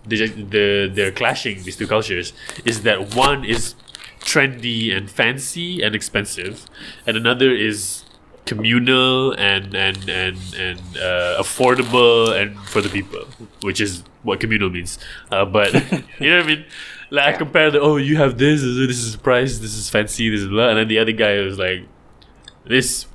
the 0.06 0.28
the 0.28 0.92
they're 0.94 1.12
clashing 1.14 1.64
these 1.64 1.78
two 1.78 1.88
cultures. 1.88 2.34
Is 2.66 2.84
that 2.84 3.16
one 3.16 3.46
is 3.46 3.76
trendy 4.20 4.96
and 4.96 5.10
fancy 5.10 5.82
and 5.82 5.96
expensive, 5.96 6.66
and 7.08 7.16
another 7.16 7.52
is 7.56 8.04
communal 8.46 9.32
and 9.34 9.74
and 9.74 10.10
and 10.10 10.38
and 10.56 10.80
uh, 10.98 11.40
affordable 11.40 12.36
and 12.36 12.60
for 12.68 12.82
the 12.82 12.90
people, 12.90 13.26
which 13.62 13.80
is 13.82 14.04
what 14.24 14.40
communal 14.40 14.70
means. 14.70 15.00
Uh, 15.32 15.46
but 15.46 15.74
you 16.20 16.30
know 16.30 16.38
what 16.38 16.46
I 16.46 16.48
mean. 16.48 16.66
Like 17.12 17.36
I 17.36 17.38
compare 17.38 17.72
the 17.72 17.80
oh 17.80 17.98
you 17.98 18.18
have 18.18 18.38
this 18.38 18.62
this 18.62 18.98
is 19.04 19.16
price 19.16 19.60
this 19.60 19.76
is 19.76 19.90
fancy 19.90 20.30
this 20.30 20.42
is 20.42 20.48
blah 20.48 20.70
and 20.70 20.78
then 20.80 20.88
the 20.88 21.00
other 21.00 21.12
guy 21.12 21.40
was 21.42 21.58
like 21.60 21.88
this 22.66 23.06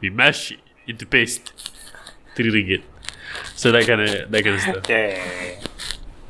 we 0.00 0.10
mash 0.10 0.52
it 0.52 0.60
into 0.86 1.06
paste 1.06 1.52
three 2.34 2.50
ringgit 2.50 2.82
so 3.54 3.70
that 3.70 3.86
kind 3.86 4.00
of 4.00 4.30
that 4.30 4.42
kind 4.42 4.56
of 4.56 4.60
stuff 4.60 4.88
Yeah, 4.88 5.08
yeah, 5.08 5.42
yeah. 5.42 5.60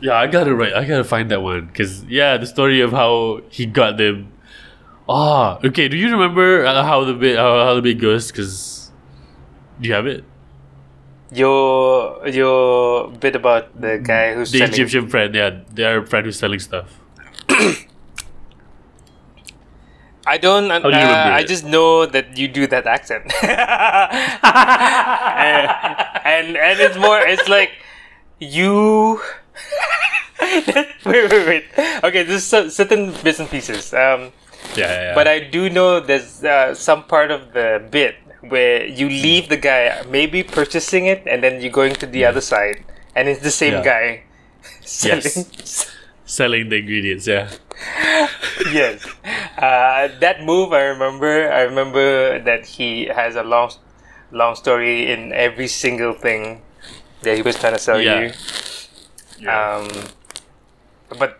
yeah, 0.01 0.15
I 0.15 0.27
gotta 0.27 0.55
write. 0.55 0.75
I 0.75 0.85
gotta 0.85 1.05
find 1.05 1.31
that 1.31 1.41
one 1.43 1.67
because 1.67 2.05
yeah, 2.05 2.37
the 2.37 2.47
story 2.47 2.81
of 2.81 2.91
how 2.93 3.41
he 3.49 3.65
got 3.67 3.97
them. 3.97 4.33
Ah, 5.09 5.59
okay. 5.65 5.89
Do 5.89 5.97
you 5.97 6.11
remember 6.11 6.65
uh, 6.67 6.83
how 6.85 7.05
the 7.05 7.15
bit 7.15 7.37
how, 7.37 7.65
how 7.65 7.75
the 7.75 7.83
bit 7.83 7.99
goes? 8.01 8.31
Because 8.31 8.91
do 9.81 9.89
you 9.89 9.95
have 9.95 10.07
it? 10.07 10.25
Your 11.33 12.29
your 12.29 13.09
bit 13.09 13.35
about 13.37 13.73
the 13.81 13.99
guy 13.99 14.35
who's 14.35 14.53
The 14.53 14.59
selling. 14.59 14.73
Egyptian 14.75 15.09
friend, 15.09 15.35
yeah, 15.35 15.61
their 15.73 16.05
friend 16.05 16.27
who's 16.27 16.39
selling 16.39 16.61
stuff. 16.61 16.93
I 20.27 20.39
don't. 20.39 20.71
Uh, 20.71 20.79
do 20.79 20.89
I 20.93 21.41
it? 21.41 21.49
just 21.49 21.65
know 21.65 22.07
that 22.07 22.39
you 22.39 22.47
do 22.47 22.67
that 22.69 22.87
accent, 22.87 23.27
and, 23.43 23.53
and 26.25 26.57
and 26.57 26.81
it's 26.81 26.97
more. 26.97 27.19
It's 27.19 27.49
like 27.49 27.73
you. 28.39 29.21
wait, 30.41 31.31
wait, 31.31 31.47
wait. 31.47 31.65
Okay, 32.05 32.23
there's 32.23 32.45
cer- 32.45 32.71
certain 32.71 33.13
bits 33.25 33.41
and 33.41 33.51
pieces. 33.51 33.93
Um, 33.95 34.31
Yeah, 34.79 34.87
yeah, 34.87 35.01
yeah. 35.11 35.15
but 35.19 35.27
I 35.27 35.41
do 35.43 35.69
know 35.69 35.99
there's 36.01 36.45
uh, 36.47 36.73
some 36.73 37.03
part 37.05 37.31
of 37.35 37.53
the 37.53 37.83
bit 37.91 38.22
where 38.49 38.85
you 38.87 39.09
leave 39.09 39.49
the 39.49 39.57
guy 39.57 40.03
maybe 40.09 40.43
purchasing 40.43 41.07
it, 41.07 41.23
and 41.27 41.43
then 41.43 41.61
you're 41.61 41.73
going 41.73 41.95
to 41.95 42.07
the 42.07 42.25
other 42.25 42.41
side, 42.41 42.85
and 43.15 43.29
it's 43.29 43.43
the 43.43 43.51
same 43.51 43.75
Yeah. 43.75 43.85
guy 43.85 44.23
selling. 44.81 45.23
Yes. 45.23 45.91
selling 46.27 46.69
the 46.69 46.77
ingredients. 46.77 47.27
Yeah. 47.27 47.51
yes. 48.73 49.05
Uh, 49.59 50.09
that 50.21 50.43
move, 50.45 50.73
I 50.73 50.83
remember. 50.95 51.51
I 51.53 51.63
remember 51.63 52.39
that 52.41 52.67
he 52.67 53.07
has 53.07 53.37
a 53.37 53.43
long, 53.43 53.71
long 54.31 54.55
story 54.55 55.11
in 55.13 55.33
every 55.33 55.69
single 55.69 56.13
thing 56.15 56.63
that 57.23 57.37
he 57.37 57.43
was 57.43 57.57
trying 57.59 57.75
to 57.75 57.79
sell 57.79 58.01
Yeah. 58.01 58.33
you. 59.41 59.49
Um, 59.49 59.89
but 61.19 61.39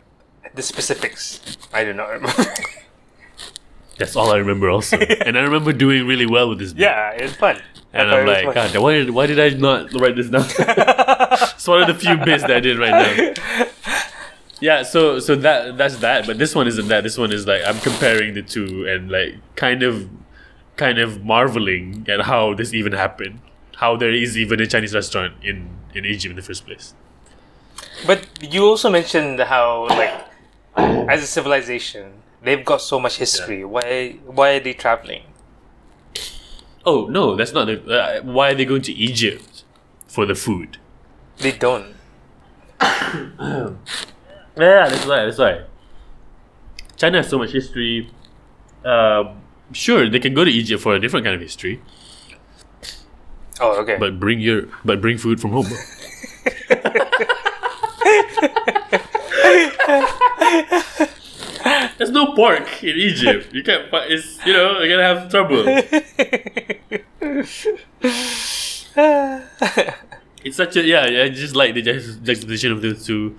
the 0.55 0.63
specifics, 0.63 1.41
I 1.73 1.85
do 1.85 1.93
not 1.93 2.11
remember. 2.11 2.45
That's 4.05 4.17
all 4.17 4.33
I 4.33 4.37
remember 4.37 4.71
also. 4.71 4.99
and 5.27 5.39
I 5.39 5.43
remember 5.43 5.73
doing 5.73 6.07
really 6.07 6.27
well 6.27 6.49
with 6.49 6.59
this. 6.59 6.73
bit. 6.73 6.83
yeah, 6.83 7.11
it's 7.11 7.35
fun. 7.35 7.61
And 7.93 8.11
I'm 8.11 8.27
like, 8.27 8.45
fun. 8.45 8.55
God, 8.55 8.77
why 8.79 8.93
did, 8.95 9.11
why 9.11 9.27
did 9.27 9.39
I 9.39 9.51
not 9.51 9.93
write 9.95 10.17
this 10.17 10.29
down? 10.29 10.45
it's 10.49 11.67
one 11.67 11.83
of 11.83 11.89
the 11.89 11.95
few 11.95 12.17
bits 12.17 12.43
that 12.43 12.53
I 12.53 12.61
did 12.61 12.79
right 12.79 13.37
now. 13.47 13.67
Yeah, 14.61 14.83
so 14.85 15.19
so 15.19 15.35
that 15.37 15.77
that's 15.77 15.97
that, 15.97 16.25
but 16.25 16.39
this 16.39 16.55
one 16.55 16.69
isn't 16.69 16.87
that. 16.87 17.03
This 17.03 17.19
one 17.19 17.33
is 17.33 17.49
like 17.49 17.63
I'm 17.67 17.79
comparing 17.81 18.35
the 18.35 18.43
two 18.43 18.87
and 18.87 19.11
like 19.11 19.35
kind 19.57 19.83
of 19.83 20.09
kind 20.77 20.99
of 20.99 21.25
marveling 21.25 22.07
at 22.09 22.23
how 22.23 22.55
this 22.55 22.73
even 22.73 22.93
happened. 22.93 23.41
How 23.77 23.97
there 23.97 24.13
is 24.13 24.39
even 24.39 24.61
a 24.61 24.67
Chinese 24.67 24.95
restaurant 24.95 25.35
in, 25.43 25.69
in 25.95 26.05
Egypt 26.05 26.31
in 26.31 26.37
the 26.37 26.43
first 26.43 26.67
place. 26.67 26.95
But 28.07 28.27
you 28.41 28.65
also 28.65 28.91
mentioned 28.91 29.41
how, 29.41 29.89
like, 29.89 30.15
as 30.77 31.23
a 31.23 31.27
civilization, 31.27 32.22
they've 32.43 32.65
got 32.65 32.81
so 32.81 33.01
much 33.01 33.19
history. 33.19 33.65
Why? 33.65 34.19
Why 34.27 34.55
are 34.55 34.61
they 34.61 34.75
traveling? 34.75 35.23
Oh 36.85 37.07
no, 37.07 37.37
that's 37.37 37.53
not 37.53 37.67
the. 37.67 37.83
Uh, 37.85 38.23
why 38.23 38.51
are 38.51 38.55
they 38.55 38.65
going 38.65 38.83
to 38.83 38.93
Egypt 38.93 39.65
for 40.07 40.27
the 40.27 40.35
food? 40.35 40.79
They 41.39 41.53
don't. 41.53 41.95
Yeah, 44.55 44.87
that's 44.87 45.07
why. 45.07 45.25
That's 45.25 45.39
why. 45.39 45.63
China 46.97 47.19
has 47.19 47.29
so 47.31 47.39
much 47.39 47.53
history. 47.53 48.11
Um, 48.85 49.41
sure, 49.73 50.11
they 50.11 50.19
can 50.21 50.35
go 50.35 50.45
to 50.45 50.51
Egypt 50.51 50.83
for 50.83 50.95
a 50.95 51.01
different 51.01 51.25
kind 51.25 51.35
of 51.35 51.41
history, 51.41 51.81
Oh, 53.61 53.81
okay. 53.81 53.97
but 53.99 54.21
bring 54.21 54.41
your 54.41 54.69
but 54.85 55.01
bring 55.01 55.17
food 55.17 55.41
from 55.41 55.53
home. 55.53 55.67
There's 61.99 62.11
no 62.11 62.35
pork 62.35 62.83
in 62.83 62.97
Egypt. 62.97 63.53
You 63.53 63.63
can't. 63.63 63.89
It's 63.93 64.45
you 64.47 64.53
know 64.53 64.81
you're 64.81 64.97
gonna 64.97 65.15
have 65.15 65.31
trouble. 65.31 65.65
It's 70.45 70.57
such 70.57 70.77
a 70.77 70.83
yeah. 70.83 71.03
I 71.05 71.29
just 71.29 71.55
like 71.55 71.75
the 71.75 71.83
juxt- 71.83 72.23
juxtaposition 72.25 72.73
of 72.73 72.83
the 72.83 72.95
two 72.95 73.39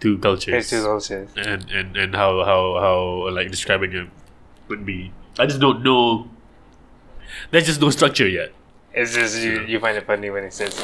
two 0.00 0.18
cultures. 0.18 0.54
It's 0.54 0.70
just 0.70 0.86
also- 0.86 1.28
and 1.36 1.70
and 1.70 1.96
and 1.96 2.14
how 2.14 2.44
how 2.44 2.80
how 2.80 3.30
like 3.30 3.50
describing 3.50 3.92
it 3.92 4.08
would 4.68 4.84
be. 4.84 5.12
I 5.38 5.46
just 5.46 5.60
don't 5.60 5.82
know. 5.84 6.28
There's 7.52 7.66
just 7.66 7.80
no 7.80 7.90
structure 7.90 8.26
yet. 8.28 8.52
It's 8.92 9.14
just 9.14 9.38
you, 9.38 9.60
you 9.62 9.78
find 9.78 9.96
it 9.96 10.04
funny 10.06 10.30
when 10.30 10.42
it 10.42 10.52
says 10.52 10.74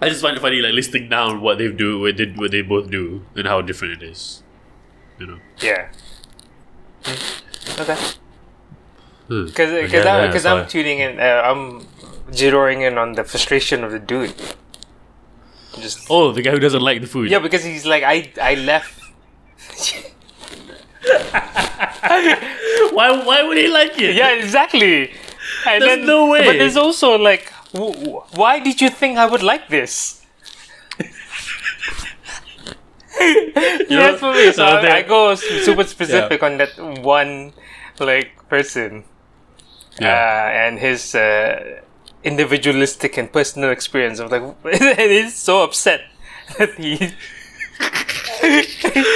I 0.00 0.08
just 0.08 0.20
find 0.22 0.36
it 0.36 0.40
funny 0.40 0.60
like 0.60 0.74
listing 0.74 1.08
down 1.08 1.40
what 1.40 1.58
they 1.58 1.70
do, 1.72 1.98
what 2.00 2.16
they 2.16 2.26
what 2.26 2.50
they 2.50 2.62
both 2.62 2.90
do, 2.90 3.24
and 3.34 3.46
how 3.46 3.60
different 3.62 4.02
it 4.02 4.06
is. 4.10 4.42
You 5.18 5.26
know. 5.26 5.38
yeah. 5.60 5.88
Okay. 7.80 7.96
Hmm. 9.28 9.46
Because 9.46 9.70
Yeah, 9.72 9.82
because 9.82 10.04
yeah, 10.04 10.26
because 10.26 10.42
so 10.42 10.56
I'm 10.56 10.68
tuning 10.68 10.98
in. 10.98 11.18
Uh, 11.18 11.42
I'm 11.44 11.86
zeroing 12.30 12.86
in 12.86 12.98
on 12.98 13.12
the 13.14 13.24
frustration 13.24 13.84
of 13.84 13.90
the 13.92 13.98
dude. 13.98 14.34
Just 15.80 16.06
Oh, 16.10 16.32
the 16.32 16.42
guy 16.42 16.50
who 16.50 16.58
doesn't 16.58 16.82
like 16.82 17.00
the 17.00 17.06
food. 17.06 17.30
yeah, 17.30 17.38
because 17.38 17.64
he's 17.64 17.86
like 17.86 18.02
I 18.02 18.30
I 18.40 18.54
left. 18.54 19.00
Why 22.92 23.22
why 23.24 23.42
would 23.42 23.56
he 23.58 23.68
like 23.68 23.98
it? 23.98 24.14
yeah, 24.16 24.30
exactly. 24.32 25.10
And 25.66 25.82
There's 25.82 25.98
then, 25.98 26.06
no 26.06 26.26
way. 26.28 26.44
But 26.44 26.58
there's 26.58 26.76
also 26.76 27.16
like, 27.18 27.52
w- 27.72 28.20
why 28.34 28.60
did 28.60 28.80
you 28.80 28.90
think 28.90 29.18
I 29.18 29.26
would 29.26 29.42
like 29.42 29.68
this? 29.68 30.22
yes, 33.88 34.20
for 34.20 34.34
me. 34.34 34.52
So 34.52 34.64
Uh, 34.64 34.66
I, 34.66 34.96
I 34.98 35.02
go 35.02 35.34
super 35.34 35.84
specific 35.84 36.42
on 36.42 36.58
that 36.58 36.76
one 36.78 37.52
like 37.98 38.32
person 38.48 39.04
Yeah. 39.98 40.08
uh, 40.08 40.66
and 40.66 40.78
his 40.78 41.14
uh, 41.14 41.80
individualistic 42.24 43.16
and 43.18 43.32
personal 43.32 43.70
experience 43.70 44.18
of 44.20 44.30
like, 44.32 44.42
and 44.64 45.10
he's 45.10 45.34
so 45.36 45.62
upset 45.64 46.00
that 46.58 46.74
he. 46.74 46.96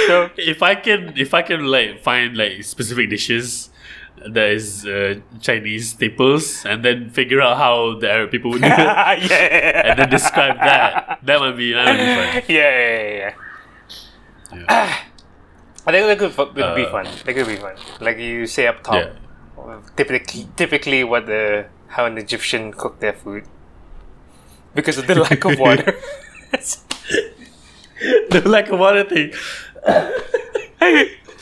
so 0.07 0.29
if 0.37 0.61
I 0.63 0.75
can 0.75 1.13
if 1.17 1.33
I 1.33 1.41
can 1.41 1.65
like 1.65 2.01
find 2.03 2.37
like 2.37 2.63
specific 2.63 3.09
dishes 3.09 3.69
that 4.29 4.49
is 4.49 4.85
uh, 4.85 5.15
Chinese 5.41 5.89
staples 5.91 6.65
and 6.65 6.85
then 6.85 7.09
figure 7.09 7.41
out 7.41 7.57
how 7.57 7.97
the 7.99 8.09
Arab 8.11 8.29
people 8.31 8.51
would 8.51 8.61
do 8.61 8.67
it 8.67 8.71
yeah, 9.31 9.89
and 9.89 9.99
then 9.99 10.09
describe 10.09 10.57
that 10.57 11.19
that 11.23 11.39
would 11.41 11.57
be 11.57 11.73
that 11.73 11.85
would 11.89 11.97
be 11.97 12.15
fun. 12.15 12.43
yeah, 12.55 12.69
yeah, 12.69 13.01
yeah, 13.01 13.33
yeah. 14.53 14.97
I 15.87 15.91
think 15.91 16.05
that 16.07 16.19
could, 16.19 16.31
fu- 16.31 16.45
could 16.53 16.75
be 16.75 16.85
Uh, 16.85 16.91
fun. 16.91 17.05
That 17.25 17.33
could 17.33 17.47
be 17.47 17.55
fun. 17.55 17.75
Like 17.99 18.17
you 18.19 18.45
say 18.45 18.67
up 18.67 18.83
top, 18.83 19.01
Yeah. 19.01 19.79
typically, 19.97 20.45
typically 20.55 21.03
what 21.03 21.25
the 21.25 21.65
how 21.87 22.05
an 22.05 22.17
Egyptian 22.19 22.71
cook 22.71 22.99
their 22.99 23.13
food 23.13 23.43
because 24.75 24.97
of 24.99 25.07
the 25.07 25.15
lack 25.15 25.43
of 25.43 25.57
water. 25.59 25.97
the 28.29 28.41
lack 28.45 28.69
of 28.69 28.77
water 28.79 29.03
thing. 29.03 29.33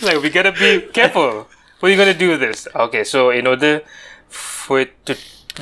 like 0.01 0.21
we 0.23 0.29
gotta 0.29 0.51
be 0.53 0.81
careful. 0.93 1.47
What 1.79 1.87
are 1.87 1.91
you 1.91 1.97
gonna 1.97 2.13
do 2.13 2.29
with 2.29 2.41
this? 2.41 2.67
Okay, 2.75 3.03
so 3.05 3.29
in 3.29 3.47
order 3.47 3.81
for 4.27 4.81
it 4.81 5.05
to 5.05 5.15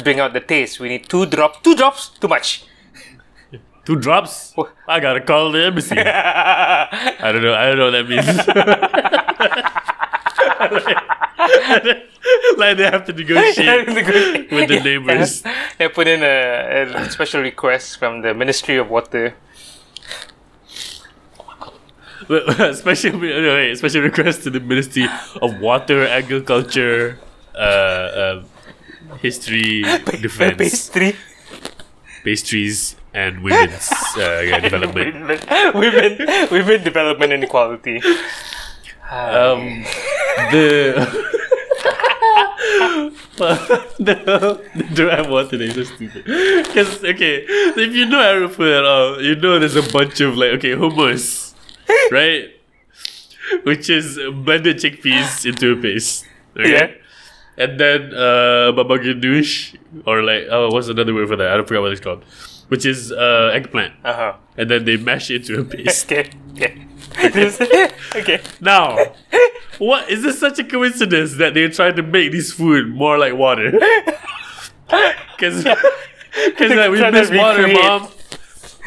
bring 0.03 0.19
out 0.19 0.34
the 0.34 0.39
taste, 0.39 0.80
we 0.80 0.89
need 0.89 1.07
two 1.07 1.26
drops. 1.27 1.60
Two 1.61 1.76
drops, 1.76 2.10
too 2.10 2.27
much. 2.27 2.65
Two 3.85 3.95
drops. 3.95 4.53
I 4.88 4.99
gotta 4.99 5.22
call 5.22 5.52
the 5.52 5.65
embassy. 5.65 5.95
I 5.99 7.31
don't 7.31 7.44
know. 7.44 7.53
I 7.53 7.68
don't 7.68 7.77
know 7.77 7.85
what 7.85 7.91
that 7.91 8.10
means. 8.10 8.27
like 12.57 12.77
they 12.77 12.84
have 12.84 13.06
to 13.06 13.14
negotiate 13.14 13.88
with 14.52 14.68
the 14.68 14.80
neighbors. 14.84 15.44
They 15.77 15.88
put 15.88 16.07
in 16.07 16.23
a, 16.23 17.06
a 17.06 17.11
special 17.11 17.41
request 17.41 17.99
from 17.99 18.22
the 18.22 18.34
Ministry 18.34 18.77
of 18.77 18.89
Water. 18.89 19.35
special, 22.74 23.20
wait, 23.20 23.78
special 23.78 24.02
request 24.02 24.44
to 24.44 24.49
the 24.49 24.60
Ministry 24.60 25.08
of 25.41 25.60
Water, 25.60 26.06
Agriculture, 26.08 27.20
uh, 27.56 27.58
uh, 27.58 28.44
History, 29.20 29.82
Defense, 30.22 30.58
Pastry. 30.58 31.16
Pastries, 32.24 32.95
and 33.14 33.44
Women's 33.44 33.90
uh, 34.18 34.60
Development. 34.62 35.16
women, 35.74 36.18
women 36.52 36.84
development 36.84 37.34
and 37.34 37.44
equality. 37.44 38.02
Um, 39.10 39.86
the 40.52 41.08
the 43.99 44.62
do 44.94 45.10
I 45.10 45.22
want 45.30 45.49
today 45.49 45.70
so 45.70 45.84
stupid? 45.84 46.26
Because 46.26 47.04
okay, 47.04 47.45
if 47.48 47.95
you 47.95 48.06
know 48.06 48.20
Arab 48.20 48.52
food 48.52 48.74
at 48.74 48.86
all, 48.86 49.22
you 49.22 49.36
know 49.36 49.60
there's 49.60 49.76
a 49.76 49.88
bunch 49.94 50.20
of 50.22 50.36
like 50.38 50.52
okay 50.60 50.72
hummus, 50.72 51.47
right? 52.11 52.49
Which 53.64 53.89
is 53.89 54.19
blended 54.43 54.77
chickpeas 54.77 55.45
into 55.45 55.73
a 55.73 55.76
paste. 55.81 56.26
Okay? 56.57 56.72
Yeah. 56.72 56.91
And 57.64 57.80
then 57.80 58.14
uh, 58.14 58.72
baba 58.73 58.99
ganoush, 58.99 59.76
or 60.05 60.22
like 60.22 60.43
oh, 60.51 60.69
what's 60.72 60.89
another 60.89 61.14
word 61.14 61.27
for 61.27 61.35
that? 61.38 61.47
I 61.51 61.55
don't 61.57 61.68
forget 61.68 61.81
what 61.81 61.91
it's 61.91 62.01
called. 62.01 62.23
Which 62.68 62.85
is 62.85 63.11
uh, 63.11 63.51
eggplant, 63.53 63.93
Uh 64.03 64.14
huh. 64.14 64.34
and 64.57 64.69
then 64.69 64.84
they 64.85 64.97
mash 64.97 65.31
it 65.31 65.49
into 65.49 65.61
a 65.61 65.64
paste. 65.65 66.11
Okay. 66.11 66.30
Okay. 67.23 67.91
Okay. 68.15 68.41
Now, 68.61 68.97
what 69.80 70.09
is 70.09 70.23
this 70.23 70.39
such 70.39 70.59
a 70.59 70.64
coincidence 70.64 71.35
that 71.38 71.53
they're 71.53 71.69
trying 71.69 71.95
to 71.95 72.03
make 72.03 72.31
this 72.31 72.51
food 72.51 72.89
more 72.93 73.18
like 73.18 73.34
water? 73.34 73.72
Because 75.38 75.65
like, 75.65 76.91
we 76.91 77.11
miss 77.11 77.31
water, 77.31 77.68
mom. 77.68 78.09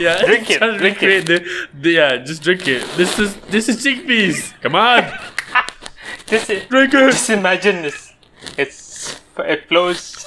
Yeah, 0.00 0.24
Drink 0.24 0.50
it, 0.54 0.58
drink 0.60 0.80
recreate 0.80 1.26
The, 1.26 1.68
the, 1.74 1.90
yeah, 1.90 2.16
just 2.16 2.42
drink 2.42 2.66
it. 2.66 2.82
This 2.96 3.18
is 3.18 3.36
this 3.52 3.68
is 3.68 3.84
chickpeas. 3.84 4.54
Come 4.62 4.74
on, 4.74 5.04
Just, 6.26 6.48
drink 6.70 6.94
it. 6.94 7.10
just 7.12 7.28
imagine 7.28 7.82
this. 7.82 8.14
It's 8.56 9.20
it 9.38 9.68
flows. 9.68 10.24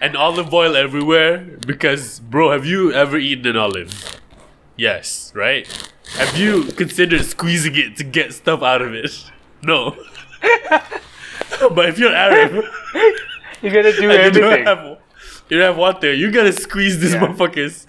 And 0.00 0.16
olive 0.16 0.52
oil 0.52 0.76
everywhere 0.76 1.38
because, 1.66 2.18
bro, 2.20 2.50
have 2.52 2.64
you 2.64 2.90
ever 2.92 3.18
eaten 3.18 3.46
an 3.46 3.56
olive? 3.56 4.20
Yes, 4.76 5.30
right. 5.36 5.68
Have 6.16 6.36
you 6.36 6.64
considered 6.72 7.24
squeezing 7.24 7.76
it 7.76 7.96
to 7.98 8.04
get 8.04 8.32
stuff 8.32 8.62
out 8.62 8.80
of 8.82 8.94
it? 8.94 9.12
No. 9.62 9.94
but 11.74 11.88
if 11.90 11.98
you're 11.98 12.12
Arab. 12.14 12.64
you're 13.62 13.72
gonna 13.72 13.92
do 13.92 14.10
And 14.10 14.34
you 14.34 14.40
don't 14.40 14.66
have 14.66 14.98
you 15.50 15.58
don't 15.58 15.66
have 15.68 15.76
water. 15.76 16.12
You 16.14 16.30
gotta 16.32 16.52
squeeze 16.52 16.98
these 16.98 17.12
Yeah. 17.14 17.20
motherfuckers 17.26 17.86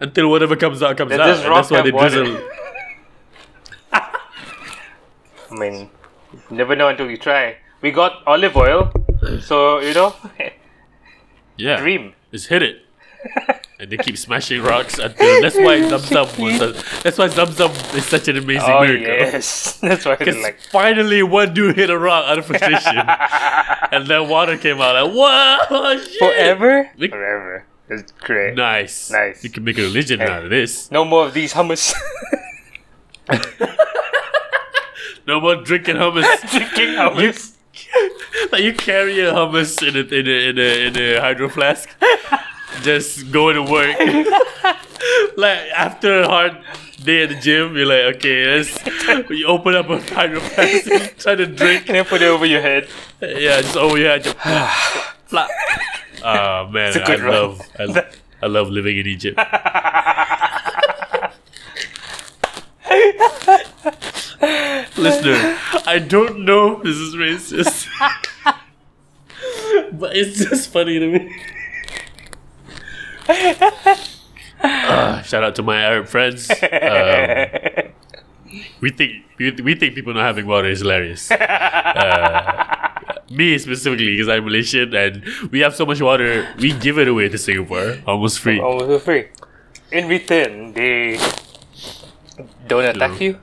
until 0.00 0.30
whatever 0.30 0.56
comes 0.56 0.82
out 0.82 0.96
comes 0.96 1.12
out. 1.12 1.42
That's 1.42 1.70
why 1.70 1.82
they 1.82 1.90
drizzle. 1.90 2.40
I 5.50 5.54
mean, 5.54 5.90
never 6.50 6.76
know 6.76 6.88
until 6.88 7.10
you 7.10 7.16
try. 7.16 7.56
We 7.80 7.90
got 7.90 8.22
olive 8.26 8.56
oil, 8.56 8.92
so 9.40 9.78
you 9.80 9.94
know. 9.94 10.14
yeah. 11.56 11.80
Dream. 11.80 12.14
Just 12.32 12.48
hit 12.48 12.62
it. 12.62 12.84
and 13.80 13.90
they 13.90 13.96
keep 13.96 14.16
smashing 14.16 14.62
rocks 14.62 14.98
until 14.98 15.42
that's 15.42 15.56
why 15.56 15.80
Zam 15.88 16.28
was 16.38 16.60
a, 16.60 16.72
that's 17.02 17.18
why 17.18 17.28
Zam 17.28 17.48
is 17.96 18.06
such 18.06 18.28
an 18.28 18.36
amazing 18.36 18.70
oh, 18.70 18.80
miracle. 18.82 19.06
Yes. 19.06 19.72
That's 19.80 20.04
why 20.04 20.16
Because 20.16 20.36
like... 20.38 20.60
finally 20.60 21.22
one 21.22 21.52
dude 21.54 21.76
hit 21.76 21.90
a 21.90 21.98
rock 21.98 22.26
out 22.26 22.38
of 22.38 22.46
position. 22.46 22.98
and 23.92 24.06
then 24.06 24.28
water 24.28 24.56
came 24.56 24.80
out 24.80 24.94
like 24.94 25.14
whoa 25.14 25.98
shit. 25.98 26.18
Forever? 26.18 26.90
Forever. 26.96 27.64
It's 27.90 28.12
great. 28.12 28.54
Nice. 28.54 29.10
Nice. 29.10 29.42
You 29.42 29.50
can 29.50 29.64
make 29.64 29.78
a 29.78 29.82
religion 29.82 30.20
out 30.20 30.44
of 30.44 30.50
this. 30.50 30.90
No 30.90 31.04
more 31.04 31.26
of 31.26 31.34
these 31.34 31.54
hummus. 31.54 31.94
No 35.28 35.42
more 35.42 35.56
drinking 35.56 35.96
hummus. 35.96 36.24
Drinking 36.50 36.94
hummus. 36.96 37.52
like 38.52 38.62
you 38.62 38.72
carry 38.72 39.20
a 39.20 39.30
hummus 39.30 39.86
in 39.86 39.94
a 39.94 40.00
in 40.00 40.26
a 40.26 40.48
in 40.48 40.58
a, 40.58 40.86
in 40.86 40.96
a 40.96 41.20
hydro 41.20 41.50
flask. 41.50 41.90
Just 42.80 43.30
going 43.30 43.56
to 43.56 43.62
work. 43.62 43.94
like 45.36 45.58
after 45.76 46.22
a 46.22 46.26
hard 46.26 46.56
day 47.04 47.24
at 47.24 47.28
the 47.28 47.34
gym, 47.34 47.76
you're 47.76 47.84
like, 47.84 48.16
okay, 48.16 48.46
let's 48.46 48.72
you 49.28 49.46
open 49.46 49.74
up 49.74 49.90
a 49.90 50.00
hydro 50.14 50.40
flask 50.40 50.90
and 50.90 51.18
try 51.18 51.34
to 51.34 51.46
drink. 51.46 51.88
And 51.88 51.96
then 51.96 52.06
put 52.06 52.22
it 52.22 52.28
over 52.28 52.46
your 52.46 52.62
head. 52.62 52.88
Yeah, 53.20 53.60
just 53.60 53.76
over 53.76 53.98
your 53.98 54.08
head. 54.08 54.24
Just 54.24 54.38
flap. 55.26 55.50
Oh 56.24 56.68
man, 56.68 56.92
I 57.00 57.16
run. 57.16 57.30
love 57.30 57.60
I, 57.78 58.04
I 58.42 58.46
love 58.46 58.68
living 58.70 58.98
in 58.98 59.06
Egypt. 59.06 59.38
Listener, 64.96 65.56
I 65.86 65.98
don't 66.04 66.44
know 66.44 66.76
if 66.78 66.82
this 66.84 66.96
is 66.96 67.14
racist, 67.14 67.86
but 69.92 70.16
it's 70.16 70.38
just 70.44 70.72
funny 70.72 70.98
to 70.98 71.06
me. 71.12 71.36
Ah, 74.62 75.22
shout 75.24 75.44
out 75.44 75.54
to 75.56 75.62
my 75.62 75.80
Arab 75.80 76.08
friends. 76.08 76.50
Um, 76.50 77.92
we 78.80 78.90
think 78.90 79.24
we, 79.38 79.50
we 79.52 79.74
think 79.74 79.94
people 79.94 80.14
not 80.14 80.22
having 80.24 80.46
water 80.46 80.68
is 80.68 80.80
hilarious. 80.80 81.30
Uh, 81.30 82.87
me 83.30 83.58
specifically, 83.58 84.12
because 84.16 84.28
I'm 84.28 84.44
Malaysian 84.44 84.94
and 84.94 85.24
we 85.50 85.60
have 85.60 85.74
so 85.74 85.84
much 85.86 86.00
water, 86.00 86.46
we 86.58 86.72
give 86.72 86.98
it 86.98 87.08
away 87.08 87.28
to 87.28 87.38
Singapore 87.38 87.98
almost 88.06 88.38
free. 88.40 88.60
Almost 88.60 88.86
for 88.86 88.98
free. 89.00 89.28
In 89.92 90.08
return, 90.08 90.72
they 90.72 91.18
don't 92.66 92.84
attack 92.84 93.12
No. 93.12 93.18
you. 93.18 93.38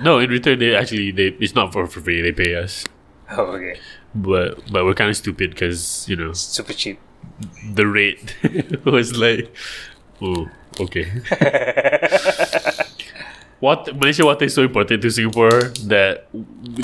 No, 0.00 0.18
in 0.20 0.30
return, 0.30 0.58
they 0.60 0.74
actually 0.76 1.10
they 1.10 1.28
it's 1.40 1.54
not 1.54 1.72
for, 1.72 1.86
for 1.86 2.00
free. 2.00 2.20
They 2.22 2.32
pay 2.32 2.54
us, 2.54 2.84
Oh, 3.30 3.42
okay. 3.58 3.78
but 4.14 4.70
but 4.72 4.84
we're 4.84 4.94
kind 4.94 5.10
of 5.10 5.16
stupid 5.16 5.50
because 5.50 6.08
you 6.08 6.14
know 6.16 6.32
Super 6.32 6.72
cheap. 6.72 7.00
the 7.74 7.86
rate 7.86 8.36
was 8.84 9.16
like, 9.16 9.52
oh 10.22 10.48
okay. 10.80 11.10
what 13.60 13.94
Malaysia 13.96 14.24
water 14.24 14.44
is 14.44 14.54
so 14.54 14.62
important 14.62 15.02
to 15.02 15.10
Singapore 15.10 15.72
that 15.86 16.28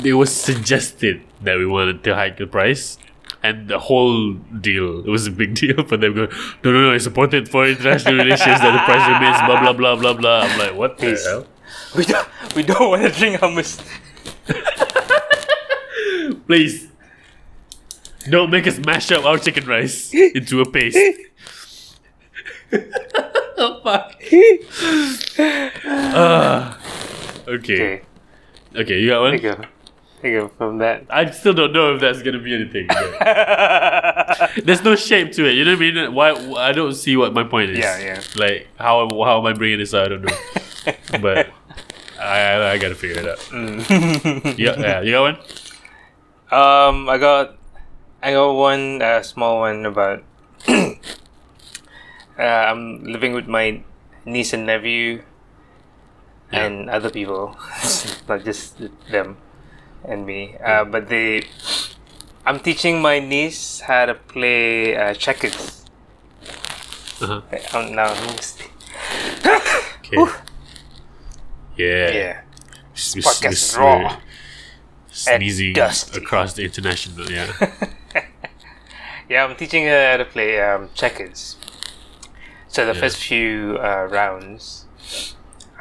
it 0.03 0.13
was 0.13 0.33
suggested 0.33 1.21
that 1.41 1.57
we 1.57 1.65
wanted 1.65 2.03
to 2.03 2.15
hike 2.15 2.37
the 2.37 2.47
price. 2.47 2.97
And 3.43 3.67
the 3.67 3.77
whole 3.77 4.33
deal, 4.33 5.01
it 5.05 5.09
was 5.09 5.27
a 5.27 5.31
big 5.31 5.53
deal 5.55 5.83
for 5.85 5.97
them. 5.97 6.15
Going, 6.15 6.29
no, 6.63 6.71
no, 6.71 6.81
no, 6.89 6.93
it's 6.93 7.05
important 7.05 7.47
for 7.47 7.67
international 7.67 8.15
relations 8.15 8.59
that 8.59 8.71
the 8.73 8.79
price 8.85 9.07
remains 9.07 9.37
blah 9.45 9.59
blah 9.61 9.73
blah 9.73 9.95
blah 9.95 10.13
blah. 10.13 10.39
I'm 10.41 10.59
like, 10.59 10.75
what 10.75 10.97
the 10.97 11.13
Please. 11.13 11.25
hell? 11.25 11.45
We 11.95 12.05
don't, 12.05 12.27
we 12.55 12.63
don't 12.63 12.89
want 12.89 13.03
to 13.03 13.11
drink 13.11 13.39
hummus. 13.39 13.79
Please. 16.47 16.89
Don't 18.29 18.49
make 18.49 18.65
us 18.65 18.79
mash 18.79 19.11
up 19.11 19.25
our 19.25 19.37
chicken 19.37 19.67
rice 19.67 20.11
into 20.13 20.61
a 20.61 20.69
paste. 20.69 20.97
Oh, 23.57 23.79
fuck. 23.83 24.15
Ah. 25.87 26.77
okay. 27.47 28.01
Okay, 28.01 28.01
Okay, 28.75 28.99
you 28.99 29.09
got 29.09 29.21
one? 29.21 29.37
there 29.37 29.51
you 29.51 29.55
go. 29.55 29.63
There 30.21 30.31
you 30.31 30.39
go 30.41 30.47
from 30.57 30.77
that. 30.79 31.05
I 31.09 31.29
still 31.31 31.53
don't 31.53 31.71
know 31.71 31.93
if 31.95 32.01
that's 32.01 32.21
gonna 32.21 32.39
be 32.39 32.53
anything. 32.53 32.87
There's 34.65 34.83
no 34.83 34.95
shape 34.95 35.31
to 35.33 35.45
it. 35.45 35.53
You 35.53 35.65
know 35.65 35.71
what 35.75 35.83
I 35.83 35.91
mean? 35.91 36.13
Why? 36.13 36.31
I 36.57 36.71
don't 36.71 36.93
see 36.93 37.15
what 37.15 37.33
my 37.33 37.43
point 37.43 37.71
is. 37.71 37.79
Yeah, 37.79 37.99
yeah. 37.99 38.21
Like 38.35 38.67
how 38.77 39.07
how 39.09 39.39
am 39.39 39.45
I 39.45 39.53
bringing 39.53 39.79
this 39.79 39.93
out? 39.93 40.05
I 40.05 40.09
don't 40.09 40.21
know. 40.23 40.37
but 41.21 41.49
I, 42.19 42.39
I 42.39 42.71
I 42.71 42.77
gotta 42.77 42.95
figure 42.95 43.19
it 43.21 43.27
out. 43.27 43.37
Mm. 43.53 44.57
Yeah, 44.57 44.79
yeah. 44.79 45.01
You 45.01 45.11
got 45.11 45.21
one? 45.21 45.37
Um, 46.51 47.09
I 47.09 47.17
got, 47.17 47.57
I 48.21 48.31
got 48.33 48.51
one 48.53 49.01
uh, 49.01 49.21
small 49.23 49.59
one 49.59 49.85
about. 49.85 50.23
Uh, 52.39 52.41
I'm 52.43 53.03
living 53.03 53.33
with 53.33 53.47
my 53.47 53.81
niece 54.25 54.53
and 54.53 54.65
nephew, 54.65 55.23
Yeah. 56.51 56.65
and 56.65 56.89
other 56.89 57.09
people, 57.09 57.55
not 58.29 58.43
just 58.43 58.77
them 59.11 59.37
and 60.03 60.25
me. 60.25 60.55
Uh, 60.63 60.85
but 60.85 61.09
they, 61.09 61.43
I'm 62.45 62.59
teaching 62.59 63.01
my 63.01 63.19
niece 63.19 63.79
how 63.81 64.05
to 64.05 64.13
play 64.15 64.95
uh, 64.95 65.13
checkers. 65.13 65.85
Uh-huh. 67.21 67.41
Um, 67.73 67.95
now, 67.95 68.11
Okay. 69.99 70.17
Yeah. 71.77 72.11
yeah, 72.11 72.41
This 72.93 73.15
podcast 73.15 73.51
is 73.51 73.75
raw. 73.77 74.07
and 74.09 74.21
Sneezing 75.41 75.73
dusty. 75.73 76.19
across 76.21 76.53
the 76.53 76.63
international. 76.63 77.29
Yeah. 77.31 77.51
Yeah, 79.27 79.43
I'm 79.45 79.55
teaching 79.55 79.85
her 79.85 80.11
how 80.11 80.17
to 80.17 80.25
play 80.25 80.61
um, 80.61 80.87
checkers. 80.93 81.55
So 82.75 82.83
the 82.85 82.91
Yeah. 82.93 82.99
first 83.07 83.17
few 83.23 83.77
uh, 83.79 84.07
rounds, 84.11 84.85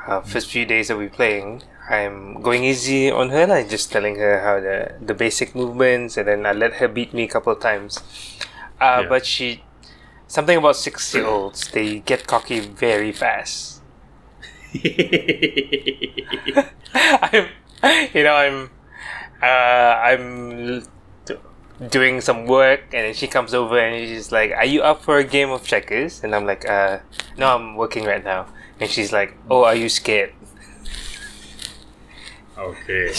uh, 0.07 0.21
first 0.21 0.49
few 0.51 0.65
days 0.65 0.89
that 0.89 0.97
we're 0.97 1.09
playing, 1.11 1.63
I'm 1.91 2.41
going 2.41 2.63
easy 2.65 3.11
on 3.11 3.31
her, 3.31 3.47
like 3.47 3.69
just 3.69 3.91
telling 3.91 4.17
her 4.23 4.41
how 4.47 4.61
the 4.61 4.95
the 5.01 5.15
basic 5.15 5.55
movements, 5.57 6.17
and 6.17 6.29
then 6.29 6.47
I 6.47 6.53
let 6.53 6.75
her 6.75 6.87
beat 6.89 7.13
me 7.13 7.25
a 7.25 7.29
couple 7.35 7.53
of 7.53 7.59
times. 7.61 7.99
Uh, 8.81 9.03
Yeah. 9.03 9.05
But 9.09 9.27
she, 9.27 9.63
something 10.29 10.57
about 10.59 10.77
six 10.77 11.13
year 11.15 11.27
olds, 11.27 11.67
they 11.75 11.99
get 12.01 12.27
cocky 12.29 12.61
very 12.61 13.11
fast. 13.13 13.83
I'm, 16.95 17.49
you 18.15 18.23
know, 18.23 18.35
I'm, 18.35 18.71
uh, 19.43 19.95
I'm 20.11 20.85
doing 21.91 22.21
some 22.21 22.47
work, 22.47 22.81
and 22.93 23.07
then 23.07 23.15
she 23.15 23.27
comes 23.27 23.55
over 23.55 23.79
and 23.79 24.09
she's 24.09 24.33
like, 24.33 24.53
"Are 24.53 24.65
you 24.65 24.83
up 24.83 25.03
for 25.03 25.19
a 25.19 25.25
game 25.25 25.51
of 25.51 25.65
checkers?" 25.67 26.23
And 26.23 26.35
I'm 26.35 26.47
like, 26.47 26.69
"Uh, 26.69 26.99
no, 27.37 27.55
I'm 27.55 27.77
working 27.77 28.05
right 28.05 28.25
now." 28.25 28.47
And 28.81 28.91
she's 28.91 29.13
like, 29.13 29.35
"Oh, 29.51 29.65
are 29.65 29.75
you 29.75 29.89
scared?" 29.89 30.33
okay. 32.59 33.13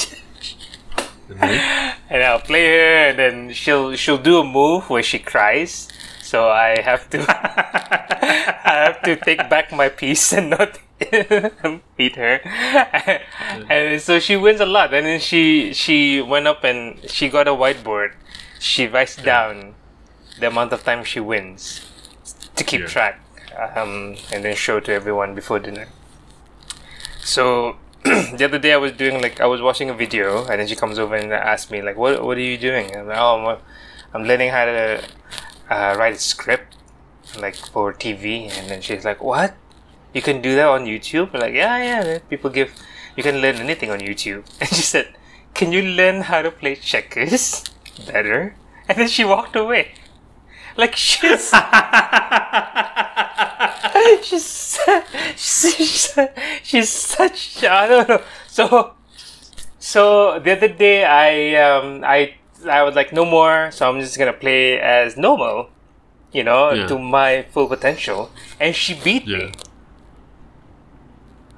And 2.07 2.21
I'll 2.21 2.39
play 2.39 2.67
her, 2.67 3.09
and 3.09 3.17
then 3.17 3.53
she'll 3.53 3.95
she'll 3.95 4.21
do 4.21 4.37
a 4.39 4.43
move 4.43 4.89
where 4.89 5.01
she 5.01 5.17
cries. 5.17 5.89
So 6.21 6.49
I 6.49 6.81
have 6.81 7.09
to 7.11 7.25
I 7.27 8.89
have 8.89 9.01
to 9.03 9.15
take 9.15 9.49
back 9.49 9.71
my 9.71 9.89
piece 9.89 10.33
and 10.33 10.51
not 10.51 10.77
beat 11.97 12.15
her. 12.15 12.39
and 13.69 14.01
so 14.01 14.19
she 14.19 14.35
wins 14.35 14.59
a 14.61 14.65
lot. 14.65 14.93
And 14.93 15.05
then 15.05 15.19
she 15.19 15.73
she 15.73 16.21
went 16.21 16.47
up 16.47 16.63
and 16.63 16.99
she 17.09 17.29
got 17.29 17.47
a 17.47 17.51
whiteboard. 17.57 18.13
She 18.59 18.87
writes 18.87 19.15
down 19.15 19.75
the 20.39 20.47
amount 20.47 20.73
of 20.73 20.83
time 20.83 21.03
she 21.03 21.19
wins 21.19 21.81
to 22.55 22.63
keep 22.63 22.81
Yeah. 22.81 22.87
track, 22.87 23.19
um, 23.75 24.15
and 24.31 24.43
then 24.43 24.55
show 24.55 24.79
to 24.79 24.91
everyone 24.91 25.35
before 25.35 25.59
dinner. 25.59 25.87
So 27.21 27.77
the 28.03 28.45
other 28.45 28.59
day 28.59 28.73
I 28.73 28.77
was 28.77 28.91
doing 28.91 29.21
like 29.21 29.39
I 29.41 29.45
was 29.45 29.61
watching 29.61 29.89
a 29.89 29.93
video 29.93 30.45
and 30.45 30.59
then 30.59 30.67
she 30.67 30.75
comes 30.75 30.99
over 30.99 31.15
and 31.15 31.31
asks 31.33 31.71
me 31.71 31.81
like 31.81 31.97
what 31.97 32.23
what 32.23 32.37
are 32.37 32.41
you 32.41 32.57
doing? 32.57 32.91
And 32.91 33.01
I'm 33.01 33.07
like, 33.07 33.17
oh 33.17 33.45
I'm, 33.45 33.57
I'm 34.13 34.23
learning 34.27 34.51
how 34.51 34.65
to 34.65 35.03
uh, 35.69 35.95
write 35.97 36.13
a 36.15 36.19
script 36.19 36.75
like 37.39 37.55
for 37.55 37.93
TV 37.93 38.49
and 38.57 38.69
then 38.69 38.81
she's 38.81 39.03
like 39.03 39.21
what 39.23 39.55
you 40.13 40.21
can 40.21 40.41
do 40.41 40.55
that 40.55 40.67
on 40.67 40.85
YouTube? 40.85 41.33
I'm 41.33 41.39
like 41.41 41.53
yeah 41.53 41.77
yeah 41.83 42.19
people 42.29 42.49
give 42.49 42.71
you 43.17 43.23
can 43.23 43.41
learn 43.41 43.55
anything 43.55 43.89
on 43.89 43.99
YouTube 43.99 44.43
and 44.59 44.69
she 44.69 44.81
said 44.81 45.15
can 45.53 45.71
you 45.71 45.81
learn 45.81 46.21
how 46.21 46.41
to 46.41 46.51
play 46.51 46.75
checkers 46.75 47.63
better? 47.99 48.55
And 48.87 48.97
then 48.97 49.07
she 49.07 49.23
walked 49.25 49.55
away. 49.55 49.93
Like 50.77 50.95
she's 50.95 51.51
she's 54.21 54.77
she's 55.35 56.17
she's 56.63 56.89
such 56.89 57.63
I 57.63 57.87
don't 57.87 58.09
know. 58.09 58.21
So 58.47 58.93
so 59.79 60.39
the 60.39 60.51
other 60.51 60.67
day 60.67 61.05
I 61.05 61.55
um 61.61 62.03
I 62.03 62.35
I 62.69 62.83
was 62.83 62.95
like 62.95 63.13
no 63.13 63.25
more. 63.25 63.71
So 63.71 63.89
I'm 63.89 63.99
just 64.01 64.17
gonna 64.17 64.33
play 64.33 64.79
as 64.79 65.17
normal, 65.17 65.69
you 66.31 66.43
know, 66.43 66.71
Yeah. 66.71 66.87
to 66.87 66.99
my 66.99 67.43
full 67.51 67.67
potential. 67.67 68.31
And 68.59 68.75
she 68.75 68.93
beat 68.93 69.25
Yeah. 69.27 69.37
me. 69.37 69.51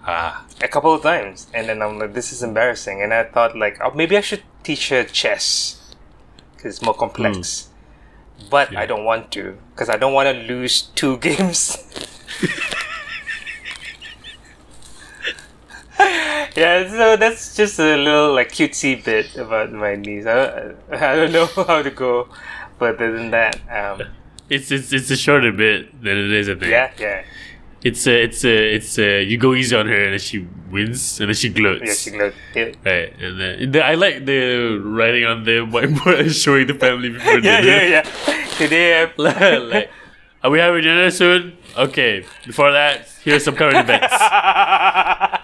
Ah. 0.10 0.46
a 0.64 0.70
couple 0.70 0.94
of 0.94 1.04
times, 1.04 1.48
and 1.54 1.68
then 1.68 1.82
I'm 1.82 2.00
like, 2.00 2.14
this 2.14 2.32
is 2.32 2.42
embarrassing. 2.42 3.02
And 3.04 3.14
I 3.14 3.26
thought 3.26 3.58
like, 3.58 3.78
oh, 3.84 3.92
maybe 3.92 4.16
I 4.16 4.22
should 4.22 4.42
teach 4.64 4.88
her 4.90 5.04
chess 5.04 5.77
because 6.58 6.76
it's 6.78 6.82
more 6.86 6.94
complex. 6.96 7.70
But 8.50 8.76
I 8.76 8.86
don't 8.86 9.06
want 9.06 9.32
to 9.32 9.58
because 9.74 9.90
I 9.90 9.98
don't 9.98 10.14
want 10.14 10.28
to 10.36 10.44
lose 10.44 10.82
two 10.94 11.18
games. 11.28 11.78
yeah, 16.56 16.88
so 16.90 17.16
that's 17.18 17.56
just 17.56 17.80
a 17.80 17.96
little 17.98 18.34
like 18.34 18.52
cutesy 18.52 19.04
bit 19.04 19.36
about 19.36 19.72
my 19.72 19.96
niece. 19.96 20.26
I, 20.26 20.74
I 20.92 21.16
don't 21.16 21.32
know 21.32 21.46
how 21.48 21.82
to 21.82 21.92
go 21.92 22.28
further 22.80 23.12
than 23.12 23.32
that. 23.32 23.58
Um, 23.70 24.02
It's 24.50 24.72
it's 24.72 24.94
it's 24.94 25.10
a 25.12 25.18
shorter 25.18 25.52
bit 25.52 25.92
than 26.02 26.18
it 26.18 26.32
is. 26.32 26.50
I 26.50 26.54
think. 26.56 26.72
yeah, 26.72 26.92
yeah, 27.00 27.24
It's 27.84 28.08
a 28.08 28.24
it's 28.24 28.44
a 28.44 28.76
it's 28.76 28.98
a 29.00 29.24
you 29.24 29.38
go 29.38 29.54
easy 29.54 29.76
on 29.76 29.88
her 29.88 30.04
and 30.06 30.14
then 30.14 30.20
she 30.20 30.48
wins 30.72 31.20
and 31.20 31.30
then 31.30 31.36
she 31.36 31.50
gloats. 31.50 31.86
yeah. 31.86 31.94
She 31.94 32.18
looked, 32.18 32.38
yeah. 32.56 32.64
Right, 32.84 33.14
and 33.22 33.40
then 33.40 33.72
the, 33.72 33.86
I 33.86 33.94
like 33.94 34.26
the 34.26 34.82
writing 34.84 35.26
on 35.26 35.44
the 35.44 35.60
whiteboard 35.66 36.20
and 36.22 36.32
showing 36.44 36.68
the 36.68 36.74
family 36.74 37.10
before 37.10 37.34
yeah, 37.40 37.62
dinner. 37.62 37.68
yeah, 37.68 37.84
yeah. 38.04 38.10
yeah. 38.28 38.48
Today, 38.58 39.04
I- 39.04 39.58
like, 39.58 39.92
are 40.44 40.50
we 40.50 40.60
having 40.60 40.82
dinner 40.84 41.12
soon? 41.12 41.58
Okay. 41.78 42.26
Before 42.46 42.72
that, 42.72 43.08
here's 43.24 43.44
some 43.44 43.56
current 43.56 43.78
events. 43.78 44.14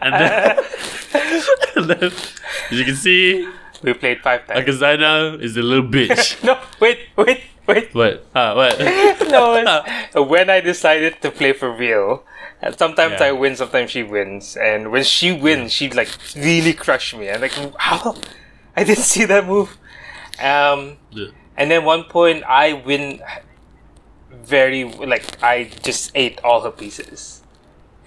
And 0.03 0.13
then, 0.15 0.63
and 1.77 1.89
then, 1.89 2.03
as 2.11 2.71
you 2.71 2.83
can 2.83 2.95
see, 2.95 3.47
we 3.83 3.93
played 3.93 4.21
five 4.21 4.47
times. 4.47 4.65
Akazana 4.65 5.39
is 5.41 5.57
a 5.57 5.61
little 5.61 5.83
bitch. 5.95 6.41
No, 6.43 6.59
wait, 6.79 6.99
wait, 7.15 7.41
wait. 7.67 7.93
What? 7.93 8.25
Ah, 8.35 8.55
what? 8.55 8.79
no, 9.29 9.55
it's 9.59 10.15
when 10.29 10.49
I 10.49 10.61
decided 10.61 11.21
to 11.21 11.31
play 11.31 11.53
for 11.53 11.71
real. 11.71 12.23
Sometimes 12.77 13.19
Yeah. 13.19 13.27
I 13.27 13.31
win, 13.33 13.55
sometimes 13.57 13.91
she 13.91 14.03
wins. 14.03 14.55
And 14.55 14.89
when 14.91 15.03
she 15.03 15.33
wins, 15.33 15.73
she 15.73 15.89
like 15.89 16.07
really 16.35 16.71
crushed 16.73 17.13
me. 17.15 17.29
I'm 17.29 17.41
like, 17.41 17.51
how? 17.77 18.15
I 18.75 18.83
didn't 18.85 19.03
see 19.03 19.25
that 19.25 19.45
move. 19.45 19.77
Um, 20.41 20.97
Yeah. 21.11 21.27
and 21.57 21.69
then 21.69 21.83
one 21.83 22.05
point 22.05 22.43
I 22.47 22.71
win 22.73 23.21
very 24.31 24.83
like 24.85 25.25
I 25.43 25.69
just 25.83 26.11
ate 26.15 26.39
all 26.43 26.61
her 26.61 26.71
pieces. 26.71 27.41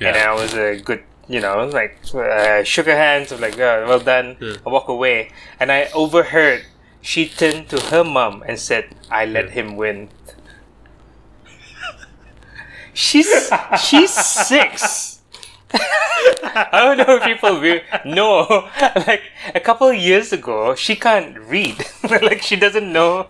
And 0.00 0.16
Yeah. 0.16 0.32
I 0.32 0.34
was 0.34 0.54
a 0.54 0.80
good, 0.80 1.02
you 1.28 1.40
know, 1.40 1.66
like 1.66 1.98
uh, 2.14 2.62
shook 2.62 2.86
her 2.86 2.96
hands. 2.96 3.32
I'm 3.32 3.40
like, 3.40 3.58
oh, 3.58 3.84
well 3.88 4.00
done. 4.00 4.36
Yeah. 4.40 4.54
I 4.66 4.70
walk 4.70 4.88
away, 4.88 5.30
and 5.60 5.70
I 5.72 5.88
overheard 5.94 6.64
she 7.02 7.28
turned 7.28 7.68
to 7.70 7.80
her 7.90 8.04
mom 8.04 8.42
and 8.46 8.58
said, 8.58 8.86
"I 9.10 9.24
let 9.26 9.46
Yeah. 9.46 9.50
him 9.62 9.76
win." 9.76 10.08
she's 12.94 13.28
she's 13.82 14.10
six. 14.12 15.20
I 15.74 16.68
don't 16.72 16.96
know 16.98 17.16
if 17.16 17.24
people 17.24 17.60
will 17.60 17.80
know. 18.04 18.68
Like 19.06 19.22
a 19.54 19.60
couple 19.60 19.88
of 19.88 19.96
years 19.96 20.32
ago, 20.32 20.74
she 20.74 20.96
can't 20.96 21.38
read. 21.40 21.76
like 22.10 22.42
she 22.42 22.56
doesn't 22.56 22.90
know. 22.92 23.26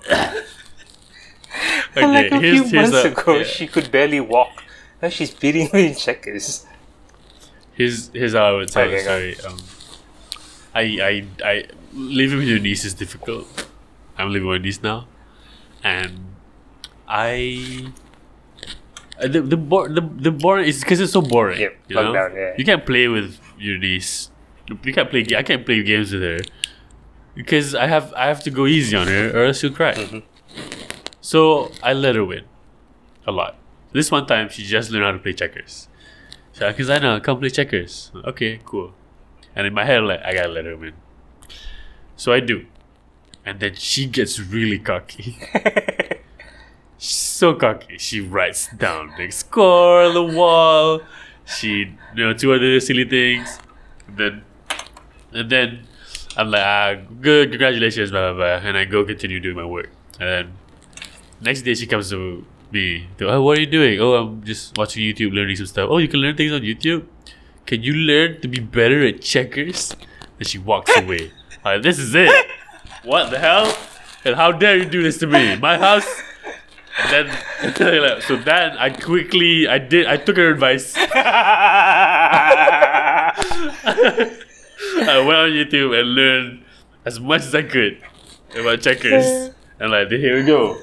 And 1.97 2.13
like 2.13 2.31
a 2.31 2.41
few 2.41 2.65
months 2.73 3.05
a- 3.05 3.09
ago, 3.11 3.39
yeah. 3.39 3.45
she 3.45 3.67
could 3.67 3.91
barely 3.91 4.21
walk. 4.21 4.63
Now 5.03 5.09
she's 5.09 5.33
beating 5.35 5.71
me 5.73 5.89
in 5.89 5.95
checkers. 5.95 6.67
Here's 7.77 8.09
here's 8.09 8.33
how 8.33 8.45
I 8.47 8.53
would 8.53 8.71
say. 8.71 8.87
Okay, 8.87 9.03
story. 9.03 9.37
Um, 9.47 9.59
I 10.75 10.83
I 11.01 11.13
I 11.45 11.65
living 11.93 12.39
with 12.39 12.49
your 12.49 12.59
niece 12.59 12.85
is 12.85 12.95
difficult. 12.95 13.47
I'm 14.17 14.33
living 14.33 14.49
with 14.49 14.61
my 14.61 14.65
niece 14.65 14.83
now, 14.83 15.07
and 15.85 16.35
I. 17.07 17.93
The 19.21 19.41
the 19.41 19.57
bor- 19.57 19.89
the 19.89 20.01
the 20.01 20.31
boring 20.31 20.69
is 20.69 20.81
because 20.81 21.01
it's 21.01 21.13
so 21.13 21.23
boring. 21.23 21.61
Yep, 21.61 21.77
you 21.89 21.95
know? 21.97 22.13
lockdown, 22.13 22.35
yeah. 22.35 22.55
You 22.59 22.65
can't 22.65 22.85
play 22.85 23.09
with 23.09 23.41
your 23.59 23.79
niece. 23.79 24.31
You 24.69 24.93
can't 24.93 25.09
play. 25.09 25.25
I 25.37 25.43
can't 25.43 25.65
play 25.65 25.83
games 25.83 26.13
with 26.13 26.23
her 26.23 26.41
because 27.35 27.75
I 27.75 27.87
have 27.87 28.13
I 28.15 28.27
have 28.27 28.43
to 28.45 28.51
go 28.51 28.67
easy 28.67 28.97
on 28.97 29.07
her 29.07 29.31
or 29.37 29.45
else 29.47 29.61
she'll 29.61 29.73
cry. 29.73 29.95
Mm-hmm. 29.95 30.19
So 31.21 31.71
I 31.83 31.93
let 31.93 32.15
her 32.17 32.25
win 32.25 32.45
a 33.27 33.33
lot. 33.33 33.57
This 33.93 34.11
one 34.11 34.27
time 34.27 34.49
she 34.49 34.65
just 34.65 34.91
learned 34.91 35.05
how 35.05 35.13
to 35.13 35.19
play 35.19 35.33
checkers. 35.33 35.89
So 36.57 36.67
because 36.71 36.89
I 36.89 36.99
know 36.99 37.21
come 37.21 37.39
play 37.39 37.51
checkers. 37.51 38.11
Okay, 38.25 38.61
cool. 38.65 38.95
And 39.55 39.67
in 39.67 39.75
my 39.75 39.85
head, 39.85 40.03
like 40.03 40.23
I 40.25 40.33
gotta 40.33 40.49
let 40.49 40.65
her 40.65 40.75
win. 40.75 40.95
So 42.17 42.33
I 42.33 42.41
do, 42.41 42.65
and 43.45 43.61
then 43.61 43.75
she 43.75 44.07
gets 44.07 44.41
really 44.41 44.79
cocky. 44.79 45.37
She's 46.99 47.15
so 47.15 47.53
cocky. 47.53 47.99
She 47.99 48.21
writes 48.23 48.69
down 48.75 49.13
the 49.19 49.31
score 49.31 50.05
on 50.05 50.15
the 50.15 50.23
wall. 50.23 51.03
She, 51.45 51.93
you 52.15 52.25
know, 52.25 52.33
two 52.33 52.55
other 52.55 52.81
silly 52.81 53.05
things. 53.05 53.59
And 54.09 54.17
then, 54.17 54.45
and 55.33 55.51
then 55.51 55.87
I'm 56.39 56.51
like, 56.51 56.65
ah, 56.65 56.95
good, 57.21 57.51
congratulations, 57.51 58.11
blah, 58.13 58.33
blah, 58.33 58.59
blah. 58.59 58.67
And 58.67 58.79
I 58.79 58.87
go 58.87 59.05
continue 59.05 59.41
doing 59.41 59.57
my 59.57 59.67
work. 59.67 59.91
And 60.19 60.29
then 60.29 60.53
next 61.43 61.63
day 61.63 61.75
she 61.75 61.87
comes 61.87 62.09
to 62.11 62.47
me, 62.73 63.09
oh, 63.21 63.43
what 63.43 63.59
are 63.59 63.61
you 63.61 63.67
doing? 63.67 64.01
Oh, 64.01 64.15
I'm 64.15 64.43
just 64.45 64.77
watching 64.77 65.03
YouTube, 65.03 65.33
learning 65.33 65.57
some 65.57 65.67
stuff. 65.67 65.89
Oh, 65.91 65.99
you 65.99 66.09
can 66.09 66.21
learn 66.21 66.37
things 66.37 66.53
on 66.53 66.61
YouTube? 66.63 67.07
Can 67.67 67.83
you 67.83 67.95
learn 67.95 68.41
to 68.41 68.49
be 68.49 68.61
better 68.61 69.07
at 69.07 69.21
checkers? 69.21 69.95
And 70.39 70.47
she 70.47 70.59
walks 70.59 70.97
away. 70.99 71.33
Like, 71.65 71.83
this 71.83 71.99
is 71.99 72.15
it. 72.15 72.47
What 73.03 73.31
the 73.31 73.39
hell? 73.39 73.77
And 74.25 74.35
how 74.37 74.53
dare 74.53 74.77
you 74.77 74.85
do 74.85 75.03
this 75.03 75.19
to 75.19 75.27
me? 75.27 75.57
My 75.57 75.79
house? 75.79 76.23
And 76.99 77.29
then, 77.29 78.21
so 78.23 78.37
then 78.37 78.77
I 78.79 78.91
quickly, 78.91 79.69
I 79.69 79.79
did, 79.79 80.07
I 80.07 80.17
took 80.17 80.37
her 80.37 80.51
advice. 80.51 80.95
I 80.97 81.03
went 85.19 85.39
on 85.39 85.51
YouTube 85.51 85.99
and 85.99 86.15
learned 86.15 86.65
as 87.05 87.21
much 87.21 87.43
as 87.43 87.55
I 87.55 87.63
could 87.63 88.01
about 88.59 88.81
checkers. 88.81 89.51
And 89.79 89.91
like, 89.91 90.09
here 90.09 90.37
we 90.37 90.47
go. 90.47 90.79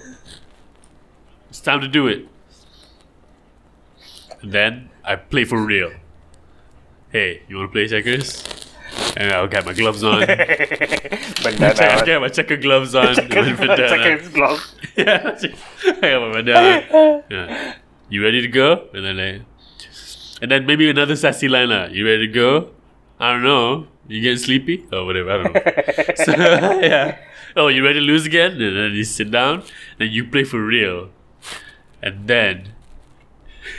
It's 1.54 1.62
time 1.62 1.82
to 1.82 1.88
do 1.88 2.08
it. 2.08 2.28
And 4.42 4.52
then 4.52 4.90
I 5.04 5.16
play 5.18 5.46
for 5.46 5.60
real. 5.64 5.92
Hey, 7.12 7.44
you 7.48 7.58
want 7.58 7.70
to 7.70 7.72
play 7.74 7.88
checkers? 7.88 8.44
And 9.16 9.32
I'll 9.32 9.48
get 9.48 9.64
my 9.64 9.74
gloves 9.74 10.04
on. 10.04 10.24
I 10.24 10.26
Bandana. 11.44 12.06
got 12.08 12.22
my 12.22 12.30
checker 12.30 12.58
gloves 12.58 12.96
on. 12.96 13.10
with 13.10 13.30
bandana. 13.30 13.76
Checkers 13.88 14.30
glove. 14.30 14.66
yeah, 14.98 15.38
I 15.38 16.02
got 16.02 16.22
my 16.28 16.32
bandana. 16.42 17.24
Yeah. 17.30 17.76
You 18.10 18.24
ready 18.24 18.42
to 18.42 18.48
go? 18.48 18.88
And 18.96 19.06
then 19.06 19.20
I, 19.20 19.46
and 20.42 20.50
then 20.50 20.66
maybe 20.66 20.90
another 20.90 21.16
sassy 21.16 21.48
line. 21.48 21.72
uh, 21.72 21.88
You 21.92 22.04
ready 22.04 22.26
to 22.26 22.34
go? 22.34 22.72
I 23.20 23.32
don't 23.32 23.44
know. 23.44 23.86
You 24.08 24.22
getting 24.22 24.40
sleepy 24.40 24.88
or 24.92 25.06
whatever? 25.06 25.30
I 25.30 25.44
don't 25.44 25.54
know. 25.54 26.16
so, 26.16 26.32
yeah. 26.82 27.20
Oh, 27.56 27.68
you 27.68 27.84
ready 27.86 28.00
to 28.00 28.06
lose 28.06 28.26
again? 28.26 28.54
And 28.60 28.76
then 28.76 28.94
you 28.94 29.04
sit 29.04 29.30
down 29.30 29.62
and 30.00 30.10
you 30.12 30.26
play 30.26 30.46
for 30.46 30.60
real. 30.66 31.10
And 32.04 32.28
then, 32.28 32.74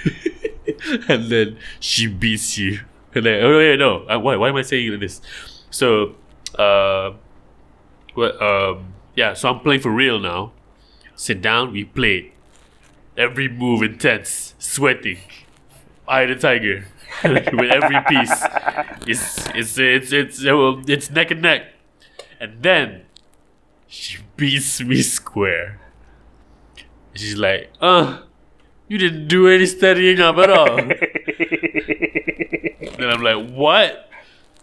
and 1.09 1.28
then 1.30 1.59
she 1.78 2.06
beats 2.06 2.56
you. 2.56 2.80
And 3.14 3.26
then, 3.26 3.44
oh 3.44 3.59
yeah, 3.60 3.76
no. 3.76 4.06
Uh, 4.09 4.18
why? 4.18 4.36
Why 4.36 4.48
am 4.48 4.56
I 4.56 4.62
saying 4.62 4.90
like 4.90 5.01
this? 5.01 5.20
So, 5.70 6.14
uh, 6.59 7.12
what? 8.14 8.40
Um, 8.40 8.94
yeah. 9.14 9.34
So 9.34 9.51
I'm 9.51 9.60
playing 9.60 9.82
for 9.82 9.90
real 9.90 10.18
now. 10.18 10.52
Sit 11.14 11.42
down. 11.42 11.72
We 11.72 11.84
played. 11.84 12.32
Every 13.16 13.46
move 13.46 13.82
intense, 13.82 14.55
sweating. 14.59 15.18
Eye 16.09 16.24
the 16.26 16.34
tiger 16.34 16.86
with 17.24 17.70
every 17.70 18.01
piece. 18.09 18.42
It's 19.06 19.48
it's 19.55 19.78
it's 19.78 20.12
it's 20.12 20.44
uh, 20.44 20.82
it's 20.88 21.10
neck 21.10 21.30
and 21.30 21.42
neck, 21.42 21.66
and 22.40 22.62
then 22.62 23.02
she 23.86 24.18
beats 24.36 24.80
me 24.80 25.02
square. 25.02 25.80
She's 27.15 27.36
like, 27.36 27.70
"Uh, 27.81 28.19
you 28.89 28.99
didn't 28.99 29.28
do 29.28 29.49
any 29.49 29.66
studying 29.66 30.20
up 30.20 30.36
at 30.39 30.51
all." 30.51 30.77
then 30.77 30.97
I'm 33.11 33.23
like, 33.23 33.51
"What?" 33.51 34.11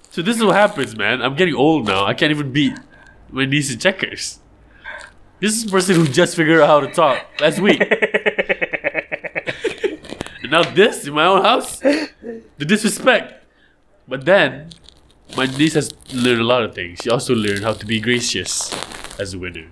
So 0.10 0.22
this 0.22 0.36
is 0.38 0.44
what 0.44 0.56
happens, 0.56 0.98
man. 0.98 1.22
I'm 1.22 1.36
getting 1.36 1.56
old 1.56 1.88
now. 1.88 2.06
I 2.06 2.14
can't 2.14 2.32
even 2.32 2.52
beat 2.52 2.78
my 3.30 3.46
niece 3.46 3.72
in 3.74 3.80
checkers. 3.80 4.40
This 5.40 5.56
is 5.56 5.66
a 5.66 5.70
person 5.70 5.96
who 5.96 6.08
just 6.08 6.36
figured 6.36 6.62
out 6.62 6.68
how 6.68 6.80
to 6.82 6.92
talk 6.92 7.26
last 7.40 7.60
week. 7.60 7.82
and 10.44 10.52
now 10.52 10.64
this 10.64 11.08
in 11.08 11.14
my 11.14 11.26
own 11.26 11.44
house? 11.44 11.80
The 11.80 12.44
disrespect. 12.60 13.44
But 14.08 14.26
then, 14.26 14.70
my 15.36 15.46
niece 15.46 15.74
has 15.74 15.92
learned 16.14 16.42
a 16.42 16.44
lot 16.44 16.64
of 16.64 16.76
things. 16.76 17.00
She 17.02 17.10
also 17.10 17.34
learned 17.34 17.64
how 17.64 17.74
to 17.74 17.86
be 17.86 18.00
gracious 18.00 18.72
as 19.20 19.34
a 19.34 19.40
winner. 19.40 19.72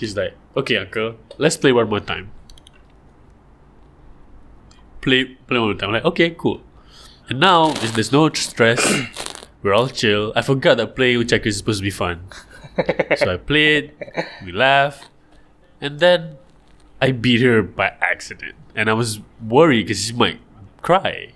She's 0.00 0.16
like, 0.16 0.32
okay, 0.56 0.78
uncle, 0.78 1.16
let's 1.36 1.58
play 1.58 1.72
one 1.72 1.90
more 1.90 2.00
time. 2.00 2.30
Play, 5.02 5.36
play 5.46 5.58
one 5.58 5.68
more 5.68 5.74
time. 5.74 5.90
I'm 5.90 5.94
like, 5.96 6.06
okay, 6.06 6.30
cool. 6.30 6.62
And 7.28 7.38
now 7.38 7.72
there's, 7.72 8.10
no 8.10 8.32
stress. 8.32 8.80
We're 9.62 9.74
all 9.74 9.88
chill. 9.88 10.32
I 10.34 10.40
forgot 10.40 10.78
that 10.78 10.96
playing 10.96 11.18
with 11.18 11.28
checkers 11.28 11.52
is 11.52 11.58
supposed 11.58 11.80
to 11.80 11.82
be 11.82 11.90
fun. 11.90 12.24
so 13.14 13.34
I 13.34 13.36
played, 13.36 13.92
we 14.42 14.52
laughed, 14.52 15.10
and 15.82 16.00
then 16.00 16.38
I 17.02 17.12
beat 17.12 17.42
her 17.42 17.60
by 17.62 17.92
accident. 18.00 18.54
And 18.74 18.88
I 18.88 18.94
was 18.94 19.20
worried 19.46 19.82
because 19.86 20.06
she 20.06 20.14
might 20.14 20.40
cry. 20.80 21.32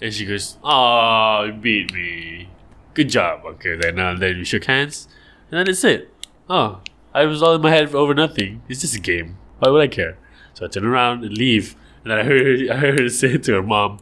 And 0.00 0.14
she 0.14 0.24
goes, 0.24 0.56
"Oh, 0.64 1.44
you 1.44 1.52
beat 1.52 1.92
me. 1.92 2.48
Good 2.94 3.10
job." 3.10 3.44
Okay, 3.44 3.76
then 3.76 3.98
uh, 3.98 4.14
then 4.14 4.38
we 4.38 4.44
shook 4.44 4.64
hands, 4.64 5.08
and 5.50 5.58
then 5.58 5.66
that's 5.66 5.84
it. 5.84 6.10
Oh, 6.48 6.80
I 7.12 7.24
was 7.24 7.42
all 7.42 7.54
in 7.54 7.62
my 7.62 7.70
head 7.70 7.90
for 7.90 7.96
over 7.96 8.14
nothing. 8.14 8.62
It's 8.68 8.80
just 8.82 8.94
a 8.94 9.00
game. 9.00 9.36
Why 9.58 9.70
would 9.70 9.82
I 9.82 9.88
care? 9.88 10.16
So 10.54 10.64
I 10.64 10.68
turn 10.68 10.84
around 10.84 11.24
and 11.24 11.36
leave, 11.36 11.74
and 12.04 12.10
then 12.10 12.18
I 12.18 12.22
heard 12.22 12.60
her, 12.60 12.72
I 12.72 12.76
heard 12.76 13.00
her 13.00 13.08
say 13.08 13.36
to 13.36 13.52
her 13.54 13.62
mom, 13.62 13.98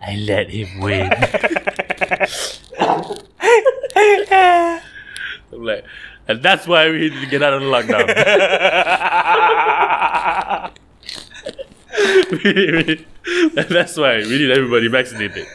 "I 0.00 0.16
let 0.16 0.50
him 0.50 0.80
win." 0.80 1.12
I'm 5.52 5.62
like, 5.62 5.84
and 6.26 6.42
that's 6.42 6.66
why 6.66 6.90
we 6.90 6.98
need 6.98 7.20
to 7.20 7.26
get 7.26 7.42
out 7.42 7.52
of 7.52 7.60
the 7.60 7.66
lockdown. 7.66 8.06
that's 13.68 13.96
why 13.96 14.16
we 14.18 14.38
need 14.38 14.50
everybody 14.50 14.88
vaccinated. 14.88 15.46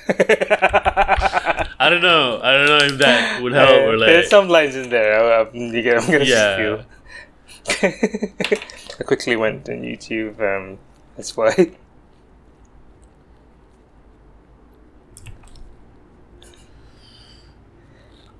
I 1.80 1.90
don't 1.90 2.02
know. 2.02 2.40
I 2.44 2.52
don't 2.54 2.68
know 2.68 2.86
if 2.86 2.98
that 3.00 3.42
would 3.42 3.54
help 3.54 3.70
or 3.84 3.98
like. 3.98 4.08
There's 4.08 4.30
some 4.30 4.50
lines 4.50 4.76
in 4.76 4.90
there. 4.90 5.14
I- 5.18 5.40
I'm, 5.42 5.48
I'm 5.48 6.12
gonna 6.12 6.26
Yeah. 6.26 6.56
steal. 6.56 6.86
I 9.00 9.04
quickly 9.04 9.36
went 9.36 9.70
on 9.70 9.82
YouTube. 9.82 10.40
Um, 10.42 10.78
that's 11.16 11.38
why. 11.38 11.54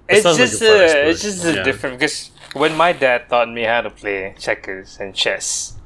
It's 0.08 0.24
sounds 0.24 0.40
like 0.40 0.50
just 0.50 0.62
a 0.62 0.66
fun 0.66 0.76
uh, 0.76 1.10
it's 1.10 1.22
just 1.22 1.46
a 1.46 1.54
Yeah. 1.56 1.64
different 1.64 2.00
because 2.00 2.32
when 2.54 2.76
my 2.76 2.94
dad 2.94 3.30
taught 3.30 3.50
me 3.50 3.64
how 3.64 3.82
to 3.82 3.90
play 3.90 4.34
checkers 4.40 4.98
and 5.00 5.14
chess, 5.14 5.78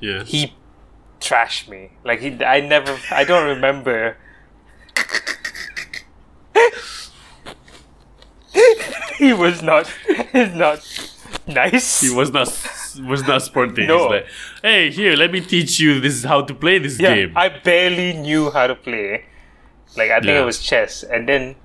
yeah. 0.00 0.24
he 0.24 0.54
trashed 1.20 1.68
me. 1.68 1.92
Like 2.04 2.20
he, 2.20 2.42
I 2.44 2.60
never, 2.60 2.98
I 3.10 3.24
don't 3.24 3.46
remember. 3.46 4.16
he 9.18 9.32
was 9.32 9.62
not, 9.62 9.86
he's 10.32 10.54
not 10.54 10.80
nice. 11.46 12.00
He 12.00 12.14
was 12.14 12.30
not 12.32 12.48
was 13.08 13.26
not 13.26 13.42
sporting. 13.42 13.86
No. 13.86 13.98
He's 14.02 14.10
like, 14.10 14.26
hey, 14.62 14.90
here, 14.90 15.16
let 15.16 15.32
me 15.32 15.40
teach 15.40 15.80
you 15.80 16.00
this 16.00 16.14
is 16.14 16.24
how 16.24 16.42
to 16.42 16.54
play 16.54 16.78
this 16.78 17.00
yeah, 17.00 17.14
game. 17.14 17.32
I 17.36 17.48
barely 17.48 18.12
knew 18.12 18.50
how 18.50 18.66
to 18.66 18.74
play. 18.74 19.24
Like 19.96 20.10
I 20.10 20.20
think 20.20 20.26
Yeah. 20.26 20.42
it 20.42 20.44
was 20.44 20.60
chess, 20.60 21.02
and 21.02 21.28
then 21.28 21.56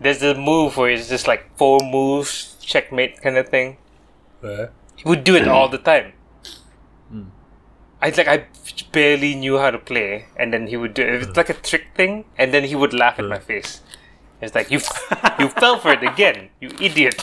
there's 0.00 0.20
the 0.20 0.34
move 0.34 0.76
where 0.76 0.90
it's 0.90 1.08
just 1.08 1.26
like 1.26 1.54
four 1.56 1.80
moves, 1.80 2.56
checkmate 2.60 3.20
kind 3.22 3.36
of 3.36 3.48
thing. 3.48 3.76
He 4.42 5.08
would 5.08 5.24
do 5.24 5.34
it 5.36 5.48
all 5.48 5.68
the 5.68 5.78
time. 5.78 6.12
Hmm. 7.10 7.24
I 8.02 8.10
like 8.10 8.28
I 8.28 8.46
barely 8.92 9.34
knew 9.34 9.58
how 9.58 9.70
to 9.70 9.78
play, 9.78 10.26
and 10.36 10.52
then 10.52 10.66
he 10.66 10.76
would 10.76 10.94
do 10.94 11.02
it. 11.02 11.22
It's 11.22 11.36
like 11.36 11.50
a 11.50 11.54
trick 11.54 11.88
thing, 11.94 12.24
and 12.38 12.52
then 12.54 12.64
he 12.64 12.74
would 12.74 12.92
laugh 12.94 13.18
at 13.18 13.26
my 13.26 13.38
face. 13.38 13.80
It's 14.40 14.54
like 14.54 14.70
you, 14.70 14.78
you 15.38 15.48
fell 15.48 15.78
for 15.78 15.92
it 15.92 16.02
again, 16.02 16.48
you 16.60 16.70
idiot. 16.80 17.22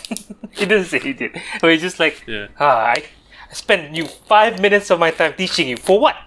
he 0.51 0.65
doesn't 0.65 0.89
say 0.89 1.09
idiot, 1.09 1.35
but 1.61 1.71
he's 1.71 1.81
just 1.81 1.99
like, 1.99 2.23
Yeah. 2.27 2.47
ah, 2.59 2.93
I, 2.93 3.03
I 3.49 3.53
spent 3.53 3.95
you 3.95 4.05
five 4.05 4.61
minutes 4.61 4.91
of 4.91 4.99
my 4.99 5.11
time 5.11 5.33
teaching 5.35 5.67
you 5.67 5.77
for 5.77 5.99
what? 5.99 6.15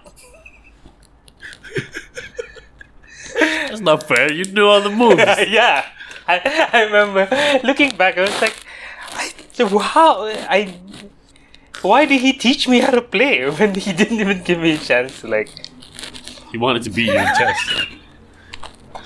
That's 3.39 3.79
not 3.79 4.03
fair. 4.03 4.31
You 4.31 4.45
knew 4.45 4.65
all 4.65 4.81
the 4.81 4.89
moves. 4.89 5.15
yeah, 5.47 5.85
I, 6.27 6.69
I 6.73 6.83
remember 6.83 7.27
looking 7.63 7.95
back. 7.95 8.17
I 8.17 8.21
was 8.21 8.41
like, 8.41 8.55
I, 9.13 9.31
wow, 9.63 10.25
I. 10.49 10.75
Why 11.81 12.05
did 12.05 12.21
he 12.21 12.33
teach 12.33 12.67
me 12.67 12.79
how 12.79 12.91
to 12.91 13.01
play 13.01 13.49
when 13.57 13.73
he 13.75 13.93
didn't 13.93 14.19
even 14.19 14.43
give 14.43 14.59
me 14.59 14.73
a 14.73 14.77
chance 14.77 15.21
to 15.21 15.27
like? 15.27 15.49
he 16.51 16.57
wanted 16.57 16.83
to 16.83 16.89
beat 16.89 17.07
you 17.07 17.17
in 17.17 17.25
chess. 17.37 17.57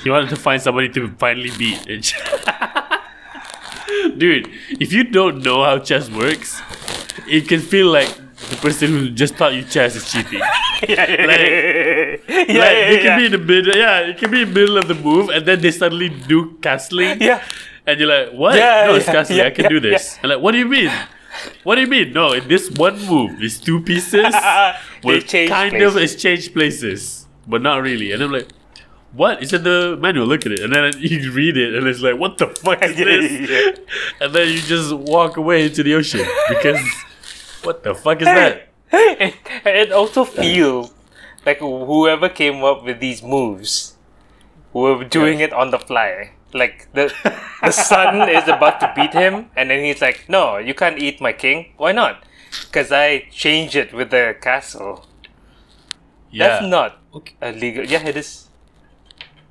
He 0.06 0.10
wanted 0.12 0.30
to 0.30 0.36
find 0.38 0.62
somebody 0.62 0.88
to 0.90 1.10
finally 1.18 1.50
beat. 1.58 1.84
Dude, 4.18 4.50
if 4.80 4.94
you 4.94 5.04
don't 5.04 5.44
know 5.44 5.64
how 5.64 5.80
chess 5.80 6.10
works, 6.12 6.62
it 7.28 7.48
can 7.48 7.60
feel 7.60 7.88
like 7.88 8.08
the 8.50 8.56
person 8.58 8.90
who 8.92 9.10
just 9.10 9.36
taught 9.36 9.54
you 9.54 9.64
chess 9.64 9.96
is 9.96 10.12
cheating. 10.12 10.40
yeah, 10.88 11.10
yeah, 11.10 11.26
Like- 11.26 12.24
yeah, 12.28 12.28
like 12.28 12.48
yeah, 12.50 12.90
they 12.90 13.00
can 13.02 13.20
be 13.20 13.26
in 13.26 13.32
the 13.32 13.38
middle, 13.40 13.76
yeah, 13.76 14.00
it 14.02 14.18
can 14.18 14.30
be 14.32 14.42
in 14.44 14.50
the 14.54 14.60
middle 14.60 14.78
of 14.78 14.88
the 14.88 14.94
move, 14.96 15.30
and 15.30 15.46
then 15.46 15.60
they 15.62 15.72
suddenly 15.72 16.10
do 16.10 16.52
castling. 16.62 17.20
yeah. 17.20 17.44
And 17.88 18.00
you're 18.00 18.10
like, 18.10 18.32
what? 18.38 18.56
Yeah, 18.56 18.86
no, 18.88 18.96
it's 18.96 19.06
castling. 19.08 19.44
I 19.46 19.50
can 19.52 19.70
do 19.70 19.80
this. 19.80 20.18
And 20.22 20.32
like, 20.32 20.40
what 20.42 20.52
do 20.52 20.58
you 20.60 20.66
mean? 20.68 20.92
What 21.64 21.76
do 21.76 21.82
you 21.82 21.88
mean? 21.88 22.14
No, 22.14 22.34
in 22.34 22.48
this 22.48 22.70
one 22.72 23.00
move, 23.08 23.40
these 23.40 23.60
two 23.60 23.82
pieces 23.82 24.24
will 25.04 25.22
kind 25.22 25.74
of 25.82 25.94
places. 25.94 26.14
exchange 26.14 26.54
places, 26.54 27.28
but 27.48 27.62
not 27.62 27.82
really. 27.82 28.12
And 28.12 28.24
I'm 28.24 28.32
like, 28.32 28.50
what? 29.16 29.42
It's 29.42 29.54
in 29.54 29.64
the 29.64 29.98
manual. 30.00 30.26
Look 30.28 30.46
at 30.46 30.52
it. 30.52 30.60
And 30.62 30.74
then 30.74 30.94
you 31.00 31.32
read 31.32 31.58
it, 31.58 31.76
and 31.76 31.88
it's 31.88 32.02
like, 32.02 32.18
what 32.20 32.38
the 32.38 32.48
fuck 32.48 32.84
is 32.84 32.98
Yeah, 32.98 33.06
this? 33.06 33.50
yeah. 33.50 33.72
And 34.22 34.34
then 34.36 34.48
you 34.50 34.60
just 34.60 34.94
walk 34.94 35.38
away 35.38 35.66
into 35.66 35.84
the 35.84 35.94
ocean 35.96 36.26
because 36.50 36.80
what 37.64 37.84
the 37.84 37.96
fuck 37.96 38.22
is 38.22 38.28
that? 38.28 38.70
it, 38.92 39.36
it 39.66 39.92
also 39.92 40.24
feels 40.24 40.94
like 41.46 41.60
whoever 41.60 42.30
came 42.30 42.64
up 42.64 42.84
with 42.86 43.00
these 43.00 43.22
moves 43.24 43.96
were 44.74 45.04
doing 45.04 45.40
it 45.40 45.52
on 45.54 45.72
the 45.72 45.80
fly. 45.80 46.32
Like 46.54 46.88
the 46.94 47.12
the 47.62 47.72
son 47.72 48.30
is 48.30 48.48
about 48.48 48.80
to 48.80 48.94
beat 48.96 49.12
him, 49.12 49.50
and 49.58 49.70
then 49.70 49.84
he's 49.84 50.00
like, 50.02 50.30
"No, 50.30 50.58
you 50.58 50.74
can't 50.74 50.98
eat 50.98 51.20
my 51.20 51.34
king. 51.34 51.74
Why 51.76 51.92
not? 51.92 52.24
Because 52.66 52.92
I 52.94 53.28
changed 53.32 53.76
it 53.76 53.92
with 53.94 54.10
the 54.12 54.38
castle. 54.40 55.06
Yeah. 56.32 56.48
That's 56.48 56.66
not 56.68 57.02
Okay. 57.14 57.36
illegal. 57.42 57.84
Yeah, 57.84 58.08
it 58.08 58.16
is. 58.16 58.45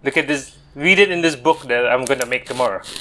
Look 0.05 0.17
at 0.17 0.29
this. 0.29 0.57
Read 0.75 0.99
it 0.99 1.11
in 1.11 1.21
this 1.23 1.35
book 1.37 1.63
that 1.69 1.87
I'm 1.87 2.05
gonna 2.05 2.27
make 2.27 2.47
tomorrow. 2.47 2.83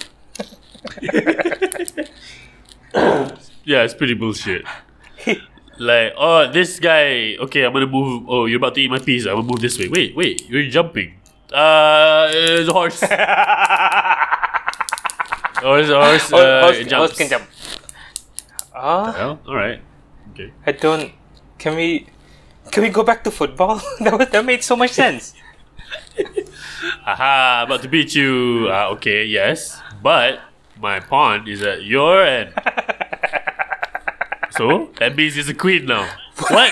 Yeah, 3.66 3.84
it's 3.84 3.94
pretty 3.94 4.14
bullshit. 4.14 4.66
like, 5.80 6.14
oh, 6.18 6.52
this 6.52 6.80
guy. 6.80 7.36
Okay, 7.40 7.64
I'm 7.64 7.72
gonna 7.72 7.88
move. 7.88 8.26
Oh, 8.28 8.46
you're 8.46 8.58
about 8.58 8.76
to 8.76 8.82
eat 8.82 8.92
my 8.92 9.00
pizza. 9.00 9.30
I'm 9.30 9.38
gonna 9.38 9.48
move 9.48 9.62
this 9.62 9.80
way. 9.80 9.88
Wait, 9.88 10.16
wait, 10.16 10.50
you're 10.50 10.68
jumping. 10.70 11.14
Uh, 11.52 12.28
it's 12.34 12.68
a 12.70 12.74
horse. 12.74 13.00
horse, 15.64 15.88
horse, 15.88 15.90
Horse- 15.90 16.34
uh, 16.34 16.62
horse, 16.62 16.78
jumps. 16.80 16.94
horse 16.94 17.18
can 17.18 17.30
jump. 17.30 17.46
Ah. 18.76 19.14
Well, 19.16 19.40
all 19.48 19.56
right. 19.56 19.82
Okay. 20.34 20.52
I 20.68 20.72
don't. 20.74 21.14
Can 21.58 21.76
we? 21.78 22.08
Can 22.72 22.84
we 22.84 22.90
go 22.90 23.04
back 23.04 23.24
to 23.24 23.32
football? 23.32 23.80
that 24.02 24.18
was, 24.20 24.28
that 24.30 24.44
made 24.46 24.62
so 24.64 24.76
much 24.76 24.92
sense. 24.92 25.34
Aha, 27.06 27.64
about 27.66 27.82
to 27.82 27.90
beat 27.90 28.16
you. 28.16 28.68
Uh, 28.72 28.88
okay, 28.92 29.26
yes, 29.26 29.82
but 30.02 30.40
my 30.80 31.02
pawn 31.02 31.46
is 31.48 31.62
at 31.62 31.84
your 31.84 32.24
end. 32.24 32.54
so 34.52 34.90
that 35.00 35.14
means 35.16 35.36
he's 35.36 35.50
a 35.50 35.54
queen 35.54 35.86
now. 35.86 36.10
What? 36.38 36.72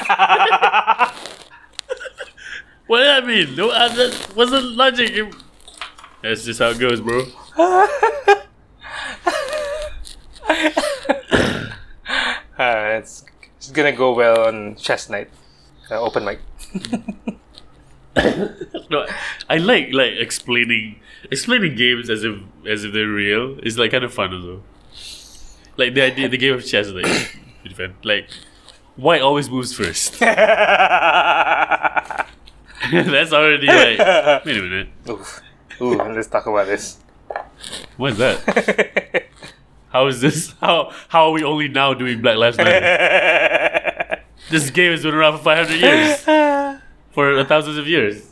what 2.88 3.00
does 3.00 3.08
that 3.08 3.26
mean? 3.28 3.56
No, 3.56 3.72
uh, 3.72 3.90
that 3.90 4.34
wasn't 4.36 4.64
logic. 4.78 5.34
That's 6.24 6.46
just 6.46 6.60
how 6.60 6.70
it 6.70 6.80
goes, 6.80 7.02
bro. 7.02 7.26
Uh, 12.62 13.00
it's, 13.00 13.26
it's 13.58 13.72
gonna 13.72 13.92
go 13.92 14.14
well 14.14 14.46
on 14.46 14.76
chess 14.76 15.10
night, 15.10 15.32
uh, 15.90 16.00
open 16.00 16.24
mic. 16.24 16.40
No, 18.90 19.06
I 19.50 19.58
like 19.58 19.94
like 19.94 20.14
explaining 20.14 21.00
explaining 21.30 21.76
games 21.76 22.10
as 22.10 22.24
if 22.24 22.40
as 22.68 22.84
if 22.84 22.94
they're 22.94 23.08
real. 23.08 23.58
It's 23.64 23.78
like 23.78 23.92
kind 23.92 24.04
of 24.04 24.14
fun 24.14 24.34
also. 24.34 24.64
Like 25.78 25.94
the 25.94 26.02
idea, 26.02 26.28
the 26.28 26.38
game 26.38 26.54
of 26.54 26.66
chess, 26.66 26.90
like 26.90 27.06
fun. 27.76 27.96
Like 28.04 28.30
white 28.98 29.22
always 29.22 29.50
moves 29.50 29.74
first. 29.74 30.20
That's 32.92 33.32
already 33.32 33.68
like. 33.68 34.46
Wait 34.46 34.58
a 34.58 34.62
minute. 34.62 34.90
Oof. 35.10 35.42
Ooh, 35.80 35.96
let's 35.96 36.28
talk 36.28 36.46
about 36.48 36.68
this. 36.68 36.98
What 37.98 38.14
is 38.14 38.18
that? 38.18 39.26
How 39.90 40.08
is 40.08 40.22
this? 40.22 40.54
How 40.62 40.92
how 41.10 41.26
are 41.26 41.32
we 41.32 41.44
only 41.44 41.68
now 41.68 41.94
doing 41.94 42.22
Black 42.22 42.38
Lives 42.38 42.58
Matter? 42.58 44.22
This 44.50 44.70
game 44.70 44.92
has 44.92 45.04
been 45.04 45.14
around 45.14 45.38
for 45.38 45.44
five 45.44 45.68
hundred 45.68 45.82
years, 45.82 46.81
for 47.12 47.44
thousands 47.46 47.78
of 47.78 47.88
years. 47.88 48.32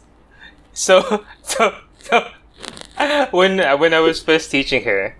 so, 0.74 1.26
so, 1.44 1.76
so, 2.00 2.28
when 3.32 3.60
uh, 3.60 3.78
when 3.78 3.94
I 3.94 4.00
was 4.00 4.22
first 4.22 4.52
teaching 4.52 4.84
her, 4.84 5.16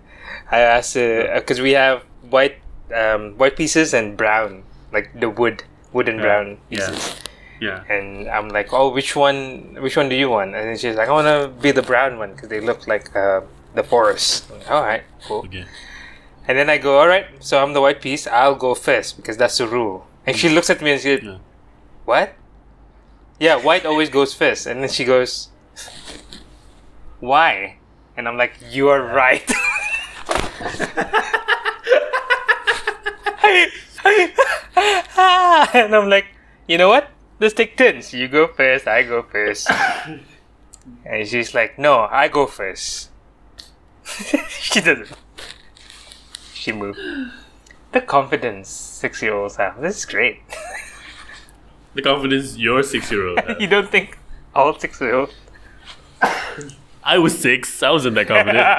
I 0.50 0.60
asked 0.60 0.94
her 0.94 1.32
because 1.40 1.60
we 1.60 1.72
have 1.72 2.02
white 2.28 2.56
um, 2.94 3.36
white 3.38 3.56
pieces 3.56 3.94
and 3.94 4.16
brown, 4.16 4.64
like 4.92 5.18
the 5.18 5.30
wood, 5.30 5.64
wood 5.92 6.08
and 6.08 6.20
brown 6.20 6.58
pieces. 6.68 7.16
Yeah. 7.60 7.84
yeah. 7.88 7.94
And 7.94 8.28
I'm 8.28 8.48
like, 8.48 8.72
oh, 8.72 8.90
which 8.90 9.14
one? 9.16 9.76
Which 9.80 9.96
one 9.96 10.08
do 10.08 10.16
you 10.16 10.28
want? 10.30 10.54
And 10.54 10.78
she's 10.78 10.96
like, 10.96 11.08
I 11.08 11.12
want 11.12 11.26
to 11.26 11.48
be 11.60 11.70
the 11.72 11.82
brown 11.82 12.18
one 12.18 12.34
because 12.34 12.48
they 12.48 12.60
look 12.60 12.86
like 12.86 13.14
uh, 13.14 13.42
the 13.74 13.82
forest. 13.82 14.50
Like, 14.50 14.70
all 14.70 14.82
right, 14.82 15.02
cool. 15.26 15.40
Okay. 15.40 15.64
And 16.48 16.58
then 16.58 16.68
I 16.68 16.78
go, 16.78 16.98
all 16.98 17.06
right, 17.06 17.26
so 17.38 17.62
I'm 17.62 17.74
the 17.74 17.80
white 17.80 18.00
piece. 18.00 18.26
I'll 18.26 18.56
go 18.56 18.74
first 18.74 19.16
because 19.16 19.36
that's 19.36 19.58
the 19.58 19.68
rule. 19.68 20.06
And 20.26 20.36
she 20.36 20.48
looks 20.48 20.68
at 20.68 20.80
me 20.82 20.92
and 20.92 21.00
she 21.00 21.16
goes, 21.16 21.24
Yeah. 21.24 21.38
what? 22.04 22.34
Yeah, 23.40 23.56
white 23.56 23.86
always 23.86 24.10
goes 24.10 24.34
first. 24.34 24.66
And 24.66 24.82
then 24.82 24.90
she 24.90 25.06
goes, 25.06 25.48
Why? 27.20 27.78
And 28.14 28.28
I'm 28.28 28.36
like, 28.36 28.52
You 28.68 28.90
are 28.90 29.00
right. 29.02 29.50
and 35.74 35.96
I'm 35.96 36.10
like, 36.10 36.26
You 36.68 36.76
know 36.76 36.90
what? 36.90 37.08
Let's 37.40 37.54
take 37.54 37.78
turns. 37.78 38.12
You 38.12 38.28
go 38.28 38.46
first, 38.46 38.86
I 38.86 39.04
go 39.04 39.22
first. 39.22 39.70
and 41.06 41.26
she's 41.26 41.54
like, 41.54 41.78
No, 41.78 42.06
I 42.10 42.28
go 42.28 42.46
first. 42.46 43.08
she 44.04 44.82
doesn't. 44.82 45.08
She 46.52 46.72
moved. 46.72 47.00
The 47.92 48.02
confidence 48.02 48.68
six 48.68 49.22
year 49.22 49.32
olds 49.32 49.56
have. 49.56 49.80
This 49.80 49.96
is 49.96 50.04
great. 50.04 50.40
The 51.94 52.02
confidence 52.02 52.56
your 52.56 52.82
six 52.82 53.10
year 53.10 53.28
old. 53.28 53.40
you 53.60 53.66
don't 53.66 53.90
think 53.90 54.18
all 54.54 54.78
six 54.78 55.00
year 55.00 55.14
old? 55.14 55.34
I 57.02 57.18
was 57.18 57.38
six. 57.38 57.82
I 57.82 57.90
wasn't 57.90 58.14
that 58.16 58.28
confident. 58.28 58.64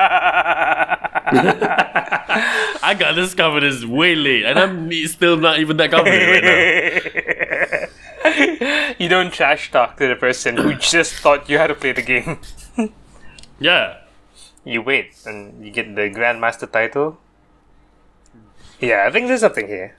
I 2.83 2.93
got 2.97 3.15
this 3.15 3.33
confidence 3.33 3.83
way 3.83 4.15
late, 4.15 4.45
and 4.45 4.59
I'm 4.59 4.91
still 5.07 5.37
not 5.37 5.59
even 5.59 5.77
that 5.77 5.91
confident 5.91 6.43
right 6.43 7.89
now. 8.23 8.93
you 8.99 9.09
don't 9.09 9.33
trash 9.33 9.71
talk 9.71 9.97
to 9.97 10.07
the 10.07 10.15
person 10.15 10.57
who 10.57 10.75
just 10.75 11.13
thought 11.15 11.49
you 11.49 11.57
had 11.57 11.67
to 11.67 11.75
play 11.75 11.91
the 11.93 12.01
game. 12.01 12.39
Yeah. 13.61 13.97
You 14.65 14.81
wait 14.81 15.13
and 15.25 15.63
you 15.63 15.71
get 15.71 15.95
the 15.95 16.09
Grandmaster 16.09 16.69
title. 16.69 17.19
Yeah, 18.79 19.05
I 19.07 19.11
think 19.11 19.27
there's 19.27 19.41
something 19.41 19.67
here. 19.67 19.95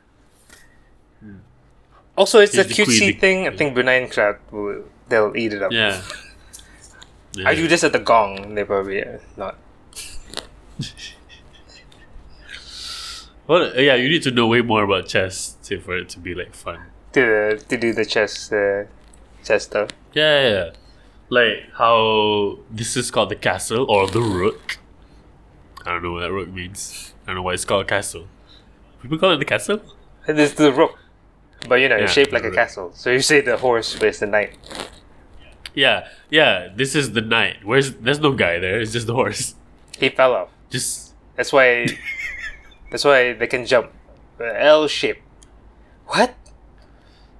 Also, 2.16 2.40
it's 2.40 2.56
a 2.56 2.64
cutesy 2.64 3.18
thing. 3.18 3.46
I 3.48 3.56
think 3.56 3.74
Brunei 3.74 4.06
crowd 4.06 4.38
will 4.50 4.84
they'll 5.08 5.36
eat 5.36 5.52
it 5.52 5.62
up. 5.62 5.72
Yeah. 5.72 6.02
yeah. 7.34 7.48
I 7.48 7.54
do 7.54 7.66
this 7.68 7.84
at 7.84 7.92
the 7.92 7.98
gong. 7.98 8.54
They 8.54 8.64
probably 8.64 9.02
uh, 9.04 9.18
not. 9.36 9.56
Well, 13.48 13.74
yeah, 13.78 13.96
you 13.96 14.08
need 14.08 14.22
to 14.22 14.30
know 14.30 14.46
way 14.46 14.62
more 14.62 14.84
about 14.84 15.08
chess 15.08 15.56
to, 15.64 15.80
for 15.80 15.96
it 15.96 16.08
to 16.10 16.20
be 16.20 16.32
like 16.32 16.54
fun. 16.54 16.78
to 17.12 17.58
to 17.58 17.76
do 17.76 17.92
the 17.92 18.04
chess 18.04 18.52
uh, 18.52 18.86
chess 19.44 19.64
stuff. 19.64 19.90
Yeah, 20.14 20.40
yeah, 20.40 20.48
yeah. 20.48 20.70
Like 21.28 21.70
how 21.74 22.58
this 22.70 22.96
is 22.96 23.10
called 23.10 23.30
the 23.30 23.36
castle 23.36 23.84
or 23.90 24.06
the 24.06 24.20
rook. 24.20 24.78
I 25.84 25.90
don't 25.90 26.02
know 26.02 26.12
what 26.12 26.20
that 26.20 26.32
rook 26.32 26.48
means. 26.48 27.12
I 27.24 27.26
don't 27.26 27.36
know 27.36 27.42
why 27.42 27.54
it's 27.54 27.64
called 27.64 27.82
a 27.82 27.88
castle. 27.88 28.26
People 29.02 29.18
call 29.18 29.32
it 29.32 29.38
the 29.38 29.44
castle? 29.44 29.80
And 30.28 30.38
This 30.38 30.50
is 30.50 30.56
the 30.56 30.72
rook, 30.72 30.96
but 31.68 31.76
you 31.76 31.88
know, 31.88 31.96
it's 31.96 32.12
shaped 32.12 32.32
like 32.32 32.44
a 32.44 32.50
castle. 32.50 32.92
So 32.94 33.10
you 33.10 33.20
say 33.20 33.40
the 33.40 33.56
horse 33.56 33.94
versus 33.94 34.20
the 34.20 34.26
knight. 34.26 34.56
Yeah, 35.74 36.08
yeah. 36.30 36.68
This 36.74 36.94
is 36.94 37.12
the 37.12 37.20
knight. 37.20 37.64
Where's 37.64 37.94
there's 37.94 38.20
no 38.20 38.32
guy 38.32 38.58
there. 38.58 38.80
It's 38.80 38.92
just 38.92 39.06
the 39.06 39.14
horse. 39.14 39.54
He 39.98 40.08
fell 40.08 40.34
off. 40.34 40.48
Just 40.70 41.14
That's 41.36 41.52
why. 41.52 41.86
that's 42.90 43.04
why 43.04 43.32
they 43.32 43.46
can 43.46 43.66
jump. 43.66 43.90
L 44.40 44.88
shape. 44.88 45.22
What? 46.06 46.34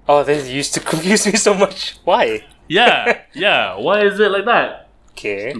Oh, 0.08 0.22
this 0.24 0.48
used 0.48 0.74
to 0.74 0.80
confuse 0.80 1.26
me 1.26 1.36
so 1.36 1.54
much. 1.54 1.98
Why? 2.04 2.44
yeah, 2.68 3.22
yeah. 3.34 3.76
Why 3.76 4.04
is 4.04 4.18
it 4.18 4.30
like 4.30 4.44
that? 4.46 4.88
Okay. 5.10 5.54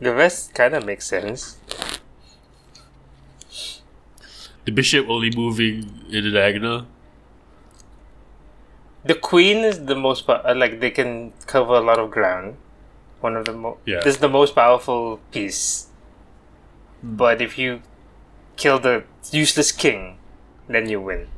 The 0.00 0.14
rest 0.14 0.54
kind 0.54 0.74
of 0.74 0.84
makes 0.84 1.06
sense. 1.06 1.58
The 4.64 4.72
bishop 4.72 5.08
only 5.08 5.30
moving 5.34 6.04
in 6.10 6.24
the 6.24 6.30
diagonal. 6.30 6.86
The 9.08 9.14
queen 9.14 9.64
is 9.64 9.86
the 9.86 9.96
most 9.96 10.26
po- 10.26 10.42
uh, 10.44 10.52
like 10.54 10.80
they 10.80 10.90
can 10.90 11.32
cover 11.46 11.72
a 11.74 11.80
lot 11.80 11.98
of 11.98 12.10
ground. 12.10 12.58
One 13.20 13.36
of 13.36 13.46
the 13.46 13.54
most. 13.54 13.78
Yeah. 13.86 14.00
This 14.04 14.16
is 14.16 14.20
the 14.20 14.28
most 14.28 14.54
powerful 14.54 15.20
piece. 15.32 15.86
But 17.02 17.40
if 17.40 17.56
you 17.56 17.80
kill 18.56 18.78
the 18.78 19.04
useless 19.32 19.72
king, 19.72 20.18
then 20.68 20.90
you 20.90 21.00
win. 21.00 21.28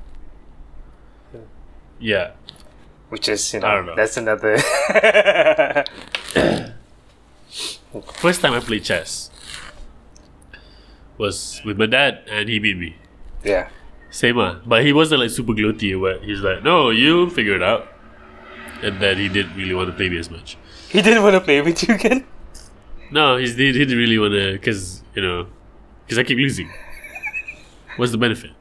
Yeah. 2.00 2.32
Which 3.08 3.28
is 3.28 3.54
you 3.54 3.60
know, 3.60 3.82
know. 3.82 3.94
that's 3.94 4.16
another. 4.16 4.58
First 8.14 8.40
time 8.40 8.54
I 8.54 8.60
played 8.60 8.82
chess 8.84 9.30
was 11.18 11.60
with 11.64 11.78
my 11.78 11.86
dad, 11.86 12.22
and 12.26 12.48
he 12.48 12.58
beat 12.58 12.78
me. 12.78 12.96
yeah. 13.44 13.68
Same 14.10 14.38
ah, 14.38 14.60
but 14.66 14.84
he 14.84 14.92
wasn't 14.92 15.20
like 15.20 15.30
super 15.30 15.52
gloaty 15.52 15.98
what. 15.98 16.22
He's 16.22 16.40
like, 16.40 16.62
no, 16.62 16.90
you 16.90 17.30
figure 17.30 17.54
it 17.54 17.62
out. 17.62 17.88
And 18.82 19.00
then 19.00 19.18
he 19.18 19.28
didn't 19.28 19.56
really 19.56 19.74
want 19.74 19.88
to 19.88 19.96
play 19.96 20.08
me 20.08 20.18
as 20.18 20.30
much. 20.30 20.56
He 20.88 21.00
didn't 21.00 21.22
want 21.22 21.34
to 21.34 21.40
play 21.40 21.60
with 21.60 21.86
you 21.86 21.94
again. 21.94 22.26
No, 23.10 23.36
he's, 23.36 23.56
he 23.56 23.72
didn't 23.72 23.96
really 23.96 24.18
want 24.18 24.32
to, 24.32 24.52
because, 24.52 25.02
you 25.14 25.22
know, 25.22 25.46
because 26.04 26.18
I 26.18 26.24
keep 26.24 26.38
losing. 26.38 26.70
What's 27.96 28.12
the 28.12 28.18
benefit? 28.18 28.52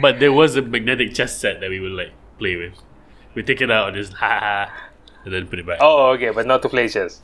But 0.00 0.20
there 0.20 0.32
was 0.32 0.56
a 0.56 0.62
magnetic 0.62 1.14
chess 1.14 1.36
set 1.36 1.60
that 1.60 1.70
we 1.70 1.80
would 1.80 1.92
like 1.92 2.12
play 2.38 2.56
with. 2.56 2.74
We 3.34 3.42
take 3.42 3.60
it 3.60 3.70
out 3.70 3.88
and 3.88 3.96
just 3.96 4.12
ha 4.22 4.38
ha, 4.38 4.90
and 5.24 5.34
then 5.34 5.46
put 5.48 5.58
it 5.58 5.66
back. 5.66 5.78
Oh, 5.80 6.10
okay, 6.10 6.30
but 6.30 6.46
not 6.46 6.62
to 6.62 6.68
play 6.68 6.88
chess. 6.88 7.22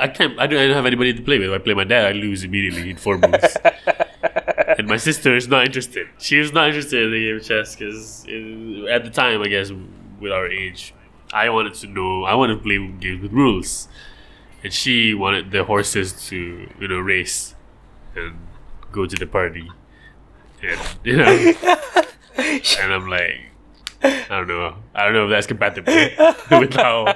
I 0.00 0.08
can't. 0.08 0.38
I 0.38 0.46
don't, 0.46 0.58
I 0.58 0.66
don't 0.66 0.76
have 0.76 0.86
anybody 0.86 1.12
to 1.14 1.22
play 1.22 1.38
with. 1.38 1.48
If 1.48 1.54
I 1.54 1.58
play 1.62 1.74
my 1.74 1.84
dad, 1.84 2.06
I 2.06 2.12
lose 2.12 2.42
immediately 2.42 2.90
in 2.90 2.96
four 2.96 3.18
moves. 3.18 3.56
and 4.76 4.86
my 4.86 4.96
sister 4.96 5.34
is 5.34 5.48
not 5.48 5.64
interested. 5.66 6.06
She 6.18 6.38
was 6.38 6.52
not 6.52 6.68
interested 6.68 7.04
in 7.04 7.10
the 7.10 7.20
game 7.26 7.36
of 7.36 7.44
chess 7.44 7.74
because 7.74 8.24
uh, 8.28 8.86
at 8.92 9.04
the 9.04 9.10
time, 9.10 9.42
I 9.42 9.48
guess, 9.48 9.72
with 10.20 10.32
our 10.32 10.46
age, 10.46 10.94
I 11.32 11.48
wanted 11.48 11.74
to 11.74 11.86
know. 11.86 12.24
I 12.24 12.34
wanted 12.34 12.56
to 12.56 12.60
play 12.62 12.78
games 13.00 13.22
with 13.22 13.32
rules, 13.32 13.88
and 14.62 14.72
she 14.72 15.14
wanted 15.14 15.50
the 15.50 15.64
horses 15.64 16.26
to 16.28 16.68
you 16.78 16.88
know 16.88 16.98
race 16.98 17.54
and 18.14 18.36
go 18.92 19.06
to 19.06 19.16
the 19.16 19.26
party, 19.26 19.70
and 20.62 20.80
you 21.04 21.16
know, 21.16 21.24
and 22.36 22.92
I'm 22.92 23.08
like. 23.08 23.40
I 24.02 24.26
don't 24.28 24.46
know. 24.46 24.76
I 24.94 25.04
don't 25.04 25.14
know 25.14 25.24
if 25.24 25.30
that's 25.30 25.46
compatible 25.46 25.92
with 26.60 26.74
how 26.74 27.06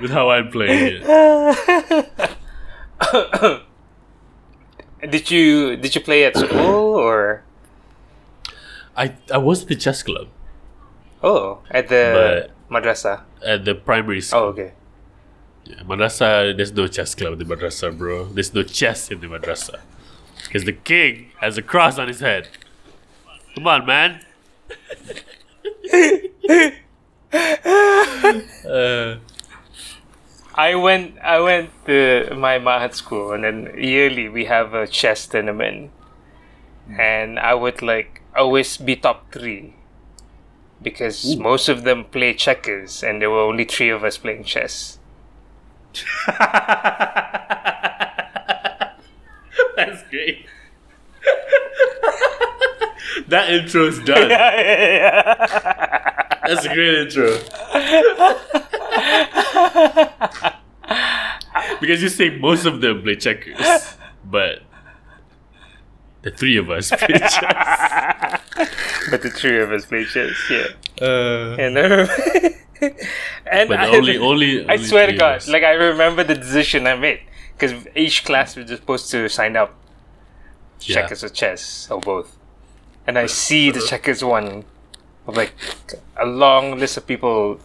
with 0.00 0.10
how 0.10 0.30
I'm 0.30 0.50
playing 0.50 1.02
it. 1.02 2.32
Did 5.02 5.30
you 5.30 5.76
did 5.76 5.94
you 5.94 6.00
play 6.00 6.24
at 6.24 6.36
school 6.36 6.94
or 6.94 7.42
I 8.96 9.14
I 9.32 9.38
was 9.38 9.62
at 9.62 9.68
the 9.68 9.76
chess 9.76 10.02
club 10.02 10.28
oh 11.22 11.60
at 11.70 11.88
the 11.88 12.48
madrasa? 12.70 13.22
at 13.44 13.64
the 13.64 13.74
primary 13.74 14.20
school. 14.20 14.40
Oh, 14.40 14.44
okay. 14.46 14.72
Yeah, 15.64 15.82
madrasa, 15.82 16.56
there's 16.56 16.72
no 16.72 16.86
chess 16.86 17.14
club 17.14 17.32
in 17.34 17.38
the 17.46 17.56
madrasa, 17.56 17.96
bro. 17.96 18.26
There's 18.26 18.54
no 18.54 18.62
chess 18.62 19.10
in 19.10 19.20
the 19.20 19.26
madrasa. 19.26 19.80
Because 20.44 20.64
the 20.64 20.72
king 20.72 21.30
has 21.40 21.58
a 21.58 21.62
cross 21.62 21.98
on 21.98 22.08
his 22.08 22.20
head. 22.20 22.48
Come 23.54 23.66
on, 23.66 23.84
man. 23.86 24.20
uh, 28.64 29.16
I 30.56 30.74
went 30.74 31.18
I 31.20 31.38
went 31.40 31.70
to 31.84 32.34
my 32.34 32.58
Mahat 32.58 32.94
school 32.94 33.32
and 33.32 33.44
then 33.44 33.74
yearly 33.76 34.28
we 34.28 34.46
have 34.46 34.72
a 34.72 34.86
chess 34.86 35.26
tournament. 35.26 35.90
Hmm. 36.86 37.00
And 37.00 37.38
I 37.38 37.54
would 37.54 37.82
like 37.82 38.22
always 38.34 38.76
be 38.78 38.96
top 38.96 39.32
three. 39.32 39.74
Because 40.80 41.36
most 41.36 41.68
of 41.68 41.84
them 41.84 42.04
play 42.04 42.34
checkers 42.34 43.02
and 43.02 43.20
there 43.20 43.30
were 43.30 43.40
only 43.40 43.64
three 43.64 43.90
of 43.90 44.04
us 44.04 44.18
playing 44.18 44.44
chess. 44.44 44.98
that's 49.76 50.02
great. 50.10 50.46
that 53.28 53.50
intro's 53.50 53.98
done. 54.00 54.28
That's 56.46 56.64
a 56.64 56.74
great 56.74 57.08
intro. 57.08 58.66
because 61.80 62.02
you 62.02 62.08
say 62.08 62.30
most 62.38 62.66
of 62.66 62.80
them 62.80 63.02
play 63.02 63.16
checkers, 63.16 63.96
but 64.24 64.62
the 66.22 66.30
three 66.30 66.56
of 66.56 66.70
us 66.70 66.90
play 66.90 67.18
chess. 67.18 67.40
but 69.10 69.22
the 69.22 69.30
three 69.30 69.60
of 69.60 69.72
us 69.72 69.86
play 69.86 70.04
chess, 70.04 70.34
yeah. 70.50 70.66
Uh, 71.00 71.56
And 71.58 71.78
I 71.78 71.82
remember 71.88 72.12
and 73.50 73.68
but 73.68 73.80
I, 73.80 73.96
only, 73.96 74.18
only, 74.18 74.68
I 74.68 74.76
swear 74.76 75.06
to 75.06 75.16
God, 75.16 75.46
like 75.48 75.62
I 75.62 75.72
remember 75.72 76.24
the 76.24 76.34
decision 76.34 76.86
I 76.86 76.94
made 76.96 77.20
because 77.56 77.72
each 77.94 78.24
class 78.24 78.56
was 78.56 78.68
supposed 78.68 79.10
to 79.12 79.28
sign 79.28 79.56
up 79.56 79.74
Yeah. 80.80 80.96
checkers 80.96 81.24
or 81.24 81.30
chess 81.30 81.88
or 81.90 82.00
both, 82.00 82.36
and 83.06 83.18
I 83.18 83.26
see 83.26 83.70
the 83.70 83.80
checkers 83.80 84.22
one 84.22 84.64
of 85.26 85.36
like 85.36 85.54
a 86.20 86.26
long 86.26 86.78
list 86.78 86.96
of 86.98 87.06
people. 87.06 87.60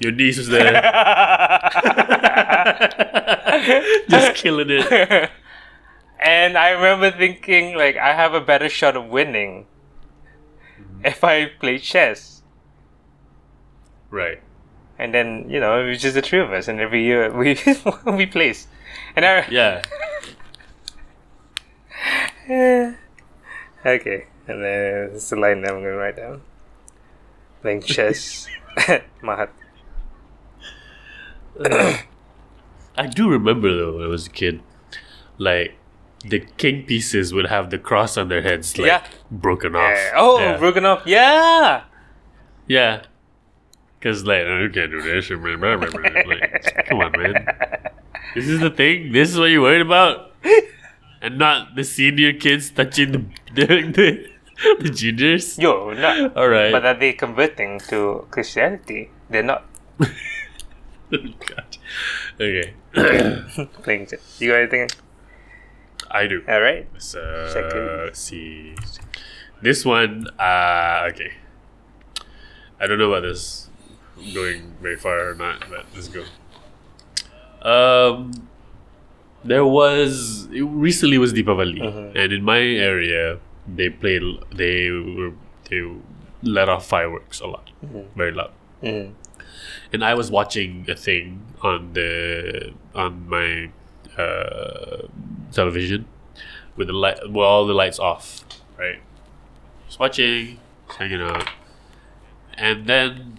Your 0.00 0.12
niece 0.12 0.38
was 0.38 0.48
there, 0.48 0.72
just 4.08 4.34
killing 4.34 4.68
it. 4.70 5.30
and 6.20 6.58
I 6.58 6.70
remember 6.70 7.10
thinking 7.10 7.76
like 7.76 7.96
I 7.96 8.12
have 8.12 8.34
a 8.34 8.40
better 8.40 8.68
shot 8.68 8.96
of 8.96 9.06
winning 9.06 9.66
Mm-hmm. 10.74 11.06
if 11.06 11.22
I 11.22 11.46
play 11.46 11.78
chess. 11.78 12.42
Right. 14.10 14.42
and 14.98 15.14
then 15.14 15.48
you 15.48 15.60
know 15.60 15.80
it 15.80 15.88
was 15.88 16.02
just 16.02 16.14
the 16.14 16.22
three 16.22 16.40
of 16.40 16.52
us, 16.52 16.66
and 16.66 16.80
every 16.80 17.04
year 17.04 17.30
we 17.38 17.56
we 18.06 18.26
place. 18.26 18.66
And 19.14 19.24
I 19.24 19.46
Yeah. 19.48 19.82
okay, 23.86 24.26
and 24.48 24.62
then 24.62 25.10
it's 25.14 25.30
the 25.30 25.36
line 25.36 25.62
that 25.62 25.70
I'm 25.70 25.78
gonna 25.82 25.96
write 25.96 26.16
down. 26.16 26.42
Playing 27.62 27.82
chess, 27.82 28.46
Mahat. 29.22 29.48
Uh, 31.58 31.96
I 32.96 33.06
do 33.06 33.28
remember 33.28 33.74
though 33.74 33.94
when 33.96 34.04
I 34.04 34.08
was 34.08 34.26
a 34.26 34.30
kid, 34.30 34.62
like 35.38 35.76
the 36.26 36.40
king 36.56 36.84
pieces 36.84 37.34
would 37.34 37.46
have 37.46 37.70
the 37.70 37.78
cross 37.78 38.16
on 38.16 38.28
their 38.28 38.42
heads, 38.42 38.78
like 38.78 38.86
Yeah. 38.86 39.04
broken 39.30 39.74
off. 39.76 39.92
Yeah. 39.92 40.12
Oh, 40.16 40.38
yeah. 40.38 40.56
broken 40.56 40.84
off. 40.84 41.02
Yeah. 41.06 41.84
Yeah. 42.66 43.02
Cause 44.00 44.24
like 44.24 44.42
"Oh, 44.44 44.60
you 44.60 44.70
can't 44.70 44.90
do 44.90 45.00
this. 45.00 45.30
like, 45.30 46.86
come 46.88 47.00
on, 47.00 47.12
man. 47.16 47.46
This 48.34 48.48
is 48.48 48.60
the 48.60 48.68
thing. 48.70 49.12
This 49.12 49.30
is 49.32 49.38
what 49.38 49.46
you're 49.46 49.62
worried 49.62 49.80
about, 49.80 50.32
and 51.22 51.38
not 51.38 51.74
the 51.74 51.84
senior 51.84 52.32
kids 52.34 52.70
touching 52.70 53.12
the 53.12 53.18
the, 53.54 53.64
the, 53.96 54.28
the 54.80 54.90
juniors. 54.90 55.56
Yo, 55.58 55.92
not. 55.94 56.36
All 56.36 56.48
right. 56.48 56.70
But 56.70 56.84
are 56.84 56.94
they 56.98 57.14
converting 57.14 57.80
to 57.88 58.26
Christianity? 58.30 59.10
They're 59.30 59.42
not 59.42 59.64
God. 61.46 61.76
Okay, 62.40 62.74
playing 63.82 64.06
chess. 64.06 64.40
You 64.40 64.50
got 64.50 64.56
anything? 64.58 64.88
I 66.10 66.26
do. 66.26 66.42
All 66.48 66.60
right. 66.60 66.86
Let's, 66.92 67.14
uh, 67.14 67.52
Second. 67.52 67.86
let's 68.04 68.20
see. 68.20 68.74
This 69.62 69.84
one, 69.84 70.26
uh, 70.38 71.08
okay. 71.10 71.32
I 72.80 72.86
don't 72.86 72.98
know 72.98 73.12
about 73.12 73.22
this 73.26 73.68
going 74.32 74.74
very 74.80 74.96
far 74.96 75.28
or 75.30 75.34
not, 75.34 75.64
but 75.70 75.86
let's 75.94 76.08
go. 76.08 76.24
Um, 77.62 78.48
there 79.44 79.64
was 79.64 80.48
it 80.52 80.62
recently 80.62 81.18
was 81.18 81.32
Deepavali, 81.32 81.80
Mhm. 81.80 82.14
and 82.16 82.32
in 82.32 82.44
my 82.44 82.58
area 82.60 83.38
they 83.66 83.88
played 83.90 84.22
they 84.54 84.90
were 84.90 85.32
they 85.70 85.82
let 86.42 86.68
off 86.68 86.86
fireworks 86.86 87.40
a 87.40 87.46
lot, 87.46 87.70
Mhm. 87.84 88.04
very 88.16 88.32
loud. 88.32 88.52
Mm. 88.82 89.14
And 89.92 90.04
I 90.04 90.14
was 90.14 90.30
watching 90.30 90.84
a 90.88 90.94
thing 90.94 91.42
on 91.62 91.92
the 91.92 92.72
on 92.94 93.28
my 93.28 93.70
uh, 94.16 95.06
television 95.52 96.06
with 96.76 96.88
the 96.88 96.92
light, 96.92 97.18
with 97.24 97.44
all 97.44 97.66
the 97.66 97.74
lights 97.74 97.98
off, 97.98 98.44
right? 98.78 99.00
Just 99.86 99.98
watching, 99.98 100.58
just 100.86 100.98
hanging 100.98 101.20
out, 101.20 101.48
and 102.54 102.86
then 102.86 103.38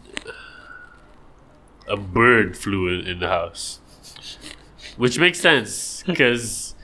a 1.87 1.97
bird 1.97 2.57
flew 2.57 2.87
in, 2.87 3.07
in 3.07 3.19
the 3.19 3.27
house, 3.27 3.79
which 4.97 5.19
makes 5.19 5.39
sense 5.39 6.03
because 6.05 6.75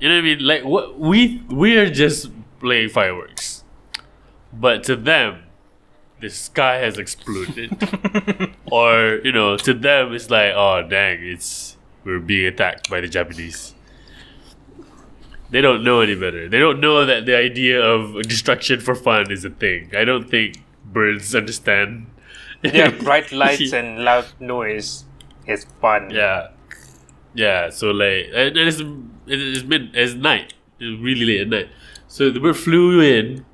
you 0.00 0.08
know 0.08 0.16
what 0.16 0.20
I 0.20 0.22
mean. 0.22 0.38
Like 0.40 0.64
what 0.64 0.98
we 0.98 1.42
we 1.48 1.76
are 1.76 1.90
just 1.90 2.30
playing 2.60 2.90
fireworks, 2.90 3.64
but 4.52 4.82
to 4.84 4.96
them, 4.96 5.44
the 6.24 6.30
sky 6.30 6.76
has 6.76 6.98
exploded. 6.98 7.70
Or 8.72 9.20
you 9.22 9.30
know 9.30 9.56
to 9.58 9.72
them 9.74 10.14
it's 10.14 10.30
like 10.30 10.52
oh 10.56 10.82
dang 10.82 11.18
it's 11.22 11.76
we're 12.02 12.18
being 12.18 12.46
attacked 12.46 12.90
by 12.90 13.00
the 13.00 13.08
japanese. 13.08 13.74
They 15.50 15.60
don't 15.60 15.84
know 15.84 16.00
any 16.00 16.16
better. 16.16 16.48
They 16.48 16.58
don't 16.58 16.80
know 16.80 17.04
that 17.04 17.26
the 17.26 17.36
idea 17.36 17.80
of 17.80 18.20
destruction 18.22 18.80
for 18.80 18.94
fun 18.96 19.30
is 19.30 19.44
a 19.44 19.50
thing. 19.50 19.90
I 19.94 20.04
don't 20.04 20.28
think 20.28 20.64
birds 20.84 21.34
understand. 21.34 22.06
Yeah, 22.64 22.90
bright 23.06 23.30
lights 23.30 23.72
and 23.72 24.02
loud 24.02 24.26
noise 24.40 25.04
is 25.46 25.66
fun. 25.80 26.10
yeah. 26.10 26.48
Yeah 27.34 27.70
so 27.70 27.90
like 27.90 28.30
and 28.34 28.56
it's 28.56 28.80
it's 29.26 29.64
mid 29.64 29.94
it's 29.94 30.14
night. 30.14 30.54
It's 30.80 31.00
really 31.00 31.26
late 31.26 31.42
at 31.42 31.48
night. 31.48 31.68
So 32.08 32.30
the 32.30 32.40
bird 32.40 32.56
flew 32.56 33.00
in 33.00 33.44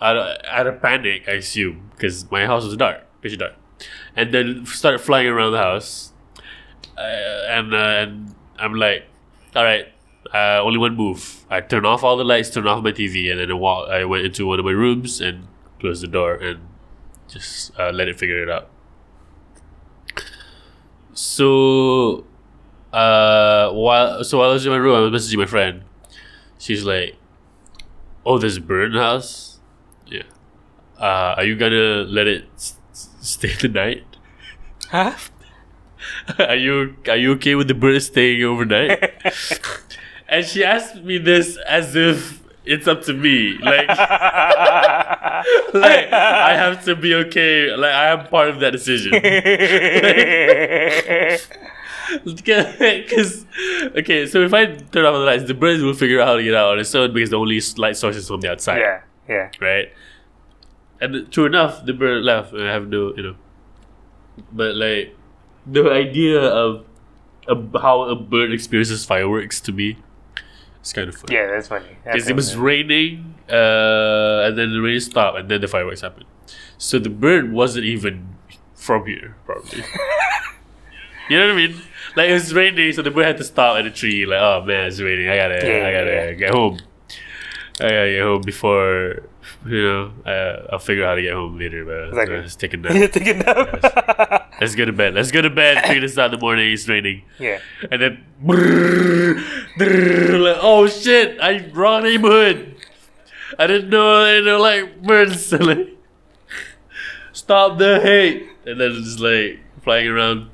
out 0.00 0.16
of, 0.16 0.36
out 0.46 0.66
of 0.66 0.80
panic 0.82 1.28
i 1.28 1.32
assume 1.32 1.90
because 1.92 2.30
my 2.30 2.46
house 2.46 2.64
was 2.64 2.76
dark 2.76 3.02
pitch 3.20 3.38
dark 3.38 3.54
and 4.14 4.32
then 4.32 4.64
started 4.66 4.98
flying 4.98 5.26
around 5.26 5.52
the 5.52 5.58
house 5.58 6.12
uh, 6.98 7.00
and 7.48 7.74
uh, 7.74 7.76
and 7.76 8.34
i'm 8.58 8.74
like 8.74 9.04
all 9.54 9.64
right 9.64 9.88
uh, 10.34 10.60
only 10.62 10.78
one 10.78 10.96
move 10.96 11.44
i 11.50 11.60
turn 11.60 11.86
off 11.86 12.02
all 12.02 12.16
the 12.16 12.24
lights 12.24 12.50
turn 12.50 12.66
off 12.66 12.82
my 12.82 12.92
tv 12.92 13.30
and 13.30 13.40
then 13.40 13.50
I, 13.50 13.54
walk, 13.54 13.88
I 13.88 14.04
went 14.04 14.24
into 14.24 14.46
one 14.46 14.58
of 14.58 14.64
my 14.64 14.72
rooms 14.72 15.20
and 15.20 15.46
closed 15.78 16.02
the 16.02 16.08
door 16.08 16.34
and 16.34 16.60
just 17.28 17.78
uh, 17.78 17.90
let 17.90 18.08
it 18.08 18.18
figure 18.18 18.42
it 18.42 18.50
out 18.50 18.68
so 21.12 22.24
uh 22.92 23.70
while 23.70 24.22
so 24.22 24.38
while 24.38 24.50
I 24.50 24.52
was 24.52 24.64
in 24.66 24.72
my 24.72 24.78
room, 24.78 24.94
I 24.94 25.00
was 25.00 25.10
messaging 25.10 25.38
my 25.38 25.46
friend. 25.46 25.82
She's 26.58 26.84
like, 26.84 27.16
"Oh, 28.24 28.38
there's 28.38 28.56
a 28.56 28.60
bird 28.60 28.88
in 28.90 28.92
the 28.96 29.02
house. 29.02 29.55
Yeah. 30.06 30.22
Uh, 30.98 31.34
are 31.36 31.44
you 31.44 31.56
gonna 31.56 32.04
let 32.04 32.26
it 32.26 32.44
s- 32.54 32.78
s- 32.92 33.08
stay 33.20 33.52
the 33.60 33.68
night? 33.68 34.04
Huh? 34.90 35.12
are 36.38 36.54
you 36.56 36.96
are 37.08 37.16
you 37.16 37.32
okay 37.32 37.54
with 37.54 37.68
the 37.68 37.74
bird 37.74 38.02
staying 38.02 38.42
overnight?" 38.44 38.98
and 40.28 40.44
she 40.46 40.64
asked 40.64 40.96
me 41.02 41.18
this 41.18 41.56
as 41.68 41.94
if 41.96 42.42
it's 42.64 42.86
up 42.88 43.02
to 43.02 43.12
me, 43.12 43.58
like. 43.58 43.88
like 43.88 43.98
I 46.12 46.54
have 46.56 46.84
to 46.86 46.96
be 46.96 47.14
okay. 47.14 47.74
Like 47.76 47.92
I 47.92 48.08
am 48.08 48.26
part 48.28 48.48
of 48.48 48.60
that 48.60 48.70
decision. 48.72 49.12
Because 52.24 53.44
okay, 53.96 54.26
so 54.26 54.40
if 54.42 54.54
I 54.54 54.66
turn 54.66 55.04
off 55.06 55.14
the 55.14 55.18
lights, 55.26 55.44
the 55.44 55.54
birds 55.54 55.82
will 55.82 55.94
figure 55.94 56.20
out 56.20 56.28
how 56.28 56.36
to 56.36 56.42
get 56.42 56.54
out 56.54 56.72
on 56.72 56.78
its 56.78 56.94
own 56.94 57.12
because 57.12 57.30
the 57.30 57.36
only 57.36 57.60
light 57.78 57.96
source 57.96 58.16
is 58.16 58.28
from 58.28 58.40
the 58.40 58.50
outside, 58.52 58.78
yeah, 58.78 59.00
yeah. 59.28 59.50
right? 59.60 59.92
And 61.00 61.30
true 61.30 61.46
enough, 61.46 61.84
the 61.84 61.92
bird 61.92 62.24
left, 62.24 62.52
and 62.52 62.62
I 62.62 62.72
have 62.72 62.88
no, 62.88 63.14
you 63.14 63.22
know. 63.22 63.36
But 64.52 64.76
like, 64.76 65.14
the 65.66 65.90
idea 65.90 66.40
of, 66.40 66.84
of 67.48 67.74
how 67.80 68.02
a 68.02 68.16
bird 68.16 68.52
experiences 68.52 69.04
fireworks 69.04 69.60
to 69.62 69.72
me, 69.72 69.98
it's 70.80 70.92
kind 70.92 71.08
of 71.08 71.16
funny. 71.16 71.34
Yeah, 71.34 71.48
that's 71.48 71.68
funny. 71.68 71.96
Because 72.04 72.28
it 72.28 72.36
was 72.36 72.56
raining, 72.56 73.34
uh, 73.50 74.46
and 74.46 74.56
then 74.56 74.72
the 74.72 74.80
rain 74.80 75.00
stopped, 75.00 75.38
and 75.38 75.48
then 75.48 75.60
the 75.60 75.68
fireworks 75.68 76.00
happened. 76.00 76.26
So 76.78 76.98
the 76.98 77.10
bird 77.10 77.52
wasn't 77.52 77.84
even 77.86 78.36
from 78.74 79.06
here, 79.06 79.36
probably. 79.44 79.78
you 81.28 81.38
know 81.38 81.46
what 81.46 81.54
I 81.54 81.56
mean? 81.56 81.80
Like 82.14 82.30
it 82.30 82.34
was 82.34 82.54
raining, 82.54 82.92
so 82.92 83.02
the 83.02 83.10
bird 83.10 83.26
had 83.26 83.36
to 83.38 83.44
stop 83.44 83.76
at 83.76 83.82
the 83.82 83.90
tree. 83.90 84.24
Like, 84.24 84.40
oh 84.40 84.62
man, 84.64 84.86
it's 84.86 85.00
raining. 85.00 85.28
I 85.28 85.36
gotta, 85.36 85.54
Yeah, 85.56 85.86
I 85.86 85.92
gotta 85.92 86.10
yeah. 86.10 86.32
get 86.32 86.54
home. 86.54 86.78
I 87.78 87.82
gotta 87.90 88.10
get 88.10 88.22
home 88.22 88.40
before, 88.42 89.22
you 89.66 89.82
know. 89.82 90.12
Uh, 90.24 90.66
I'll 90.72 90.78
figure 90.78 91.04
out 91.04 91.08
how 91.10 91.14
to 91.16 91.22
get 91.22 91.34
home 91.34 91.58
later. 91.58 91.84
But 91.84 92.08
Exactly. 92.08 92.36
let's 92.40 92.56
take 92.56 92.72
a 92.72 92.76
nap. 92.78 92.94
You're 92.94 93.08
taking 93.08 93.38
that. 93.40 94.48
Let's 94.60 94.74
go 94.74 94.86
to 94.86 94.92
bed. 94.92 95.14
Let's 95.14 95.30
go 95.30 95.42
to 95.42 95.50
bed. 95.50 95.84
Figure 95.84 96.00
this 96.00 96.16
out 96.16 96.32
in 96.32 96.38
the 96.38 96.40
morning. 96.40 96.72
It's 96.72 96.88
raining. 96.88 97.22
yeah. 97.38 97.60
And 97.90 98.00
then, 98.00 98.24
brrr, 98.42 99.42
brrr, 99.78 100.40
like, 100.42 100.56
oh 100.62 100.86
shit, 100.86 101.38
I 101.40 101.68
wrong 101.74 102.04
neighborhood. 102.04 102.76
I 103.58 103.66
didn't 103.66 103.90
know 103.90 104.24
they 104.24 104.40
know 104.42 104.58
like 104.58 105.02
birds. 105.02 105.52
like, 105.60 105.88
stop 107.32 107.76
the 107.78 108.00
hate. 108.00 108.48
And 108.64 108.80
then 108.80 108.94
just 108.94 109.20
like 109.20 109.60
flying 109.82 110.08
around 110.08 110.48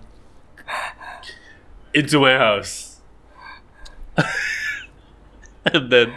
into 1.94 2.18
my 2.20 2.36
house. 2.36 3.00
and 5.72 5.90
then, 5.90 6.12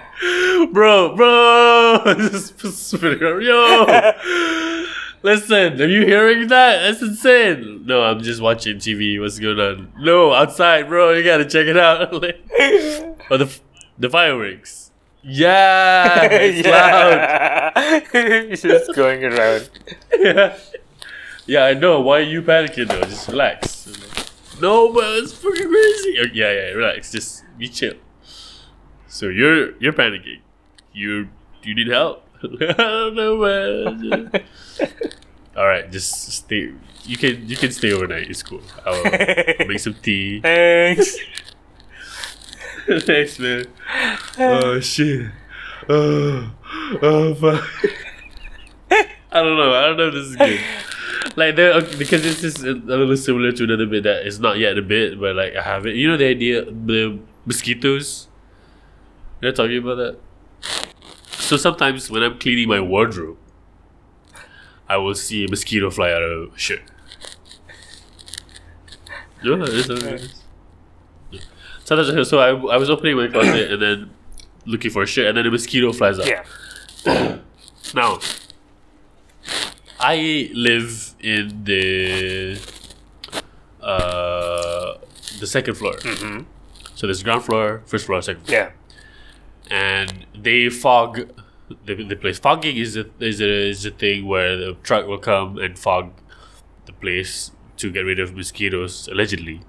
bro, 0.74 1.16
bro, 1.16 2.02
just 2.18 2.58
spinning 2.60 3.22
around. 3.22 3.44
Yo, 3.44 4.86
listen, 5.22 5.80
are 5.80 5.88
you 5.88 6.04
hearing 6.06 6.48
that? 6.48 6.82
That's 6.82 7.02
insane. 7.04 7.86
No, 7.86 8.02
I'm 8.04 8.22
just 8.22 8.42
watching 8.42 8.78
TV. 8.78 9.22
What's 9.22 9.38
going 9.38 9.60
on? 9.60 9.94
No, 10.00 10.34
outside, 10.34 10.88
bro. 10.88 11.14
You 11.14 11.24
gotta 11.24 11.46
check 11.46 11.68
it 11.68 11.78
out. 11.78 12.14
Oh, 13.28 13.38
the 13.38 13.60
the 13.98 14.08
fireworks. 14.08 14.92
Yeah, 15.24 16.28
it's 16.32 16.68
loud. 16.68 18.04
It's 18.14 18.62
just 18.62 18.94
going 18.94 19.24
around. 19.24 19.68
Yeah. 20.16 20.56
yeah, 21.48 21.66
I 21.66 21.74
know. 21.74 22.02
Why 22.02 22.20
are 22.20 22.22
you 22.22 22.44
panicking 22.44 22.88
though? 22.88 23.02
Just 23.02 23.28
relax. 23.28 23.88
No, 24.62 24.94
but 24.94 25.06
it's 25.18 25.34
freaking 25.34 25.70
crazy. 25.70 26.30
Yeah, 26.38 26.52
yeah, 26.52 26.70
relax. 26.74 27.12
Just 27.12 27.44
be 27.58 27.68
chill. 27.68 27.96
So 29.16 29.30
you're 29.30 29.72
you're 29.80 29.94
panicking. 29.94 30.42
You 30.92 31.30
you 31.64 31.74
need 31.74 31.88
help. 31.88 32.28
I 32.44 32.74
don't 32.76 33.16
know, 33.16 33.38
man. 33.38 34.44
All 35.56 35.66
right, 35.66 35.90
just 35.90 36.34
stay. 36.34 36.74
You 37.06 37.16
can 37.16 37.48
you 37.48 37.56
can 37.56 37.72
stay 37.72 37.94
overnight. 37.94 38.30
It's 38.30 38.44
cool. 38.44 38.60
I'll 38.86 39.04
make 39.72 39.80
some 39.80 39.94
tea. 39.94 40.42
Thanks. 40.42 41.16
Thanks, 43.08 43.40
man. 43.40 43.68
Oh 44.38 44.82
shit. 44.82 45.32
Oh, 45.88 46.52
oh 47.02 47.36
fuck. 47.36 47.64
I 49.32 49.40
don't 49.40 49.56
know. 49.56 49.74
I 49.74 49.82
don't 49.88 49.98
know 49.98 50.08
if 50.10 50.14
this 50.14 50.28
is 50.28 50.36
good. 50.36 50.60
like 51.38 51.56
there 51.56 51.80
because 51.98 52.22
this 52.22 52.44
is 52.44 52.62
a 52.66 52.74
little 52.74 53.16
similar 53.16 53.54
to 53.54 53.64
another 53.64 53.86
bit 53.86 54.04
that 54.04 54.28
is 54.28 54.42
not 54.42 54.58
yet 54.58 54.78
a 54.78 54.82
bit, 54.82 55.18
but 55.22 55.38
like 55.38 55.56
I 55.56 55.62
have 55.62 55.86
it. 55.86 55.96
You 55.96 56.10
know 56.10 56.18
the 56.18 56.28
idea 56.28 56.66
the 56.66 57.18
mosquitoes. 57.46 58.28
You're 59.46 59.54
talking 59.54 59.78
about 59.78 59.96
that. 59.98 60.18
So 61.38 61.56
sometimes 61.56 62.10
when 62.10 62.24
I'm 62.24 62.40
cleaning 62.40 62.68
my 62.68 62.80
wardrobe, 62.80 63.38
I 64.90 64.98
will 64.98 65.14
see 65.14 65.46
a 65.46 65.48
mosquito 65.48 65.92
fly 65.92 66.12
out 66.12 66.24
of 66.24 66.56
a 66.56 66.58
shirt. 66.58 66.82
Yeah, 69.44 69.62
it 69.62 69.70
is 69.70 69.88
it 69.92 70.04
is. 72.18 72.28
So 72.28 72.40
I, 72.40 72.50
I 72.74 72.78
was 72.78 72.90
opening 72.90 73.18
my 73.18 73.28
closet 73.28 73.72
and 73.74 73.80
then 73.80 74.10
looking 74.66 74.90
for 74.90 75.04
a 75.04 75.06
shirt, 75.06 75.28
and 75.28 75.38
then 75.38 75.46
a 75.46 75.52
mosquito 75.52 75.94
flies 75.94 76.20
out. 76.20 76.28
Yeah. 76.28 77.38
Now, 77.94 78.18
I 80.00 80.50
live 80.56 81.14
in 81.20 81.64
the 81.64 82.60
uh, 83.80 84.96
the 85.40 85.46
second 85.46 85.76
floor. 85.76 85.94
hmm 86.02 86.40
So 86.96 87.06
there's 87.06 87.22
ground 87.22 87.44
floor, 87.46 87.84
first 87.86 88.08
floor, 88.08 88.24
second 88.24 88.46
floor, 88.48 88.58
Yeah. 88.58 88.72
And 89.72 90.26
they 90.36 90.70
fog 90.70 91.30
the, 91.86 91.96
the 92.04 92.16
place. 92.16 92.40
Fogging 92.40 92.78
is 92.78 92.96
a 92.98 93.06
is 93.20 93.42
a 93.42 93.70
is 93.70 93.86
a 93.86 93.92
thing 93.92 94.28
where 94.28 94.56
the 94.58 94.74
truck 94.84 95.08
will 95.08 95.18
come 95.20 95.58
and 95.58 95.78
fog 95.78 96.12
the 96.86 96.94
place 96.94 97.52
to 97.78 97.92
get 97.92 98.02
rid 98.02 98.20
of 98.20 98.36
mosquitoes, 98.36 99.08
allegedly. 99.10 99.62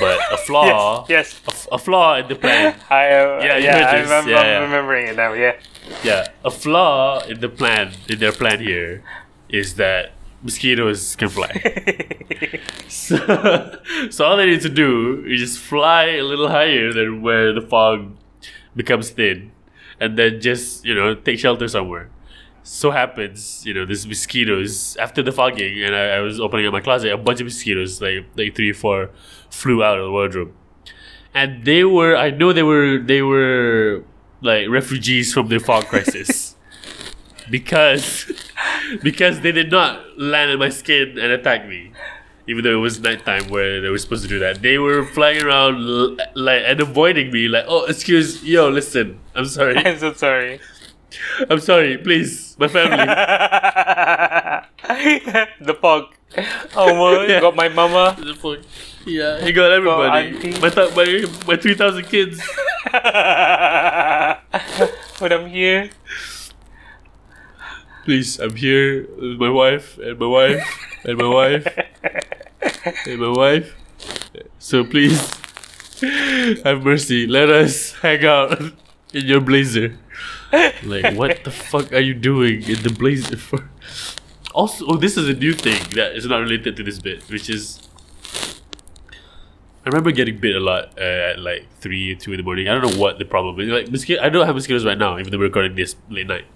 But 0.00 0.18
a 0.32 0.36
flaw, 0.46 1.06
Yes. 1.08 1.40
a, 1.46 1.50
f- 1.50 1.68
a 1.72 1.78
flaw 1.78 2.16
in 2.16 2.26
the 2.28 2.34
plan 2.36 2.74
I, 2.90 3.06
uh, 3.10 3.40
Yeah, 3.44 3.56
yeah, 3.58 3.78
yeah, 3.78 3.86
I 3.90 4.00
remember, 4.00 4.30
Yeah, 4.30 4.40
I'm 4.58 4.62
remembering 4.62 5.06
it 5.08 5.16
now. 5.16 5.32
Yeah. 5.34 5.56
Yeah, 6.02 6.28
a 6.44 6.50
flaw 6.50 7.20
in 7.24 7.40
the 7.40 7.48
plan 7.50 7.92
in 8.08 8.18
their 8.18 8.32
plan 8.32 8.60
here 8.60 9.04
is 9.50 9.74
that 9.76 10.12
mosquitoes 10.42 11.14
can 11.16 11.28
fly. 11.28 11.52
so, 12.88 13.78
so 14.10 14.24
all 14.24 14.36
they 14.36 14.46
need 14.46 14.62
to 14.62 14.68
do 14.68 15.24
is 15.26 15.40
just 15.40 15.58
fly 15.58 16.04
a 16.16 16.22
little 16.22 16.48
higher 16.48 16.92
than 16.92 17.22
where 17.22 17.52
the 17.52 17.60
fog 17.60 18.16
becomes 18.76 19.10
thin, 19.10 19.52
and 20.00 20.18
then 20.18 20.40
just 20.40 20.84
you 20.84 20.94
know 20.94 21.14
take 21.14 21.38
shelter 21.38 21.68
somewhere. 21.68 22.10
So 22.66 22.90
happens, 22.90 23.62
you 23.66 23.74
know, 23.74 23.84
these 23.84 24.06
mosquitoes 24.06 24.96
after 24.96 25.22
the 25.22 25.32
fogging, 25.32 25.82
and 25.82 25.94
I, 25.94 26.16
I 26.16 26.20
was 26.20 26.40
opening 26.40 26.66
up 26.66 26.72
my 26.72 26.80
closet. 26.80 27.12
A 27.12 27.18
bunch 27.18 27.40
of 27.40 27.46
mosquitoes, 27.46 28.00
like 28.00 28.24
like 28.36 28.54
three 28.54 28.70
or 28.70 28.74
four, 28.74 29.10
flew 29.50 29.82
out 29.84 29.98
of 29.98 30.04
the 30.04 30.10
wardrobe, 30.10 30.52
and 31.34 31.64
they 31.64 31.84
were. 31.84 32.16
I 32.16 32.30
know 32.30 32.52
they 32.52 32.62
were. 32.62 32.98
They 32.98 33.22
were 33.22 34.04
like 34.40 34.68
refugees 34.68 35.32
from 35.32 35.48
the 35.48 35.58
fog 35.58 35.86
crisis 35.86 36.54
because 37.50 38.30
because 39.02 39.40
they 39.40 39.52
did 39.52 39.70
not 39.70 40.18
land 40.18 40.50
on 40.50 40.58
my 40.58 40.68
skin 40.68 41.18
and 41.18 41.32
attack 41.32 41.66
me 41.66 41.92
even 42.46 42.62
though 42.64 42.72
it 42.74 42.80
was 42.80 43.00
nighttime 43.00 43.48
where 43.48 43.80
they 43.80 43.88
were 43.88 43.98
supposed 43.98 44.22
to 44.22 44.28
do 44.28 44.38
that 44.38 44.60
they 44.62 44.78
were 44.78 45.04
flying 45.04 45.42
around 45.42 45.76
l- 45.76 46.16
like 46.34 46.62
and 46.66 46.80
avoiding 46.80 47.30
me 47.32 47.48
like 47.48 47.64
oh 47.68 47.84
excuse 47.86 48.42
yo 48.44 48.68
listen 48.68 49.18
i'm 49.34 49.46
sorry 49.46 49.76
I'm 49.78 49.98
so 49.98 50.12
sorry. 50.12 50.60
i'm 51.48 51.60
sorry 51.60 51.96
please 51.98 52.56
my 52.58 52.68
family 52.68 53.06
the 55.60 55.74
fog. 55.80 56.14
Oh, 56.76 56.94
my, 56.94 57.26
Yeah. 57.26 57.40
got 57.40 57.54
my 57.56 57.68
mama. 57.68 58.16
The 58.18 58.34
fuck? 58.34 58.58
yeah 59.06 59.38
he 59.44 59.52
got 59.52 59.70
everybody 59.70 60.32
my, 60.60 60.70
th- 60.70 60.96
my 60.96 61.26
my 61.46 61.56
3000 61.56 62.04
kids 62.04 62.40
but 65.20 65.32
I'm 65.32 65.46
here. 65.48 65.90
Please 68.04 68.38
i'm 68.38 68.54
here 68.54 69.08
with 69.16 69.38
my 69.38 69.48
wife 69.48 69.98
and 69.98 70.18
my 70.18 70.26
wife 70.26 70.62
and 71.04 71.18
my 71.18 71.26
wife 71.26 71.66
and 73.06 73.20
my 73.20 73.28
wife 73.28 73.74
so 74.58 74.84
please 74.84 75.18
have 76.64 76.84
mercy 76.84 77.26
let 77.26 77.48
us 77.48 77.92
hang 77.94 78.24
out 78.24 78.60
in 79.12 79.24
your 79.24 79.40
blazer 79.40 79.96
like 80.84 81.14
what 81.14 81.42
the 81.44 81.50
fuck 81.50 81.92
are 81.92 82.00
you 82.00 82.14
doing 82.14 82.62
in 82.64 82.82
the 82.82 82.94
blazer 82.98 83.36
for 83.36 83.70
also 84.52 84.84
oh, 84.86 84.96
this 84.96 85.16
is 85.16 85.28
a 85.28 85.34
new 85.34 85.54
thing 85.54 85.82
that 85.94 86.14
is 86.14 86.26
not 86.26 86.38
related 86.38 86.76
to 86.76 86.82
this 86.82 86.98
bit 86.98 87.22
which 87.30 87.48
is 87.48 87.88
I 89.86 89.90
remember 89.90 90.12
getting 90.12 90.38
bit 90.38 90.56
a 90.56 90.60
lot 90.60 90.98
uh, 90.98 91.32
at 91.32 91.38
like 91.38 91.66
three, 91.80 92.16
two 92.16 92.32
in 92.32 92.38
the 92.38 92.42
morning. 92.42 92.68
I 92.68 92.72
don't 92.72 92.90
know 92.90 92.98
what 92.98 93.18
the 93.18 93.26
problem 93.26 93.60
is. 93.60 93.68
Like 93.68 93.90
mosquito, 93.90 94.22
I 94.22 94.30
don't 94.30 94.46
have 94.46 94.54
mosquitoes 94.54 94.82
right 94.82 94.96
now, 94.96 95.18
even 95.18 95.30
though 95.30 95.36
we're 95.36 95.44
recording 95.44 95.74
this 95.74 95.94
late 96.08 96.26
night. 96.26 96.46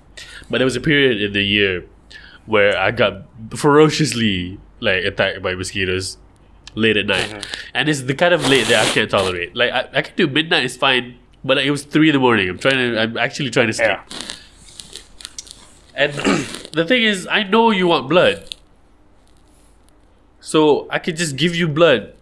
But 0.51 0.59
there 0.59 0.65
was 0.65 0.77
a 0.77 0.81
period 0.81 1.20
in 1.20 1.32
the 1.32 1.43
year 1.43 1.85
where 2.47 2.77
I 2.77 2.90
got 2.90 3.24
ferociously 3.55 4.59
like 4.81 5.05
attacked 5.05 5.43
by 5.43 5.55
mosquitoes 5.55 6.19
late 6.74 6.97
at 6.97 7.07
night, 7.07 7.28
mm-hmm. 7.28 7.70
and 7.74 7.89
it's 7.89 8.03
the 8.03 8.15
kind 8.15 8.32
of 8.32 8.47
late 8.49 8.69
that 8.69 8.86
I 8.86 8.90
can't 8.90 9.11
tolerate. 9.11 9.55
Like 9.55 9.73
I, 9.73 9.89
I 9.93 10.03
can 10.03 10.15
do 10.16 10.27
midnight 10.27 10.65
is 10.65 10.77
fine, 10.77 11.19
but 11.45 11.57
like, 11.57 11.66
it 11.66 11.70
was 11.70 11.85
three 11.85 12.09
in 12.09 12.15
the 12.15 12.20
morning. 12.20 12.49
I'm 12.49 12.59
trying 12.59 12.77
to. 12.77 13.01
I'm 13.01 13.16
actually 13.16 13.51
trying 13.51 13.69
to 13.69 13.73
sleep. 13.73 13.89
Yeah. 13.89 14.05
And 15.95 16.12
the 16.73 16.85
thing 16.86 17.03
is, 17.03 17.27
I 17.27 17.43
know 17.43 17.70
you 17.70 17.89
want 17.89 18.09
blood. 18.09 18.55
So 20.40 20.89
I 20.90 20.99
could 21.01 21.16
just 21.16 21.36
give 21.36 21.55
you 21.55 21.69
blood. 21.69 22.15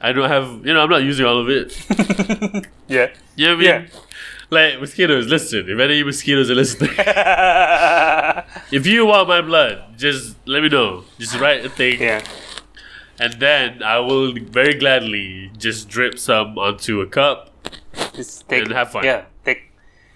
I 0.00 0.12
don't 0.12 0.28
have, 0.28 0.66
you 0.66 0.74
know, 0.74 0.82
I'm 0.82 0.90
not 0.90 1.02
using 1.02 1.26
all 1.26 1.38
of 1.38 1.48
it. 1.48 2.66
Yeah. 2.88 3.10
You 3.36 3.46
know 3.46 3.56
what 3.56 3.66
I 3.66 3.78
mean? 3.78 3.88
Yeah. 3.92 4.00
Like, 4.50 4.80
mosquitoes, 4.80 5.28
listen. 5.28 5.68
If 5.68 5.78
any 5.78 6.02
mosquitoes 6.02 6.50
are 6.50 6.56
listening, 6.56 6.90
if 8.72 8.84
you 8.86 9.06
want 9.06 9.28
my 9.28 9.40
blood, 9.40 9.96
just 9.96 10.36
let 10.46 10.62
me 10.62 10.68
know. 10.68 11.04
Just 11.18 11.38
write 11.38 11.64
a 11.64 11.68
thing. 11.70 12.00
yeah. 12.00 12.22
And 13.20 13.34
then 13.34 13.82
I 13.82 13.98
will 13.98 14.32
very 14.32 14.74
gladly 14.74 15.50
just 15.58 15.88
drip 15.88 16.18
some 16.18 16.58
onto 16.58 17.00
a 17.02 17.06
cup. 17.06 17.50
Just 18.14 18.48
take. 18.48 18.62
And 18.64 18.72
have 18.72 18.90
fun. 18.92 19.04
Yeah. 19.04 19.24
Take. 19.44 19.70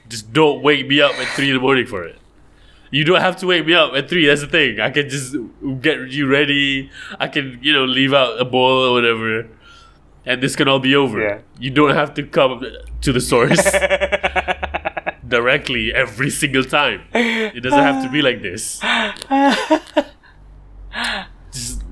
Just 0.09 0.33
don't 0.33 0.63
wake 0.63 0.89
me 0.89 1.01
up 1.03 1.13
at 1.13 1.29
three 1.29 1.51
in 1.51 1.55
the 1.55 1.61
morning 1.61 1.87
for 1.87 2.03
it. 2.05 2.19
You 2.91 3.05
don't 3.05 3.21
have 3.21 3.37
to 3.39 3.47
wake 3.47 3.67
me 3.67 3.75
up 3.75 3.93
at 3.93 4.09
three. 4.09 4.27
That's 4.27 4.41
the 4.41 4.47
thing. 4.47 4.81
I 4.81 4.91
can 4.91 5.09
just 5.11 5.37
get 5.81 5.99
you 6.11 6.27
ready. 6.27 6.91
I 7.21 7.29
can, 7.29 7.59
you 7.61 7.73
know, 7.73 7.85
leave 7.85 8.15
out 8.15 8.41
a 8.41 8.45
bowl 8.45 8.85
or 8.87 8.93
whatever, 8.95 9.49
and 10.25 10.43
this 10.43 10.57
can 10.57 10.67
all 10.69 10.79
be 10.79 10.95
over. 10.97 11.21
Yeah. 11.21 11.41
You 11.59 11.71
don't 11.71 11.95
have 11.95 12.15
to 12.15 12.23
come 12.23 12.65
to 13.05 13.13
the 13.13 13.21
source 13.21 13.63
directly 15.29 15.93
every 15.93 16.31
single 16.31 16.65
time. 16.65 17.03
It 17.15 17.63
doesn't 17.63 17.79
have 17.79 18.03
to 18.03 18.11
be 18.11 18.23
like 18.23 18.43
this. 18.43 18.81
Just, 21.53 21.83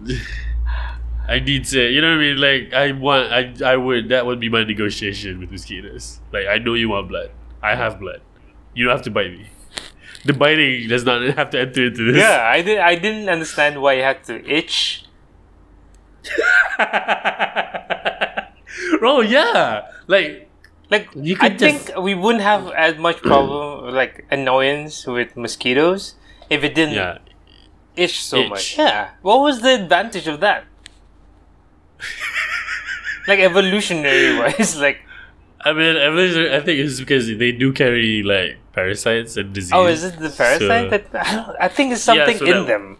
I 1.28 1.38
need 1.38 1.64
to, 1.66 1.88
you 1.88 2.00
know 2.00 2.08
what 2.10 2.16
I 2.16 2.20
mean? 2.20 2.36
Like 2.38 2.72
I 2.72 2.92
want, 2.92 3.32
I, 3.32 3.54
I 3.64 3.76
would. 3.76 4.08
That 4.08 4.26
would 4.26 4.40
be 4.40 4.48
my 4.48 4.64
negotiation 4.64 5.38
with 5.38 5.50
mosquitoes. 5.50 6.20
Like 6.32 6.46
I 6.46 6.58
know 6.58 6.74
you 6.74 6.88
want 6.88 7.08
blood. 7.08 7.30
I 7.62 7.76
have 7.76 8.00
blood. 8.00 8.20
You 8.74 8.84
don't 8.86 8.92
have 8.96 9.04
to 9.04 9.10
bite 9.10 9.30
me. 9.30 9.46
The 10.24 10.32
biting 10.32 10.88
does 10.88 11.04
not 11.04 11.22
have 11.36 11.50
to 11.50 11.60
enter 11.60 11.86
into 11.86 12.12
this. 12.12 12.20
yeah. 12.20 12.48
I 12.50 12.62
did. 12.62 12.78
I 12.78 12.96
didn't 12.96 13.28
understand 13.28 13.80
why 13.80 13.94
you 13.94 14.02
had 14.02 14.24
to 14.24 14.44
itch. 14.48 15.04
oh 19.02 19.20
yeah, 19.20 19.88
like 20.06 20.48
Like 20.92 21.08
I 21.40 21.48
just- 21.48 21.86
think 21.86 21.96
we 22.08 22.14
wouldn't 22.14 22.44
have 22.44 22.68
as 22.86 22.94
much 23.06 23.18
problem 23.22 23.94
like 24.00 24.14
annoyance 24.30 25.06
with 25.06 25.36
mosquitoes 25.44 26.14
if 26.50 26.60
it 26.68 26.74
didn't 26.74 26.94
yeah. 27.00 27.18
itch 27.96 28.16
so 28.22 28.36
Itch. 28.40 28.50
much. 28.50 28.64
Yeah. 28.78 29.10
What 29.22 29.40
was 29.40 29.62
the 29.62 29.72
advantage 29.82 30.26
of 30.28 30.40
that? 30.40 30.64
like 33.28 33.38
evolutionary 33.38 34.38
wise, 34.38 34.76
like 34.86 34.98
I 35.64 35.72
mean. 35.72 35.96
I 35.96 36.60
think 36.60 36.78
it's 36.84 36.98
because 37.00 37.26
they 37.26 37.52
do 37.52 37.72
carry 37.72 38.22
like 38.22 38.58
parasites 38.72 39.36
and 39.36 39.52
disease. 39.52 39.72
oh, 39.72 39.86
is 39.86 40.02
it 40.04 40.18
the 40.18 40.30
parasite 40.30 40.60
So- 40.60 40.88
that 40.90 41.04
I, 41.14 41.34
don't, 41.36 41.56
I 41.60 41.68
think 41.68 41.92
it's 41.92 42.06
Yeah, 42.06 42.26
something 42.26 42.38
so 42.38 42.44
in 42.60 42.66
them. 42.66 42.98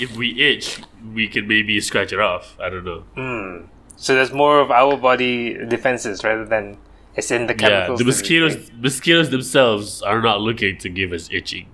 If 0.00 0.16
we 0.16 0.40
itch, 0.42 0.80
we 1.14 1.28
can 1.28 1.46
maybe 1.46 1.80
scratch 1.80 2.12
it 2.12 2.18
off. 2.20 2.56
I 2.60 2.68
don't 2.68 2.84
know. 2.84 3.00
Hmm. 3.14 3.71
So 4.02 4.16
there's 4.16 4.32
more 4.32 4.58
of 4.58 4.72
our 4.72 4.96
body 4.96 5.54
defenses 5.54 6.24
rather 6.24 6.44
than 6.44 6.76
it's 7.14 7.30
in 7.30 7.46
the 7.46 7.54
chemicals. 7.54 8.00
Yeah, 8.00 8.04
the 8.04 8.08
mosquitoes. 8.08 8.70
Mosquitoes 8.76 9.30
themselves 9.30 10.02
are 10.02 10.20
not 10.20 10.40
looking 10.40 10.76
to 10.78 10.88
give 10.88 11.12
us 11.12 11.28
itching. 11.30 11.68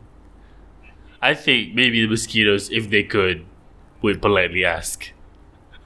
I 1.22 1.32
think 1.32 1.74
maybe 1.74 2.02
the 2.02 2.06
mosquitoes, 2.06 2.70
if 2.70 2.90
they 2.90 3.02
could, 3.02 3.46
would 4.02 4.20
politely 4.20 4.62
ask 4.62 5.10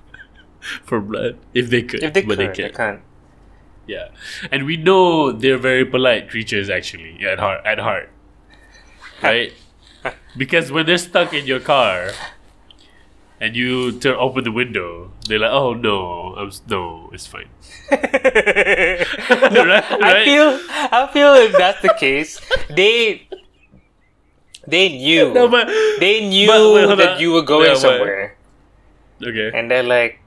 for 0.83 1.01
blood 1.01 1.39
if 1.55 1.71
they 1.71 1.83
could. 1.83 2.03
If 2.03 2.13
they 2.13 2.23
but 2.23 2.31
could, 2.31 2.39
they 2.39 2.47
they 2.49 2.71
can't. 2.71 2.75
can't. 2.75 3.01
Yeah, 3.87 4.09
and 4.51 4.67
we 4.67 4.77
know 4.77 5.31
they're 5.31 5.59
very 5.59 5.85
polite 5.85 6.29
creatures 6.29 6.69
actually 6.69 7.25
at 7.25 7.39
heart. 7.39 7.65
At 7.65 7.79
heart, 7.79 8.11
right? 9.23 9.53
because 10.37 10.73
when 10.73 10.87
they're 10.87 10.99
stuck 10.99 11.33
in 11.33 11.47
your 11.47 11.61
car, 11.61 12.11
and 13.43 13.57
you 13.59 13.99
turn 13.99 14.15
open 14.15 14.45
the 14.47 14.53
window, 14.55 15.11
they're 15.27 15.43
like, 15.43 15.51
"Oh 15.51 15.75
no, 15.75 16.35
I'm 16.39 16.51
no, 16.71 17.11
it's 17.13 17.27
fine." 17.27 17.51
No, 17.91 17.99
Right, 19.67 19.85
I 20.01 20.25
feel 20.25 20.49
I 20.71 21.11
feel 21.13 21.35
if 21.35 21.53
that's 21.59 21.83
the 21.83 21.95
case, 21.99 22.41
they 22.71 23.27
They 24.67 24.89
knew. 24.95 25.35
No, 25.35 25.49
but 25.49 25.67
they 25.99 26.27
knew 26.29 26.47
but 26.47 26.73
wait, 26.75 26.97
that 26.99 27.21
you 27.21 27.33
were 27.33 27.43
going 27.43 27.75
Yeah, 27.75 27.75
somewhere, 27.75 28.37
okay. 29.23 29.51
and 29.55 29.71
they're 29.71 29.83
like, 29.83 30.21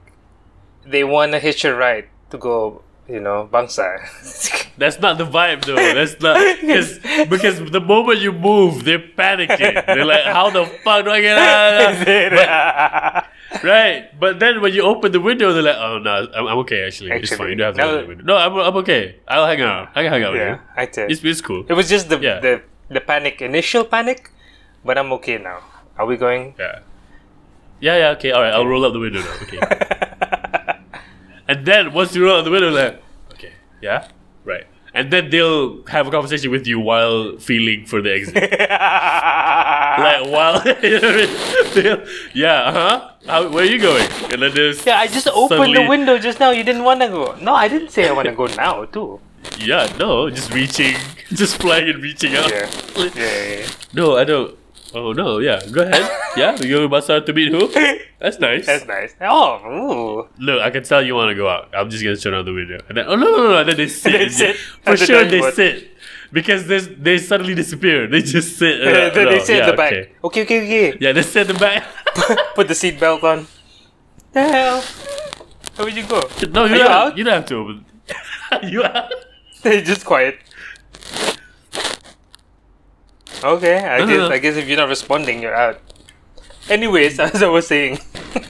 they 0.84 1.04
want 1.04 1.32
to 1.32 1.38
hitch 1.40 1.64
a 1.64 1.74
ride 1.74 2.08
to 2.30 2.38
go, 2.38 2.82
you 3.08 3.20
know, 3.20 3.48
Bangsa. 3.50 3.98
That's 4.78 5.00
not 5.00 5.16
the 5.16 5.24
vibe 5.24 5.64
though. 5.64 5.76
That's 5.76 6.20
not 6.20 6.36
because 6.60 6.98
because 7.28 7.70
the 7.70 7.80
moment 7.80 8.20
you 8.20 8.32
move, 8.32 8.84
they're 8.84 8.98
panicking. 8.98 9.86
They're 9.86 10.04
like, 10.04 10.24
"How 10.24 10.50
the 10.50 10.66
fuck 10.84 11.04
do 11.04 11.10
I 11.10 11.20
get 11.20 11.38
out?" 11.38 11.92
of 11.92 12.04
that?" 12.04 13.30
right. 13.64 14.20
But 14.20 14.38
then 14.38 14.60
when 14.60 14.74
you 14.74 14.82
open 14.82 15.12
the 15.12 15.20
window, 15.20 15.52
they're 15.54 15.62
like, 15.62 15.76
"Oh 15.78 15.98
no, 15.98 16.28
I'm, 16.34 16.46
I'm 16.46 16.58
okay 16.58 16.84
actually. 16.84 17.12
It's 17.12 17.34
fine. 17.34 17.50
You 17.50 17.54
don't 17.56 17.66
have 17.66 17.74
to 17.76 17.80
no. 17.80 17.88
open 17.88 18.00
the 18.02 18.08
window. 18.08 18.24
No, 18.24 18.36
I'm, 18.36 18.52
I'm 18.52 18.76
okay. 18.84 19.16
I'll 19.26 19.46
hang 19.46 19.62
out. 19.62 19.88
I 19.94 20.02
can 20.02 20.12
hang 20.12 20.22
out 20.24 20.32
with 20.32 20.42
yeah, 20.42 20.60
I 20.76 20.82
you. 20.82 20.88
did. 20.92 21.10
It's, 21.10 21.24
it's 21.24 21.40
cool. 21.40 21.64
It 21.68 21.72
was 21.72 21.88
just 21.88 22.08
the, 22.10 22.18
Yeah. 22.18 22.40
the 22.40 22.62
the 22.88 23.00
panic, 23.00 23.40
initial 23.40 23.84
panic, 23.84 24.30
but 24.84 24.98
I'm 24.98 25.12
okay 25.14 25.38
now. 25.38 25.60
Are 25.96 26.06
we 26.06 26.16
going? 26.16 26.54
Yeah. 26.58 26.80
Yeah, 27.80 27.96
yeah, 27.98 28.08
okay, 28.16 28.32
alright, 28.32 28.52
I'll 28.54 28.66
roll 28.66 28.84
up 28.84 28.92
the 28.92 29.00
window 29.00 29.20
now. 29.20 29.36
Okay. 29.42 29.60
and 31.48 31.66
then 31.66 31.92
once 31.92 32.14
you 32.14 32.24
roll 32.24 32.38
out 32.38 32.44
the 32.44 32.50
window, 32.50 32.70
like, 32.70 33.02
okay, 33.32 33.52
yeah, 33.82 34.08
right. 34.44 34.64
And 34.94 35.12
then 35.12 35.28
they'll 35.28 35.84
have 35.88 36.06
a 36.06 36.10
conversation 36.10 36.50
with 36.50 36.66
you 36.66 36.80
while 36.80 37.36
feeling 37.38 37.84
for 37.84 38.00
the 38.00 38.14
exit. 38.14 38.34
like, 38.50 40.26
while, 40.32 40.62
you 40.82 41.00
know 41.00 41.08
what 41.12 41.76
I 41.76 41.82
mean? 41.82 42.06
Yeah, 42.32 42.62
uh 42.62 42.72
huh. 42.72 43.10
How, 43.26 43.48
where 43.50 43.64
are 43.64 43.66
you 43.66 43.78
going? 43.78 44.08
And 44.32 44.40
then 44.42 44.54
there's, 44.54 44.86
yeah, 44.86 44.96
I 44.98 45.06
just 45.06 45.28
opened 45.28 45.76
the 45.76 45.86
window 45.86 46.16
just 46.18 46.40
now. 46.40 46.50
You 46.50 46.64
didn't 46.64 46.84
want 46.84 47.00
to 47.02 47.08
go. 47.08 47.36
No, 47.42 47.54
I 47.54 47.68
didn't 47.68 47.90
say 47.90 48.08
I 48.08 48.12
want 48.12 48.26
to 48.28 48.34
go 48.34 48.46
now, 48.46 48.84
too. 48.86 49.20
yeah, 49.58 49.86
no, 49.98 50.30
just 50.30 50.52
reaching, 50.52 50.96
just 51.28 51.60
flying 51.60 51.90
and 51.90 52.02
reaching 52.02 52.34
out. 52.34 52.50
Yeah. 52.50 52.70
Yeah, 52.96 53.10
yeah, 53.14 53.58
yeah. 53.60 53.66
No, 53.92 54.16
I 54.16 54.24
don't. 54.24 54.56
Oh, 54.96 55.12
no, 55.12 55.40
yeah, 55.40 55.60
go 55.70 55.82
ahead. 55.82 56.10
yeah, 56.38 56.56
you 56.56 56.70
go 56.74 56.80
to 56.80 56.88
Bazaar 56.88 57.20
to 57.20 57.32
meet 57.34 57.52
who? 57.52 57.68
That's 58.18 58.38
nice. 58.40 58.64
That's 58.64 58.86
nice. 58.86 59.14
Oh, 59.20 59.60
ooh. 59.66 60.28
Look, 60.38 60.62
I 60.62 60.70
can 60.70 60.84
tell 60.84 61.02
you 61.02 61.14
want 61.14 61.28
to 61.28 61.34
go 61.34 61.50
out. 61.50 61.68
I'm 61.74 61.90
just 61.90 62.02
gonna 62.02 62.16
turn 62.16 62.32
on 62.32 62.46
the 62.46 62.54
window, 62.54 62.80
and 62.88 62.96
then 62.96 63.04
oh 63.06 63.14
no 63.14 63.26
no 63.26 63.48
no, 63.50 63.58
and 63.58 63.68
then 63.68 63.76
they 63.76 63.88
sit. 64.02 64.12
They 64.12 64.28
sit 64.30 64.56
for 64.56 64.96
the 64.96 65.04
sure. 65.04 65.24
They 65.24 65.40
dashboard. 65.40 65.54
sit 65.54 65.90
because 66.32 66.66
they 66.66 66.78
they 66.78 67.18
suddenly 67.18 67.54
disappear. 67.54 68.06
They 68.06 68.22
just 68.22 68.56
sit. 68.56 68.80
uh, 68.80 69.10
they, 69.14 69.24
no, 69.24 69.30
they 69.32 69.40
sit 69.40 69.58
yeah, 69.58 69.64
in 69.64 69.70
the 69.70 69.76
back. 69.76 69.92
Okay. 69.92 70.12
Okay, 70.24 70.42
okay, 70.44 70.62
okay. 70.64 70.98
Yeah, 70.98 71.12
they 71.12 71.22
sit 71.22 71.50
in 71.50 71.56
the 71.56 71.60
back. 71.60 71.84
Put 72.54 72.68
the 72.68 72.74
seatbelt 72.74 73.22
on. 73.22 73.46
The 74.32 74.42
hell? 74.48 74.82
Where 75.76 75.84
would 75.84 75.96
you 75.96 76.06
go? 76.06 76.22
no, 76.48 76.64
you 76.64 76.78
don't. 76.78 76.90
out? 76.90 77.18
You 77.18 77.24
don't 77.24 77.34
have 77.34 77.46
to 77.46 77.56
open. 77.56 77.84
you 78.62 78.82
out? 78.82 79.12
They're 79.60 79.82
just 79.82 80.06
quiet. 80.06 80.38
Okay, 83.44 83.78
I 83.84 83.98
No, 83.98 84.06
guess 84.06 84.18
no. 84.18 84.28
I 84.36 84.38
guess 84.38 84.56
if 84.56 84.68
you're 84.68 84.76
not 84.78 84.88
responding, 84.88 85.42
you're 85.42 85.54
out. 85.54 85.80
Anyways, 86.68 87.18
as 87.26 87.42
I 87.42 87.48
was 87.48 87.66
saying. 87.66 87.98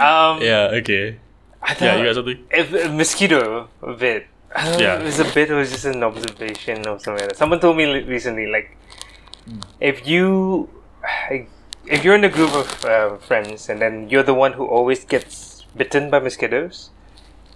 um, 0.00 0.40
Yeah. 0.42 0.70
Okay. 0.80 1.18
I 1.62 1.76
Yeah, 1.80 1.96
you 1.96 2.04
got 2.04 2.14
something? 2.14 2.44
if 2.50 2.72
a 2.74 2.88
mosquito 2.92 3.68
a 3.82 3.92
bit. 3.94 4.26
I 4.54 4.64
don't 4.64 4.78
know 4.78 4.84
Yeah. 4.84 4.94
if 4.96 5.00
it 5.00 5.04
was 5.04 5.18
a 5.20 5.24
bit 5.34 5.50
or 5.50 5.54
it 5.56 5.58
was 5.58 5.70
just 5.72 5.84
an 5.86 6.02
observation 6.02 6.86
or 6.86 6.98
something 7.00 7.14
like 7.24 7.28
that. 7.30 7.36
Someone 7.36 7.58
told 7.60 7.76
me 7.76 7.84
recently, 8.04 8.46
like, 8.46 8.76
if 9.80 10.06
you, 10.06 10.68
if 11.86 12.04
you're 12.04 12.14
in 12.14 12.24
a 12.24 12.28
group 12.28 12.54
of 12.54 12.84
uh, 12.84 13.16
friends 13.16 13.68
and 13.68 13.80
then 13.82 14.08
you're 14.08 14.22
the 14.22 14.34
one 14.34 14.52
who 14.52 14.64
always 14.66 15.04
gets 15.04 15.64
bitten 15.76 16.08
by 16.10 16.20
mosquitoes 16.20 16.90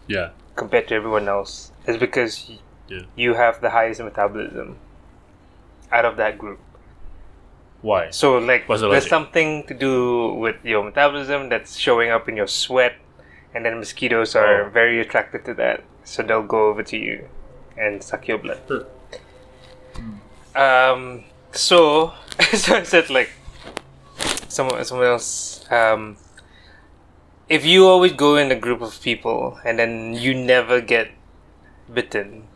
Yeah. 0.08 0.30
compared 0.56 0.88
to 0.88 0.94
everyone 0.96 1.28
else, 1.28 1.70
it's 1.86 1.98
because 1.98 2.50
Yeah. 2.88 3.02
you 3.16 3.34
have 3.34 3.60
the 3.60 3.70
highest 3.70 4.00
metabolism 4.00 4.76
out 5.92 6.04
of 6.04 6.16
that 6.16 6.38
group. 6.38 6.58
Why? 7.82 8.10
So, 8.10 8.38
like, 8.38 8.66
the 8.66 8.76
there's 8.76 8.82
logic? 8.82 9.08
something 9.08 9.64
to 9.68 9.74
do 9.74 10.32
with 10.34 10.56
your 10.64 10.82
metabolism 10.82 11.48
that's 11.48 11.76
showing 11.78 12.10
up 12.10 12.28
in 12.28 12.36
your 12.36 12.48
sweat, 12.48 12.94
and 13.54 13.64
then 13.64 13.78
mosquitoes 13.78 14.34
are 14.34 14.64
Oh. 14.66 14.68
very 14.70 15.00
attracted 15.00 15.44
to 15.44 15.54
that, 15.54 15.84
so 16.04 16.22
they'll 16.22 16.42
go 16.42 16.68
over 16.68 16.82
to 16.82 16.96
you 16.96 17.28
and 17.76 18.02
suck 18.02 18.26
your 18.26 18.38
blood. 18.38 18.60
Um, 20.56 21.24
so, 21.52 22.12
so 22.54 22.76
I 22.76 22.82
said, 22.82 23.10
like, 23.10 23.30
someone, 24.48 24.84
someone 24.84 25.06
else, 25.06 25.64
um, 25.70 26.16
if 27.48 27.64
you 27.64 27.86
always 27.86 28.12
go 28.12 28.36
in 28.36 28.50
a 28.50 28.56
group 28.56 28.80
of 28.80 29.00
people 29.00 29.58
and 29.64 29.78
then 29.78 30.14
you 30.14 30.34
never 30.34 30.80
get 30.80 31.10
bitten, 31.92 32.48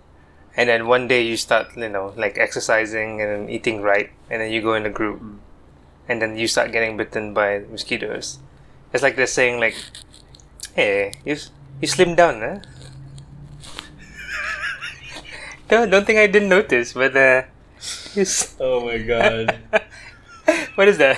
and 0.57 0.69
then 0.69 0.87
one 0.87 1.09
day 1.09 1.23
you 1.23 1.37
start, 1.37 1.77
you 1.77 1.89
know, 1.89 2.13
like 2.17 2.39
exercising 2.39 3.23
and 3.23 3.49
eating 3.49 3.81
right, 3.81 4.11
and 4.31 4.41
then 4.41 4.53
you 4.53 4.61
go 4.61 4.75
in 4.75 4.85
a 4.85 4.91
group, 4.91 5.23
and 6.09 6.21
then 6.21 6.37
you 6.37 6.47
start 6.47 6.73
getting 6.73 6.97
bitten 6.97 7.33
by 7.33 7.61
mosquitoes. 7.71 8.39
It's 8.93 9.03
like 9.03 9.17
they're 9.17 9.27
saying, 9.27 9.61
like, 9.61 9.77
"Hey, 10.75 11.13
you 11.25 11.37
you 11.81 11.89
slimmed 11.89 12.17
down, 12.17 12.41
huh?" 12.41 12.59
don't 15.69 15.89
don't 15.89 16.05
think 16.05 16.19
I 16.19 16.27
didn't 16.27 16.51
notice, 16.51 16.93
but 16.93 17.17
uh, 17.17 17.43
Oh 18.61 18.85
my 18.85 18.99
god. 18.99 19.57
what 20.77 20.89
is 20.89 20.99
that? 20.99 21.17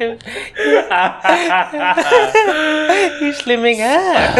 you 0.00 0.18
slimming, 3.38 3.78
up 3.78 4.34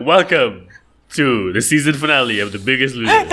Welcome 0.00 0.68
to 1.14 1.52
the 1.52 1.62
season 1.62 1.94
finale 1.94 2.40
of 2.40 2.52
The 2.52 2.58
Biggest 2.58 2.94
Loser. 2.94 3.10
and 3.10 3.30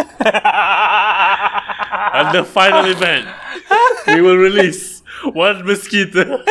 the 2.36 2.44
final 2.44 2.86
event, 2.86 3.28
we 4.08 4.22
will 4.22 4.38
release 4.38 5.02
one 5.24 5.66
mosquito 5.66 6.44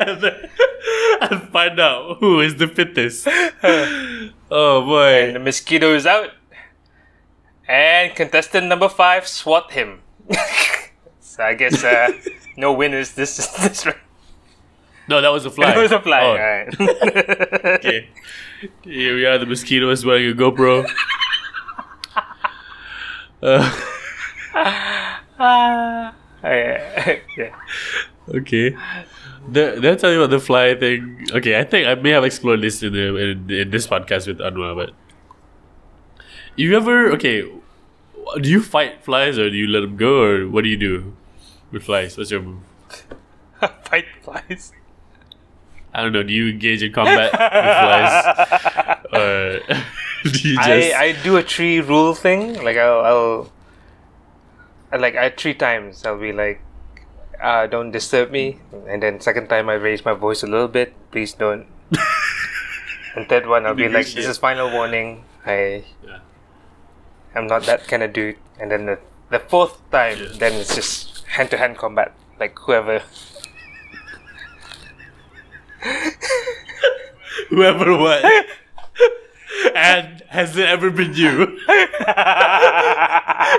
and, 0.00 0.24
and 1.20 1.48
find 1.50 1.80
out 1.80 2.18
who 2.20 2.40
is 2.40 2.56
the 2.56 2.68
fittest. 2.68 3.26
Oh 4.50 4.80
and 4.80 4.86
boy. 4.86 5.32
the 5.32 5.38
mosquito 5.38 5.94
is 5.94 6.06
out. 6.06 6.30
And 7.68 8.14
contestant 8.14 8.66
number 8.68 8.88
five, 8.88 9.26
swat 9.26 9.72
him. 9.72 10.00
so 11.20 11.42
I 11.42 11.54
guess 11.54 11.82
uh, 11.82 12.12
no 12.56 12.72
winners 12.72 13.12
this 13.12 13.36
this 13.58 13.86
round. 13.86 13.98
No, 15.08 15.20
that 15.20 15.28
was 15.28 15.44
a 15.46 15.50
fly. 15.50 15.72
It 15.76 15.78
was 15.78 15.92
a 15.92 16.00
fly. 16.00 16.20
Oh, 16.20 16.30
Alright. 16.30 16.80
okay. 17.78 18.08
Here 18.82 19.14
we 19.14 19.24
are. 19.26 19.38
The 19.38 19.46
mosquito 19.46 19.90
is 19.90 20.04
wearing 20.04 20.30
a 20.30 20.34
GoPro. 20.34 20.86
Uh, 25.38 26.10
yeah. 26.42 27.18
yeah. 27.36 27.54
Okay. 28.34 28.74
The, 29.48 29.78
did 29.80 29.86
I 29.86 29.94
tell 29.96 30.10
you 30.10 30.22
about 30.22 30.30
the 30.30 30.40
fly 30.40 30.74
thing? 30.74 31.28
Okay, 31.30 31.58
I 31.58 31.62
think 31.62 31.86
I 31.86 31.94
may 31.94 32.10
have 32.10 32.24
explored 32.24 32.62
this 32.62 32.82
in, 32.82 32.94
the, 32.94 33.14
in, 33.16 33.50
in 33.50 33.70
this 33.70 33.86
podcast 33.86 34.26
with 34.26 34.38
Anwar, 34.38 34.74
but 34.74 34.90
you 36.56 36.76
ever 36.76 37.12
okay? 37.12 37.42
Do 38.40 38.48
you 38.48 38.62
fight 38.62 39.04
flies 39.04 39.38
or 39.38 39.50
do 39.50 39.56
you 39.56 39.68
let 39.68 39.80
them 39.80 39.96
go 39.96 40.22
or 40.22 40.48
what 40.48 40.64
do 40.64 40.70
you 40.70 40.76
do 40.78 41.14
with 41.70 41.84
flies? 41.84 42.16
What's 42.16 42.30
your 42.30 42.40
move? 42.40 42.62
Fight 43.84 44.06
flies. 44.22 44.72
I 45.96 46.02
don't 46.04 46.12
know. 46.12 46.22
Do 46.22 46.32
you 46.32 46.52
engage 46.52 46.82
in 46.84 46.92
combat 46.92 47.32
with 47.32 47.40
flies 47.40 48.12
or 49.16 49.60
do 50.30 50.38
you 50.48 50.56
just? 50.60 50.92
I, 50.92 51.04
I 51.04 51.12
do 51.24 51.36
a 51.38 51.42
tree 51.42 51.80
rule 51.80 52.12
thing. 52.14 52.60
Like 52.62 52.76
I'll, 52.76 53.00
I'll 53.00 53.52
I- 54.92 54.96
like 55.00 55.16
I 55.16 55.30
three 55.30 55.54
times 55.54 56.04
I'll 56.04 56.20
be 56.20 56.32
like, 56.36 56.60
uh, 57.40 57.66
don't 57.66 57.90
disturb 57.92 58.30
me, 58.30 58.60
and 58.86 59.02
then 59.02 59.20
second 59.20 59.48
time 59.48 59.68
I 59.72 59.74
raise 59.80 60.04
my 60.04 60.12
voice 60.12 60.42
a 60.42 60.46
little 60.46 60.68
bit. 60.68 60.92
Please 61.10 61.32
don't. 61.32 61.64
and 63.16 63.28
third 63.28 63.46
one 63.46 63.64
I'll 63.64 63.74
be 63.74 63.88
like, 63.88 64.06
this 64.06 64.26
is 64.28 64.36
final 64.38 64.70
warning. 64.70 65.24
I 65.46 65.84
Yeah. 66.04 66.18
I'm 67.34 67.46
not 67.46 67.64
that 67.64 67.86
kind 67.88 68.02
of 68.02 68.12
dude. 68.12 68.36
And 68.60 68.70
then 68.70 68.84
the 68.86 68.98
the 69.30 69.38
fourth 69.40 69.80
time, 69.90 70.18
Yeah. 70.20 70.28
then 70.38 70.52
it's 70.60 70.74
just 70.74 71.24
hand 71.24 71.50
to 71.50 71.56
hand 71.56 71.78
combat. 71.78 72.12
Like 72.38 72.58
whoever. 72.58 73.00
Whoever 77.50 77.96
what? 77.96 78.24
and 79.74 80.22
has 80.28 80.56
it 80.56 80.66
ever 80.68 80.90
been 80.90 81.14
you? 81.14 81.58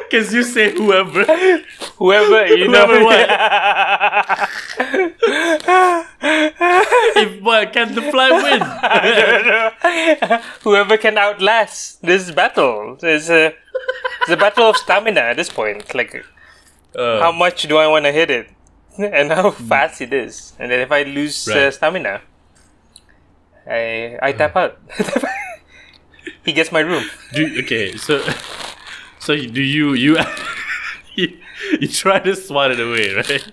Because 0.10 0.34
you 0.34 0.44
say 0.44 0.72
whoever. 0.74 1.24
Whoever 1.98 2.46
you 2.48 2.66
Whoever 2.68 3.00
know. 3.00 3.06
what? 3.06 3.30
If 7.20 7.42
what 7.42 7.74
can 7.74 7.96
the 7.96 8.02
fly 8.12 8.30
win? 8.32 8.62
Whoever 10.64 10.98
can 10.98 11.18
outlast 11.18 12.02
this 12.02 12.32
battle. 12.32 12.98
It's 13.02 13.30
a, 13.30 13.54
it's 14.22 14.30
a 14.32 14.38
battle 14.38 14.70
of 14.70 14.78
stamina 14.78 15.20
at 15.22 15.38
this 15.38 15.50
point. 15.50 15.94
Like, 15.96 16.24
Uh, 16.96 17.20
how 17.22 17.32
much 17.32 17.64
do 17.68 17.78
I 17.78 17.88
want 17.88 18.06
to 18.06 18.12
hit 18.12 18.30
it? 18.32 18.48
And 19.18 19.32
how 19.32 19.52
fast 19.52 20.02
it 20.02 20.14
is. 20.14 20.54
And 20.60 20.72
then 20.72 20.80
if 20.80 20.92
I 20.92 21.04
lose 21.04 21.48
uh, 21.48 21.70
stamina, 21.70 22.22
I 23.70 24.18
I 24.22 24.32
tap 24.34 24.56
out. 24.56 24.80
he 26.46 26.54
gets 26.54 26.72
my 26.72 26.80
room. 26.82 27.06
Do 27.34 27.46
okay, 27.60 27.96
so 27.98 28.26
so 29.20 29.36
do 29.36 29.62
you 29.62 29.94
you 29.94 30.18
you, 31.16 31.38
you 31.80 31.88
try 31.88 32.20
to 32.20 32.36
swat 32.36 32.72
it 32.72 32.80
away, 32.80 33.14
right? 33.14 33.46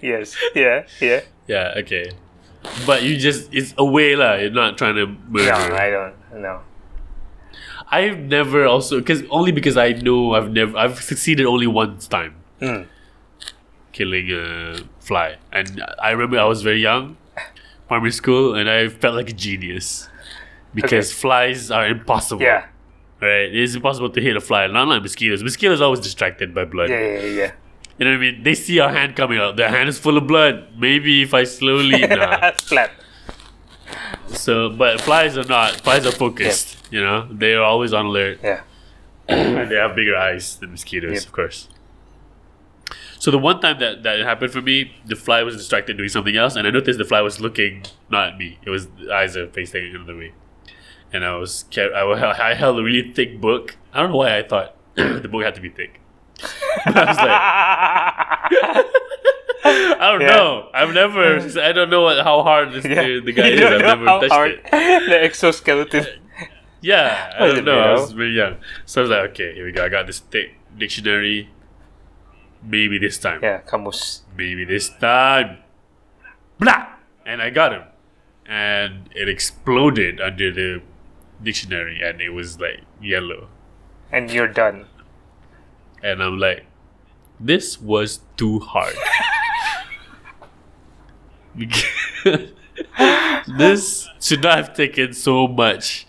yes. 0.00 0.36
Yeah. 0.54 0.86
Yeah. 1.00 1.20
Yeah, 1.48 1.74
okay. 1.78 2.12
But 2.86 3.02
you 3.02 3.16
just 3.18 3.52
it's 3.52 3.74
away 3.76 4.14
lah. 4.14 4.34
You're 4.34 4.54
not 4.54 4.78
trying 4.78 4.94
to 4.96 5.06
murder. 5.06 5.50
No, 5.50 5.74
I 5.74 5.90
don't. 5.90 6.14
No. 6.40 6.60
I've 7.90 8.18
never 8.18 8.66
also 8.66 8.98
because 8.98 9.22
only 9.30 9.52
because 9.52 9.76
I 9.76 9.92
know 9.92 10.34
I've 10.34 10.50
never 10.50 10.76
I've 10.76 11.02
succeeded 11.02 11.46
only 11.46 11.66
once 11.66 12.06
time 12.08 12.43
Mm. 12.60 12.86
killing 13.92 14.30
a 14.30 14.78
fly, 15.00 15.36
and 15.52 15.82
I 16.00 16.10
remember 16.10 16.38
I 16.38 16.44
was 16.44 16.62
very 16.62 16.80
young, 16.80 17.16
primary 17.88 18.12
school, 18.12 18.54
and 18.54 18.68
I 18.70 18.88
felt 18.88 19.14
like 19.16 19.28
a 19.30 19.32
genius 19.32 20.08
because 20.74 21.12
flies 21.12 21.70
are 21.70 21.86
impossible. 21.86 22.42
Yeah. 22.42 22.66
Right, 23.20 23.54
it's 23.54 23.74
impossible 23.74 24.10
to 24.10 24.20
hit 24.20 24.36
a 24.36 24.40
fly. 24.40 24.66
Not 24.66 24.88
like 24.88 25.02
mosquitoes. 25.02 25.42
Mosquitoes 25.42 25.80
are 25.80 25.84
always 25.84 26.00
distracted 26.00 26.54
by 26.54 26.64
blood. 26.64 26.90
Yeah. 26.90 27.00
Yeah. 27.00 27.20
Yeah. 27.20 27.52
You 27.98 28.04
know 28.04 28.10
what 28.10 28.16
I 28.16 28.20
mean? 28.20 28.42
They 28.42 28.54
see 28.54 28.80
our 28.80 28.90
hand 28.90 29.14
coming 29.16 29.38
out. 29.38 29.56
Their 29.56 29.68
hand 29.68 29.88
is 29.88 29.98
full 29.98 30.16
of 30.18 30.26
blood. 30.26 30.66
Maybe 30.76 31.22
if 31.22 31.32
I 31.32 31.44
slowly 31.44 32.00
nah. 32.06 32.50
Flat. 32.52 32.90
So, 34.28 34.68
but 34.68 35.00
flies 35.00 35.38
are 35.38 35.44
not. 35.44 35.80
Flies 35.80 36.04
are 36.04 36.12
focused. 36.12 36.76
You 36.90 37.00
know, 37.00 37.28
they 37.30 37.54
are 37.54 37.62
always 37.62 37.92
on 37.92 38.06
alert. 38.06 38.40
Yeah. 38.42 38.62
and 39.28 39.70
they 39.70 39.76
have 39.76 39.94
bigger 39.94 40.16
eyes 40.16 40.56
than 40.56 40.72
mosquitoes, 40.72 41.24
of 41.24 41.32
course. 41.32 41.68
So 43.24 43.30
the 43.30 43.38
one 43.38 43.58
time 43.58 43.78
that 43.78 44.02
that 44.02 44.18
happened 44.20 44.52
for 44.52 44.60
me, 44.60 44.92
the 45.06 45.16
fly 45.16 45.42
was 45.44 45.56
distracted 45.56 45.96
doing 45.96 46.10
something 46.10 46.36
else, 46.36 46.56
and 46.56 46.66
I 46.66 46.70
noticed 46.70 46.98
the 46.98 47.06
fly 47.06 47.22
was 47.22 47.40
looking 47.40 47.82
not 48.10 48.28
at 48.34 48.36
me. 48.36 48.58
It 48.66 48.68
was 48.68 48.86
the 49.00 49.10
eyes 49.14 49.34
are 49.34 49.48
facing 49.48 49.94
another 49.94 50.14
way, 50.14 50.34
and 51.10 51.24
I 51.24 51.34
was 51.36 51.64
ca- 51.74 51.88
I, 52.00 52.50
I 52.50 52.52
held 52.52 52.78
a 52.78 52.82
really 52.82 53.12
thick 53.12 53.40
book. 53.40 53.76
I 53.94 54.00
don't 54.02 54.10
know 54.10 54.18
why 54.18 54.36
I 54.36 54.42
thought 54.42 54.76
the 54.94 55.26
book 55.32 55.42
had 55.42 55.54
to 55.54 55.62
be 55.62 55.70
thick. 55.70 56.02
But 56.84 56.96
I 56.98 57.04
was 57.12 57.16
like, 57.16 57.40
I 60.02 60.12
don't 60.12 60.20
Yeah. 60.20 60.36
know. 60.36 60.68
I've 60.74 60.92
never. 60.92 61.38
I 61.62 61.72
don't 61.72 61.88
know 61.88 62.02
what, 62.02 62.22
how 62.22 62.42
hard 62.42 62.72
this, 62.74 62.84
Yeah. 62.84 63.04
the, 63.04 63.20
the 63.20 63.32
guy 63.32 63.48
is. 63.48 63.60
I've 63.62 63.80
never 63.80 64.04
how 64.04 64.20
touched 64.20 64.32
hard 64.34 64.50
it. 64.50 65.08
The 65.08 65.18
exoskeleton. 65.24 66.04
Yeah, 66.82 67.32
I 67.40 67.44
I 67.44 67.46
don't 67.54 67.64
know. 67.64 67.78
I 67.80 67.92
was 67.92 68.12
very 68.12 68.36
young, 68.36 68.56
so 68.84 69.00
I 69.00 69.02
was 69.04 69.10
like, 69.10 69.30
okay, 69.30 69.54
here 69.54 69.64
we 69.64 69.72
go. 69.72 69.82
I 69.82 69.88
got 69.88 70.06
this 70.06 70.18
thick 70.18 70.56
dictionary. 70.76 71.48
Maybe 72.64 72.98
this 72.98 73.18
time. 73.18 73.40
Yeah. 73.42 73.60
Kamus. 73.62 74.22
Maybe 74.36 74.64
this 74.64 74.88
time. 74.88 75.58
Blah! 76.58 76.86
And 77.26 77.42
I 77.42 77.50
got 77.50 77.72
him, 77.72 77.84
and 78.46 79.08
it 79.14 79.28
exploded 79.28 80.20
under 80.20 80.52
the 80.52 80.82
dictionary, 81.42 82.00
and 82.02 82.20
it 82.20 82.30
was 82.30 82.60
like 82.60 82.80
yellow. 83.00 83.48
And 84.12 84.30
you're 84.30 84.48
done. 84.48 84.86
And 86.02 86.22
I'm 86.22 86.38
like, 86.38 86.66
this 87.40 87.80
was 87.80 88.20
too 88.36 88.60
hard. 88.60 88.96
This 93.46 94.08
should 94.20 94.42
not 94.42 94.56
have 94.56 94.74
taken 94.74 95.12
so 95.12 95.46
much 95.46 96.06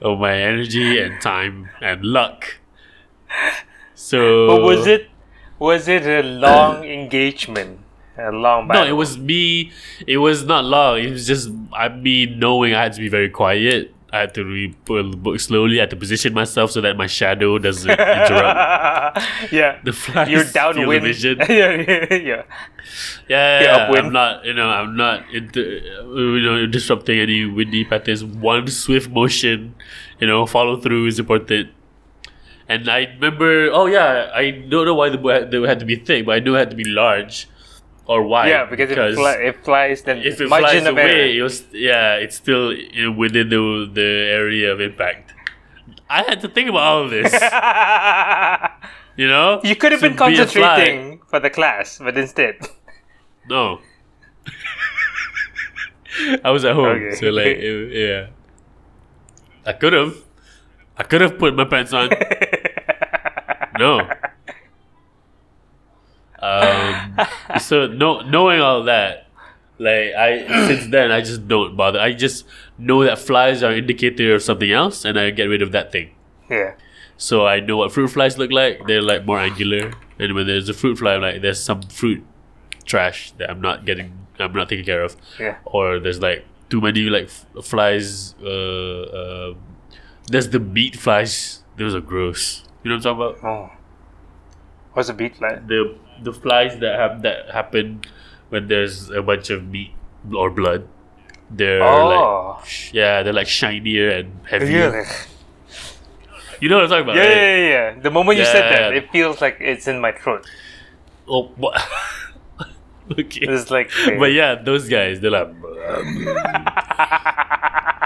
of 0.00 0.18
my 0.18 0.36
energy 0.36 1.00
and 1.00 1.20
time 1.20 1.70
and 1.80 2.04
luck. 2.04 2.58
So 3.94 4.46
But 4.48 4.62
was 4.62 4.86
it 4.86 5.08
was 5.58 5.88
it 5.88 6.06
a 6.06 6.22
long 6.22 6.84
engagement? 6.84 7.80
A 8.16 8.30
long 8.30 8.68
No, 8.68 8.84
it 8.84 8.92
was 8.92 9.18
me. 9.18 9.72
It 10.06 10.18
was 10.18 10.44
not 10.44 10.64
long. 10.64 11.00
It 11.00 11.10
was 11.10 11.26
just 11.26 11.50
I 11.72 11.88
me 11.88 12.26
knowing 12.26 12.74
I 12.74 12.84
had 12.84 12.92
to 12.92 13.00
be 13.00 13.08
very 13.08 13.28
quiet. 13.28 13.92
I 14.14 14.20
had 14.20 14.34
to 14.34 14.44
read 14.44 14.76
pull 14.84 15.10
the 15.10 15.16
book 15.16 15.40
slowly. 15.40 15.80
I 15.80 15.82
had 15.82 15.90
to 15.90 15.96
position 15.96 16.34
myself 16.34 16.70
so 16.70 16.80
that 16.82 16.96
my 16.96 17.08
shadow 17.08 17.58
doesn't 17.58 17.90
interrupt 17.90 19.18
yeah. 19.50 19.80
the 19.82 19.92
flies. 19.92 20.28
You're 20.28 20.44
downwind. 20.44 21.02
vision. 21.02 21.38
yeah, 21.48 21.74
yeah, 21.74 22.06
yeah. 22.14 22.18
Yeah, 22.18 22.44
Yeah, 23.28 23.90
yeah. 23.90 23.98
I'm 23.98 24.12
not, 24.12 24.44
you 24.44 24.54
know, 24.54 24.68
I'm 24.68 24.96
not, 24.96 25.24
inter, 25.34 25.62
you 25.62 26.40
know, 26.42 26.64
disrupting 26.66 27.18
any 27.18 27.44
windy 27.44 27.84
patterns. 27.84 28.22
One 28.22 28.68
swift 28.68 29.10
motion, 29.10 29.74
you 30.20 30.28
know, 30.28 30.46
follow 30.46 30.78
through 30.80 31.06
is 31.06 31.18
important. 31.18 31.70
And 32.68 32.88
I 32.88 33.04
remember, 33.14 33.68
oh 33.72 33.86
yeah, 33.86 34.30
I 34.34 34.50
don't 34.50 34.86
know 34.86 34.94
why 34.94 35.10
the 35.10 35.18
they 35.50 35.60
had 35.68 35.80
to 35.80 35.84
be 35.86 35.96
thick, 35.96 36.24
but 36.26 36.36
I 36.36 36.38
knew 36.40 36.54
it 36.56 36.58
had 36.60 36.70
to 36.70 36.76
be 36.76 36.84
large 36.84 37.46
or 38.06 38.22
wide. 38.22 38.48
Yeah, 38.48 38.64
because, 38.64 38.90
if 38.90 38.98
it, 38.98 39.14
fly, 39.14 39.32
it 39.34 39.64
flies, 39.64 40.02
then 40.02 40.18
if 40.18 40.40
it 40.40 40.48
flies 40.48 40.84
away, 40.86 41.36
it 41.36 41.42
was 41.42 41.64
yeah, 41.72 42.14
it's 42.16 42.36
still 42.36 42.68
within 43.16 43.48
the 43.50 43.90
the 43.92 44.08
area 44.40 44.72
of 44.72 44.80
impact. 44.80 45.32
I 46.08 46.22
had 46.22 46.40
to 46.42 46.48
think 46.48 46.68
about 46.70 46.82
all 46.82 47.04
of 47.04 47.10
this, 47.10 47.32
you 49.16 49.26
know. 49.28 49.60
you 49.64 49.74
could 49.76 49.92
have 49.92 50.00
To 50.00 50.06
been 50.08 50.12
be 50.14 50.18
concentrating 50.18 51.20
for 51.28 51.40
the 51.40 51.50
class, 51.50 51.98
but 51.98 52.16
instead, 52.16 52.56
No. 53.48 53.80
I 56.44 56.50
was 56.50 56.64
at 56.64 56.74
home, 56.74 56.86
Okay. 56.96 57.16
so 57.16 57.26
like, 57.30 57.46
it- 57.58 57.92
yeah. 57.92 58.26
I 59.66 59.72
could 59.72 59.92
have. 59.92 60.14
I 60.96 61.02
could 61.02 61.20
have 61.20 61.38
put 61.38 61.54
my 61.56 61.64
pants 61.64 61.92
on. 61.92 62.10
no. 63.78 64.08
Um. 66.40 67.16
So 67.60 67.86
no, 67.86 68.20
knowing 68.20 68.60
all 68.60 68.82
that, 68.84 69.28
like 69.78 70.12
I 70.14 70.46
since 70.68 70.86
then 70.88 71.10
I 71.10 71.20
just 71.20 71.48
don't 71.48 71.76
bother. 71.76 71.98
I 72.00 72.12
just 72.12 72.44
know 72.78 73.02
that 73.04 73.18
flies 73.18 73.62
are 73.62 73.72
indicator 73.72 74.34
of 74.34 74.42
something 74.42 74.70
else, 74.70 75.04
and 75.04 75.18
I 75.18 75.30
get 75.30 75.44
rid 75.44 75.62
of 75.62 75.72
that 75.72 75.90
thing. 75.92 76.10
yeah, 76.50 76.74
So 77.16 77.46
I 77.46 77.60
know 77.60 77.78
what 77.78 77.92
fruit 77.92 78.08
flies 78.08 78.36
look 78.36 78.52
like. 78.52 78.86
They're 78.86 79.00
like 79.02 79.24
more 79.24 79.38
angular, 79.38 79.92
and 80.18 80.34
when 80.34 80.46
there's 80.46 80.68
a 80.68 80.74
fruit 80.74 80.98
fly, 80.98 81.14
I'm 81.14 81.22
like 81.22 81.40
there's 81.40 81.62
some 81.62 81.82
fruit 81.82 82.22
trash 82.84 83.30
that 83.38 83.48
I'm 83.50 83.60
not 83.62 83.86
getting, 83.86 84.12
I'm 84.38 84.52
not 84.52 84.68
taking 84.68 84.84
care 84.84 85.02
of, 85.02 85.16
yeah, 85.40 85.56
or 85.64 85.98
there's 85.98 86.20
like 86.20 86.44
too 86.68 86.80
many 86.82 87.02
like 87.02 87.24
f- 87.26 87.46
flies. 87.64 88.34
Uh, 88.42 89.02
uh, 89.02 89.54
there's 90.28 90.48
the 90.48 90.60
meat 90.60 90.96
flies. 90.96 91.62
Those 91.76 91.94
are 91.94 92.00
gross. 92.00 92.62
You 92.82 92.90
know 92.90 92.96
what 92.96 93.06
I'm 93.06 93.18
talking 93.18 93.40
about? 93.42 93.44
oh, 93.44 93.70
what's 94.92 95.08
a 95.08 95.14
beat 95.14 95.36
fly? 95.36 95.56
The 95.66 95.96
the 96.22 96.32
flies 96.32 96.78
that 96.80 96.98
have 96.98 97.22
that 97.22 97.50
happen 97.50 98.02
when 98.48 98.68
there's 98.68 99.10
a 99.10 99.22
bunch 99.22 99.50
of 99.50 99.64
meat 99.66 99.92
or 100.34 100.50
blood. 100.50 100.88
They're 101.50 101.82
Oh. 101.82 102.54
like 102.56 102.66
sh- 102.66 102.92
yeah, 102.94 103.22
they're 103.22 103.32
like 103.32 103.48
shinier 103.48 104.10
and 104.10 104.40
heavier. 104.48 104.90
Really? 104.90 105.08
You 106.60 106.68
know 106.68 106.76
what 106.76 106.84
I'm 106.84 106.90
talking 106.90 107.04
about? 107.04 107.16
Yeah, 107.16 107.22
right? 107.22 107.36
yeah, 107.36 107.56
yeah, 107.56 107.68
yeah. 107.94 108.00
The 108.00 108.10
moment 108.10 108.38
you 108.38 108.44
said 108.44 108.70
Yeah. 108.70 108.78
that, 108.90 108.94
it 108.94 109.10
feels 109.10 109.40
like 109.40 109.56
it's 109.60 109.88
in 109.88 110.00
my 110.00 110.12
throat. 110.12 110.46
Oh, 111.28 111.48
what? 111.56 111.82
okay. 113.18 113.40
It's 113.48 113.70
like, 113.70 113.90
But 114.18 114.32
yeah, 114.32 114.54
those 114.54 114.88
guys, 114.88 115.20
they're 115.20 115.30
like, 115.32 115.48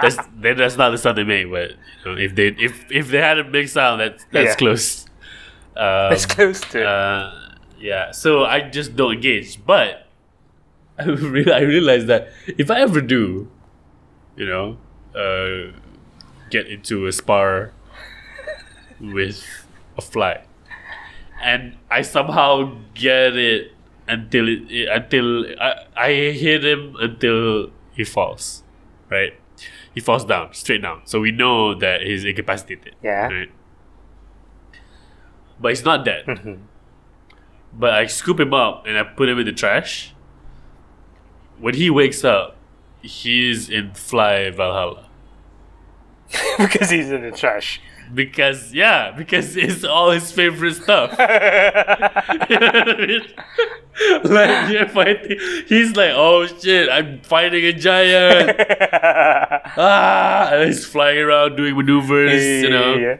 that's 0.02 0.16
that's 0.40 0.76
not 0.76 0.90
the 0.90 0.98
sound 0.98 1.18
they 1.18 1.24
make. 1.24 1.50
But 1.50 1.70
you 2.04 2.12
know, 2.12 2.18
if 2.18 2.34
they 2.34 2.48
if 2.48 2.90
if 2.90 3.08
they 3.08 3.18
had 3.18 3.38
a 3.38 3.44
big 3.44 3.68
sound, 3.68 4.00
that's 4.00 4.24
that's 4.32 4.50
Yeah. 4.50 4.54
close. 4.56 5.04
Um, 5.76 6.12
it's 6.12 6.26
close 6.26 6.60
to 6.72 6.80
it. 6.80 6.86
uh, 6.86 7.30
yeah, 7.78 8.10
so 8.10 8.44
I 8.44 8.68
just 8.68 8.96
don't 8.96 9.14
engage. 9.14 9.64
But 9.64 10.06
I 10.98 11.04
real 11.04 11.52
I 11.52 11.60
realized 11.60 12.06
that 12.08 12.28
if 12.46 12.70
I 12.70 12.80
ever 12.80 13.00
do, 13.00 13.48
you 14.36 14.46
know, 14.46 14.76
uh, 15.14 15.72
get 16.50 16.66
into 16.66 17.06
a 17.06 17.12
spar 17.12 17.72
with 19.00 19.44
a 19.96 20.00
fly, 20.02 20.42
and 21.40 21.76
I 21.90 22.02
somehow 22.02 22.76
get 22.94 23.36
it 23.36 23.72
until 24.08 24.48
it, 24.48 24.70
it- 24.70 24.88
until 24.88 25.46
I, 25.60 25.84
I 25.96 26.12
hit 26.34 26.64
him 26.64 26.96
until 26.98 27.70
he 27.92 28.04
falls, 28.04 28.62
right? 29.10 29.34
He 29.94 30.00
falls 30.00 30.24
down, 30.24 30.52
straight 30.54 30.82
down. 30.82 31.02
So 31.04 31.20
we 31.20 31.30
know 31.32 31.74
that 31.74 32.02
he's 32.02 32.24
incapacitated. 32.24 32.94
Yeah. 33.02 33.28
Right. 33.28 33.50
But 35.60 35.68
he's 35.70 35.84
not 35.84 36.04
dead. 36.04 36.24
Mhm. 36.26 36.60
But 37.72 37.94
I 37.94 38.06
scoop 38.06 38.38
him 38.40 38.54
up 38.54 38.86
and 38.86 38.96
I 38.96 39.02
put 39.02 39.28
him 39.28 39.38
in 39.38 39.46
the 39.46 39.52
trash. 39.52 40.14
When 41.58 41.74
he 41.74 41.90
wakes 41.90 42.24
up, 42.24 42.56
he's 43.02 43.68
in 43.68 43.92
Fly 43.94 44.50
Valhalla. 44.50 45.08
because 46.58 46.90
he's 46.90 47.10
in 47.10 47.22
the 47.22 47.30
trash. 47.32 47.80
Because 48.14 48.72
yeah, 48.72 49.10
because 49.10 49.56
it's 49.56 49.84
all 49.84 50.10
his 50.10 50.32
favorite 50.32 50.74
stuff. 50.74 51.10
you 52.48 52.58
know 52.58 52.66
what 52.66 52.88
I 52.88 53.06
mean? 53.06 53.22
like 54.24 54.72
you're 54.72 54.88
fighting 54.88 55.38
he's 55.66 55.96
like, 55.96 56.12
oh 56.14 56.46
shit, 56.46 56.88
I'm 56.88 57.20
fighting 57.22 57.64
a 57.64 57.72
giant. 57.72 58.56
ah 59.76 60.50
and 60.52 60.66
he's 60.66 60.86
flying 60.86 61.18
around 61.18 61.56
doing 61.56 61.76
maneuvers, 61.76 62.62
you 62.62 62.70
know. 62.70 62.94
Yeah. 62.94 63.18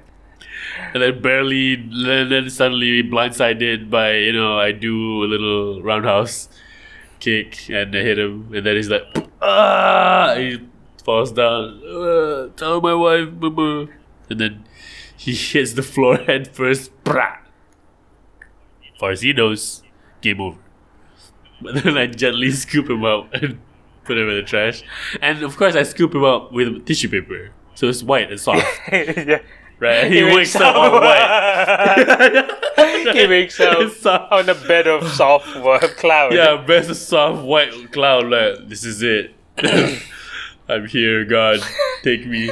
And 0.95 1.03
then 1.03 1.21
barely 1.21 1.75
and 1.75 2.31
then 2.31 2.49
suddenly 2.51 3.03
blindsided 3.03 3.91
by, 3.91 4.15
you 4.15 4.33
know, 4.33 4.59
I 4.59 4.73
do 4.73 5.25
a 5.25 5.27
little 5.27 5.83
roundhouse 5.83 6.49
kick 7.21 7.69
and 7.69 7.95
I 7.95 8.01
hit 8.01 8.19
him 8.19 8.55
and 8.55 8.65
then 8.65 8.77
he's 8.77 8.89
like 8.89 9.03
ah 9.43 10.35
he 10.37 10.61
falls 11.09 11.33
down. 11.33 11.81
Uh, 11.85 12.49
tell 12.55 12.83
my 12.83 12.93
wife, 12.93 13.31
mama. 13.41 13.89
And 14.29 14.39
then 14.39 14.65
he 15.19 15.35
hits 15.35 15.73
the 15.73 15.83
floor 15.83 16.17
head 16.17 16.49
first. 16.49 16.93
Brah. 17.05 17.39
Far 18.99 19.11
as 19.11 19.23
he 19.23 19.33
knows, 19.33 19.83
game 20.21 20.41
over. 20.41 20.59
But 21.61 21.83
then 21.83 21.99
I 21.99 22.07
gently 22.07 22.53
scoop 22.53 22.89
him 22.89 23.05
out 23.05 23.35
and 23.35 23.59
put 24.05 24.17
him 24.17 24.29
in 24.29 24.37
the 24.37 24.45
trash. 24.45 24.85
And 25.21 25.43
of 25.43 25.57
course, 25.57 25.75
I 25.75 25.83
scoop 25.83 26.15
him 26.15 26.25
out 26.25 26.53
with 26.53 26.87
tissue 26.87 27.09
paper. 27.09 27.51
So 27.75 27.89
it's 27.89 28.01
white 28.01 28.31
and 28.31 28.41
soft, 28.41 28.65
yeah. 28.93 29.41
right? 29.81 30.05
And 30.05 30.15
he, 30.15 30.23
wakes 30.23 30.55
up 30.55 30.77
all 30.77 31.01
white. 31.01 32.51
he 33.13 33.27
wakes 33.27 33.59
up 33.59 33.91
soft. 33.93 34.33
on 34.33 34.49
a 34.49 34.55
bed 34.55 34.87
of 34.87 35.09
soft 35.11 35.47
cloud. 35.97 36.33
Yeah, 36.33 36.65
best 36.65 36.91
of 36.91 36.97
soft 36.97 37.45
white 37.45 37.91
cloud. 37.91 38.27
Like 38.27 38.69
this 38.69 38.85
is 38.85 39.03
it. 39.03 39.35
I'm 40.69 40.87
here, 40.87 41.25
God, 41.25 41.61
take 42.05 42.25
me. 42.25 42.51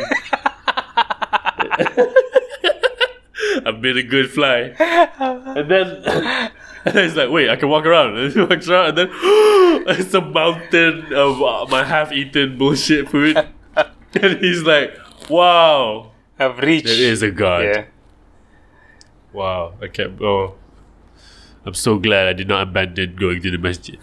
I've 3.67 3.81
been 3.81 3.97
a 3.97 4.03
good 4.03 4.31
fly. 4.31 4.75
And 4.79 5.71
then, 5.71 5.87
and 6.07 6.95
then 6.95 7.05
he's 7.05 7.17
like, 7.17 7.31
wait, 7.31 7.49
I 7.49 7.57
can 7.57 7.69
walk 7.69 7.87
around. 7.87 8.17
And 8.19 8.33
he 8.33 8.41
walks 8.41 8.69
around, 8.69 8.91
and 8.91 8.99
then 8.99 9.09
it's 9.99 10.15
a 10.15 10.21
mountain 10.21 11.13
of 11.15 11.43
uh, 11.43 11.67
my 11.69 11.85
half-eaten 11.85 12.59
bullshit 12.59 13.09
food. 13.09 13.37
And 13.77 14.39
he's 14.39 14.63
like, 14.63 14.97
wow, 15.29 16.13
I've 16.39 16.59
reached. 16.59 16.87
there 16.87 16.95
is 17.13 17.23
a 17.23 17.31
God. 17.31 17.65
Yeah. 17.65 17.85
Wow, 19.33 19.75
I 19.83 19.89
kept. 19.89 20.21
Oh, 20.23 20.55
I'm 21.67 21.75
so 21.75 21.99
glad 21.99 22.27
I 22.29 22.33
did 22.33 22.49
not 22.49 22.69
abandon 22.69 23.17
going 23.17 23.43
to 23.43 23.51
the 23.51 23.59
masjid. 23.59 23.99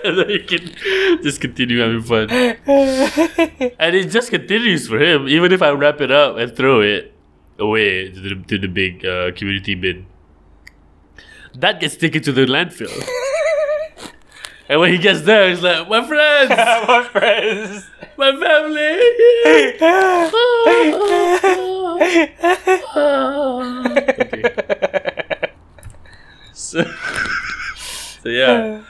and 0.04 0.18
then, 0.18 0.30
you 0.30 0.40
can 0.40 1.22
just 1.22 1.40
continue 1.40 1.80
having 1.80 2.02
fun. 2.02 2.30
and 2.30 3.96
it 3.96 4.10
just 4.10 4.30
continues 4.30 4.88
for 4.88 4.98
him, 4.98 5.28
even 5.28 5.52
if 5.52 5.62
I 5.62 5.70
wrap 5.70 6.00
it 6.00 6.10
up 6.10 6.36
and 6.36 6.54
throw 6.54 6.80
it 6.80 7.14
away 7.58 8.10
to 8.10 8.20
the, 8.20 8.34
to 8.46 8.58
the 8.58 8.68
big 8.68 9.04
uh, 9.04 9.32
community 9.32 9.74
bin. 9.74 10.06
That 11.54 11.80
gets 11.80 11.96
taken 11.96 12.22
to 12.22 12.32
the 12.32 12.46
landfill. 12.46 12.92
and 14.68 14.80
when 14.80 14.92
he 14.92 14.98
gets 14.98 15.22
there, 15.22 15.50
he's 15.50 15.62
like, 15.62 15.88
My 15.88 16.06
friends! 16.06 16.50
My 16.50 17.08
friends. 17.10 17.90
My 18.16 18.32
family! 18.32 19.00
okay. 24.20 25.52
So, 26.52 26.84
so 28.22 28.28
yeah, 28.28 28.82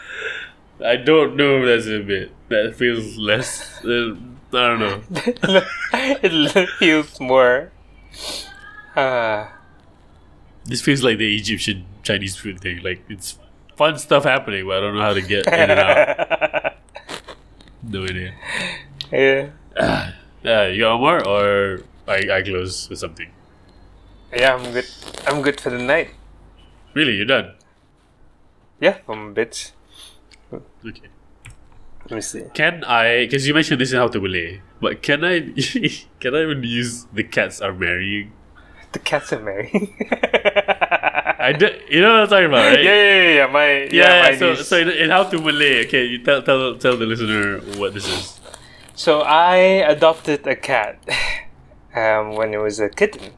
I 0.84 0.96
don't 0.96 1.36
know 1.36 1.62
if 1.62 1.66
that's 1.66 1.86
a 1.88 2.00
bit. 2.02 2.32
That 2.48 2.74
feels 2.76 3.16
less. 3.16 3.84
Uh, 3.84 4.16
I 4.52 4.66
don't 4.66 4.80
know. 4.80 5.00
it 5.92 6.68
feels 6.78 7.20
more. 7.20 7.70
Uh, 8.96 9.46
This 10.64 10.82
feels 10.82 11.02
like 11.02 11.18
the 11.18 11.36
Egyptian 11.36 11.86
Chinese 12.02 12.36
food 12.36 12.60
thing. 12.60 12.82
Like 12.82 13.02
it's 13.08 13.38
fun 13.76 13.98
stuff 13.98 14.24
happening, 14.24 14.66
but 14.66 14.78
I 14.78 14.80
don't 14.80 14.94
know 14.94 15.02
how 15.02 15.14
to 15.14 15.22
get 15.22 15.46
in 15.46 15.52
and 15.70 15.72
out. 15.80 16.74
No 17.82 18.04
idea. 18.04 18.34
yeah. 19.10 19.50
Uh, 20.42 20.70
you 20.72 20.80
got 20.80 20.98
more, 20.98 21.20
or 21.28 21.82
I, 22.08 22.24
I 22.32 22.42
close 22.42 22.88
with 22.88 22.98
something? 22.98 23.28
Yeah, 24.34 24.54
I'm 24.56 24.72
good. 24.72 24.86
I'm 25.26 25.42
good 25.42 25.60
for 25.60 25.68
the 25.68 25.76
night. 25.76 26.14
Really, 26.94 27.12
you're 27.16 27.26
done. 27.26 27.52
Yeah, 28.80 28.98
I'm 29.06 29.28
a 29.28 29.30
bits. 29.32 29.72
Okay. 30.86 31.08
Let 32.04 32.12
me 32.12 32.20
see. 32.20 32.42
Can 32.54 32.82
I? 32.84 33.26
Because 33.26 33.46
you 33.46 33.54
mentioned 33.54 33.80
this 33.80 33.92
in 33.92 33.98
how 33.98 34.08
to 34.08 34.20
Malay, 34.20 34.60
but 34.80 35.02
can 35.02 35.24
I? 35.24 35.40
can 36.20 36.34
I 36.34 36.42
even 36.42 36.62
use 36.64 37.04
the 37.12 37.22
cats 37.24 37.60
are 37.60 37.72
marrying? 37.74 38.32
The 38.92 38.98
cats 38.98 39.32
are 39.32 39.40
marrying. 39.40 39.94
I 41.42 41.52
do, 41.56 41.68
you 41.88 42.00
know 42.02 42.12
what 42.12 42.20
I'm 42.22 42.28
talking 42.28 42.46
about, 42.46 42.66
right? 42.74 42.82
yeah, 42.84 42.94
yeah, 42.94 43.22
yeah, 43.22 43.34
yeah. 43.34 43.46
My 43.46 43.72
yeah, 43.84 43.88
Yeah, 43.92 44.22
my 44.22 44.36
so 44.36 44.50
niece. 44.54 44.66
so 44.68 44.76
in, 44.78 44.88
in 44.90 45.10
how 45.10 45.24
to 45.24 45.38
Malay, 45.40 45.84
okay, 45.86 46.04
you 46.04 46.22
tell 46.24 46.42
tell 46.42 46.76
tell 46.76 46.96
the 46.96 47.06
listener 47.06 47.60
what 47.78 47.94
this 47.94 48.08
is. 48.08 48.40
So 48.94 49.20
I 49.20 49.56
adopted 49.88 50.46
a 50.46 50.56
cat 50.56 50.98
um, 51.94 52.34
when 52.36 52.52
it 52.52 52.58
was 52.58 52.80
a 52.80 52.88
kitten, 52.90 53.32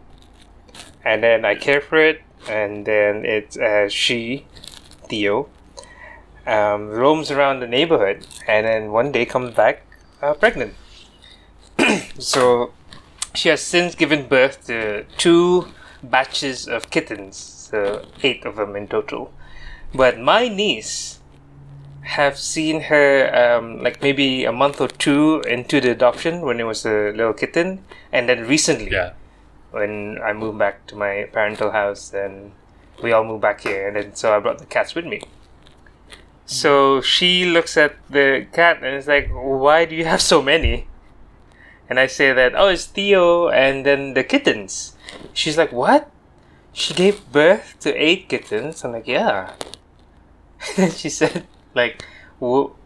and 1.04 1.22
then 1.22 1.44
I 1.44 1.54
care 1.54 1.80
for 1.80 1.98
it, 1.98 2.22
and 2.48 2.84
then 2.86 3.24
it's 3.24 3.56
uh, 3.56 3.88
she, 3.88 4.46
Theo, 5.08 5.48
um, 6.46 6.88
roams 6.88 7.30
around 7.30 7.60
the 7.60 7.66
neighborhood, 7.66 8.26
and 8.48 8.66
then 8.66 8.92
one 8.92 9.12
day 9.12 9.24
comes 9.24 9.54
back 9.54 9.82
uh, 10.20 10.34
pregnant. 10.34 10.74
so 12.18 12.72
she 13.34 13.48
has 13.48 13.60
since 13.62 13.94
given 13.94 14.28
birth 14.28 14.66
to 14.66 15.04
two 15.16 15.68
batches 16.02 16.66
of 16.68 16.90
kittens, 16.90 17.36
so 17.36 18.04
eight 18.22 18.44
of 18.44 18.56
them 18.56 18.76
in 18.76 18.88
total. 18.88 19.32
But 19.94 20.18
my 20.18 20.48
niece 20.48 21.20
have 22.02 22.36
seen 22.38 22.82
her 22.82 23.30
um, 23.34 23.82
like 23.82 24.02
maybe 24.02 24.44
a 24.44 24.52
month 24.52 24.80
or 24.80 24.88
two 24.88 25.40
into 25.46 25.80
the 25.80 25.90
adoption 25.92 26.40
when 26.40 26.58
it 26.58 26.64
was 26.64 26.84
a 26.84 27.12
little 27.12 27.32
kitten, 27.32 27.84
and 28.10 28.28
then 28.28 28.46
recently 28.46 28.90
Yeah. 28.90 29.12
when 29.70 30.18
I 30.22 30.32
moved 30.32 30.58
back 30.58 30.86
to 30.88 30.96
my 30.96 31.28
parental 31.32 31.70
house, 31.70 32.12
and 32.12 32.52
we 33.02 33.12
all 33.12 33.24
moved 33.24 33.42
back 33.42 33.60
here, 33.60 33.86
and 33.86 33.96
then 33.96 34.14
so 34.14 34.34
I 34.34 34.40
brought 34.40 34.58
the 34.58 34.66
cats 34.66 34.94
with 34.94 35.04
me. 35.06 35.22
So 36.52 37.00
she 37.00 37.46
looks 37.46 37.76
at 37.76 37.96
the 38.10 38.46
cat 38.52 38.82
and 38.82 38.94
is 38.94 39.08
like, 39.08 39.30
"Why 39.32 39.84
do 39.86 39.96
you 39.96 40.04
have 40.04 40.20
so 40.20 40.42
many?" 40.42 40.86
And 41.88 41.98
I 41.98 42.06
say 42.06 42.32
that, 42.32 42.52
"Oh, 42.54 42.68
it's 42.68 42.84
Theo 42.86 43.48
and 43.48 43.86
then 43.86 44.14
the 44.14 44.24
kittens." 44.24 44.94
She's 45.32 45.56
like, 45.56 45.72
"What?" 45.72 46.10
She 46.72 46.94
gave 46.94 47.24
birth 47.32 47.76
to 47.80 47.90
eight 47.96 48.28
kittens. 48.28 48.84
I'm 48.84 48.92
like, 48.92 49.08
"Yeah." 49.08 49.56
And 50.68 50.76
then 50.76 50.90
she 50.92 51.08
said, 51.10 51.46
"Like, 51.74 52.04
w- 52.40 52.76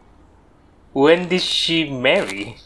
when 0.92 1.28
did 1.28 1.42
she 1.42 1.90
marry?" 1.90 2.56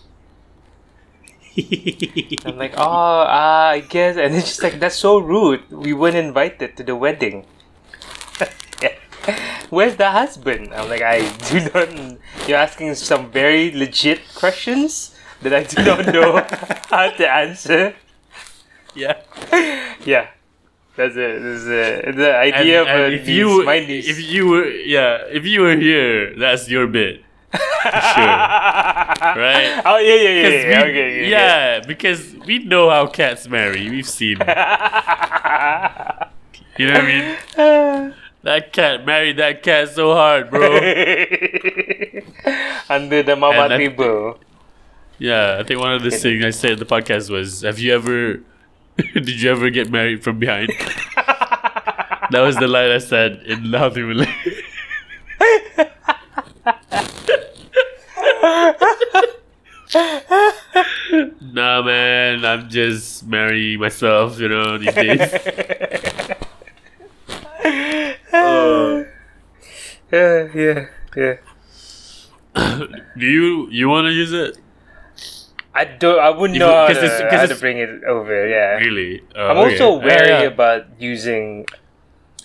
I'm 2.46 2.56
like, 2.56 2.74
oh, 2.76 3.22
uh, 3.26 3.74
I 3.74 3.80
guess. 3.88 4.16
And 4.16 4.34
then 4.34 4.40
she's 4.42 4.62
like, 4.62 4.78
that's 4.78 4.96
so 4.96 5.18
rude. 5.18 5.68
We 5.70 5.92
weren't 5.92 6.16
invited 6.16 6.76
to 6.76 6.82
the 6.82 6.94
wedding. 6.94 7.44
Yeah. 9.26 9.66
Where's 9.70 9.96
the 9.96 10.10
husband? 10.10 10.72
I'm 10.74 10.88
like, 10.88 11.02
I 11.02 11.28
do 11.48 11.60
not. 11.72 11.88
You're 12.48 12.58
asking 12.58 12.94
some 12.96 13.30
very 13.30 13.70
legit 13.70 14.20
questions 14.34 15.14
that 15.42 15.54
I 15.54 15.62
do 15.64 15.82
not 15.84 16.06
know 16.06 16.44
how 16.90 17.10
to 17.10 17.30
answer. 17.30 17.94
yeah. 18.94 19.20
Yeah. 20.04 20.28
That's 20.96 21.14
it. 21.16 21.40
That's 21.42 21.64
it. 21.64 22.16
The 22.16 22.36
idea 22.36 22.82
of 22.82 22.88
a 22.88 23.12
if 23.14 23.20
niece, 23.26 23.36
you 23.36 23.64
my 23.64 23.78
niece. 23.80 24.08
if 24.08 24.20
you 24.20 24.48
were 24.48 24.66
yeah 24.68 25.22
if 25.30 25.46
you 25.46 25.60
were 25.62 25.76
here, 25.76 26.34
that's 26.36 26.68
your 26.68 26.86
bit. 26.86 27.22
sure. 27.54 27.60
Right? 29.20 29.82
Oh 29.84 29.98
yeah, 29.98 30.14
yeah, 30.14 30.30
yeah, 30.30 30.48
yeah. 30.48 30.84
we- 30.84 30.90
okay, 30.90 31.20
yeah, 31.22 31.28
yeah, 31.30 31.80
because 31.86 32.34
we 32.46 32.58
know 32.64 32.90
how 32.90 33.06
cats 33.06 33.48
marry. 33.48 33.88
We've 33.88 34.08
seen. 34.08 34.38
You 36.78 36.86
know 36.86 36.94
what 36.94 37.04
I 37.04 37.36
mean? 37.56 38.14
That 38.42 38.72
cat 38.72 39.04
married 39.04 39.36
that 39.36 39.62
cat 39.62 39.90
so 39.90 40.14
hard, 40.14 40.50
bro. 40.50 40.76
Under 42.88 43.22
the 43.22 43.36
mama 43.36 43.68
And 43.68 43.78
table. 43.78 44.38
yeah, 45.18 45.58
I 45.60 45.62
think 45.64 45.78
one 45.80 45.92
of 45.92 46.02
the 46.02 46.10
things 46.10 46.44
I 46.44 46.50
said 46.50 46.72
in 46.72 46.78
the 46.78 46.86
podcast 46.86 47.28
was, 47.30 47.60
"Have 47.62 47.78
you 47.78 47.92
ever? 47.94 48.40
did 49.14 49.28
you 49.42 49.50
ever 49.50 49.68
get 49.70 49.90
married 49.90 50.24
from 50.24 50.38
behind?" 50.38 50.68
that 51.16 52.40
was 52.40 52.56
the 52.56 52.66
line 52.68 52.90
I 52.90 52.98
said 52.98 53.42
in 53.44 53.70
Laughing 53.70 54.08
Malay. 54.08 54.32
nah, 61.52 61.82
man, 61.82 62.44
I'm 62.44 62.68
just 62.68 63.26
marrying 63.26 63.80
myself, 63.80 64.38
you 64.38 64.48
know, 64.48 64.78
these 64.78 64.94
days. 64.94 65.20
Uh, 67.64 69.04
Yeah, 70.12 70.48
yeah, 70.54 70.86
yeah. 71.16 71.34
do 73.16 73.26
you 73.26 73.68
you 73.70 73.88
want 73.88 74.06
to 74.06 74.12
use 74.12 74.32
it? 74.32 74.58
I 75.72 75.84
don't. 75.84 76.18
I 76.18 76.30
wouldn't 76.30 76.58
know 76.58 76.66
how, 76.66 76.88
to, 76.88 76.98
it's- 77.04 77.32
how 77.32 77.46
to 77.46 77.54
bring 77.54 77.78
it 77.78 78.02
over. 78.02 78.48
Yeah. 78.48 78.82
Really? 78.82 79.22
Uh, 79.36 79.54
I'm 79.54 79.58
also 79.58 79.98
wary 80.02 80.28
yeah. 80.28 80.50
about 80.50 80.86
using. 80.98 81.64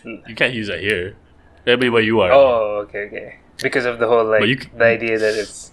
You 0.04 0.36
can't 0.36 0.54
use 0.54 0.68
that 0.68 0.82
here. 0.82 1.16
That'd 1.66 1.80
be 1.80 1.90
where 1.90 2.04
you 2.04 2.22
are. 2.22 2.32
Oh, 2.32 2.86
okay, 2.86 3.08
okay. 3.10 3.40
Because 3.64 3.86
of 3.86 3.98
the 3.98 4.06
whole 4.08 4.26
like 4.30 4.44
c- 4.46 4.70
the 4.78 4.86
idea 4.86 5.18
that 5.18 5.34
it's 5.34 5.72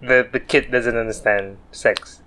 the 0.00 0.26
the 0.32 0.40
kid 0.40 0.70
doesn't 0.72 0.96
understand 0.96 1.58
sex. 1.72 2.22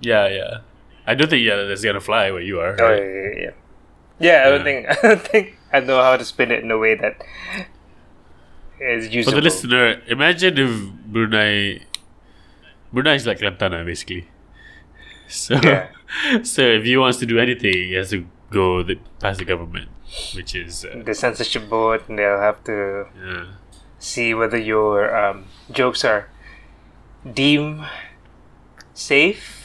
Yeah, 0.00 0.26
yeah. 0.26 0.58
I 1.06 1.14
don't 1.14 1.30
think 1.30 1.46
yeah 1.46 1.62
that's 1.62 1.84
gonna 1.84 2.00
fly 2.00 2.32
where 2.32 2.42
you 2.42 2.58
are. 2.58 2.74
Oh 2.80 2.90
yeah, 2.90 3.04
yeah, 3.06 3.42
yeah. 3.44 3.50
Yeah, 4.20 4.44
I 4.46 4.50
don't 4.50 4.64
think 4.64 4.86
I 4.90 4.94
don't 5.02 5.20
think 5.20 5.56
I 5.72 5.80
know 5.80 6.00
how 6.02 6.16
to 6.16 6.24
spin 6.24 6.50
it 6.50 6.62
in 6.62 6.70
a 6.70 6.78
way 6.78 6.94
that 6.94 7.22
is 8.80 9.08
usable. 9.08 9.32
For 9.32 9.40
the 9.40 9.44
listener, 9.44 10.02
imagine 10.06 10.58
if 10.58 10.92
Brunei, 11.06 11.80
Brunei 12.92 13.14
is 13.14 13.26
like 13.26 13.38
Kelantan 13.38 13.84
basically. 13.84 14.28
So, 15.28 15.58
Yeah. 15.62 15.88
so 16.42 16.62
if 16.62 16.84
he 16.84 16.96
wants 16.96 17.18
to 17.18 17.26
do 17.26 17.38
anything, 17.38 17.72
he 17.72 17.94
has 17.94 18.10
to 18.10 18.26
go 18.50 18.82
the, 18.82 18.98
past 19.20 19.38
the 19.38 19.44
government, 19.44 19.88
which 20.34 20.54
is 20.54 20.84
uh, 20.84 21.02
The 21.04 21.14
censorship 21.14 21.68
board, 21.68 22.02
and 22.08 22.18
they'll 22.18 22.40
have 22.40 22.62
to 22.64 23.06
yeah. 23.24 23.44
see 23.98 24.34
whether 24.34 24.58
your 24.58 25.14
um, 25.16 25.46
jokes 25.70 26.04
are 26.04 26.28
deemed 27.32 27.86
safe 28.92 29.62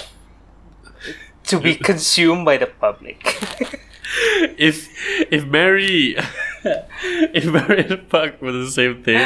to 1.46 1.60
be 1.60 1.76
consumed 1.92 2.46
by 2.46 2.58
the 2.58 2.68
public. 2.68 3.26
If 4.58 4.88
if 5.32 5.46
Mary 5.46 6.16
if 7.36 7.46
Mary 7.46 7.86
and 7.86 8.08
Puck 8.10 8.42
were 8.42 8.52
the 8.52 8.70
same 8.72 9.04
thing, 9.04 9.22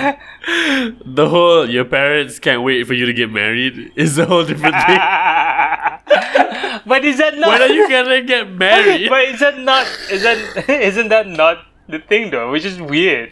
the 1.05 1.29
whole 1.29 1.69
your 1.69 1.85
parents 1.85 2.39
can't 2.39 2.63
wait 2.63 2.85
for 2.87 2.93
you 2.93 3.05
to 3.05 3.13
get 3.13 3.31
married 3.31 3.91
is 3.95 4.17
a 4.17 4.25
whole 4.25 4.43
different 4.45 4.75
thing. 4.75 4.99
but 6.89 7.03
is 7.05 7.17
that 7.17 7.37
not? 7.37 7.49
when 7.59 7.61
are 7.61 7.73
you 7.73 7.89
gonna 7.89 8.21
get 8.21 8.49
married? 8.65 9.09
but 9.09 9.23
is 9.29 9.39
that 9.39 9.57
not? 9.59 9.85
Is 10.11 10.23
that 10.23 10.37
isn't 10.69 11.09
that 11.09 11.27
not 11.27 11.65
the 11.87 11.99
thing 11.99 12.31
though? 12.31 12.51
Which 12.51 12.65
is 12.65 12.81
weird. 12.81 13.31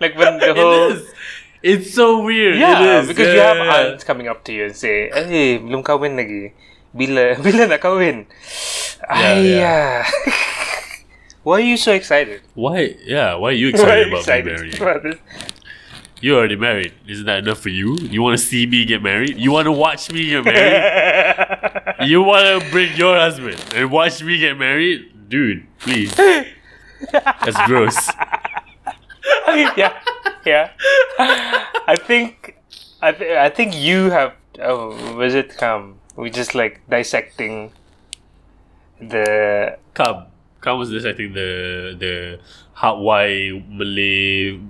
Like 0.00 0.16
when 0.16 0.38
the 0.38 0.54
whole 0.54 0.90
it 0.90 0.96
is. 0.96 1.14
It's 1.62 1.92
so 1.92 2.24
weird. 2.24 2.56
yeah, 2.56 2.80
it 2.80 3.04
is. 3.04 3.08
because 3.08 3.28
Yeah, 3.28 3.34
you 3.36 3.40
have 3.44 3.56
yeah, 3.58 3.64
yeah. 3.68 3.88
aunts 3.92 4.04
coming 4.04 4.28
up 4.28 4.44
to 4.48 4.52
you 4.52 4.64
and 4.64 4.76
say, 4.76 5.12
"Hey, 5.12 5.60
belum 5.60 5.84
kahwin 5.84 6.16
lagi. 6.16 6.56
Bila 6.96 7.36
bila 7.36 7.68
nak 7.68 7.84
kahwin?" 7.84 8.24
Ay, 9.04 9.60
yeah. 9.60 10.08
Why 11.42 11.56
are 11.58 11.60
you 11.60 11.76
so 11.76 11.92
excited? 11.92 12.42
Why? 12.54 12.96
Yeah. 13.04 13.34
Why 13.34 13.50
are 13.50 13.52
you 13.52 13.68
excited 13.68 14.08
about 14.08 14.20
excited 14.20 14.44
being 14.44 14.56
married? 14.56 14.80
about 14.80 15.02
this? 15.02 15.16
You're 16.20 16.36
already 16.36 16.56
married. 16.56 16.92
Isn't 17.08 17.24
that 17.26 17.38
enough 17.38 17.60
for 17.60 17.70
you? 17.70 17.96
You 17.96 18.20
want 18.20 18.38
to 18.38 18.44
see 18.44 18.66
me 18.66 18.84
get 18.84 19.02
married? 19.02 19.38
You 19.38 19.52
want 19.52 19.64
to 19.64 19.72
watch 19.72 20.12
me 20.12 20.28
get 20.28 20.44
married? 20.44 21.94
you 22.06 22.22
want 22.22 22.62
to 22.62 22.70
bring 22.70 22.94
your 22.94 23.16
husband 23.16 23.64
and 23.74 23.90
watch 23.90 24.22
me 24.22 24.38
get 24.38 24.58
married? 24.58 25.30
Dude, 25.30 25.66
please. 25.78 26.14
That's 26.14 27.66
gross. 27.66 27.96
yeah, 29.48 29.98
yeah. 30.44 30.72
I 31.18 31.96
think, 31.96 32.58
I, 33.00 33.12
th- 33.12 33.36
I 33.38 33.48
think 33.48 33.74
you 33.74 34.10
have. 34.10 34.34
Oh, 34.58 35.14
was 35.14 35.34
it 35.34 35.56
come? 35.56 36.00
We 36.16 36.28
just 36.28 36.54
like 36.54 36.82
dissecting 36.90 37.72
the 39.00 39.78
Come. 39.94 40.26
Come 40.60 40.78
was 40.78 40.90
this, 40.90 41.04
I 41.04 41.12
think, 41.12 41.34
the 41.34 41.96
the 41.98 42.40
how 42.74 42.96
why 42.98 43.62
Malay 43.68 44.60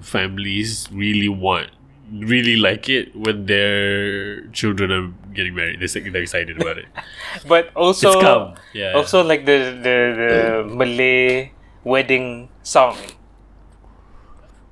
families 0.00 0.88
really 0.92 1.28
want 1.28 1.70
really 2.12 2.56
like 2.56 2.88
it 2.88 3.14
when 3.14 3.46
their 3.46 4.42
children 4.48 4.90
are 4.90 5.08
getting 5.32 5.54
married. 5.54 5.80
They're, 5.80 6.10
they're 6.10 6.22
excited 6.22 6.60
about 6.60 6.78
it. 6.78 6.86
but 7.48 7.70
also 7.76 8.10
it's 8.10 8.20
come. 8.20 8.54
Yeah. 8.74 8.92
also 8.92 9.22
like 9.22 9.46
the 9.46 9.78
the, 9.78 9.96
the 10.18 10.74
Malay 10.74 11.52
wedding 11.84 12.48
song. 12.62 12.96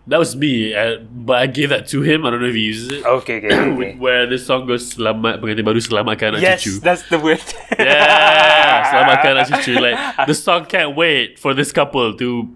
That 0.09 0.19
was 0.19 0.35
me, 0.35 0.75
uh, 0.75 0.99
but 1.13 1.39
I 1.39 1.47
gave 1.47 1.69
that 1.69 1.87
to 1.89 2.01
him. 2.01 2.25
I 2.25 2.31
don't 2.31 2.41
know 2.41 2.49
if 2.49 2.55
he 2.55 2.63
uses 2.63 2.89
it. 2.89 3.05
Okay, 3.05 3.37
okay, 3.39 3.55
okay. 3.55 3.95
Where 3.99 4.27
the 4.27 4.39
song 4.39 4.67
goes 4.67 4.97
Selamat 4.97 5.45
pengantin 5.45 5.69
baru 5.69 5.85
selamatkan 5.85 6.41
anak 6.41 6.41
yes, 6.41 6.65
cucu. 6.65 6.81
that's 6.81 7.05
the 7.13 7.21
word. 7.21 7.45
Yeah, 7.77 8.89
selamatkan 8.89 9.29
anak 9.37 9.47
cucu. 9.53 9.77
Like 9.77 10.01
the 10.25 10.33
song 10.33 10.65
can't 10.65 10.97
wait 10.97 11.37
for 11.37 11.53
this 11.53 11.69
couple 11.77 12.17
to 12.17 12.49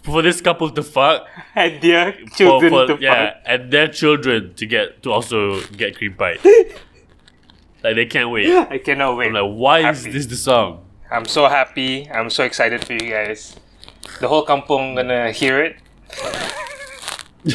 for 0.00 0.24
this 0.24 0.40
couple 0.40 0.72
to 0.72 0.80
fuck. 0.80 1.28
and 1.52 1.76
their 1.84 2.16
children 2.32 2.72
for, 2.72 2.84
to 2.88 2.94
yeah, 2.96 3.36
and 3.44 3.68
their 3.68 3.92
children 3.92 4.56
to 4.56 4.64
get 4.64 5.04
to 5.04 5.12
also 5.12 5.60
get 5.76 6.00
cream 6.00 6.16
pie. 6.16 6.40
like 7.84 8.00
they 8.00 8.08
can't 8.08 8.32
wait. 8.32 8.48
I 8.48 8.80
cannot 8.80 9.20
wait. 9.20 9.28
I'm 9.28 9.36
like, 9.36 9.52
why 9.52 9.78
is 9.92 10.08
this 10.08 10.24
the 10.24 10.40
song? 10.40 10.88
I'm 11.12 11.28
so 11.28 11.52
happy. 11.52 12.08
I'm 12.08 12.32
so 12.32 12.48
excited 12.48 12.80
for 12.80 12.96
you 12.96 13.12
guys. 13.12 13.60
The 14.24 14.28
whole 14.28 14.48
kampong 14.48 14.96
gonna 14.96 15.36
hear 15.36 15.60
it. 15.60 15.76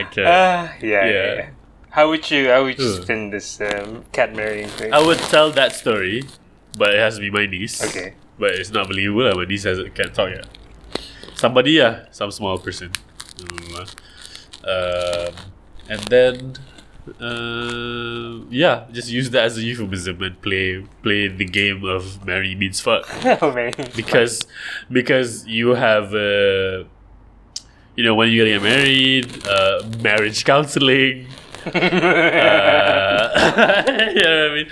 Okay. 0.00 0.24
Ah, 0.26 0.74
yeah, 0.80 1.06
yeah. 1.06 1.34
Yeah. 1.34 1.48
How 1.90 2.08
would 2.10 2.28
you 2.30 2.48
how 2.50 2.64
would 2.64 2.78
you 2.78 2.86
Ugh. 2.86 3.02
spin 3.02 3.30
this 3.30 3.60
um, 3.60 4.04
cat 4.10 4.34
marrying 4.34 4.68
thing? 4.68 4.92
I 4.92 4.98
would 4.98 5.18
tell 5.30 5.50
that 5.52 5.72
story, 5.72 6.24
but 6.76 6.90
it 6.94 6.98
has 6.98 7.14
to 7.16 7.20
be 7.20 7.30
my 7.30 7.46
niece. 7.46 7.82
Okay. 7.82 8.14
But 8.38 8.58
it's 8.58 8.70
not 8.70 8.88
believable. 8.88 9.30
My 9.34 9.44
niece 9.44 9.62
has, 9.62 9.78
can't 9.94 10.12
talk 10.12 10.30
yet. 10.30 10.46
Somebody, 11.34 11.72
yeah, 11.72 12.06
some 12.10 12.32
small 12.32 12.58
person. 12.58 12.90
Um, 14.66 15.34
and 15.88 16.00
then, 16.10 16.56
uh, 17.20 18.44
yeah, 18.50 18.86
just 18.92 19.10
use 19.10 19.30
that 19.30 19.44
as 19.44 19.58
a 19.58 19.62
euphemism 19.62 20.22
and 20.22 20.40
play 20.40 20.84
play 21.02 21.28
the 21.28 21.44
game 21.44 21.84
of 21.84 22.24
marry 22.24 22.54
means 22.54 22.80
fuck 22.80 23.04
oh 23.42 23.70
because 23.94 24.42
because 24.90 25.46
you 25.46 25.74
have. 25.74 26.14
Uh, 26.14 26.84
you 27.96 28.02
know, 28.02 28.14
when 28.14 28.30
you're 28.30 28.44
getting 28.44 28.62
married, 28.62 29.46
uh, 29.46 29.82
marriage 30.00 30.44
counseling, 30.44 31.28
uh, 31.66 31.70
you 33.86 34.20
know 34.20 34.40
what 34.42 34.50
I 34.50 34.54
mean? 34.54 34.68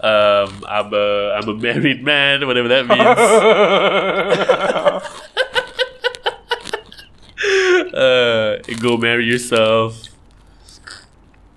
Um, 0.00 0.64
I'm 0.68 0.92
a 0.92 1.32
I'm 1.32 1.48
a 1.48 1.54
married 1.54 2.04
man, 2.04 2.46
whatever 2.46 2.68
that 2.68 2.86
means. 2.86 3.00
uh, 7.94 8.58
go 8.80 8.96
marry 8.98 9.24
yourself. 9.24 10.15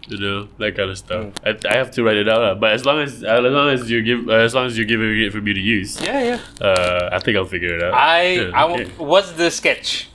You 0.09 0.17
know 0.17 0.47
that 0.57 0.75
kind 0.75 0.89
of 0.89 0.97
stuff. 0.97 1.33
I, 1.45 1.55
I 1.69 1.75
have 1.77 1.91
to 1.91 2.03
write 2.03 2.17
it 2.17 2.27
out, 2.27 2.59
but 2.59 2.71
as 2.73 2.83
long 2.85 2.99
as 2.99 3.23
as 3.23 3.41
long 3.43 3.69
as 3.69 3.89
you 3.91 4.01
give 4.01 4.27
uh, 4.27 4.33
as 4.47 4.55
long 4.55 4.65
as 4.65 4.75
you're 4.77 4.87
giving 4.87 5.21
it 5.21 5.31
for 5.31 5.39
me 5.41 5.53
to 5.53 5.59
use, 5.59 6.01
yeah, 6.01 6.23
yeah. 6.59 6.65
uh, 6.67 7.09
I 7.11 7.19
think 7.19 7.37
I'll 7.37 7.45
figure 7.45 7.75
it 7.75 7.83
out. 7.83 7.93
I, 7.93 8.21
Yeah, 8.31 8.51
I 8.53 8.61
w- 8.67 8.85
okay. 8.85 8.93
what's 8.97 9.31
the 9.33 9.51
sketch? 9.51 10.07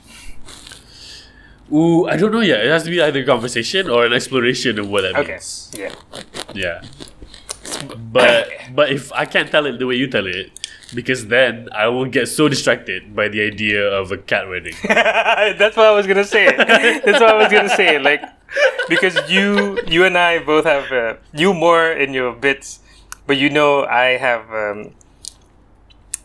Ooh, 1.71 2.07
I 2.07 2.15
don't 2.17 2.31
know 2.31 2.41
yet. 2.41 2.63
It 2.65 2.69
has 2.69 2.83
to 2.83 2.91
be 2.91 3.01
either 3.01 3.21
a 3.21 3.25
conversation 3.25 3.89
or 3.89 4.05
an 4.05 4.13
exploration 4.13 4.77
of 4.79 4.89
what 4.89 5.01
that 5.01 5.15
Okay. 5.15 5.31
means. 5.31 5.71
Yeah. 5.73 5.95
Yeah. 6.53 6.81
But 7.97 8.49
but 8.75 8.91
if 8.91 9.11
I 9.13 9.25
can't 9.25 9.49
tell 9.49 9.65
it 9.65 9.79
the 9.79 9.87
way 9.87 9.95
you 9.95 10.07
tell 10.07 10.27
it, 10.27 10.51
because 10.93 11.27
then 11.27 11.67
I 11.71 11.87
will 11.87 12.05
get 12.05 12.27
so 12.27 12.47
distracted 12.47 13.15
by 13.15 13.27
the 13.27 13.41
idea 13.41 13.83
of 13.83 14.11
a 14.11 14.17
cat 14.17 14.47
wedding. 14.47 14.75
That's 14.83 15.75
what 15.75 15.87
I 15.87 15.91
was 15.91 16.07
gonna 16.07 16.23
say. 16.25 16.55
That's 16.55 17.19
what 17.19 17.29
I 17.29 17.35
was 17.35 17.51
gonna 17.51 17.69
say. 17.69 17.99
Like, 17.99 18.23
because 18.87 19.17
you, 19.29 19.79
you 19.87 20.05
and 20.05 20.17
I 20.17 20.39
both 20.39 20.65
have 20.65 20.91
uh, 20.91 21.15
you 21.33 21.53
more 21.53 21.91
in 21.91 22.13
your 22.13 22.33
bits, 22.33 22.79
but 23.25 23.37
you 23.37 23.49
know 23.49 23.85
I 23.85 24.17
have. 24.17 24.49
Um, 24.51 24.93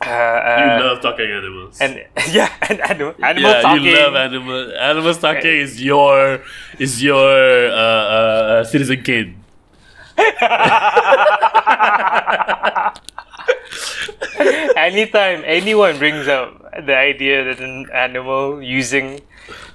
uh, 0.02 0.06
you 0.06 0.10
uh, 0.10 0.80
love 0.82 1.02
talking 1.02 1.30
animals. 1.30 1.78
and 1.78 2.02
yeah, 2.30 2.50
and 2.62 2.80
animal, 2.80 3.14
animal 3.22 3.50
yeah, 3.50 3.60
talking. 3.60 3.84
you 3.84 3.94
love 3.94 4.14
animals. 4.14 4.72
Animals 4.72 5.18
talking 5.18 5.50
is 5.50 5.82
your 5.82 6.42
is 6.78 7.02
your 7.02 7.68
uh, 7.68 7.74
uh, 7.74 8.64
Citizen 8.64 9.02
Kane. 9.02 9.36
Anytime 14.76 15.42
anyone 15.44 15.98
brings 15.98 16.28
up 16.28 16.62
the 16.86 16.96
idea 16.96 17.44
that 17.44 17.60
an 17.60 17.86
animal 17.92 18.62
using 18.62 19.20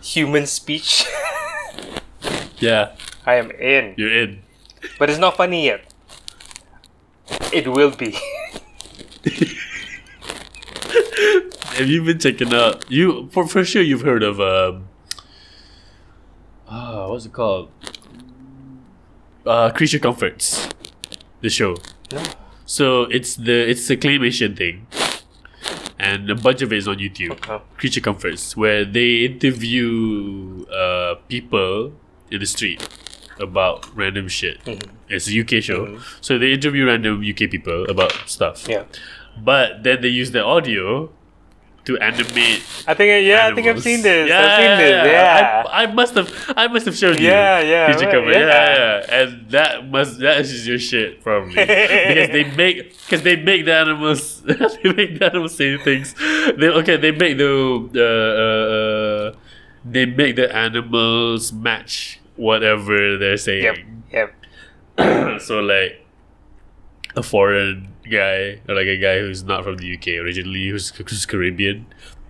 human 0.02 0.46
speech, 0.46 1.06
Yeah, 2.60 2.96
I 3.26 3.36
am 3.36 3.52
in. 3.52 3.94
you're 3.98 4.12
in. 4.12 4.42
But 4.98 5.10
it's 5.10 5.20
not 5.20 5.36
funny 5.38 5.66
yet. 5.66 5.82
It 7.52 7.68
will 7.68 7.92
be. 7.92 8.16
Have 11.76 11.88
you 11.90 12.04
been 12.04 12.20
checking 12.20 12.54
out? 12.54 12.90
You 12.90 13.28
for 13.32 13.48
for 13.48 13.66
sure 13.66 13.82
you've 13.82 14.02
heard 14.02 14.24
of 14.24 14.40
um. 14.40 14.88
Ah, 16.68 17.10
what's 17.10 17.26
it 17.26 17.34
called? 17.34 17.70
Uh, 19.46 19.70
Creature 19.72 20.00
Comforts, 20.00 20.68
the 21.42 21.50
show. 21.50 21.76
No. 22.12 22.24
So 22.66 23.04
it's 23.04 23.36
the 23.36 23.70
it's 23.70 23.90
a 23.90 23.98
claymation 23.98 24.58
thing, 24.58 24.88
and 26.00 26.30
a 26.30 26.36
bunch 26.36 26.62
of 26.62 26.74
it 26.74 26.78
is 26.78 26.88
on 26.88 26.98
YouTube. 26.98 27.38
Oh. 27.48 27.62
Creature 27.78 28.02
Comforts, 28.02 28.58
where 28.58 28.84
they 28.84 29.26
interview 29.26 30.66
uh, 30.68 31.16
people 31.30 31.94
in 32.32 32.40
the 32.40 32.46
street 32.46 32.88
about 33.40 33.86
random 33.96 34.28
shit. 34.28 34.58
It's 35.10 35.30
a 35.30 35.40
UK 35.42 35.62
show, 35.64 36.00
so 36.22 36.40
they 36.40 36.54
interview 36.54 36.88
random 36.88 37.22
UK 37.22 37.52
people 37.52 37.86
about 37.90 38.14
stuff. 38.26 38.68
Yeah. 38.68 38.86
But 39.38 39.84
then 39.84 40.02
they 40.02 40.10
use 40.10 40.32
the 40.32 40.44
audio 40.44 41.12
to 41.86 41.98
animate. 42.00 42.64
I 42.88 42.94
think 42.94 43.28
yeah, 43.28 43.48
I 43.48 43.54
think 43.54 43.68
I've 43.68 43.82
seen 43.82 44.02
this. 44.02 44.28
Yeah, 44.28 44.40
I've 44.40 44.58
seen 44.58 44.78
this. 44.78 45.06
Yeah. 45.06 45.22
I, 45.22 45.25
I 45.76 45.86
must 45.88 46.16
have. 46.16 46.32
I 46.56 46.68
must 46.68 46.86
have 46.86 46.96
shown 46.96 47.18
you. 47.18 47.28
Yeah, 47.28 47.60
yeah, 47.60 47.94
Creature 47.94 48.22
right, 48.22 48.32
yeah. 48.32 48.40
yeah, 48.40 48.78
yeah. 48.78 49.20
And 49.20 49.50
that 49.52 49.88
must 49.90 50.20
that 50.20 50.40
is 50.40 50.52
just 50.52 50.66
your 50.66 50.80
shit 50.80 51.22
probably 51.22 51.54
because 51.54 52.30
they 52.30 52.44
make 52.56 52.98
because 53.02 53.24
they 53.24 53.36
make 53.36 53.66
the 53.66 53.74
animals 53.74 54.42
they 54.44 54.94
make 54.94 55.20
the 55.20 55.26
animals 55.30 55.56
say 55.56 55.78
things 55.78 56.16
they 56.58 56.70
okay. 56.70 56.98
They 56.98 57.12
make 57.12 57.38
the 57.38 57.52
uh, 57.94 59.36
uh, 59.36 59.40
they 59.84 60.06
make 60.06 60.38
the 60.38 60.56
animals 60.56 61.52
match 61.52 62.20
whatever 62.38 63.18
they're 63.18 63.38
saying. 63.38 63.64
Yep. 64.12 64.32
Yep. 64.98 65.42
so 65.42 65.60
like 65.60 66.06
a 67.16 67.24
foreign 67.24 67.90
guy 68.10 68.62
or 68.68 68.76
like 68.76 68.88
a 68.88 68.98
guy 68.98 69.20
who's 69.20 69.44
not 69.44 69.64
from 69.64 69.78
the 69.78 69.98
UK 69.98 70.20
originally, 70.24 70.70
who's, 70.70 70.90
who's 70.90 71.26
Caribbean. 71.26 71.86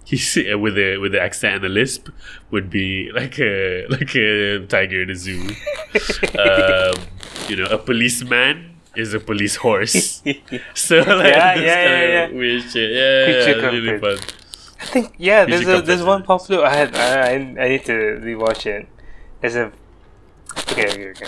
He's 0.06 0.36
with 0.38 0.78
a 0.78 0.98
with 0.98 1.12
the 1.12 1.22
accent 1.22 1.56
and 1.56 1.66
a 1.66 1.70
lisp 1.70 2.10
would 2.52 2.70
be 2.70 3.12
like 3.14 3.40
a 3.40 3.88
like 3.90 4.16
a 4.16 4.66
tiger 4.68 5.02
in 5.02 5.10
a 5.10 5.16
zoo. 5.16 5.42
um, 6.40 6.94
you 7.50 7.56
know, 7.58 7.66
a 7.66 7.78
policeman 7.78 8.78
is 8.96 9.14
a 9.14 9.20
police 9.20 9.58
horse. 9.58 10.24
So 10.74 10.98
like 11.00 11.08
Yeah, 11.08 11.56
this 11.56 11.64
yeah, 11.66 12.08
yeah, 12.08 12.26
of 12.26 12.34
weird 12.34 12.64
shit. 12.64 12.92
Yeah, 12.92 13.56
yeah, 13.56 13.68
really 13.68 14.00
fun. 14.00 14.18
I 14.80 14.86
think 14.86 15.16
yeah. 15.18 15.46
There's 15.46 15.68
a 15.68 15.82
there's 15.82 16.04
one 16.04 16.24
popular. 16.24 16.66
I 16.66 16.76
had 16.76 16.96
I, 16.96 17.34
I 17.64 17.68
need 17.70 17.86
to 17.86 18.20
rewatch 18.24 18.66
it. 18.66 18.88
There's 19.42 19.56
a. 19.56 19.72
Okay, 20.72 20.88
okay, 20.88 21.10
okay. 21.10 21.28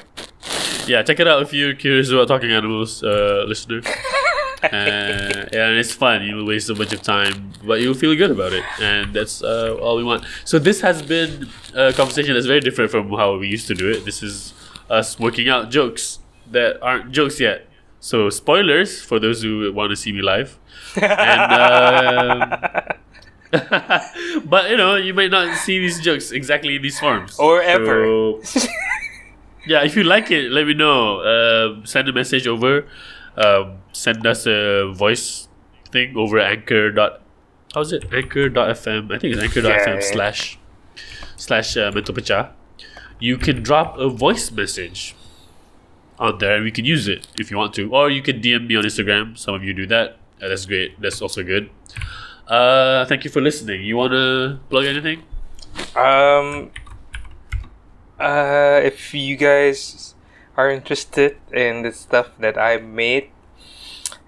Yeah, 0.88 1.04
check 1.04 1.20
it 1.20 1.28
out 1.28 1.42
if 1.42 1.52
you're 1.52 1.74
curious 1.74 2.10
about 2.12 2.30
talking 2.30 2.52
animals, 2.52 3.04
uh, 3.04 3.44
listener. 3.46 3.82
Uh, 4.64 4.68
yeah, 5.54 5.68
and 5.70 5.78
it's 5.78 5.94
fun. 5.94 6.24
You'll 6.24 6.46
waste 6.46 6.70
a 6.70 6.76
bunch 6.76 6.94
of 6.94 7.02
time, 7.02 7.54
but 7.64 7.80
you'll 7.82 7.94
feel 7.94 8.16
good 8.16 8.32
about 8.32 8.54
it, 8.54 8.64
and 8.82 9.14
that's 9.14 9.44
uh, 9.44 9.76
all 9.82 9.98
we 9.98 10.04
want. 10.04 10.26
So 10.46 10.58
this 10.60 10.82
has 10.82 11.02
been 11.02 11.48
a 11.76 11.94
conversation 11.94 12.34
that's 12.34 12.48
very 12.48 12.60
different 12.62 12.90
from 12.92 13.10
how 13.12 13.38
we 13.38 13.48
used 13.48 13.68
to 13.68 13.76
do 13.76 13.90
it. 13.90 14.06
This 14.06 14.24
is 14.24 14.54
us 14.90 15.20
working 15.20 15.48
out 15.50 15.70
jokes 15.70 16.20
that 16.52 16.82
aren't 16.82 17.12
jokes 17.12 17.40
yet. 17.40 17.68
So 18.00 18.30
spoilers 18.30 19.02
for 19.02 19.20
those 19.20 19.42
who 19.42 19.72
want 19.74 19.90
to 19.92 19.96
see 19.96 20.12
me 20.12 20.22
live. 20.22 20.58
And 20.96 21.42
um, 21.52 22.60
but 24.46 24.70
you 24.70 24.78
know, 24.78 24.96
you 24.96 25.14
might 25.14 25.32
not 25.32 25.56
see 25.58 25.80
these 25.80 26.00
jokes 26.02 26.32
exactly 26.32 26.76
in 26.76 26.82
these 26.82 27.00
forms 27.00 27.38
Or 27.40 27.62
ever. 27.62 28.40
So- 28.44 28.68
yeah, 29.68 29.84
if 29.84 29.96
you 29.96 30.04
like 30.04 30.32
it, 30.32 30.52
let 30.52 30.68
me 30.68 30.74
know. 30.74 31.22
Um 31.22 31.86
send 31.86 32.08
a 32.10 32.14
message 32.14 32.48
over. 32.48 32.86
Um, 33.38 33.78
send 33.94 34.26
us 34.26 34.46
a 34.48 34.92
voice 34.94 35.48
thing 35.92 36.18
over 36.18 36.40
anchor 36.40 36.92
dot. 36.92 37.22
How's 37.74 37.94
it? 37.94 38.12
Anchor.fm. 38.14 39.14
I 39.14 39.20
think 39.20 39.36
it's 39.36 39.44
anchor.fm 39.44 39.96
Yeah. 39.96 40.00
slash 40.02 40.58
slash 41.36 41.78
uh, 41.78 41.92
mental 41.94 42.16
pecah. 42.16 42.52
You 43.20 43.38
can 43.38 43.62
drop 43.64 43.98
a 43.98 44.10
voice 44.10 44.52
message 44.52 45.16
on 46.20 46.40
there, 46.40 46.56
and 46.56 46.64
we 46.64 46.72
can 46.72 46.86
use 46.86 47.08
it 47.08 47.28
if 47.40 47.52
you 47.52 47.58
want 47.58 47.74
to, 47.76 47.92
or 47.94 48.10
you 48.10 48.22
can 48.24 48.42
DM 48.42 48.68
me 48.68 48.76
on 48.76 48.84
Instagram. 48.84 49.38
Some 49.38 49.54
of 49.56 49.64
you 49.64 49.74
do 49.74 49.86
that. 49.88 50.18
Uh, 50.42 50.48
that's 50.50 50.66
great. 50.66 51.00
That's 51.02 51.22
also 51.22 51.44
good. 51.44 51.70
Uh, 52.48 53.06
thank 53.06 53.24
you 53.24 53.30
for 53.30 53.42
listening. 53.42 53.84
You 53.84 53.98
wanna 53.98 54.60
plug 54.70 54.86
anything? 54.86 55.24
Um, 55.96 56.72
uh, 58.20 58.82
if 58.84 59.14
you 59.14 59.36
guys 59.36 60.16
are 60.58 60.72
interested 60.72 61.38
in 61.54 61.84
the 61.84 61.92
stuff 61.92 62.30
that 62.40 62.58
I 62.58 62.78
made, 62.78 63.30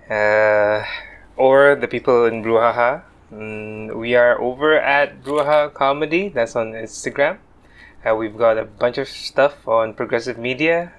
uh, 0.09 0.85
or 1.35 1.75
the 1.75 1.87
people 1.89 2.25
in 2.25 2.43
Bruhaha, 2.43 3.01
mm, 3.33 3.95
we 3.97 4.15
are 4.15 4.39
over 4.39 4.79
at 4.79 5.23
Bruhaha 5.23 5.73
Comedy. 5.73 6.29
That's 6.29 6.55
on 6.55 6.73
Instagram. 6.73 7.39
Uh, 8.05 8.15
we've 8.15 8.37
got 8.37 8.57
a 8.57 8.65
bunch 8.65 8.99
of 8.99 9.09
stuff 9.09 9.67
on 9.67 9.93
progressive 9.93 10.37
media, 10.37 10.93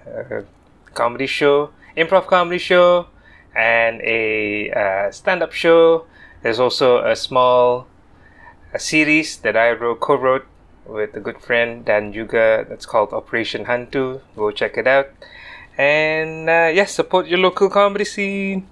comedy 0.95 1.27
show, 1.27 1.71
improv 1.97 2.27
comedy 2.27 2.59
show, 2.59 3.07
and 3.55 4.03
a 4.03 4.71
uh, 4.71 5.11
stand-up 5.13 5.53
show. 5.53 6.07
There's 6.43 6.59
also 6.59 7.05
a 7.07 7.15
small 7.15 7.87
a 8.73 8.79
series 8.79 9.39
that 9.39 9.57
I 9.57 9.73
wrote, 9.73 10.01
co-wrote 10.01 10.47
with 10.91 11.15
a 11.15 11.21
good 11.21 11.41
friend 11.41 11.85
Dan 11.85 12.13
Juga. 12.13 12.67
That's 12.69 12.87
called 12.87 13.13
Operation 13.13 13.65
Hantu. 13.65 14.21
Go 14.37 14.51
check 14.51 14.77
it 14.77 14.87
out. 14.87 15.09
And 15.79 16.51
uh, 16.51 16.71
yes, 16.75 16.93
support 16.93 17.27
your 17.27 17.39
local 17.39 17.71
comedy 17.71 18.05
scene. 18.05 18.67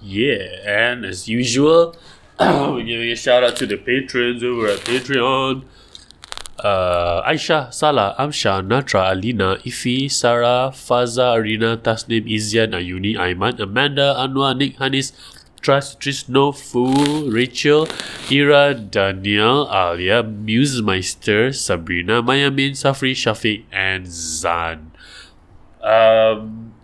Yeah, 0.00 0.60
and 0.66 1.04
as 1.04 1.28
usual, 1.28 1.96
we're 2.40 2.84
giving 2.84 3.10
a 3.10 3.16
shout 3.16 3.42
out 3.42 3.56
to 3.56 3.66
the 3.66 3.78
patrons 3.78 4.44
over 4.44 4.68
at 4.68 4.80
Patreon. 4.80 5.64
Uh, 6.58 7.22
Aisha, 7.28 7.72
Salah, 7.72 8.14
Amsha, 8.18 8.64
Natra, 8.64 9.12
Alina, 9.12 9.56
Ifi, 9.64 10.10
Sarah, 10.10 10.70
Faza, 10.72 11.34
Arina, 11.34 11.76
Tasnim, 11.76 12.30
Izian, 12.30 12.72
Ayuni, 12.72 13.16
Aiman, 13.16 13.58
Amanda, 13.60 14.14
Anwar, 14.16 14.56
Nick, 14.56 14.78
Hanis, 14.78 15.12
Trust, 15.64 15.98
Trisno, 15.98 16.52
Fu, 16.52 17.30
Rachel, 17.30 17.88
Ira, 18.30 18.74
Daniel, 18.74 19.66
Alia, 19.72 20.22
Musemeister, 20.22 21.54
Sabrina, 21.54 22.22
Mayamin, 22.22 22.72
Safri, 22.72 23.12
Shafiq, 23.12 23.64
and 23.72 24.06
Zan. 24.06 24.92
Um, 25.82 26.74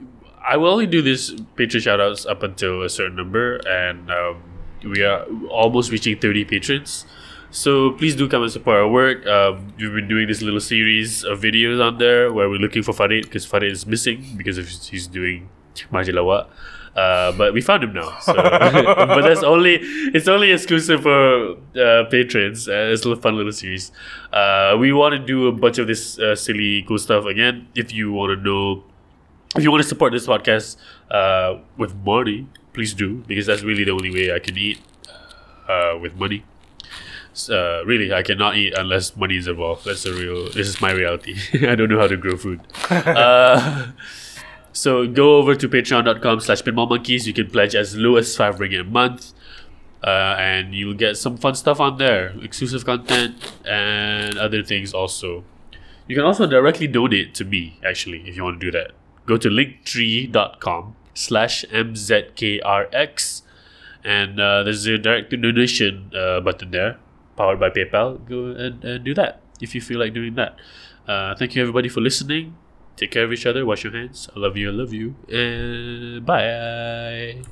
I 0.42 0.56
will 0.56 0.70
only 0.70 0.86
do 0.86 1.02
these 1.02 1.38
patron 1.56 1.82
shoutouts 1.82 2.26
up 2.26 2.42
until 2.42 2.82
a 2.82 2.88
certain 2.88 3.16
number, 3.16 3.56
and 3.68 4.10
um, 4.10 4.42
we 4.82 5.02
are 5.04 5.26
almost 5.50 5.92
reaching 5.92 6.18
30 6.18 6.46
patrons. 6.46 7.04
So 7.50 7.90
please 7.90 8.16
do 8.16 8.28
come 8.30 8.44
and 8.44 8.50
support 8.50 8.78
our 8.78 8.88
work. 8.88 9.26
Um, 9.26 9.74
we've 9.76 9.92
been 9.92 10.08
doing 10.08 10.26
this 10.26 10.40
little 10.40 10.60
series 10.60 11.22
of 11.22 11.40
videos 11.40 11.84
on 11.84 11.98
there 11.98 12.32
where 12.32 12.48
we're 12.48 12.60
looking 12.60 12.82
for 12.82 12.94
Farid 12.94 13.24
because 13.24 13.44
Farid 13.44 13.72
is 13.72 13.86
missing 13.86 14.24
because 14.38 14.56
of 14.56 14.68
he's 14.68 15.06
doing 15.06 15.50
Majalawat. 15.92 16.48
Uh, 16.96 17.32
but 17.32 17.54
we 17.54 17.60
found 17.60 17.84
him 17.84 17.92
now. 17.92 18.18
So. 18.20 18.34
but 18.34 19.22
that's 19.22 19.42
only 19.42 19.78
it's 19.80 20.28
only 20.28 20.50
exclusive 20.50 21.02
for 21.02 21.56
uh, 21.78 22.04
patrons. 22.10 22.68
Uh, 22.68 22.90
it's 22.92 23.04
a 23.06 23.16
fun 23.16 23.36
little 23.36 23.52
series. 23.52 23.92
Uh, 24.32 24.76
we 24.78 24.92
want 24.92 25.12
to 25.12 25.18
do 25.18 25.46
a 25.46 25.52
bunch 25.52 25.78
of 25.78 25.86
this 25.86 26.18
uh, 26.18 26.34
silly 26.34 26.82
cool 26.82 26.98
stuff 26.98 27.24
again. 27.26 27.68
If 27.74 27.92
you 27.92 28.12
want 28.12 28.36
to 28.36 28.42
know 28.42 28.84
if 29.56 29.64
you 29.64 29.70
want 29.70 29.82
to 29.82 29.88
support 29.88 30.12
this 30.12 30.26
podcast 30.26 30.76
uh, 31.10 31.58
with 31.76 31.94
money, 31.94 32.46
please 32.72 32.94
do 32.94 33.24
because 33.26 33.46
that's 33.46 33.62
really 33.62 33.84
the 33.84 33.90
only 33.92 34.10
way 34.10 34.34
I 34.34 34.38
can 34.38 34.56
eat 34.56 34.80
uh, 35.68 35.98
with 36.00 36.14
money. 36.16 36.44
Uh, 37.48 37.84
really, 37.86 38.12
I 38.12 38.22
cannot 38.22 38.56
eat 38.56 38.74
unless 38.76 39.16
money 39.16 39.36
is 39.36 39.46
involved. 39.46 39.84
That's 39.84 40.02
the 40.02 40.12
real. 40.12 40.50
This 40.50 40.66
is 40.66 40.80
my 40.80 40.90
reality. 40.90 41.36
I 41.66 41.74
don't 41.74 41.88
know 41.88 41.98
how 41.98 42.08
to 42.08 42.16
grow 42.16 42.36
food. 42.36 42.60
uh, 42.90 43.92
so 44.72 45.06
go 45.06 45.36
over 45.36 45.54
to 45.54 45.68
patreon.com 45.68 46.40
slash 46.40 46.64
monkeys. 46.66 47.26
You 47.26 47.32
can 47.32 47.50
pledge 47.50 47.74
as 47.74 47.96
low 47.96 48.16
as 48.16 48.36
five 48.36 48.56
ringgit 48.56 48.80
a 48.80 48.84
month. 48.84 49.32
Uh, 50.02 50.34
and 50.38 50.74
you'll 50.74 50.94
get 50.94 51.16
some 51.18 51.36
fun 51.36 51.54
stuff 51.54 51.78
on 51.78 51.98
there, 51.98 52.34
exclusive 52.42 52.86
content 52.86 53.36
and 53.66 54.38
other 54.38 54.62
things 54.62 54.94
also. 54.94 55.44
You 56.08 56.16
can 56.16 56.24
also 56.24 56.46
directly 56.46 56.86
donate 56.86 57.34
to 57.34 57.44
me, 57.44 57.78
actually, 57.84 58.26
if 58.26 58.34
you 58.34 58.42
want 58.42 58.60
to 58.60 58.66
do 58.66 58.78
that. 58.78 58.92
Go 59.26 59.36
to 59.36 59.50
linktree.com 59.50 60.96
slash 61.12 61.66
mzkrx 61.66 63.42
and 64.02 64.40
uh, 64.40 64.62
there's 64.62 64.86
a 64.86 64.96
direct 64.96 65.30
donation 65.30 66.10
uh, 66.16 66.40
button 66.40 66.70
there, 66.70 66.98
powered 67.36 67.60
by 67.60 67.70
PayPal. 67.70 68.26
Go 68.26 68.46
and, 68.46 68.82
and 68.82 69.04
do 69.04 69.14
that 69.14 69.42
if 69.60 69.74
you 69.74 69.80
feel 69.80 69.98
like 69.98 70.14
doing 70.14 70.34
that. 70.36 70.56
Uh, 71.06 71.34
thank 71.34 71.54
you 71.54 71.62
everybody 71.62 71.88
for 71.88 72.00
listening. 72.00 72.56
Take 72.96 73.10
care 73.10 73.24
of 73.24 73.32
each 73.32 73.46
other. 73.46 73.64
Wash 73.64 73.84
your 73.84 73.92
hands. 73.92 74.28
I 74.34 74.38
love 74.38 74.56
you. 74.56 74.68
I 74.68 74.72
love 74.72 74.92
you. 74.92 75.14
And 75.28 76.24
bye. 76.24 77.42